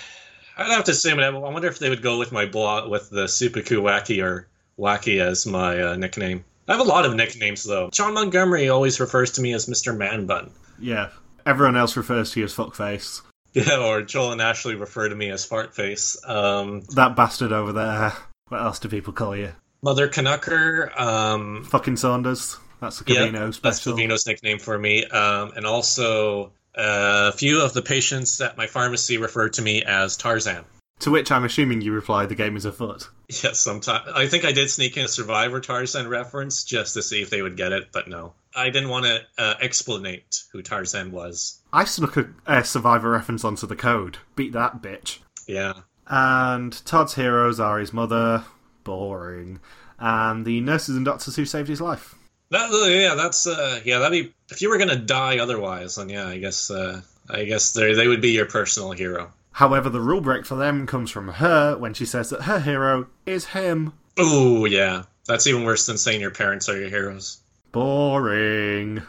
I'd 0.57 0.71
have 0.71 0.85
to 0.85 0.93
say, 0.93 1.11
I 1.11 1.29
wonder 1.29 1.67
if 1.67 1.79
they 1.79 1.89
would 1.89 2.01
go 2.01 2.17
with 2.19 2.31
my 2.31 2.45
blog 2.45 2.89
with 2.89 3.09
the 3.09 3.25
Supaku 3.25 3.81
Wacky 3.81 4.23
or 4.23 4.47
Wacky 4.77 5.19
as 5.19 5.45
my 5.45 5.81
uh, 5.81 5.95
nickname. 5.95 6.43
I 6.67 6.73
have 6.73 6.81
a 6.81 6.89
lot 6.89 7.05
of 7.05 7.15
nicknames 7.15 7.63
though. 7.63 7.89
Jon 7.89 8.13
Montgomery 8.13 8.69
always 8.69 8.99
refers 8.99 9.33
to 9.33 9.41
me 9.41 9.53
as 9.53 9.67
Mr. 9.67 9.95
Man 9.95 10.25
Bun. 10.25 10.51
Yeah. 10.79 11.09
Everyone 11.45 11.75
else 11.75 11.97
refers 11.97 12.31
to 12.31 12.39
you 12.39 12.45
as 12.45 12.55
Fuckface. 12.55 13.21
Yeah, 13.55 13.85
or 13.85 14.01
Joel 14.01 14.31
and 14.31 14.41
Ashley 14.41 14.73
refer 14.73 15.09
to 15.09 15.13
me 15.13 15.29
as 15.29 15.47
Fartface. 15.47 16.17
Um, 16.27 16.81
that 16.95 17.15
bastard 17.15 17.51
over 17.51 17.71
there. 17.71 18.11
What 18.47 18.63
else 18.63 18.79
do 18.79 18.89
people 18.89 19.13
call 19.13 19.35
you? 19.35 19.51
Mother 19.83 20.07
Canucker. 20.07 20.99
Um, 20.99 21.65
Fucking 21.65 21.97
Saunders. 21.97 22.57
That's 22.79 22.99
the 22.99 23.05
Cavino 23.05 23.33
yeah, 23.33 23.51
special. 23.51 23.61
That's 23.61 24.01
Cavino's 24.01 24.25
nickname 24.25 24.59
for 24.59 24.79
me. 24.79 25.05
Um, 25.05 25.51
and 25.55 25.65
also 25.65 26.53
uh, 26.75 27.31
a 27.33 27.37
few 27.37 27.61
of 27.61 27.73
the 27.73 27.81
patients 27.81 28.41
at 28.41 28.57
my 28.57 28.65
pharmacy 28.65 29.17
refer 29.17 29.49
to 29.49 29.61
me 29.61 29.83
as 29.83 30.17
Tarzan. 30.17 30.63
To 30.99 31.11
which 31.11 31.31
I'm 31.31 31.43
assuming 31.43 31.81
you 31.81 31.91
reply, 31.91 32.25
the 32.25 32.35
game 32.35 32.55
is 32.55 32.65
afoot. 32.65 33.09
Yes, 33.41 33.59
sometimes. 33.59 34.07
I 34.13 34.27
think 34.27 34.45
I 34.45 34.51
did 34.51 34.69
sneak 34.69 34.95
in 34.95 35.05
a 35.05 35.07
Survivor 35.07 35.59
Tarzan 35.59 36.07
reference 36.07 36.63
just 36.63 36.93
to 36.93 37.01
see 37.01 37.23
if 37.23 37.31
they 37.31 37.41
would 37.41 37.57
get 37.57 37.71
it, 37.71 37.87
but 37.91 38.07
no. 38.07 38.33
I 38.55 38.69
didn't 38.69 38.89
want 38.89 39.05
to 39.05 39.21
uh, 39.39 39.55
explanate 39.59 40.43
who 40.51 40.61
Tarzan 40.61 41.11
was. 41.11 41.59
I 41.71 41.85
snuck 41.85 42.17
a, 42.17 42.29
a 42.45 42.63
Survivor 42.63 43.09
reference 43.09 43.43
onto 43.43 43.65
the 43.65 43.75
code. 43.75 44.19
Beat 44.35 44.53
that 44.53 44.83
bitch. 44.83 45.17
Yeah. 45.47 45.73
And 46.05 46.85
Todd's 46.85 47.15
heroes 47.15 47.59
are 47.59 47.79
his 47.79 47.91
mother, 47.91 48.43
boring, 48.83 49.59
and 49.99 50.45
the 50.45 50.61
nurses 50.61 50.95
and 50.95 51.05
doctors 51.05 51.35
who 51.35 51.45
saved 51.45 51.69
his 51.69 51.81
life. 51.81 52.15
That, 52.49 52.69
yeah, 52.89 53.15
that's 53.15 53.47
uh, 53.47 53.81
yeah. 53.83 53.99
That'd 53.99 54.25
be 54.25 54.33
if 54.49 54.61
you 54.61 54.69
were 54.69 54.77
gonna 54.77 54.95
die 54.95 55.39
otherwise, 55.39 55.95
then 55.95 56.09
yeah, 56.09 56.27
I 56.27 56.37
guess 56.37 56.69
uh, 56.69 57.01
I 57.29 57.45
guess 57.45 57.73
they 57.73 57.93
they 57.93 58.07
would 58.07 58.21
be 58.21 58.31
your 58.31 58.45
personal 58.45 58.91
hero. 58.91 59.31
However, 59.53 59.89
the 59.89 60.01
rule 60.01 60.21
break 60.21 60.45
for 60.45 60.55
them 60.55 60.85
comes 60.87 61.11
from 61.11 61.27
her 61.27 61.77
when 61.77 61.93
she 61.93 62.05
says 62.05 62.29
that 62.29 62.43
her 62.43 62.59
hero 62.59 63.07
is 63.25 63.45
him. 63.45 63.93
Oh 64.17 64.65
yeah, 64.65 65.03
that's 65.25 65.47
even 65.47 65.63
worse 65.63 65.85
than 65.85 65.97
saying 65.97 66.21
your 66.21 66.31
parents 66.31 66.69
are 66.69 66.79
your 66.79 66.89
heroes. 66.89 67.39
Boring. 67.71 69.01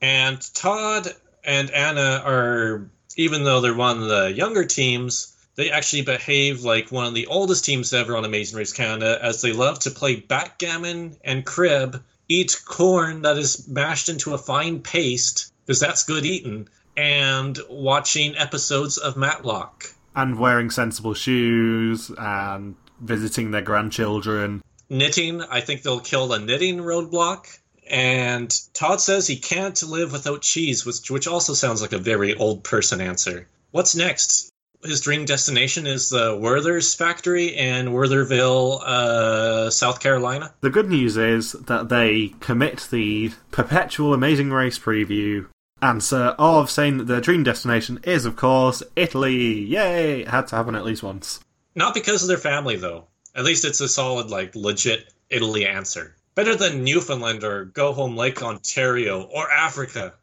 And 0.00 0.54
Todd 0.54 1.08
and 1.44 1.70
Anna 1.70 2.22
are, 2.24 2.88
even 3.16 3.44
though 3.44 3.60
they're 3.60 3.74
one 3.74 4.02
of 4.02 4.08
the 4.08 4.32
younger 4.32 4.64
teams, 4.64 5.31
they 5.54 5.70
actually 5.70 6.02
behave 6.02 6.62
like 6.62 6.90
one 6.90 7.06
of 7.06 7.14
the 7.14 7.26
oldest 7.26 7.64
teams 7.64 7.92
ever 7.92 8.16
on 8.16 8.24
Amazing 8.24 8.58
Race 8.58 8.72
Canada, 8.72 9.18
as 9.22 9.42
they 9.42 9.52
love 9.52 9.78
to 9.80 9.90
play 9.90 10.16
backgammon 10.16 11.16
and 11.24 11.44
crib, 11.44 12.02
eat 12.28 12.60
corn 12.64 13.22
that 13.22 13.36
is 13.36 13.68
mashed 13.68 14.08
into 14.08 14.34
a 14.34 14.38
fine 14.38 14.80
paste, 14.80 15.52
because 15.66 15.80
that's 15.80 16.04
good 16.04 16.24
eating, 16.24 16.68
and 16.96 17.58
watching 17.68 18.36
episodes 18.36 18.98
of 18.98 19.16
Matlock. 19.16 19.94
And 20.14 20.38
wearing 20.38 20.70
sensible 20.70 21.14
shoes 21.14 22.10
and 22.18 22.76
visiting 23.00 23.50
their 23.50 23.62
grandchildren. 23.62 24.62
Knitting, 24.88 25.42
I 25.42 25.60
think 25.60 25.82
they'll 25.82 26.00
kill 26.00 26.28
the 26.28 26.38
knitting 26.38 26.78
roadblock. 26.78 27.58
And 27.90 28.54
Todd 28.74 29.00
says 29.00 29.26
he 29.26 29.36
can't 29.36 29.82
live 29.82 30.12
without 30.12 30.42
cheese, 30.42 30.86
which, 30.86 31.10
which 31.10 31.26
also 31.26 31.54
sounds 31.54 31.82
like 31.82 31.92
a 31.92 31.98
very 31.98 32.34
old 32.34 32.62
person 32.62 33.00
answer. 33.00 33.48
What's 33.70 33.96
next? 33.96 34.51
His 34.84 35.00
dream 35.00 35.24
destination 35.24 35.86
is 35.86 36.08
the 36.08 36.36
Werther's 36.36 36.92
factory 36.92 37.56
in 37.56 37.92
Wertherville, 37.92 38.82
uh, 38.82 39.70
South 39.70 40.00
Carolina. 40.00 40.52
The 40.60 40.70
good 40.70 40.88
news 40.88 41.16
is 41.16 41.52
that 41.52 41.88
they 41.88 42.34
commit 42.40 42.88
the 42.90 43.30
perpetual 43.52 44.12
Amazing 44.12 44.50
Race 44.50 44.80
preview 44.80 45.46
answer 45.80 46.34
of 46.38 46.70
saying 46.70 46.98
that 46.98 47.06
their 47.06 47.20
dream 47.20 47.44
destination 47.44 48.00
is, 48.04 48.24
of 48.24 48.34
course, 48.34 48.82
Italy. 48.96 49.60
Yay! 49.60 50.22
It 50.22 50.28
had 50.28 50.48
to 50.48 50.56
happen 50.56 50.74
at 50.74 50.84
least 50.84 51.02
once. 51.02 51.40
Not 51.74 51.94
because 51.94 52.22
of 52.22 52.28
their 52.28 52.36
family, 52.36 52.76
though. 52.76 53.06
At 53.34 53.44
least 53.44 53.64
it's 53.64 53.80
a 53.80 53.88
solid, 53.88 54.30
like, 54.30 54.54
legit 54.54 55.12
Italy 55.30 55.66
answer. 55.66 56.16
Better 56.34 56.56
than 56.56 56.84
Newfoundland 56.84 57.44
or 57.44 57.66
Go 57.66 57.92
Home 57.92 58.16
Lake 58.16 58.42
Ontario 58.42 59.22
or 59.22 59.50
Africa. 59.50 60.14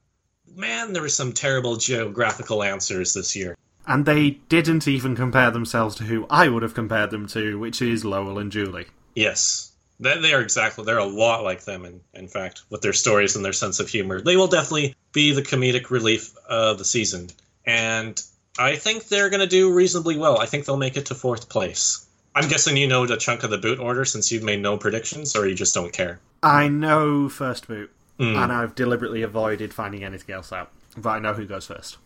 Man, 0.56 0.94
there 0.94 1.02
were 1.02 1.10
some 1.10 1.34
terrible 1.34 1.76
geographical 1.77 2.64
answers 2.64 3.14
this 3.14 3.36
year. 3.36 3.56
And 3.90 4.06
they 4.06 4.30
didn't 4.49 4.88
even 4.88 5.16
compare 5.16 5.49
themselves 5.49 5.95
to 5.95 6.03
who 6.03 6.28
I 6.30 6.48
would 6.48 6.61
have 6.61 6.76
compared 6.76 7.10
them 7.10 7.28
to, 7.30 7.57
which 7.57 7.82
is 7.82 8.06
Lowell 8.06 8.38
and 8.38 8.52
Julie. 8.52 8.86
Yes. 9.16 9.72
they, 9.99 10.22
they 10.22 10.34
are 10.34 10.41
exactly, 10.41 10.86
they're 10.86 10.99
a 10.99 11.06
lot 11.06 11.44
like 11.44 11.66
them, 11.66 11.86
in, 11.86 11.99
in 12.14 12.28
fact, 12.28 12.61
with 12.70 12.82
their 12.82 12.94
stories 12.94 13.36
and 13.36 13.44
their 13.44 13.52
sense 13.52 13.80
of 13.80 13.90
humor. 13.90 14.22
They 14.22 14.38
will 14.38 14.48
definitely 14.48 14.95
be 15.11 15.34
the 15.34 15.41
comedic 15.41 15.90
relief 15.90 16.36
of 16.48 16.78
the 16.78 16.86
season. 16.86 17.30
And 17.66 18.22
I 18.60 18.76
think 18.76 19.07
they're 19.07 19.32
going 19.32 19.40
to 19.40 19.48
do 19.48 19.74
reasonably 19.74 20.18
well. 20.18 20.40
I 20.40 20.45
think 20.45 20.66
they'll 20.66 20.78
make 20.78 20.95
it 20.95 21.07
to 21.07 21.16
fourth 21.16 21.49
place. 21.49 22.06
I'm 22.36 22.48
guessing 22.48 22.78
you 22.78 22.88
know 22.88 23.07
the 23.07 23.18
chunk 23.18 23.44
of 23.44 23.49
the 23.49 23.57
boot 23.57 23.80
order 23.80 24.06
since 24.06 24.32
you've 24.32 24.44
made 24.44 24.61
no 24.61 24.78
predictions, 24.78 25.36
or 25.36 25.48
you 25.48 25.56
just 25.56 25.74
don't 25.74 25.91
care. 25.91 26.20
I 26.44 26.68
know 26.68 27.28
first 27.28 27.68
boot, 27.68 27.91
mm. 28.20 28.36
and 28.36 28.52
I've 28.52 28.76
deliberately 28.76 29.24
avoided 29.24 29.74
finding 29.74 30.03
anything 30.03 30.36
else 30.36 30.53
out. 30.53 30.72
But 30.95 31.10
I 31.10 31.20
know 31.20 31.34
who 31.34 31.45
goes 31.45 31.66
first. 31.66 31.98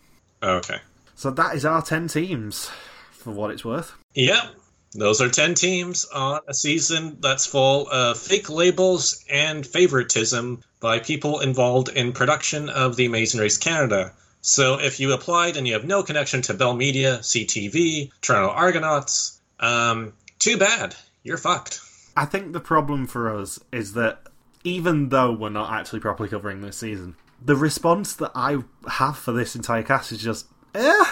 Okay. 0.42 0.78
So 1.14 1.30
that 1.30 1.54
is 1.54 1.64
our 1.64 1.82
ten 1.82 2.08
teams, 2.08 2.70
for 3.12 3.32
what 3.32 3.50
it's 3.50 3.64
worth. 3.64 3.92
Yep. 4.14 4.54
Those 4.96 5.20
are 5.20 5.28
10 5.28 5.54
teams 5.54 6.04
on 6.04 6.38
a 6.46 6.54
season 6.54 7.16
that's 7.18 7.46
full 7.46 7.88
of 7.90 8.16
fake 8.16 8.48
labels 8.48 9.24
and 9.28 9.66
favoritism 9.66 10.62
by 10.78 11.00
people 11.00 11.40
involved 11.40 11.88
in 11.88 12.12
production 12.12 12.68
of 12.68 12.94
The 12.94 13.06
Amazing 13.06 13.40
Race 13.40 13.58
Canada. 13.58 14.12
So 14.40 14.78
if 14.78 15.00
you 15.00 15.12
applied 15.12 15.56
and 15.56 15.66
you 15.66 15.72
have 15.72 15.84
no 15.84 16.04
connection 16.04 16.42
to 16.42 16.54
Bell 16.54 16.76
Media, 16.76 17.18
CTV, 17.18 18.12
Toronto 18.20 18.50
Argonauts, 18.50 19.40
um, 19.58 20.12
too 20.38 20.58
bad. 20.58 20.94
You're 21.24 21.38
fucked. 21.38 21.80
I 22.16 22.26
think 22.26 22.52
the 22.52 22.60
problem 22.60 23.08
for 23.08 23.36
us 23.36 23.58
is 23.72 23.94
that 23.94 24.20
even 24.62 25.08
though 25.08 25.32
we're 25.32 25.48
not 25.48 25.72
actually 25.72 26.00
properly 26.00 26.28
covering 26.28 26.60
this 26.60 26.76
season, 26.76 27.16
the 27.44 27.56
response 27.56 28.14
that 28.16 28.30
I 28.34 28.58
have 28.88 29.18
for 29.18 29.32
this 29.32 29.56
entire 29.56 29.82
cast 29.82 30.12
is 30.12 30.22
just, 30.22 30.46
eh, 30.74 31.04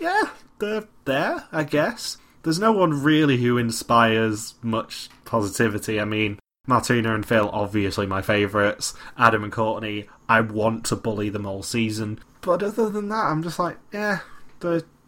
yeah, 0.00 0.22
they're 0.58 0.84
there, 1.04 1.44
I 1.52 1.64
guess. 1.64 2.18
There's 2.42 2.58
no 2.58 2.72
one 2.72 3.02
really 3.02 3.38
who 3.38 3.56
inspires 3.56 4.54
much 4.62 5.08
positivity. 5.24 5.98
I 5.98 6.04
mean, 6.04 6.38
Martina 6.66 7.14
and 7.14 7.26
Phil, 7.26 7.48
obviously 7.50 8.06
my 8.06 8.22
favourites. 8.22 8.94
Adam 9.16 9.44
and 9.44 9.52
Courtney, 9.52 10.08
I 10.28 10.40
want 10.40 10.84
to 10.86 10.96
bully 10.96 11.30
them 11.30 11.46
all 11.46 11.62
season. 11.62 12.20
But 12.40 12.62
other 12.62 12.90
than 12.90 13.08
that, 13.08 13.26
I'm 13.26 13.42
just 13.42 13.58
like, 13.58 13.78
yeah, 13.92 14.20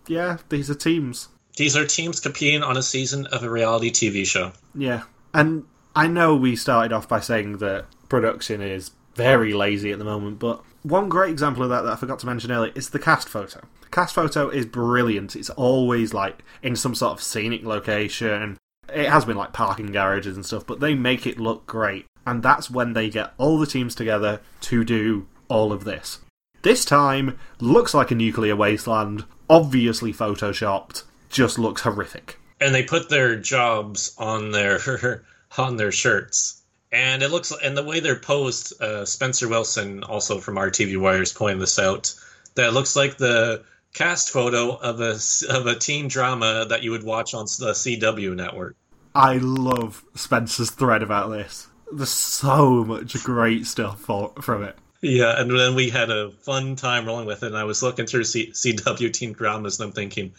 yeah, 0.06 0.38
these 0.48 0.70
are 0.70 0.74
teams. 0.74 1.28
These 1.56 1.76
are 1.76 1.86
teams 1.86 2.20
competing 2.20 2.62
on 2.62 2.76
a 2.76 2.82
season 2.82 3.26
of 3.26 3.42
a 3.42 3.50
reality 3.50 3.90
TV 3.90 4.26
show. 4.26 4.52
Yeah. 4.74 5.04
And 5.32 5.64
I 5.94 6.06
know 6.06 6.36
we 6.36 6.56
started 6.56 6.92
off 6.92 7.08
by 7.08 7.20
saying 7.20 7.58
that 7.58 7.86
production 8.08 8.60
is 8.60 8.90
very 9.14 9.54
lazy 9.54 9.92
at 9.92 9.98
the 9.98 10.04
moment, 10.04 10.38
but 10.38 10.62
one 10.86 11.08
great 11.08 11.30
example 11.30 11.64
of 11.64 11.70
that 11.70 11.82
that 11.82 11.92
I 11.92 11.96
forgot 11.96 12.20
to 12.20 12.26
mention 12.26 12.52
earlier 12.52 12.72
is 12.74 12.90
the 12.90 12.98
cast 12.98 13.28
photo. 13.28 13.60
The 13.82 13.88
cast 13.88 14.14
photo 14.14 14.48
is 14.48 14.66
brilliant. 14.66 15.34
It's 15.34 15.50
always 15.50 16.14
like 16.14 16.44
in 16.62 16.76
some 16.76 16.94
sort 16.94 17.12
of 17.12 17.22
scenic 17.22 17.64
location. 17.64 18.58
It 18.92 19.08
has 19.08 19.24
been 19.24 19.36
like 19.36 19.52
parking 19.52 19.90
garages 19.90 20.36
and 20.36 20.46
stuff, 20.46 20.66
but 20.66 20.78
they 20.78 20.94
make 20.94 21.26
it 21.26 21.40
look 21.40 21.66
great. 21.66 22.06
And 22.24 22.42
that's 22.42 22.70
when 22.70 22.92
they 22.92 23.10
get 23.10 23.32
all 23.36 23.58
the 23.58 23.66
teams 23.66 23.94
together 23.94 24.40
to 24.62 24.84
do 24.84 25.26
all 25.48 25.72
of 25.72 25.84
this. 25.84 26.20
This 26.62 26.84
time 26.84 27.38
looks 27.60 27.94
like 27.94 28.10
a 28.10 28.16
nuclear 28.16 28.56
wasteland, 28.56 29.24
obviously 29.50 30.12
photoshopped, 30.12 31.02
just 31.30 31.58
looks 31.58 31.82
horrific. 31.82 32.38
And 32.60 32.74
they 32.74 32.82
put 32.84 33.08
their 33.08 33.36
jobs 33.36 34.14
on 34.18 34.52
their 34.52 35.24
on 35.58 35.76
their 35.76 35.92
shirts. 35.92 36.62
And 36.96 37.22
it 37.22 37.30
looks 37.30 37.52
and 37.62 37.76
the 37.76 37.84
way 37.84 38.00
they're 38.00 38.18
posed, 38.18 38.80
uh, 38.80 39.04
Spencer 39.04 39.50
Wilson, 39.50 40.02
also 40.02 40.40
from 40.40 40.54
RTV 40.54 40.98
Wires, 40.98 41.30
pointing 41.30 41.58
this 41.58 41.78
out, 41.78 42.14
that 42.54 42.72
looks 42.72 42.96
like 42.96 43.18
the 43.18 43.64
cast 43.92 44.30
photo 44.30 44.74
of 44.76 45.02
a 45.02 45.18
of 45.50 45.66
a 45.66 45.74
teen 45.74 46.08
drama 46.08 46.64
that 46.70 46.82
you 46.82 46.92
would 46.92 47.02
watch 47.02 47.34
on 47.34 47.44
the 47.58 47.72
CW 47.72 48.34
network. 48.34 48.76
I 49.14 49.36
love 49.36 50.02
Spencer's 50.14 50.70
thread 50.70 51.02
about 51.02 51.28
this. 51.28 51.66
There's 51.92 52.08
so 52.08 52.82
much 52.82 53.22
great 53.22 53.66
stuff 53.66 54.00
for, 54.00 54.32
from 54.40 54.62
it. 54.62 54.76
Yeah, 55.02 55.38
and 55.38 55.50
then 55.50 55.74
we 55.74 55.90
had 55.90 56.10
a 56.10 56.30
fun 56.30 56.76
time 56.76 57.04
rolling 57.04 57.26
with 57.26 57.42
it. 57.42 57.48
And 57.48 57.58
I 57.58 57.64
was 57.64 57.82
looking 57.82 58.06
through 58.06 58.24
C- 58.24 58.52
CW 58.52 59.12
teen 59.12 59.32
dramas, 59.32 59.78
and 59.78 59.88
I'm 59.88 59.92
thinking, 59.92 60.32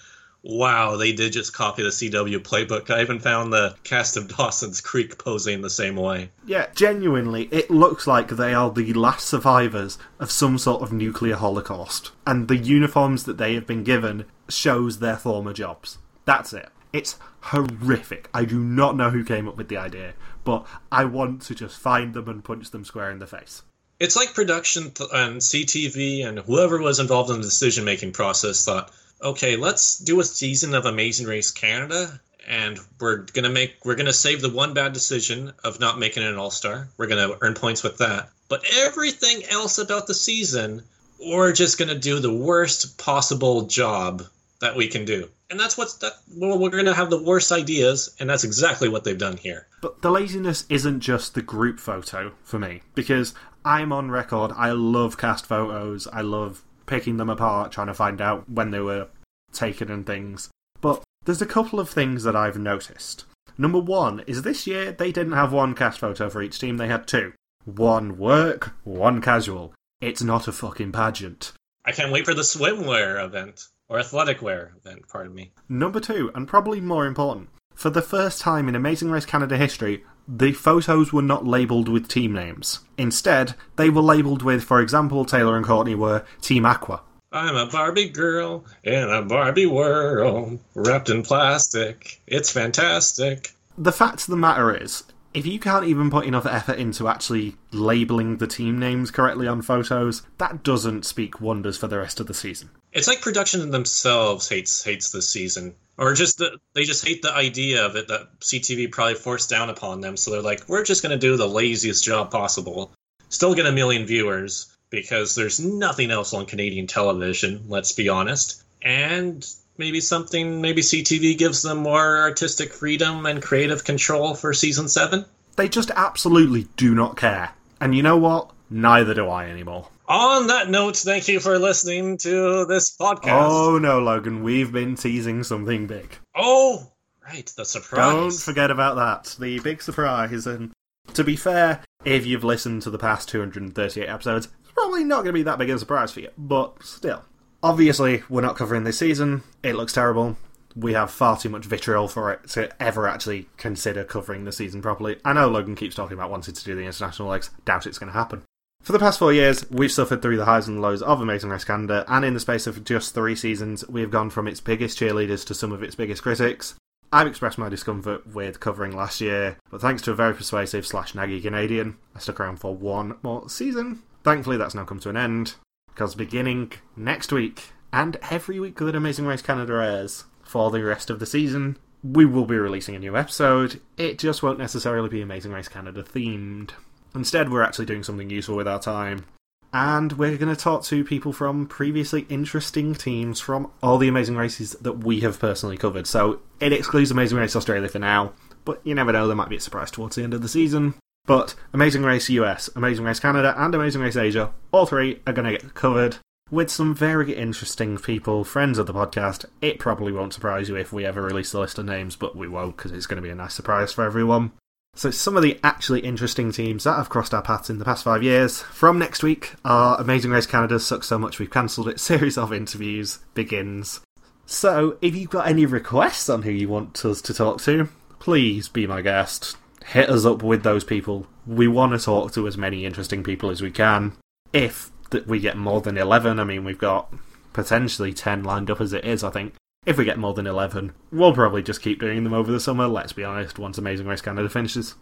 wow, 0.47 0.95
they 0.95 1.11
did 1.11 1.33
just 1.33 1.53
copy 1.53 1.83
the 1.83 1.89
CW 1.89 2.39
playbook. 2.39 2.89
I 2.89 3.01
even 3.01 3.19
found 3.19 3.51
the 3.51 3.75
cast 3.83 4.15
of 4.15 4.29
Dawson's 4.29 4.79
Creek 4.79 5.17
posing 5.17 5.61
the 5.61 5.69
same 5.69 5.97
way. 5.97 6.31
Yeah, 6.45 6.67
genuinely, 6.73 7.49
it 7.51 7.69
looks 7.69 8.07
like 8.07 8.29
they 8.29 8.53
are 8.53 8.71
the 8.71 8.93
last 8.93 9.27
survivors 9.27 9.97
of 10.19 10.31
some 10.31 10.57
sort 10.57 10.81
of 10.81 10.93
nuclear 10.93 11.35
holocaust. 11.35 12.11
And 12.25 12.47
the 12.47 12.55
uniforms 12.55 13.25
that 13.25 13.37
they 13.37 13.55
have 13.55 13.67
been 13.67 13.83
given 13.83 14.25
shows 14.47 14.99
their 14.99 15.17
former 15.17 15.51
jobs. 15.51 15.97
That's 16.23 16.53
it. 16.53 16.69
It's 16.93 17.19
horrific. 17.41 18.29
I 18.33 18.45
do 18.45 18.59
not 18.59 18.95
know 18.95 19.09
who 19.09 19.25
came 19.25 19.49
up 19.49 19.57
with 19.57 19.67
the 19.67 19.77
idea, 19.77 20.13
but 20.45 20.65
I 20.91 21.03
want 21.03 21.41
to 21.43 21.55
just 21.55 21.77
find 21.77 22.13
them 22.13 22.29
and 22.29 22.43
punch 22.43 22.71
them 22.71 22.85
square 22.85 23.11
in 23.11 23.19
the 23.19 23.27
face. 23.27 23.63
It's 23.99 24.15
like 24.15 24.33
production 24.33 24.93
and 25.11 25.41
CTV 25.41 26.25
and 26.25 26.39
whoever 26.39 26.79
was 26.79 26.99
involved 26.99 27.31
in 27.31 27.37
the 27.37 27.43
decision 27.43 27.83
making 27.83 28.13
process 28.13 28.63
thought, 28.63 28.93
okay, 29.21 29.55
let's 29.55 29.97
do 29.97 30.19
a 30.19 30.23
season 30.23 30.73
of 30.73 30.85
Amazing 30.85 31.27
Race 31.27 31.51
Canada, 31.51 32.19
and 32.47 32.79
we're 32.99 33.17
gonna 33.33 33.49
make 33.49 33.75
we're 33.83 33.95
gonna 33.95 34.13
save 34.13 34.41
the 34.41 34.49
one 34.49 34.73
bad 34.73 34.93
decision 34.93 35.51
of 35.63 35.79
not 35.79 35.99
making 35.99 36.23
an 36.23 36.37
All 36.37 36.51
Star. 36.51 36.87
We're 36.97 37.07
gonna 37.07 37.37
earn 37.41 37.53
points 37.53 37.83
with 37.83 37.97
that. 37.97 38.29
But 38.49 38.63
everything 38.73 39.43
else 39.51 39.77
about 39.77 40.07
the 40.07 40.13
season, 40.13 40.83
we're 41.25 41.51
just 41.51 41.77
gonna 41.77 41.99
do 41.99 42.19
the 42.19 42.33
worst 42.33 42.97
possible 42.97 43.63
job 43.63 44.23
that 44.59 44.75
we 44.75 44.87
can 44.87 45.05
do. 45.05 45.29
And 45.49 45.59
that's 45.59 45.77
what's 45.77 45.95
that. 45.95 46.13
Well, 46.35 46.59
we're 46.59 46.83
to 46.83 46.93
have 46.93 47.09
the 47.09 47.21
worst 47.21 47.51
ideas, 47.51 48.13
and 48.19 48.29
that's 48.29 48.43
exactly 48.43 48.89
what 48.89 49.03
they've 49.03 49.17
done 49.17 49.37
here. 49.37 49.67
But 49.81 50.01
the 50.01 50.11
laziness 50.11 50.65
isn't 50.69 50.99
just 50.99 51.35
the 51.35 51.41
group 51.41 51.79
photo 51.79 52.33
for 52.43 52.59
me, 52.59 52.81
because 52.95 53.33
I'm 53.63 53.93
on 53.93 54.11
record. 54.11 54.51
I 54.55 54.71
love 54.71 55.17
cast 55.17 55.45
photos. 55.45 56.07
I 56.07 56.21
love 56.21 56.63
picking 56.87 57.17
them 57.17 57.29
apart, 57.29 57.71
trying 57.71 57.87
to 57.87 57.93
find 57.93 58.19
out 58.19 58.49
when 58.49 58.71
they 58.71 58.79
were 58.79 59.07
taken 59.53 59.91
and 59.91 60.05
things. 60.05 60.49
But 60.81 61.03
there's 61.25 61.41
a 61.41 61.45
couple 61.45 61.79
of 61.79 61.89
things 61.89 62.23
that 62.23 62.35
I've 62.35 62.57
noticed. 62.57 63.25
Number 63.57 63.79
one 63.79 64.21
is 64.27 64.41
this 64.41 64.65
year 64.65 64.91
they 64.91 65.11
didn't 65.11 65.33
have 65.33 65.53
one 65.53 65.75
cast 65.75 65.99
photo 65.99 66.29
for 66.29 66.41
each 66.41 66.59
team, 66.59 66.77
they 66.77 66.87
had 66.87 67.07
two. 67.07 67.33
One 67.65 68.17
work, 68.17 68.73
one 68.83 69.21
casual. 69.21 69.73
It's 70.01 70.23
not 70.23 70.47
a 70.47 70.51
fucking 70.51 70.91
pageant. 70.91 71.53
I 71.83 71.91
can't 71.91 72.11
wait 72.11 72.25
for 72.25 72.33
the 72.33 72.41
swimwear 72.41 73.23
event. 73.23 73.67
Or 73.89 73.99
athletic 73.99 74.41
wear 74.41 74.73
event, 74.83 75.07
pardon 75.07 75.33
me. 75.33 75.51
Number 75.69 76.01
two, 76.01 76.29
and 76.35 76.47
probably 76.47 76.81
more 76.81 77.05
important, 77.05 77.49
for 77.73 77.89
the 77.89 78.01
first 78.01 78.41
time 78.41 78.67
in 78.67 78.75
Amazing 78.75 79.11
Race 79.11 79.25
Canada 79.25 79.55
history, 79.55 80.03
the 80.27 80.51
photos 80.51 81.13
were 81.13 81.21
not 81.21 81.45
labelled 81.45 81.87
with 81.87 82.07
team 82.07 82.33
names. 82.33 82.81
Instead, 82.97 83.55
they 83.75 83.89
were 83.89 84.01
labelled 84.01 84.41
with, 84.41 84.63
for 84.63 84.81
example, 84.81 85.25
Taylor 85.25 85.55
and 85.55 85.65
Courtney 85.65 85.95
were 85.95 86.25
Team 86.41 86.65
Aqua. 86.65 87.01
I'm 87.31 87.55
a 87.55 87.69
Barbie 87.69 88.09
girl 88.09 88.65
in 88.83 89.09
a 89.09 89.21
Barbie 89.21 89.65
world, 89.65 90.59
wrapped 90.75 91.09
in 91.09 91.23
plastic. 91.23 92.21
It's 92.25 92.51
fantastic. 92.51 93.53
The 93.77 93.91
fact 93.91 94.21
of 94.21 94.27
the 94.27 94.37
matter 94.37 94.75
is, 94.75 95.03
if 95.33 95.45
you 95.45 95.59
can't 95.59 95.85
even 95.85 96.09
put 96.09 96.25
enough 96.25 96.45
effort 96.45 96.79
into 96.79 97.07
actually 97.07 97.55
labelling 97.71 98.37
the 98.37 98.47
team 98.47 98.79
names 98.79 99.11
correctly 99.11 99.47
on 99.47 99.61
photos, 99.61 100.23
that 100.39 100.63
doesn't 100.63 101.05
speak 101.05 101.39
wonders 101.39 101.77
for 101.77 101.87
the 101.87 101.99
rest 101.99 102.19
of 102.19 102.27
the 102.27 102.33
season. 102.33 102.69
It's 102.91 103.07
like 103.07 103.21
production 103.21 103.69
themselves 103.69 104.49
hates 104.49 104.83
hates 104.83 105.11
this 105.11 105.29
season, 105.29 105.75
or 105.97 106.13
just 106.13 106.37
the, 106.37 106.57
they 106.73 106.83
just 106.83 107.05
hate 107.05 107.21
the 107.21 107.33
idea 107.33 107.85
of 107.85 107.95
it 107.95 108.07
that 108.07 108.39
CTV 108.39 108.91
probably 108.91 109.15
forced 109.15 109.49
down 109.49 109.69
upon 109.69 110.01
them. 110.01 110.17
So 110.17 110.31
they're 110.31 110.41
like, 110.41 110.67
we're 110.67 110.83
just 110.83 111.03
going 111.03 111.11
to 111.11 111.17
do 111.17 111.37
the 111.37 111.47
laziest 111.47 112.03
job 112.03 112.31
possible, 112.31 112.91
still 113.29 113.55
get 113.55 113.65
a 113.65 113.71
million 113.71 114.05
viewers 114.05 114.75
because 114.89 115.35
there's 115.35 115.59
nothing 115.59 116.11
else 116.11 116.33
on 116.33 116.45
Canadian 116.45 116.87
television. 116.87 117.65
Let's 117.67 117.91
be 117.91 118.09
honest, 118.09 118.63
and 118.81 119.45
maybe 119.77 120.01
something 120.01 120.61
maybe 120.61 120.81
CTV 120.81 121.37
gives 121.37 121.61
them 121.61 121.79
more 121.79 122.19
artistic 122.19 122.73
freedom 122.73 123.25
and 123.25 123.41
creative 123.41 123.83
control 123.83 124.33
for 124.33 124.53
season 124.53 124.89
7. 124.89 125.25
They 125.55 125.69
just 125.69 125.91
absolutely 125.95 126.67
do 126.77 126.93
not 126.93 127.17
care. 127.17 127.51
And 127.81 127.95
you 127.95 128.03
know 128.03 128.17
what? 128.17 128.51
Neither 128.69 129.13
do 129.13 129.27
I 129.27 129.45
anymore. 129.45 129.87
On 130.09 130.47
that 130.47 130.69
note, 130.69 130.95
thank 130.95 131.27
you 131.27 131.41
for 131.41 131.59
listening 131.59 132.17
to 132.19 132.65
this 132.65 132.95
podcast. 132.95 133.49
Oh 133.49 133.77
no, 133.77 133.99
Logan, 133.99 134.41
we've 134.41 134.71
been 134.71 134.95
teasing 134.95 135.43
something 135.43 135.85
big. 135.85 136.17
Oh, 136.33 136.93
right, 137.25 137.51
the 137.57 137.65
surprise. 137.65 138.13
Don't 138.13 138.33
forget 138.33 138.71
about 138.71 138.95
that. 138.95 139.35
The 139.37 139.59
big 139.59 139.81
surprise. 139.81 140.47
And 140.47 140.71
to 141.13 141.25
be 141.25 141.35
fair, 141.35 141.81
if 142.05 142.25
you've 142.25 142.45
listened 142.45 142.83
to 142.83 142.89
the 142.89 142.97
past 142.97 143.27
238 143.27 144.07
episodes, 144.07 144.47
it's 144.61 144.71
probably 144.71 145.03
not 145.03 145.23
going 145.23 145.27
to 145.27 145.33
be 145.33 145.43
that 145.43 145.57
big 145.57 145.69
of 145.71 145.75
a 145.75 145.79
surprise 145.79 146.13
for 146.13 146.21
you. 146.21 146.29
But 146.37 146.81
still. 146.83 147.25
Obviously, 147.61 148.23
we're 148.29 148.39
not 148.39 148.55
covering 148.55 148.85
this 148.85 148.99
season. 148.99 149.43
It 149.61 149.75
looks 149.75 149.91
terrible. 149.91 150.37
We 150.73 150.93
have 150.93 151.11
far 151.11 151.37
too 151.37 151.49
much 151.49 151.65
vitriol 151.65 152.07
for 152.07 152.31
it 152.31 152.47
to 152.51 152.69
ever 152.81 153.09
actually 153.09 153.49
consider 153.57 154.05
covering 154.05 154.45
the 154.45 154.53
season 154.53 154.81
properly. 154.81 155.17
I 155.25 155.33
know 155.33 155.49
Logan 155.49 155.75
keeps 155.75 155.95
talking 155.95 156.15
about 156.15 156.31
wanting 156.31 156.53
to 156.53 156.63
do 156.63 156.75
the 156.75 156.83
international 156.83 157.27
legs. 157.27 157.49
Doubt 157.65 157.87
it's 157.87 157.99
going 157.99 158.13
to 158.13 158.17
happen. 158.17 158.43
For 158.87 158.93
the 158.93 158.99
past 158.99 159.19
four 159.19 159.33
years, 159.33 159.69
we've 159.69 159.91
suffered 159.91 160.21
through 160.21 160.37
the 160.37 160.45
highs 160.45 160.69
and 160.69 160.79
lows 160.79 161.01
of 161.01 161.19
Amazing 161.19 161.49
Race 161.49 161.65
Canada, 161.65 162.05
and 162.07 162.23
in 162.23 162.33
the 162.33 162.39
space 162.39 162.67
of 162.67 162.85
just 162.85 163.13
three 163.13 163.35
seasons, 163.35 163.85
we 163.89 163.99
have 163.99 164.11
gone 164.11 164.29
from 164.29 164.47
its 164.47 164.61
biggest 164.61 164.97
cheerleaders 164.97 165.45
to 165.47 165.53
some 165.53 165.73
of 165.73 165.83
its 165.83 165.93
biggest 165.93 166.23
critics. 166.23 166.75
I've 167.11 167.27
expressed 167.27 167.57
my 167.57 167.67
discomfort 167.67 168.25
with 168.27 168.61
covering 168.61 168.95
last 168.95 169.19
year, 169.19 169.57
but 169.69 169.81
thanks 169.81 170.01
to 170.03 170.11
a 170.11 170.15
very 170.15 170.33
persuasive 170.33 170.87
slash 170.87 171.11
naggy 171.11 171.41
Canadian, 171.41 171.97
I 172.15 172.19
stuck 172.19 172.39
around 172.39 172.61
for 172.61 172.77
one 172.77 173.17
more 173.23 173.49
season. 173.49 174.03
Thankfully, 174.23 174.55
that's 174.55 174.73
now 174.73 174.85
come 174.85 174.99
to 174.99 175.09
an 175.09 175.17
end, 175.17 175.55
because 175.93 176.15
beginning 176.15 176.71
next 176.95 177.33
week, 177.33 177.73
and 177.91 178.15
every 178.31 178.57
week 178.57 178.77
that 178.77 178.95
Amazing 178.95 179.25
Race 179.25 179.41
Canada 179.41 179.73
airs 179.73 180.23
for 180.43 180.71
the 180.71 180.81
rest 180.81 181.09
of 181.09 181.19
the 181.19 181.25
season, 181.25 181.77
we 182.03 182.23
will 182.23 182.45
be 182.45 182.55
releasing 182.55 182.95
a 182.95 182.99
new 182.99 183.17
episode. 183.17 183.81
It 183.97 184.17
just 184.17 184.41
won't 184.41 184.59
necessarily 184.59 185.09
be 185.09 185.21
Amazing 185.21 185.51
Race 185.51 185.67
Canada 185.67 186.03
themed. 186.03 186.71
Instead, 187.15 187.51
we're 187.51 187.63
actually 187.63 187.85
doing 187.85 188.03
something 188.03 188.29
useful 188.29 188.55
with 188.55 188.67
our 188.67 188.79
time. 188.79 189.25
And 189.73 190.13
we're 190.13 190.37
going 190.37 190.53
to 190.53 190.61
talk 190.61 190.83
to 190.85 191.03
people 191.03 191.33
from 191.33 191.67
previously 191.67 192.25
interesting 192.29 192.95
teams 192.95 193.39
from 193.39 193.69
all 193.83 193.97
the 193.97 194.07
amazing 194.07 194.37
races 194.37 194.71
that 194.81 195.03
we 195.03 195.19
have 195.21 195.39
personally 195.39 195.77
covered. 195.77 196.07
So 196.07 196.39
it 196.59 196.73
excludes 196.73 197.11
Amazing 197.11 197.37
Race 197.37 197.55
Australia 197.55 197.89
for 197.89 197.99
now, 197.99 198.33
but 198.65 198.79
you 198.83 198.95
never 198.95 199.11
know, 199.11 199.27
there 199.27 199.35
might 199.35 199.49
be 199.49 199.57
a 199.57 199.61
surprise 199.61 199.91
towards 199.91 200.15
the 200.15 200.23
end 200.23 200.33
of 200.33 200.41
the 200.41 200.47
season. 200.47 200.95
But 201.25 201.55
Amazing 201.73 202.03
Race 202.03 202.29
US, 202.29 202.69
Amazing 202.75 203.03
Race 203.03 203.19
Canada, 203.19 203.53
and 203.57 203.75
Amazing 203.75 204.01
Race 204.01 204.15
Asia, 204.15 204.51
all 204.71 204.85
three 204.85 205.21
are 205.27 205.33
going 205.33 205.51
to 205.51 205.57
get 205.57 205.75
covered 205.75 206.17
with 206.49 206.69
some 206.69 206.95
very 206.95 207.33
interesting 207.33 207.97
people, 207.97 208.45
friends 208.45 208.77
of 208.77 208.87
the 208.87 208.93
podcast. 208.93 209.45
It 209.61 209.79
probably 209.79 210.13
won't 210.13 210.33
surprise 210.33 210.69
you 210.69 210.77
if 210.77 210.93
we 210.93 211.05
ever 211.05 211.21
release 211.21 211.53
a 211.53 211.59
list 211.59 211.77
of 211.77 211.85
names, 211.85 212.15
but 212.15 212.37
we 212.37 212.47
won't 212.47 212.77
because 212.77 212.93
it's 212.93 213.05
going 213.05 213.17
to 213.17 213.21
be 213.21 213.29
a 213.29 213.35
nice 213.35 213.53
surprise 213.53 213.91
for 213.91 214.05
everyone. 214.05 214.53
So, 214.97 215.11
some 215.11 215.37
of 215.37 215.43
the 215.43 215.59
actually 215.63 215.99
interesting 215.99 216.51
teams 216.51 216.85
that 216.85 216.95
have 216.95 217.07
crossed 217.07 217.31
our 217.31 217.43
paths 217.43 217.69
in 217.69 217.77
the 217.77 217.85
past 217.85 218.03
five 218.03 218.23
years. 218.23 218.63
From 218.63 218.97
next 218.97 219.21
week, 219.21 219.53
our 219.63 219.95
Amazing 220.01 220.31
Race 220.31 220.47
Canada 220.47 220.79
sucks 220.79 221.05
so 221.05 221.19
much 221.19 221.37
we've 221.37 221.51
cancelled 221.51 221.87
it 221.87 221.99
series 221.99 222.35
of 222.35 222.51
interviews 222.51 223.19
begins. 223.35 224.01
So, 224.47 224.97
if 224.99 225.15
you've 225.15 225.29
got 225.29 225.47
any 225.47 225.67
requests 225.67 226.29
on 226.29 226.41
who 226.41 226.49
you 226.49 226.67
want 226.67 227.05
us 227.05 227.21
to 227.21 227.33
talk 227.35 227.61
to, 227.61 227.89
please 228.17 228.69
be 228.69 228.87
my 228.87 229.03
guest. 229.03 229.55
Hit 229.85 230.09
us 230.09 230.25
up 230.25 230.41
with 230.41 230.63
those 230.63 230.83
people. 230.83 231.27
We 231.45 231.67
want 231.67 231.91
to 231.91 232.03
talk 232.03 232.31
to 232.31 232.47
as 232.47 232.57
many 232.57 232.83
interesting 232.83 233.23
people 233.23 233.51
as 233.51 233.61
we 233.61 233.69
can. 233.69 234.13
If 234.51 234.89
that 235.11 235.27
we 235.27 235.39
get 235.39 235.57
more 235.57 235.79
than 235.79 235.99
11, 235.99 236.39
I 236.39 236.43
mean, 236.43 236.65
we've 236.65 236.75
got 236.75 237.13
potentially 237.53 238.13
10 238.13 238.43
lined 238.43 238.71
up 238.71 238.81
as 238.81 238.93
it 238.93 239.05
is, 239.05 239.23
I 239.23 239.29
think 239.29 239.53
if 239.85 239.97
we 239.97 240.05
get 240.05 240.17
more 240.17 240.33
than 240.33 240.47
11, 240.47 240.93
we'll 241.11 241.33
probably 241.33 241.63
just 241.63 241.81
keep 241.81 241.99
doing 241.99 242.23
them 242.23 242.33
over 242.33 242.51
the 242.51 242.59
summer, 242.59 242.87
let's 242.87 243.13
be 243.13 243.23
honest, 243.23 243.59
once 243.59 243.77
Amazing 243.77 244.07
Race 244.07 244.21
Canada 244.21 244.49
finishes. 244.49 244.95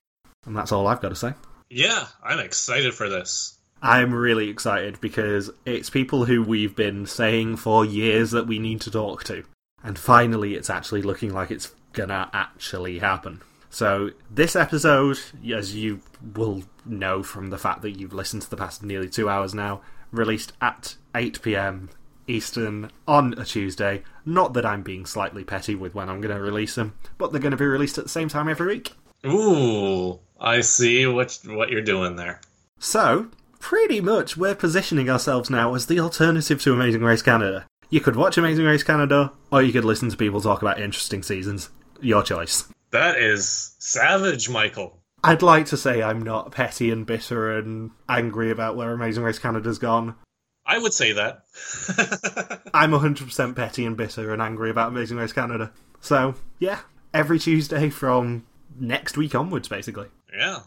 And 0.45 0.55
that's 0.55 0.71
all 0.71 0.87
I've 0.87 1.01
got 1.01 1.09
to 1.09 1.15
say. 1.15 1.33
Yeah, 1.69 2.05
I'm 2.23 2.39
excited 2.39 2.93
for 2.93 3.09
this. 3.09 3.57
I'm 3.81 4.13
really 4.13 4.49
excited 4.49 5.01
because 5.01 5.51
it's 5.65 5.89
people 5.89 6.25
who 6.25 6.41
we've 6.43 6.75
been 6.75 7.05
saying 7.05 7.57
for 7.57 7.85
years 7.85 8.31
that 8.31 8.47
we 8.47 8.59
need 8.59 8.81
to 8.81 8.91
talk 8.91 9.23
to. 9.25 9.43
And 9.83 9.97
finally, 9.97 10.55
it's 10.55 10.69
actually 10.69 11.01
looking 11.01 11.33
like 11.33 11.51
it's 11.51 11.73
gonna 11.93 12.29
actually 12.33 12.99
happen. 12.99 13.41
So, 13.69 14.11
this 14.31 14.55
episode, 14.55 15.19
as 15.53 15.75
you 15.75 15.99
will 16.33 16.63
know 16.85 17.23
from 17.23 17.49
the 17.49 17.57
fact 17.57 17.81
that 17.81 17.91
you've 17.91 18.13
listened 18.13 18.41
to 18.43 18.49
the 18.49 18.57
past 18.57 18.81
nearly 18.81 19.09
two 19.09 19.29
hours 19.29 19.53
now, 19.53 19.81
released 20.11 20.53
at 20.61 20.95
8 21.13 21.41
pm 21.41 21.89
Eastern 22.27 22.91
on 23.07 23.33
a 23.37 23.45
Tuesday. 23.45 24.03
Not 24.25 24.53
that 24.53 24.65
I'm 24.65 24.83
being 24.83 25.05
slightly 25.05 25.43
petty 25.43 25.75
with 25.75 25.93
when 25.95 26.09
I'm 26.09 26.21
going 26.21 26.35
to 26.35 26.41
release 26.41 26.75
them, 26.75 26.97
but 27.17 27.31
they're 27.31 27.41
going 27.41 27.51
to 27.51 27.57
be 27.57 27.65
released 27.65 27.97
at 27.97 28.05
the 28.05 28.09
same 28.09 28.29
time 28.29 28.47
every 28.49 28.67
week. 28.67 28.93
Ooh, 29.25 30.19
I 30.39 30.61
see 30.61 31.05
what 31.07 31.39
what 31.45 31.69
you're 31.69 31.81
doing 31.81 32.15
there. 32.15 32.41
So, 32.79 33.29
pretty 33.59 34.01
much 34.01 34.37
we're 34.37 34.55
positioning 34.55 35.09
ourselves 35.09 35.49
now 35.49 35.73
as 35.73 35.87
the 35.87 35.99
alternative 35.99 36.61
to 36.61 36.73
Amazing 36.73 37.01
Race 37.01 37.21
Canada. 37.21 37.65
You 37.89 38.01
could 38.01 38.15
watch 38.15 38.37
Amazing 38.37 38.65
Race 38.65 38.83
Canada, 38.83 39.31
or 39.51 39.61
you 39.61 39.71
could 39.71 39.85
listen 39.85 40.09
to 40.09 40.17
people 40.17 40.41
talk 40.41 40.61
about 40.61 40.79
interesting 40.79 41.23
seasons. 41.23 41.69
Your 42.01 42.23
choice. 42.23 42.65
That 42.91 43.17
is 43.17 43.75
savage, 43.79 44.49
Michael. 44.49 44.99
I'd 45.23 45.41
like 45.41 45.65
to 45.67 45.77
say 45.77 46.03
I'm 46.03 46.21
not 46.21 46.51
petty 46.51 46.91
and 46.91 47.05
bitter 47.05 47.57
and 47.57 47.91
angry 48.07 48.51
about 48.51 48.75
where 48.75 48.91
Amazing 48.91 49.23
Race 49.23 49.39
Canada's 49.39 49.79
gone, 49.79 50.15
I 50.65 50.79
would 50.79 50.93
say 50.93 51.13
that. 51.13 51.43
I'm 52.73 52.91
100% 52.91 53.55
petty 53.55 53.85
and 53.85 53.95
bitter 53.95 54.33
and 54.33 54.41
angry 54.41 54.69
about 54.69 54.89
Amazing 54.89 55.17
Race 55.17 55.33
Canada. 55.33 55.71
So, 56.01 56.35
yeah, 56.59 56.79
every 57.13 57.39
Tuesday 57.39 57.89
from 57.89 58.45
next 58.79 59.17
week 59.17 59.35
onwards, 59.35 59.67
basically. 59.67 60.07
Yeah, 60.35 60.59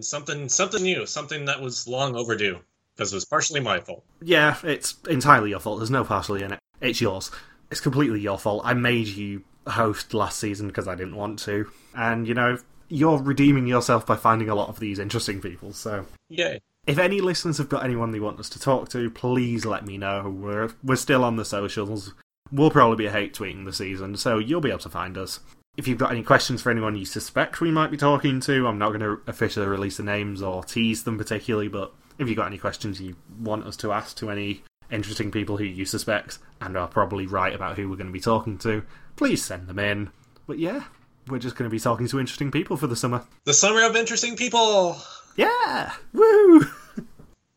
something 0.00 0.48
something 0.48 0.82
new, 0.82 1.06
something 1.06 1.44
that 1.46 1.60
was 1.60 1.86
long 1.86 2.16
overdue 2.16 2.60
because 2.94 3.12
it 3.12 3.16
was 3.16 3.24
partially 3.24 3.60
my 3.60 3.80
fault. 3.80 4.04
Yeah, 4.20 4.56
it's 4.62 4.96
entirely 5.08 5.50
your 5.50 5.60
fault. 5.60 5.78
There's 5.78 5.90
no 5.90 6.04
partially 6.04 6.42
in 6.42 6.52
it. 6.52 6.58
It's 6.80 7.00
yours. 7.00 7.30
It's 7.70 7.80
completely 7.80 8.20
your 8.20 8.38
fault. 8.38 8.62
I 8.64 8.74
made 8.74 9.06
you 9.06 9.44
host 9.66 10.12
last 10.12 10.38
season 10.38 10.68
because 10.68 10.88
I 10.88 10.94
didn't 10.94 11.16
want 11.16 11.38
to, 11.40 11.70
and 11.94 12.26
you 12.26 12.34
know 12.34 12.58
you're 12.88 13.18
redeeming 13.18 13.66
yourself 13.66 14.04
by 14.04 14.16
finding 14.16 14.48
a 14.48 14.54
lot 14.54 14.68
of 14.68 14.78
these 14.78 14.98
interesting 14.98 15.40
people. 15.40 15.72
So, 15.72 16.06
yay. 16.28 16.60
If 16.84 16.98
any 16.98 17.20
listeners 17.20 17.58
have 17.58 17.68
got 17.68 17.84
anyone 17.84 18.10
they 18.10 18.18
want 18.18 18.40
us 18.40 18.48
to 18.50 18.58
talk 18.58 18.88
to, 18.88 19.08
please 19.08 19.64
let 19.64 19.86
me 19.86 19.98
know. 19.98 20.28
We're 20.28 20.70
we're 20.82 20.96
still 20.96 21.22
on 21.22 21.36
the 21.36 21.44
socials. 21.44 22.12
We'll 22.50 22.72
probably 22.72 23.04
be 23.04 23.10
hate 23.10 23.34
tweeting 23.34 23.64
the 23.64 23.72
season, 23.72 24.16
so 24.16 24.38
you'll 24.38 24.60
be 24.60 24.70
able 24.70 24.80
to 24.80 24.88
find 24.88 25.16
us. 25.16 25.38
If 25.76 25.86
you've 25.86 25.98
got 25.98 26.10
any 26.10 26.24
questions 26.24 26.60
for 26.60 26.70
anyone 26.70 26.96
you 26.96 27.04
suspect 27.04 27.60
we 27.60 27.70
might 27.70 27.92
be 27.92 27.96
talking 27.96 28.40
to, 28.40 28.66
I'm 28.66 28.78
not 28.78 28.88
going 28.88 29.00
to 29.00 29.20
officially 29.26 29.66
release 29.66 29.96
the 29.96 30.02
names 30.02 30.42
or 30.42 30.64
tease 30.64 31.04
them 31.04 31.16
particularly, 31.16 31.68
but 31.68 31.94
if 32.18 32.28
you've 32.28 32.36
got 32.36 32.48
any 32.48 32.58
questions 32.58 33.00
you 33.00 33.16
want 33.38 33.64
us 33.64 33.76
to 33.78 33.92
ask 33.92 34.16
to 34.18 34.30
any 34.30 34.62
interesting 34.90 35.30
people 35.30 35.56
who 35.56 35.64
you 35.64 35.86
suspect 35.86 36.40
and 36.60 36.76
are 36.76 36.88
probably 36.88 37.26
right 37.26 37.54
about 37.54 37.76
who 37.76 37.88
we're 37.88 37.96
going 37.96 38.08
to 38.08 38.12
be 38.12 38.20
talking 38.20 38.58
to, 38.58 38.82
please 39.16 39.42
send 39.42 39.68
them 39.68 39.78
in. 39.78 40.10
But 40.46 40.58
yeah, 40.58 40.84
we're 41.28 41.38
just 41.38 41.56
going 41.56 41.70
to 41.70 41.74
be 41.74 41.80
talking 41.80 42.08
to 42.08 42.20
interesting 42.20 42.50
people 42.50 42.76
for 42.76 42.88
the 42.88 42.96
summer. 42.96 43.24
The 43.44 43.54
summer 43.54 43.86
of 43.86 43.96
interesting 43.96 44.36
people! 44.36 44.98
Yeah! 45.36 45.92
Woo! 46.12 46.66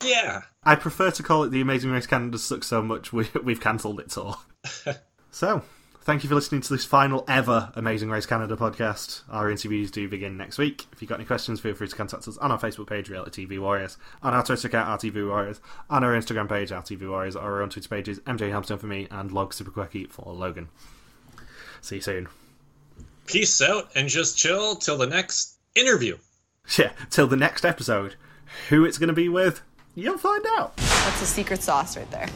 Yeah. 0.04 0.42
I 0.64 0.76
prefer 0.76 1.12
to 1.12 1.24
call 1.24 1.44
it 1.44 1.50
the 1.50 1.62
Amazing 1.62 1.92
Race 1.92 2.08
Canada 2.08 2.38
sucks 2.38 2.68
so 2.68 2.82
much 2.82 3.12
we, 3.14 3.28
we've 3.44 3.62
cancelled 3.62 4.00
it 4.00 4.18
all. 4.18 4.42
so, 5.32 5.64
thank 6.02 6.24
you 6.24 6.30
for 6.30 6.36
listening 6.36 6.62
to 6.62 6.74
this 6.74 6.86
final 6.86 7.24
ever 7.28 7.72
Amazing 7.76 8.10
Race 8.10 8.26
Canada 8.26 8.56
podcast. 8.56 9.22
Our 9.30 9.50
interviews 9.50 9.92
do 9.92 10.08
begin 10.08 10.38
next 10.38 10.58
week. 10.58 10.86
If 10.92 11.02
you've 11.02 11.10
got 11.10 11.16
any 11.16 11.26
questions, 11.26 11.60
feel 11.60 11.74
free 11.74 11.88
to 11.88 11.96
contact 11.96 12.28
us 12.28 12.38
on 12.38 12.52
our 12.52 12.60
Facebook 12.60 12.88
page, 12.88 13.10
Reality 13.10 13.46
TV 13.46 13.60
Warriors, 13.60 13.98
on 14.22 14.34
our 14.34 14.44
Twitter 14.44 14.68
account, 14.68 15.02
RTV 15.02 15.28
Warriors, 15.28 15.60
on 15.90 16.04
our 16.04 16.14
Instagram 16.14 16.50
page, 16.50 16.70
RTV 16.70 17.10
Warriors, 17.10 17.36
or 17.36 17.42
our 17.42 17.62
own 17.62 17.70
Twitter 17.70 17.90
pages, 17.90 18.20
MJ 18.22 18.50
Hampton 18.52 18.78
for 18.78 18.88
me, 18.88 19.08
and 19.12 19.32
Log 19.32 19.54
Super 19.54 19.72
Quirky 19.72 20.06
for 20.06 20.34
Logan. 20.34 20.70
See 21.82 21.96
you 21.96 22.02
soon. 22.02 22.28
Peace 23.28 23.62
out 23.62 23.92
and 23.96 24.08
just 24.08 24.38
chill 24.38 24.76
till 24.76 24.98
the 24.98 25.08
next 25.08 25.58
interview. 25.76 26.18
Yeah, 26.78 26.92
till 27.10 27.28
the 27.28 27.36
next 27.38 27.64
episode. 27.64 28.16
Who 28.70 28.86
it's 28.86 28.98
going 28.98 29.10
to 29.10 29.14
be 29.14 29.30
with, 29.30 29.62
you'll 29.94 30.18
find 30.18 30.44
out. 30.58 30.76
That's 30.78 31.20
the 31.20 31.26
secret 31.26 31.62
sauce 31.62 31.96
right 31.96 32.10
there. 32.12 32.28